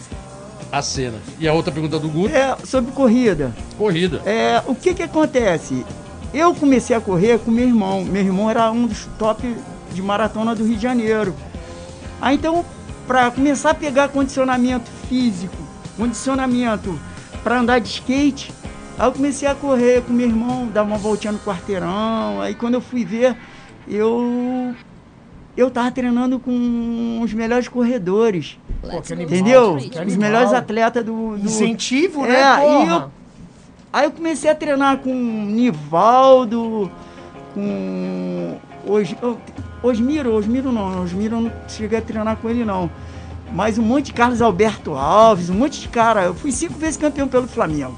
a 0.70 0.81
cena. 0.81 1.18
E 1.39 1.47
a 1.47 1.53
outra 1.53 1.70
pergunta 1.73 1.99
do 1.99 2.09
Guto, 2.09 2.35
É, 2.35 2.57
sobre 2.64 2.91
corrida. 2.93 3.53
corrida. 3.77 4.23
É, 4.25 4.62
o 4.66 4.75
que 4.75 4.95
que 4.95 5.03
acontece? 5.03 5.85
Eu 6.33 6.55
comecei 6.55 6.97
a 6.97 7.01
correr 7.01 7.39
com 7.39 7.51
meu 7.51 7.66
irmão. 7.66 8.03
Meu 8.05 8.23
irmão 8.23 8.49
era 8.49 8.70
um 8.70 8.87
dos 8.87 9.07
top 9.18 9.55
de 9.93 10.01
maratona 10.01 10.55
do 10.55 10.64
Rio 10.64 10.77
de 10.77 10.83
Janeiro. 10.83 11.35
Aí 12.20 12.37
então, 12.37 12.64
para 13.07 13.31
começar 13.31 13.70
a 13.70 13.75
pegar 13.75 14.09
condicionamento 14.09 14.91
físico, 15.09 15.57
condicionamento 15.97 16.99
para 17.45 17.61
andar 17.61 17.79
de 17.81 17.89
skate, 17.89 18.51
aí 18.99 19.07
eu 19.09 19.12
comecei 19.12 19.49
a 19.49 19.55
correr 19.55 20.03
com 20.03 20.12
meu 20.12 20.26
irmão, 20.26 20.66
dar 20.66 20.82
uma 20.82 20.97
voltinha 20.99 21.32
no 21.32 21.38
quarteirão. 21.38 22.40
Aí 22.40 22.55
quando 22.55 22.74
eu 22.74 22.80
fui 22.80 23.05
ver, 23.05 23.36
eu 23.88 24.74
eu 25.57 25.70
tava 25.70 25.90
treinando 25.90 26.38
com 26.38 27.20
os 27.22 27.32
melhores 27.34 27.68
corredores, 27.68 28.59
Pô, 28.80 29.03
que 29.03 29.12
animal. 29.12 29.32
entendeu? 29.34 29.76
Que 29.76 29.99
Os 30.07 30.16
melhores 30.16 30.53
atletas 30.53 31.05
do, 31.05 31.36
do 31.36 31.45
Incentivo, 31.45 32.24
É, 32.24 32.28
né, 32.28 32.55
e 32.57 32.61
porra? 32.86 32.93
eu- 33.05 33.22
Aí 33.93 34.07
eu 34.07 34.11
comecei 34.12 34.51
a 34.51 34.55
treinar 34.55 34.97
com 34.99 35.12
Nivaldo, 35.12 36.90
com 37.53 38.57
Os, 38.86 39.14
Osmiro, 39.82 40.32
Osmiro 40.32 40.72
não, 40.72 41.03
Osmiro 41.03 41.36
eu 41.36 41.40
não 41.43 41.53
cheguei 41.68 41.99
a 41.99 42.03
treinar 42.03 42.36
com 42.36 42.49
ele 42.49 42.64
não. 42.64 42.90
Mas 43.53 43.76
um 43.76 43.82
monte 43.82 44.07
de 44.07 44.12
Carlos 44.14 44.40
Alberto 44.40 44.95
Alves, 44.95 45.51
um 45.51 45.55
monte 45.55 45.78
de 45.82 45.88
cara. 45.88 46.22
Eu 46.24 46.34
fui 46.34 46.51
cinco 46.51 46.78
vezes 46.78 46.97
campeão 46.97 47.28
pelo 47.28 47.47
Flamengo. 47.47 47.95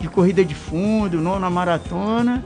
De 0.00 0.08
corrida 0.08 0.44
de 0.44 0.54
fundo, 0.54 1.20
nona 1.20 1.50
maratona. 1.50 2.42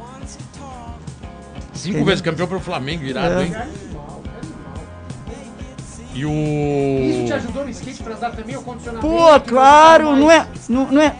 Cinco 1.72 1.88
Entendeu? 1.98 2.04
vezes 2.06 2.20
campeão 2.20 2.46
pelo 2.46 2.60
Flamengo, 2.60 3.04
irado, 3.04 3.40
É. 3.40 3.44
hein? 3.44 3.54
E 6.14 6.24
o. 6.24 6.30
Isso 6.30 7.26
te 7.26 7.32
ajudou 7.32 7.64
no 7.64 7.70
skate 7.70 8.02
pra 8.02 8.14
andar 8.14 8.30
também, 8.30 8.56
o 8.56 8.62
condicionamento? 8.62 9.06
Pô, 9.14 9.40
claro, 9.40 10.14
não 10.16 10.30
é, 10.30 10.46
não, 10.68 10.86
não 10.90 11.02
é, 11.02 11.14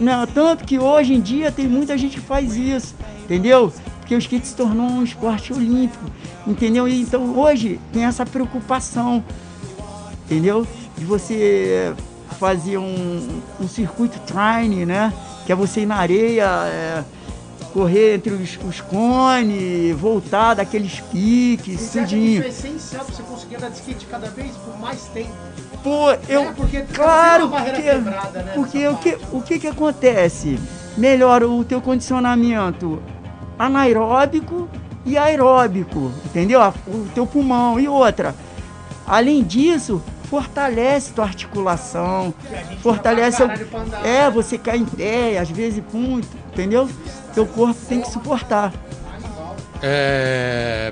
não 0.00 0.22
é 0.22 0.26
tanto 0.26 0.64
que 0.64 0.76
hoje 0.78 1.14
em 1.14 1.20
dia 1.20 1.52
tem 1.52 1.68
muita 1.68 1.96
gente 1.96 2.16
que 2.18 2.26
faz 2.26 2.56
isso, 2.56 2.96
entendeu? 3.24 3.72
Porque 4.00 4.14
o 4.14 4.18
skate 4.18 4.46
se 4.48 4.56
tornou 4.56 4.86
um 4.86 5.04
esporte 5.04 5.52
olímpico, 5.52 6.04
entendeu? 6.46 6.88
E 6.88 7.00
então 7.00 7.38
hoje 7.38 7.80
tem 7.92 8.04
essa 8.04 8.26
preocupação, 8.26 9.22
entendeu? 10.24 10.66
De 10.98 11.04
você 11.04 11.94
fazer 12.38 12.76
um, 12.76 13.40
um 13.60 13.68
circuito 13.68 14.18
train, 14.26 14.84
né? 14.84 15.12
Que 15.46 15.52
é 15.52 15.54
você 15.54 15.80
ir 15.82 15.86
na 15.86 15.96
areia, 15.96 16.44
é, 16.66 17.04
correr 17.72 18.14
entre 18.14 18.32
os, 18.32 18.58
os 18.66 18.80
cones, 18.80 19.94
voltar 19.96 20.54
daqueles 20.54 21.00
piques, 21.00 21.80
Você 21.80 22.00
tudinho. 22.00 22.40
isso 22.40 22.44
é 22.44 22.48
essencial 22.48 23.04
pra 23.04 23.14
você 23.14 23.22
conseguir 23.24 23.56
andar 23.56 23.70
de 23.70 23.76
skate 23.78 24.06
cada 24.06 24.28
vez 24.30 24.52
por 24.56 24.78
mais 24.78 25.02
tempo? 25.08 25.32
Pô, 25.82 26.10
eu. 26.28 26.42
É, 26.42 26.52
porque 26.52 26.82
claro, 26.82 27.48
porque, 27.50 27.82
quebrada, 27.82 28.42
né, 28.42 28.52
porque 28.54 28.88
o 28.88 28.96
que, 28.96 29.12
parte. 29.12 29.26
o 29.32 29.42
que 29.42 29.58
que 29.58 29.66
acontece? 29.66 30.58
Melhora 30.96 31.48
o 31.48 31.64
teu 31.64 31.80
condicionamento 31.82 33.02
anaeróbico 33.58 34.68
e 35.04 35.18
aeróbico, 35.18 36.12
entendeu? 36.24 36.60
O 36.86 37.06
teu 37.14 37.26
pulmão 37.26 37.78
e 37.78 37.88
outra. 37.88 38.34
Além 39.06 39.42
disso, 39.42 40.00
fortalece 40.28 41.12
tua 41.12 41.24
articulação, 41.24 42.32
fortalece 42.82 43.42
o, 43.42 43.48
é, 44.04 44.30
você 44.30 44.56
cai 44.58 44.78
em 44.78 44.84
pé, 44.84 45.38
às 45.38 45.50
vezes 45.50 45.82
pum, 45.90 46.20
entendeu? 46.52 46.88
Teu 47.34 47.46
corpo 47.46 47.78
tem 47.88 48.00
que 48.00 48.10
suportar. 48.10 48.72
É, 49.82 50.90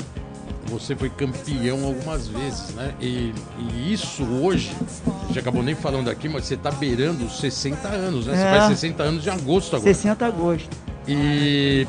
Você 0.67 0.97
foi 0.97 1.11
campeão 1.11 1.85
algumas 1.85 2.29
vezes, 2.29 2.75
né? 2.75 2.95
E, 3.01 3.35
e 3.59 3.93
isso 3.93 4.25
hoje, 4.25 4.75
a 5.07 5.27
gente 5.27 5.39
acabou 5.39 5.63
nem 5.63 5.75
falando 5.75 6.09
aqui, 6.09 6.29
mas 6.31 6.45
você 6.47 6.57
tá 6.57 6.71
beirando 6.71 7.27
os 7.27 7.39
60 7.41 7.89
anos, 7.89 8.27
né? 8.27 8.35
Você 8.37 8.43
É. 8.43 8.51
faz 8.59 8.65
60 8.69 9.03
anos 9.03 9.23
de 9.23 9.29
agosto 9.31 9.77
agora. 9.77 9.93
60 9.93 10.25
agosto. 10.27 10.71
E 11.07 11.87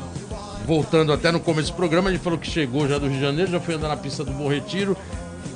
voltando 0.66 1.14
até 1.14 1.32
no 1.32 1.40
começo 1.40 1.72
do 1.72 1.76
programa, 1.76 2.10
a 2.10 2.12
gente 2.12 2.22
falou 2.24 2.38
que 2.38 2.50
chegou 2.50 2.88
já 2.88 2.98
do 2.98 3.06
Rio 3.08 3.16
de 3.16 3.22
Janeiro, 3.22 3.52
já 3.52 3.60
foi 3.60 3.76
andar 3.76 3.88
na 3.88 3.98
pista 3.98 4.24
do 4.26 4.32
Bom 4.32 4.50
Retiro, 4.50 4.98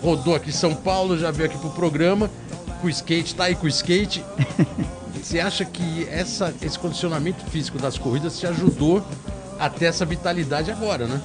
rodou 0.02 0.36
aqui 0.36 0.50
em 0.50 0.54
São 0.54 0.74
Paulo, 0.74 1.18
já 1.18 1.32
veio 1.32 1.50
aqui 1.50 1.58
pro 1.58 1.70
programa, 1.70 2.30
com 2.82 2.88
o 2.88 2.90
skate, 2.90 3.36
tá 3.36 3.46
aí 3.46 3.56
com 3.56 3.66
o 3.66 3.70
skate. 3.70 4.24
Você 5.22 5.40
acha 5.40 5.66
que 5.66 6.08
essa, 6.10 6.54
esse 6.62 6.78
condicionamento 6.80 7.44
físico 7.46 7.78
das 7.78 7.98
corridas 7.98 8.40
te 8.40 8.48
ajudou 8.48 9.04
a 9.60 9.70
ter 9.70 9.86
essa 9.86 10.06
vitalidade 10.06 10.72
agora, 10.72 11.06
né? 11.06 11.20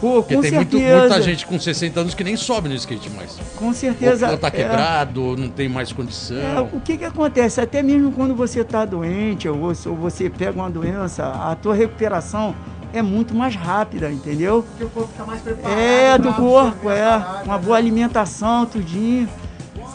Pô, 0.00 0.22
Porque 0.22 0.36
com 0.36 0.40
tem 0.42 0.52
muito- 0.52 0.78
muita 0.78 1.20
gente 1.20 1.44
com 1.44 1.58
60 1.58 2.00
anos 2.00 2.14
que 2.14 2.22
nem 2.22 2.36
sobe 2.36 2.68
no 2.68 2.74
skate 2.76 3.10
mais. 3.10 3.36
Com 3.56 3.72
certeza. 3.72 4.30
Ou, 4.30 4.38
tá 4.38 4.46
é. 4.46 4.50
quebrado, 4.52 5.22
ou 5.22 5.36
não 5.36 5.48
tem 5.48 5.68
mais 5.68 5.92
condição. 5.92 6.38
É, 6.38 6.60
o 6.60 6.80
que 6.80 6.96
que 6.96 7.04
acontece? 7.04 7.60
Até 7.60 7.82
mesmo 7.82 8.12
quando 8.12 8.34
você 8.34 8.60
está 8.60 8.84
doente 8.84 9.48
ou 9.48 9.58
ou 9.58 9.74
você 9.96 10.30
pega 10.30 10.52
uma 10.52 10.70
doença, 10.70 11.26
a 11.26 11.56
tua 11.56 11.74
recuperação 11.74 12.54
é 12.92 13.02
muito 13.02 13.34
mais 13.34 13.54
rápida, 13.54 14.10
entendeu? 14.10 14.64
Porque 14.68 14.84
o 14.84 14.90
corpo 14.90 15.10
fica 15.12 15.24
mais 15.24 15.40
preparado. 15.40 15.78
É, 15.78 16.18
do 16.18 16.24
pra 16.24 16.32
corpo, 16.32 16.90
é. 16.90 17.02
parada, 17.02 17.44
Uma 17.44 17.58
né? 17.58 17.64
boa 17.64 17.76
alimentação, 17.76 18.66
tudinho. 18.66 19.28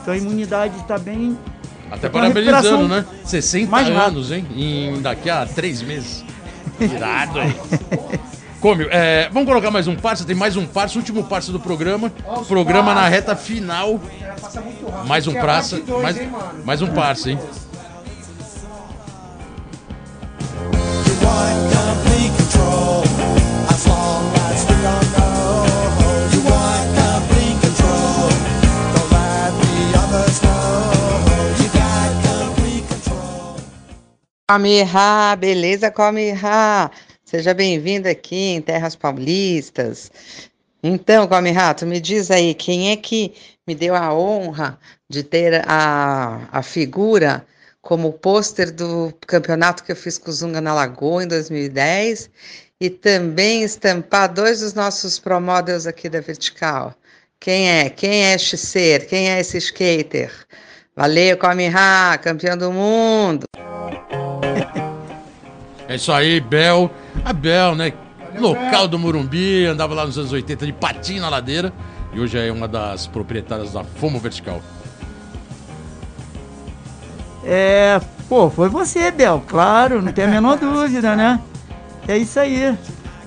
Tua 0.03 0.17
imunidade 0.17 0.77
está 0.79 0.97
bem. 0.97 1.37
Até 1.89 2.07
a 2.07 2.09
parabenizando, 2.09 2.87
né? 2.87 3.05
60 3.23 3.69
mais 3.69 3.87
anos, 3.87 4.31
hein? 4.31 4.45
Em, 4.55 5.01
daqui 5.01 5.29
a 5.29 5.45
três 5.45 5.81
meses. 5.81 6.25
Irado, 6.79 7.39
hein? 7.39 7.55
Come, 8.59 8.87
é, 8.89 9.29
vamos 9.31 9.47
colocar 9.47 9.69
mais 9.69 9.87
um 9.87 9.95
parça, 9.95 10.23
tem 10.23 10.35
mais 10.35 10.55
um 10.55 10.65
parça, 10.65 10.97
último 10.97 11.23
parça 11.25 11.51
do 11.51 11.59
programa. 11.59 12.11
Os 12.39 12.47
Programa 12.47 12.93
na 12.93 13.01
parça. 13.01 13.09
reta 13.09 13.35
final. 13.35 13.99
Já 14.19 14.33
passa 14.41 14.61
muito 14.61 14.85
rápido. 14.89 15.07
Mais 15.07 15.27
um 15.27 15.31
é 15.35 15.39
praça, 15.39 15.79
dois, 15.81 16.01
mais, 16.01 16.29
mais 16.65 16.81
um 16.81 16.87
parça, 16.87 17.31
hein? 17.31 17.39
Comirra, 34.53 35.35
beleza, 35.35 35.89
Comirra? 35.89 36.91
Seja 37.25 37.55
bem-vindo 37.55 38.07
aqui 38.07 38.49
em 38.49 38.61
Terras 38.61 38.95
Paulistas. 38.95 40.11
Então, 40.83 41.27
Comirra, 41.27 41.73
tu 41.73 41.87
me 41.87 41.99
diz 41.99 42.29
aí, 42.29 42.53
quem 42.53 42.91
é 42.91 42.95
que 42.95 43.33
me 43.65 43.73
deu 43.73 43.95
a 43.95 44.13
honra 44.13 44.77
de 45.09 45.23
ter 45.23 45.67
a, 45.67 46.47
a 46.51 46.61
figura 46.61 47.43
como 47.83 48.13
pôster 48.13 48.71
do 48.71 49.13
campeonato 49.27 49.83
que 49.83 49.91
eu 49.91 49.95
fiz 49.95 50.17
com 50.17 50.31
o 50.31 50.33
Zunga 50.33 50.61
na 50.61 50.73
Lagoa 50.73 51.25
em 51.25 51.27
2010 51.27 52.29
e 52.79 52.89
também 52.89 53.61
estampar 53.61 54.33
dois 54.33 54.61
dos 54.61 54.73
nossos 54.73 55.19
promodels 55.19 55.85
aqui 55.85 56.07
da 56.07 56.21
Vertical? 56.21 56.95
Quem 57.39 57.69
é? 57.69 57.89
Quem 57.89 58.23
é 58.23 58.35
este 58.35 58.57
ser? 58.57 59.05
Quem 59.05 59.29
é 59.29 59.41
esse 59.41 59.57
skater? 59.57 60.31
Valeu, 60.95 61.37
Comirra, 61.37 62.17
campeão 62.17 62.57
do 62.57 62.71
mundo! 62.71 63.45
É 65.85 65.95
isso 65.95 66.13
aí, 66.13 66.39
Bel. 66.39 66.89
A 67.25 67.33
Bel, 67.33 67.75
né? 67.75 67.93
Local 68.39 68.87
do 68.87 68.97
Morumbi, 68.97 69.65
andava 69.65 69.93
lá 69.93 70.05
nos 70.05 70.17
anos 70.17 70.31
80 70.31 70.65
de 70.65 70.73
patinho 70.73 71.21
na 71.21 71.29
ladeira. 71.29 71.73
E 72.13 72.19
hoje 72.21 72.39
é 72.39 72.49
uma 72.51 72.69
das 72.69 73.05
proprietárias 73.05 73.73
da 73.73 73.83
Fomo 73.83 74.17
Vertical. 74.17 74.61
É, 77.45 77.99
pô, 78.29 78.49
foi 78.49 78.69
você, 78.69 79.11
Bel, 79.11 79.43
claro, 79.47 80.01
não 80.01 80.11
tem 80.11 80.25
a 80.25 80.27
menor 80.27 80.57
dúvida, 80.59 81.15
né? 81.15 81.39
É 82.07 82.17
isso 82.17 82.39
aí. 82.39 82.77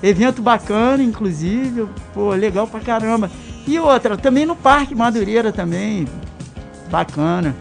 Evento 0.01 0.41
bacana, 0.41 1.01
inclusive, 1.01 1.87
pô, 2.13 2.31
legal 2.31 2.67
pra 2.67 2.79
caramba. 2.79 3.29
E 3.65 3.79
outra, 3.79 4.15
também 4.15 4.45
no 4.45 4.55
Parque 4.55 4.95
Madureira 4.95 5.51
também, 5.51 6.07
bacana. 6.89 7.55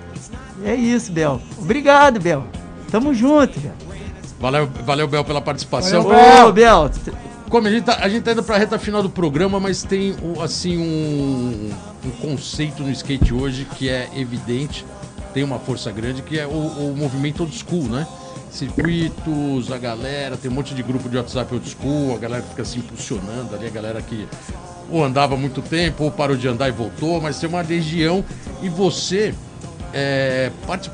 É 0.64 0.74
isso, 0.74 1.12
Bel. 1.12 1.40
Obrigado, 1.58 2.20
Bel. 2.20 2.44
Tamo 2.90 3.12
junto, 3.12 3.58
Bel. 3.58 3.72
Valeu, 4.38 4.68
valeu 4.84 5.08
Bel, 5.08 5.24
pela 5.24 5.40
participação. 5.40 6.06
Ô, 6.06 6.52
Bel, 6.52 6.90
Como 7.48 7.66
a 7.66 7.70
gente, 7.70 7.84
tá, 7.84 7.98
a 8.00 8.08
gente 8.08 8.22
tá 8.22 8.32
indo 8.32 8.42
pra 8.42 8.58
reta 8.58 8.78
final 8.78 9.02
do 9.02 9.10
programa, 9.10 9.58
mas 9.58 9.82
tem 9.82 10.14
assim 10.42 10.76
um, 10.78 11.70
um 12.04 12.10
conceito 12.20 12.82
no 12.82 12.90
skate 12.90 13.32
hoje 13.32 13.66
que 13.76 13.88
é 13.88 14.08
evidente, 14.14 14.84
tem 15.36 15.44
uma 15.44 15.58
força 15.58 15.92
grande, 15.92 16.22
que 16.22 16.38
é 16.38 16.46
o, 16.46 16.48
o 16.50 16.94
movimento 16.96 17.40
old 17.40 17.54
school, 17.54 17.82
né? 17.90 18.06
Circuitos, 18.50 19.70
a 19.70 19.76
galera, 19.76 20.34
tem 20.34 20.50
um 20.50 20.54
monte 20.54 20.74
de 20.74 20.82
grupo 20.82 21.10
de 21.10 21.18
WhatsApp 21.18 21.52
old 21.52 21.68
school, 21.68 22.14
a 22.14 22.18
galera 22.18 22.42
fica 22.42 22.64
se 22.64 22.78
impulsionando 22.78 23.54
ali, 23.54 23.66
a 23.66 23.70
galera 23.70 24.00
que 24.00 24.26
ou 24.90 25.04
andava 25.04 25.36
muito 25.36 25.60
tempo, 25.60 26.04
ou 26.04 26.10
parou 26.10 26.38
de 26.38 26.48
andar 26.48 26.68
e 26.68 26.72
voltou, 26.72 27.20
mas 27.20 27.38
tem 27.38 27.50
uma 27.50 27.60
legião 27.60 28.24
e 28.62 28.70
você 28.70 29.34
é, 29.92 30.50
parti- 30.66 30.90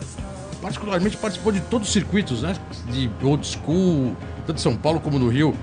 particularmente 0.60 1.16
participou 1.18 1.52
de 1.52 1.60
todos 1.60 1.86
os 1.86 1.92
circuitos, 1.92 2.42
né? 2.42 2.56
De 2.88 3.08
old 3.22 3.46
school, 3.46 4.16
tanto 4.44 4.58
em 4.58 4.60
São 4.60 4.76
Paulo 4.76 4.98
como 4.98 5.20
no 5.20 5.28
Rio. 5.28 5.54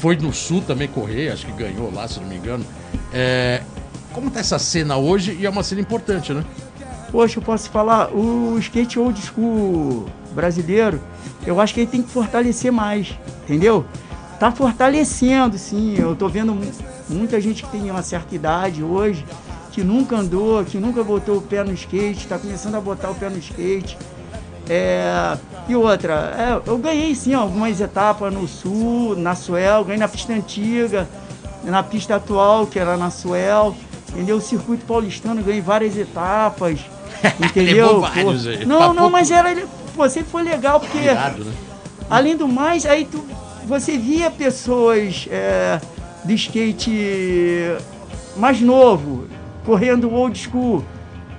Foi 0.00 0.16
no 0.16 0.32
Sul 0.32 0.62
também 0.66 0.88
correr, 0.88 1.32
acho 1.32 1.44
que 1.44 1.52
ganhou 1.52 1.92
lá, 1.92 2.08
se 2.08 2.18
não 2.18 2.26
me 2.26 2.36
engano. 2.36 2.64
É, 3.12 3.60
como 4.14 4.30
tá 4.30 4.40
essa 4.40 4.58
cena 4.58 4.96
hoje? 4.96 5.36
E 5.38 5.44
é 5.44 5.50
uma 5.50 5.62
cena 5.62 5.82
importante, 5.82 6.32
né? 6.32 6.42
Poxa, 7.12 7.38
eu 7.38 7.42
posso 7.42 7.68
falar, 7.68 8.08
o 8.10 8.58
skate 8.58 8.98
old 8.98 9.20
school 9.20 10.06
brasileiro, 10.34 10.98
eu 11.46 11.60
acho 11.60 11.74
que 11.74 11.80
ele 11.80 11.86
tem 11.90 12.02
que 12.02 12.08
fortalecer 12.10 12.72
mais, 12.72 13.14
entendeu? 13.44 13.84
Tá 14.40 14.50
fortalecendo, 14.50 15.58
sim. 15.58 15.94
Eu 15.98 16.16
tô 16.16 16.26
vendo 16.26 16.54
mu- 16.54 16.72
muita 17.10 17.38
gente 17.38 17.62
que 17.64 17.70
tem 17.70 17.90
uma 17.90 18.02
certa 18.02 18.34
idade 18.34 18.82
hoje, 18.82 19.26
que 19.72 19.84
nunca 19.84 20.16
andou, 20.16 20.64
que 20.64 20.78
nunca 20.78 21.04
botou 21.04 21.36
o 21.36 21.42
pé 21.42 21.62
no 21.62 21.72
skate, 21.74 22.26
tá 22.26 22.38
começando 22.38 22.76
a 22.76 22.80
botar 22.80 23.10
o 23.10 23.14
pé 23.14 23.28
no 23.28 23.36
skate. 23.38 23.98
É, 24.70 25.36
e 25.68 25.76
outra, 25.76 26.14
é, 26.64 26.70
eu 26.70 26.78
ganhei 26.78 27.14
sim 27.14 27.34
algumas 27.34 27.78
etapas 27.78 28.32
no 28.32 28.48
sul, 28.48 29.14
na 29.16 29.34
Suel, 29.34 29.84
ganhei 29.84 29.98
na 29.98 30.08
pista 30.08 30.32
antiga, 30.32 31.06
na 31.62 31.82
pista 31.82 32.16
atual, 32.16 32.66
que 32.66 32.78
era 32.78 32.96
na 32.96 33.10
Suel, 33.10 33.76
entendeu? 34.08 34.38
O 34.38 34.40
circuito 34.40 34.86
paulistano, 34.86 35.42
ganhei 35.42 35.60
várias 35.60 35.96
etapas, 35.96 36.80
entendeu? 37.40 37.86
Levou 37.86 38.00
vários 38.00 38.46
aí. 38.46 38.64
Não, 38.64 38.92
não, 38.94 39.10
mas 39.10 39.30
era, 39.30 39.54
pô, 39.94 40.08
sempre 40.08 40.30
foi 40.30 40.42
legal, 40.42 40.80
porque 40.80 40.98
Irado, 40.98 41.44
né? 41.44 41.52
Além 42.10 42.36
do 42.36 42.46
mais, 42.48 42.84
aí 42.84 43.04
tu, 43.04 43.24
você 43.66 43.96
via 43.96 44.30
pessoas 44.30 45.26
é, 45.30 45.80
do 46.24 46.32
skate 46.32 47.74
mais 48.36 48.60
novo, 48.60 49.26
correndo 49.64 50.12
old 50.12 50.38
school, 50.38 50.84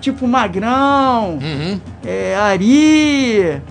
tipo 0.02 0.28
Magrão, 0.28 1.40
Uhum. 1.42 1.80
é, 2.06 2.36
Ari, 2.36 3.62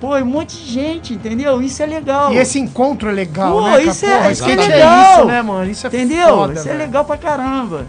pô, 0.00 0.16
um 0.16 0.24
monte 0.24 0.56
de 0.56 0.70
gente, 0.72 1.14
entendeu? 1.14 1.60
Isso 1.62 1.82
é 1.82 1.86
legal. 1.86 2.32
E 2.32 2.36
esse 2.38 2.58
encontro 2.58 3.08
é 3.08 3.12
legal, 3.12 3.52
Pô, 3.52 3.60
né? 3.62 3.84
isso 3.84 4.04
é- 4.06 4.32
isso 4.32 4.44
é 4.44 4.52
skate 4.52 4.68
legal. 4.68 5.12
isso, 5.18 5.24
né, 5.26 5.42
mano? 5.42 5.70
Isso 5.70 5.86
é 5.86 5.88
Entendeu? 5.88 6.28
foda, 6.28 6.52
Isso 6.54 6.68
é 6.68 6.72
legal 6.74 7.04
pra 7.04 7.16
caramba. 7.16 7.86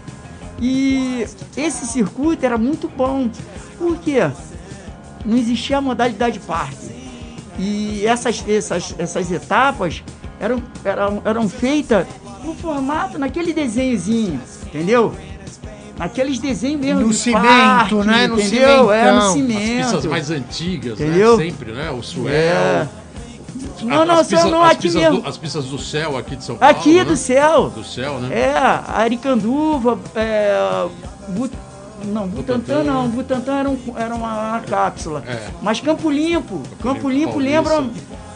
E 0.60 1.26
esse 1.56 1.86
circuito 1.86 2.46
era 2.46 2.56
muito 2.56 2.88
bom. 2.88 3.28
Por 3.78 3.96
quê? 3.98 4.30
Não 5.24 5.36
existia 5.36 5.78
a 5.78 5.80
modalidade 5.80 6.38
parque. 6.40 6.92
E 7.58 8.04
essas, 8.06 8.44
essas, 8.48 8.94
essas 8.98 9.30
etapas 9.30 10.02
eram, 10.40 10.62
eram, 10.84 11.22
eram 11.24 11.48
feitas 11.48 12.06
no 12.44 12.54
formato, 12.54 13.18
naquele 13.18 13.52
desenhozinho, 13.52 14.40
entendeu? 14.66 15.14
Naqueles 15.96 16.40
desenhos 16.40 16.80
mesmo 16.80 17.02
No 17.02 17.08
de 17.10 17.14
cimento, 17.14 17.44
parque, 17.46 17.94
né? 17.94 18.26
No 18.26 18.40
entendeu? 18.40 18.92
É, 18.92 19.12
no 19.12 19.20
cimentão. 19.32 19.56
As 19.56 19.62
cimento. 19.62 19.82
pistas 19.84 20.04
mais 20.06 20.30
antigas, 20.30 21.00
Entendeu? 21.00 21.36
né? 21.38 21.44
Sempre, 21.44 21.72
né? 21.72 21.90
O 21.92 22.02
Suel. 22.02 22.34
É. 22.34 22.88
Não, 23.82 24.00
a- 24.02 24.04
não, 24.04 24.16
pistas- 24.18 24.50
não, 24.50 24.62
as 24.64 24.72
aqui 24.72 24.82
pistas 24.82 25.02
mesmo. 25.02 25.20
do- 25.20 25.28
as 25.28 25.36
pistas 25.38 25.64
do 25.66 25.78
céu 25.78 26.16
aqui 26.18 26.34
de 26.34 26.42
São 26.44 26.56
Paulo. 26.56 26.74
Aqui 26.76 26.94
né? 26.94 27.04
do 27.04 27.16
céu. 27.16 27.70
Do 27.70 27.84
céu, 27.84 28.18
né? 28.18 28.36
É, 28.36 28.54
Aricanduva, 28.88 29.96
é, 30.16 30.86
não, 32.04 32.26
Butantã 32.28 32.58
Butantã. 32.58 32.84
não, 32.84 33.08
Butantã 33.08 33.54
era, 33.58 33.70
um, 33.70 33.78
era 33.96 34.14
uma, 34.14 34.50
uma 34.50 34.60
cápsula. 34.60 35.22
É. 35.26 35.48
Mas 35.62 35.80
Campo 35.80 36.10
Limpo, 36.10 36.62
Campo 36.82 37.08
Limpo, 37.08 37.38
Limpo 37.38 37.38
lembra, 37.38 37.84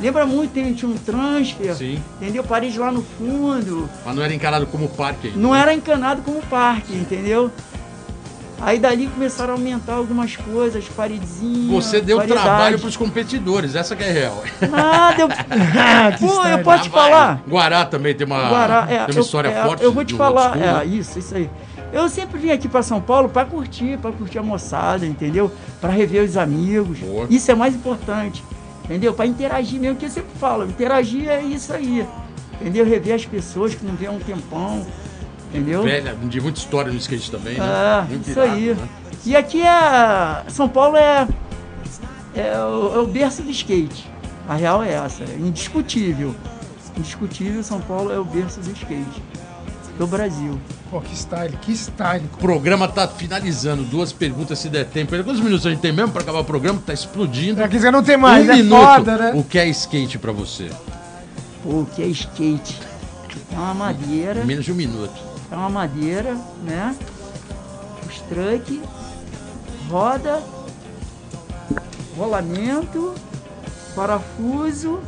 lembra 0.00 0.26
muito, 0.26 0.52
tem, 0.52 0.72
tinha 0.74 0.90
um 0.90 0.96
transfer, 0.96 1.74
Sim. 1.74 2.02
entendeu? 2.20 2.42
Parede 2.44 2.78
lá 2.78 2.90
no 2.90 3.02
fundo, 3.02 3.88
Mas 4.04 4.14
não 4.16 4.22
era 4.22 4.34
encarado 4.34 4.66
como 4.66 4.88
parque 4.88 5.28
ainda. 5.28 5.38
não 5.38 5.54
era 5.54 5.72
encanado 5.74 6.22
como 6.22 6.40
parque, 6.42 6.94
entendeu? 6.94 7.50
Aí 8.60 8.76
dali 8.80 9.06
começaram 9.06 9.54
a 9.54 9.56
aumentar 9.56 9.92
algumas 9.94 10.34
coisas, 10.34 10.84
paredezinhas. 10.88 11.70
Você 11.84 12.00
deu 12.00 12.16
variedade. 12.16 12.44
trabalho 12.44 12.78
pros 12.80 12.96
competidores, 12.96 13.76
essa 13.76 13.94
que 13.94 14.02
é 14.02 14.10
real. 14.10 14.42
Nada, 14.68 15.22
eu... 15.22 15.28
Que 15.28 16.26
Pô, 16.26 16.44
eu 16.44 16.58
posso 16.64 16.82
te 16.82 16.90
falar? 16.90 17.40
Guará 17.48 17.84
também 17.84 18.16
tem 18.16 18.26
uma, 18.26 18.48
Guará, 18.48 18.82
é, 18.90 18.96
tem 19.04 19.14
uma 19.14 19.20
eu- 19.20 19.20
história 19.20 19.48
é, 19.48 19.62
forte. 19.62 19.84
Eu 19.84 19.92
vou 19.92 20.04
te 20.04 20.14
falar, 20.16 20.56
é, 20.60 20.84
isso, 20.84 21.20
isso 21.20 21.36
aí. 21.36 21.48
Eu 21.92 22.08
sempre 22.08 22.38
vim 22.38 22.50
aqui 22.50 22.68
pra 22.68 22.82
São 22.82 23.00
Paulo 23.00 23.28
pra 23.28 23.44
curtir, 23.44 23.98
pra 23.98 24.12
curtir 24.12 24.38
a 24.38 24.42
moçada, 24.42 25.06
entendeu? 25.06 25.50
Pra 25.80 25.90
rever 25.90 26.22
os 26.24 26.36
amigos. 26.36 26.98
Boa. 26.98 27.26
Isso 27.30 27.50
é 27.50 27.54
mais 27.54 27.74
importante, 27.74 28.44
entendeu? 28.84 29.14
Pra 29.14 29.26
interagir 29.26 29.80
mesmo, 29.80 29.96
que 29.96 30.04
eu 30.04 30.10
sempre 30.10 30.30
falo, 30.38 30.64
interagir 30.66 31.28
é 31.28 31.42
isso 31.42 31.72
aí, 31.72 32.06
entendeu? 32.60 32.84
Rever 32.84 33.14
as 33.14 33.24
pessoas 33.24 33.74
que 33.74 33.84
não 33.84 33.94
vê 33.94 34.06
há 34.06 34.10
um 34.10 34.18
tempão, 34.18 34.86
entendeu? 35.48 35.82
Velha, 35.82 36.14
de 36.14 36.40
muita 36.40 36.58
história 36.58 36.92
no 36.92 36.98
skate 36.98 37.30
também, 37.30 37.56
né? 37.58 37.64
É, 37.66 38.02
Muito 38.08 38.28
isso 38.28 38.38
irado, 38.38 38.52
aí. 38.52 38.74
né? 38.74 38.88
E 39.24 39.36
aqui 39.36 39.62
é. 39.62 40.44
São 40.48 40.68
Paulo 40.68 40.96
é. 40.96 41.26
É 42.34 42.58
o, 42.58 42.94
é 42.94 42.98
o 42.98 43.06
berço 43.06 43.42
do 43.42 43.50
skate. 43.50 44.08
A 44.46 44.54
real 44.54 44.82
é 44.82 44.92
essa, 44.92 45.24
é 45.24 45.36
indiscutível. 45.38 46.34
Indiscutível, 46.96 47.62
São 47.62 47.80
Paulo 47.80 48.12
é 48.12 48.18
o 48.18 48.24
berço 48.24 48.60
do 48.60 48.70
skate. 48.72 49.22
Do 49.98 50.06
Brasil. 50.06 50.58
Pô, 50.90 51.00
que 51.00 51.14
style, 51.16 51.56
que 51.60 51.72
style. 51.76 52.24
O 52.34 52.38
programa 52.38 52.86
tá 52.86 53.08
finalizando. 53.08 53.82
Duas 53.82 54.12
perguntas 54.12 54.58
se 54.60 54.68
der 54.68 54.86
tempo. 54.86 55.10
Quantos 55.24 55.40
minutos 55.40 55.66
a 55.66 55.70
gente 55.70 55.80
tem 55.80 55.92
mesmo 55.92 56.12
pra 56.12 56.22
acabar 56.22 56.38
o 56.38 56.44
programa? 56.44 56.80
Tá 56.86 56.92
explodindo. 56.94 57.62
Aqui 57.62 57.78
você 57.80 57.90
não 57.90 58.02
tem 58.02 58.16
mais, 58.16 58.46
um 58.48 58.52
é 58.52 58.56
minuto. 58.56 58.80
foda, 58.80 59.16
né? 59.18 59.32
O 59.34 59.42
que 59.42 59.58
é 59.58 59.66
skate 59.68 60.16
pra 60.18 60.30
você? 60.30 60.70
Pô, 61.64 61.80
o 61.80 61.86
que 61.86 62.02
é 62.02 62.06
skate? 62.06 62.80
É 63.52 63.56
uma 63.56 63.74
madeira, 63.74 64.44
Menos 64.44 64.64
de 64.64 64.72
um 64.72 64.76
minuto. 64.76 65.12
é 65.50 65.56
uma 65.56 65.68
madeira, 65.68 66.36
né? 66.62 66.94
Os 68.08 68.20
truck, 68.20 68.80
roda, 69.90 70.40
rolamento, 72.16 73.14
parafuso. 73.96 75.00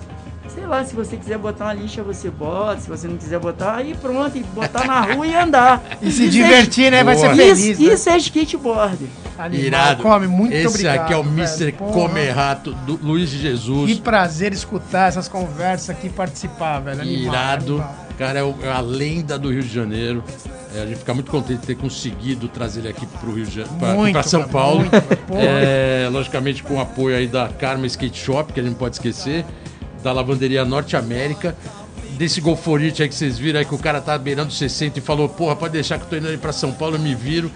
Sei 0.60 0.68
lá, 0.68 0.84
se 0.84 0.94
você 0.94 1.16
quiser 1.16 1.38
botar 1.38 1.64
uma 1.64 1.72
lixa, 1.72 2.02
você 2.02 2.28
bota. 2.30 2.78
Se 2.80 2.88
você 2.88 3.08
não 3.08 3.16
quiser 3.16 3.38
botar, 3.38 3.76
aí 3.76 3.94
pronto, 3.94 4.36
e 4.36 4.42
botar 4.42 4.86
na 4.86 5.00
rua 5.00 5.26
e 5.26 5.34
andar. 5.34 5.82
E 6.02 6.10
se 6.10 6.24
Isso 6.26 6.36
é 6.38 6.42
divertir, 6.42 6.90
né? 6.90 7.02
Vai 7.02 7.16
ser 7.16 7.34
feliz. 7.34 7.58
Isso, 7.58 7.82
né? 7.82 7.94
isso 7.94 8.10
é 8.10 8.16
skateboard. 8.18 9.06
Animal, 9.38 9.64
Irado. 9.66 10.02
Come, 10.02 10.26
muito 10.26 10.52
Esse 10.54 10.66
obrigado. 10.66 10.98
aqui 11.00 11.12
é 11.14 11.16
o. 11.16 11.22
Mr. 11.22 11.72
Comer 11.72 12.30
Rato 12.32 12.72
do 12.74 12.98
Luiz 13.02 13.30
de 13.30 13.38
Jesus. 13.38 13.90
Que 13.90 14.00
prazer 14.02 14.52
escutar 14.52 15.08
essas 15.08 15.28
conversas 15.28 15.88
aqui 15.90 16.08
e 16.08 16.10
participar, 16.10 16.78
velho. 16.80 17.00
Animal, 17.00 17.32
Irado. 17.34 17.72
animal. 17.76 17.96
Cara, 18.18 18.38
é, 18.40 18.42
o- 18.42 18.54
é 18.62 18.70
a 18.70 18.80
lenda 18.80 19.38
do 19.38 19.50
Rio 19.50 19.62
de 19.62 19.72
Janeiro. 19.74 20.22
É, 20.76 20.82
a 20.82 20.86
gente 20.86 20.98
fica 20.98 21.14
muito 21.14 21.30
contente 21.30 21.60
de 21.62 21.66
ter 21.68 21.74
conseguido 21.74 22.48
trazer 22.48 22.80
ele 22.80 22.88
aqui 22.90 23.06
pro 23.06 23.32
Rio 23.32 23.46
de 23.46 23.50
Janeiro, 23.56 23.78
pra, 23.78 23.94
Muito, 23.94 24.12
pra 24.12 24.22
São 24.22 24.40
cara, 24.42 24.52
Paulo. 24.52 24.80
muito. 24.82 24.92
É, 25.34 26.06
logicamente 26.12 26.62
com 26.62 26.74
o 26.74 26.80
apoio 26.80 27.16
aí 27.16 27.26
da 27.26 27.48
Karma 27.48 27.86
Skate 27.86 28.18
Shop, 28.22 28.52
que 28.52 28.60
a 28.60 28.62
gente 28.62 28.72
não 28.72 28.78
pode 28.78 28.96
esquecer, 28.96 29.44
da 30.02 30.12
lavanderia 30.12 30.64
Norte 30.64 30.96
América, 30.96 31.56
desse 32.18 32.40
golforite 32.40 33.02
aí 33.02 33.08
que 33.08 33.14
vocês 33.14 33.38
viram 33.38 33.58
aí 33.58 33.64
que 33.64 33.74
o 33.74 33.78
cara 33.78 34.00
tá 34.00 34.16
beirando 34.18 34.52
60 34.52 34.98
e 34.98 35.02
falou, 35.02 35.28
porra, 35.28 35.56
pode 35.56 35.72
deixar 35.72 35.98
que 35.98 36.04
eu 36.04 36.08
tô 36.08 36.16
indo 36.16 36.28
aí 36.28 36.36
pra 36.38 36.52
São 36.52 36.72
Paulo, 36.72 36.96
eu 36.96 37.00
me 37.00 37.14
viro. 37.14 37.50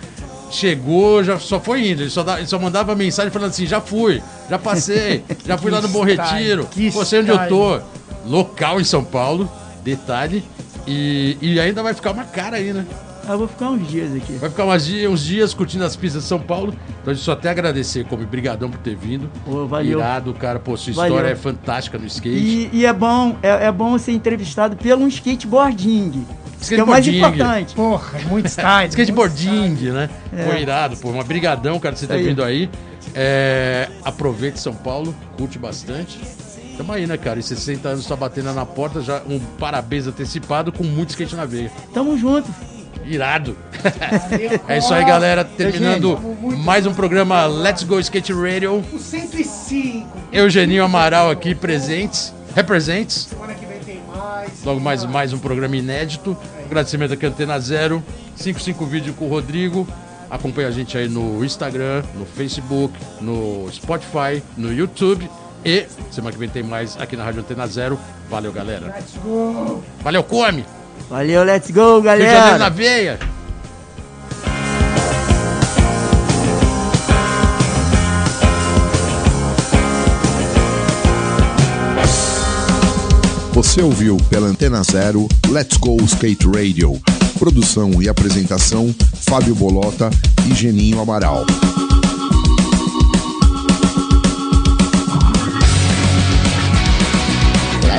Chegou, 0.51 1.25
já 1.25 1.39
só 1.39 1.59
foi 1.59 1.89
indo, 1.89 2.03
ele 2.03 2.11
só, 2.11 2.23
dá- 2.23 2.39
ele 2.39 2.47
só 2.47 2.59
mandava 2.59 2.95
mensagem 2.95 3.31
falando 3.31 3.51
assim, 3.51 3.67
já 3.67 3.81
fui, 3.81 4.23
já 4.49 4.59
passei, 4.59 5.25
já 5.45 5.59
fui 5.59 5.71
lá 5.71 5.81
no 5.81 5.89
Bom 5.89 6.05
Retiro, 6.05 6.65
pô, 6.93 7.05
sei 7.05 7.21
onde 7.21 7.31
eu 7.31 7.37
tô. 7.49 7.81
Local 8.27 8.81
em 8.81 8.85
São 8.85 9.03
Paulo, 9.05 9.51
detalhe. 9.83 10.45
E, 10.87 11.37
e 11.41 11.59
ainda 11.61 11.83
vai 11.83 11.93
ficar 11.95 12.13
uma 12.13 12.25
cara 12.25 12.57
aí, 12.59 12.73
né? 12.73 12.85
Ah, 13.27 13.33
Eu 13.33 13.39
vou 13.39 13.49
ficar 13.49 13.71
uns 13.71 13.89
dias 13.89 14.15
aqui. 14.15 14.35
Vai 14.35 14.51
ficar 14.51 14.65
umas 14.65 14.89
uns 14.89 15.25
dias 15.25 15.55
curtindo 15.55 15.85
as 15.85 15.97
pistas 15.97 16.23
de 16.23 16.29
São 16.29 16.41
Paulo. 16.41 16.75
Então 17.01 17.11
a 17.13 17.15
gente 17.15 17.25
só 17.25 17.33
até 17.33 17.49
agradecer, 17.51 18.05
como 18.05 18.25
brigadão 18.27 18.71
por 18.71 18.79
ter 18.79 18.97
vindo. 18.97 19.31
Pô, 19.45 19.67
valeu. 19.67 19.99
Irado, 19.99 20.35
cara. 20.35 20.59
Pô, 20.59 20.77
sua 20.77 20.93
Valeu. 20.93 21.15
história 21.15 21.33
é 21.33 21.37
fantástica 21.37 21.99
no 21.99 22.07
skate. 22.07 22.37
E, 22.37 22.71
e 22.73 22.87
é 22.87 22.93
bom, 22.93 23.37
é, 23.43 23.67
é 23.67 23.73
bom 23.73 23.97
ser 23.99 24.13
entrevistado 24.13 24.77
pelo 24.77 25.05
um 25.05 25.09
skateboarding. 25.09 26.25
Que 26.67 26.77
é 26.77 26.83
o 26.83 26.87
mais 26.87 27.07
importante. 27.07 27.75
Porra, 27.75 28.19
muito 28.29 28.47
style. 28.49 28.89
Skateboarding, 28.89 29.91
né? 29.91 30.09
É. 30.35 30.45
Pô, 30.45 30.55
irado, 30.55 30.97
pô. 30.97 31.11
Uma 31.11 31.25
brigadão, 31.25 31.79
cara, 31.79 31.95
de 31.95 32.01
você 32.01 32.07
ter 32.07 32.15
Aí. 32.15 32.25
vindo 32.25 32.43
aí. 32.43 32.71
É, 33.15 33.89
aproveite 34.05 34.59
São 34.59 34.75
Paulo, 34.75 35.15
curte 35.37 35.59
bastante. 35.59 36.19
Tamo 36.77 36.93
aí, 36.93 37.07
né, 37.07 37.17
cara? 37.17 37.39
E 37.39 37.43
60 37.43 37.89
anos 37.89 38.07
tá 38.07 38.17
batendo 38.17 38.53
na 38.53 38.67
porta, 38.67 39.01
já 39.01 39.23
um 39.29 39.39
parabéns 39.59 40.07
antecipado 40.07 40.73
com 40.73 40.83
muito 40.83 41.11
skate 41.11 41.37
na 41.37 41.45
veia. 41.45 41.71
Tamo 41.93 42.17
junto. 42.19 42.51
Irado. 43.07 43.57
é 44.69 44.79
isso 44.79 44.93
aí, 44.93 45.05
galera. 45.05 45.45
Terminando 45.45 46.19
mais 46.59 46.87
um 46.87 46.95
programa 46.95 47.47
Let's 47.47 47.83
Go 47.83 47.99
Skate 48.01 48.33
Radio. 48.33 48.85
O 48.93 48.99
105. 48.99 50.09
Eugeninho 50.33 50.85
Amaral 50.85 51.31
aqui 51.31 51.55
presentes, 51.55 52.33
representes. 52.55 53.29
Semana 53.31 53.55
que 53.55 53.67
vem 53.67 53.79
tem 53.81 54.03
mais. 54.15 54.65
Logo 54.65 54.81
mais, 54.81 55.05
mais 55.05 55.33
um 55.33 55.39
programa 55.39 55.77
inédito. 55.77 56.37
Agradecimento 56.65 57.13
aqui 57.15 57.27
à 57.27 57.29
Antena 57.29 57.59
Zero. 57.61 58.03
55 58.37 58.87
vídeo 58.87 59.15
com 59.15 59.27
o 59.27 59.29
Rodrigo. 59.29 59.87
Acompanha 60.31 60.69
a 60.69 60.71
gente 60.71 60.97
aí 60.97 61.09
no 61.09 61.45
Instagram, 61.45 62.03
no 62.15 62.25
Facebook, 62.25 62.93
no 63.21 63.71
Spotify, 63.71 64.43
no 64.57 64.73
YouTube. 64.73 65.31
E 65.65 65.87
semana 66.11 66.33
que 66.33 66.39
vem 66.39 66.49
tem 66.49 66.63
mais 66.63 66.97
aqui 67.01 67.17
na 67.17 67.25
Rádio 67.25 67.41
Antena 67.41 67.67
Zero. 67.67 67.99
Valeu, 68.29 68.53
galera. 68.53 68.95
Valeu, 70.03 70.25
come! 70.25 70.65
Valeu, 71.09 71.45
let's 71.45 71.71
go, 71.71 72.01
Rio 72.01 72.03
de 72.03 72.07
Janeiro 72.07 72.35
na 72.35 72.59
galera. 72.59 72.71
veia! 72.71 73.35
Você 83.55 83.81
ouviu 83.81 84.17
pela 84.29 84.49
Antena 84.49 84.83
Zero 84.83 85.29
Let's 85.49 85.77
Go 85.77 85.97
Skate 86.03 86.45
Radio. 86.49 87.01
Produção 87.39 88.03
e 88.03 88.09
apresentação: 88.09 88.93
Fábio 89.21 89.55
Bolota 89.55 90.11
e 90.51 90.55
Geninho 90.55 91.01
Amaral. 91.01 91.47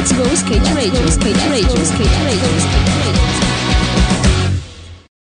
Let's 0.06 0.18
go 0.20 0.36
skate 0.36 0.76
radio, 0.76 1.04
skate 1.08 1.50
radio, 1.50 1.84
skate 1.84 2.20
radio, 2.22 2.60
skate 2.60 2.86
radio. 2.86 2.95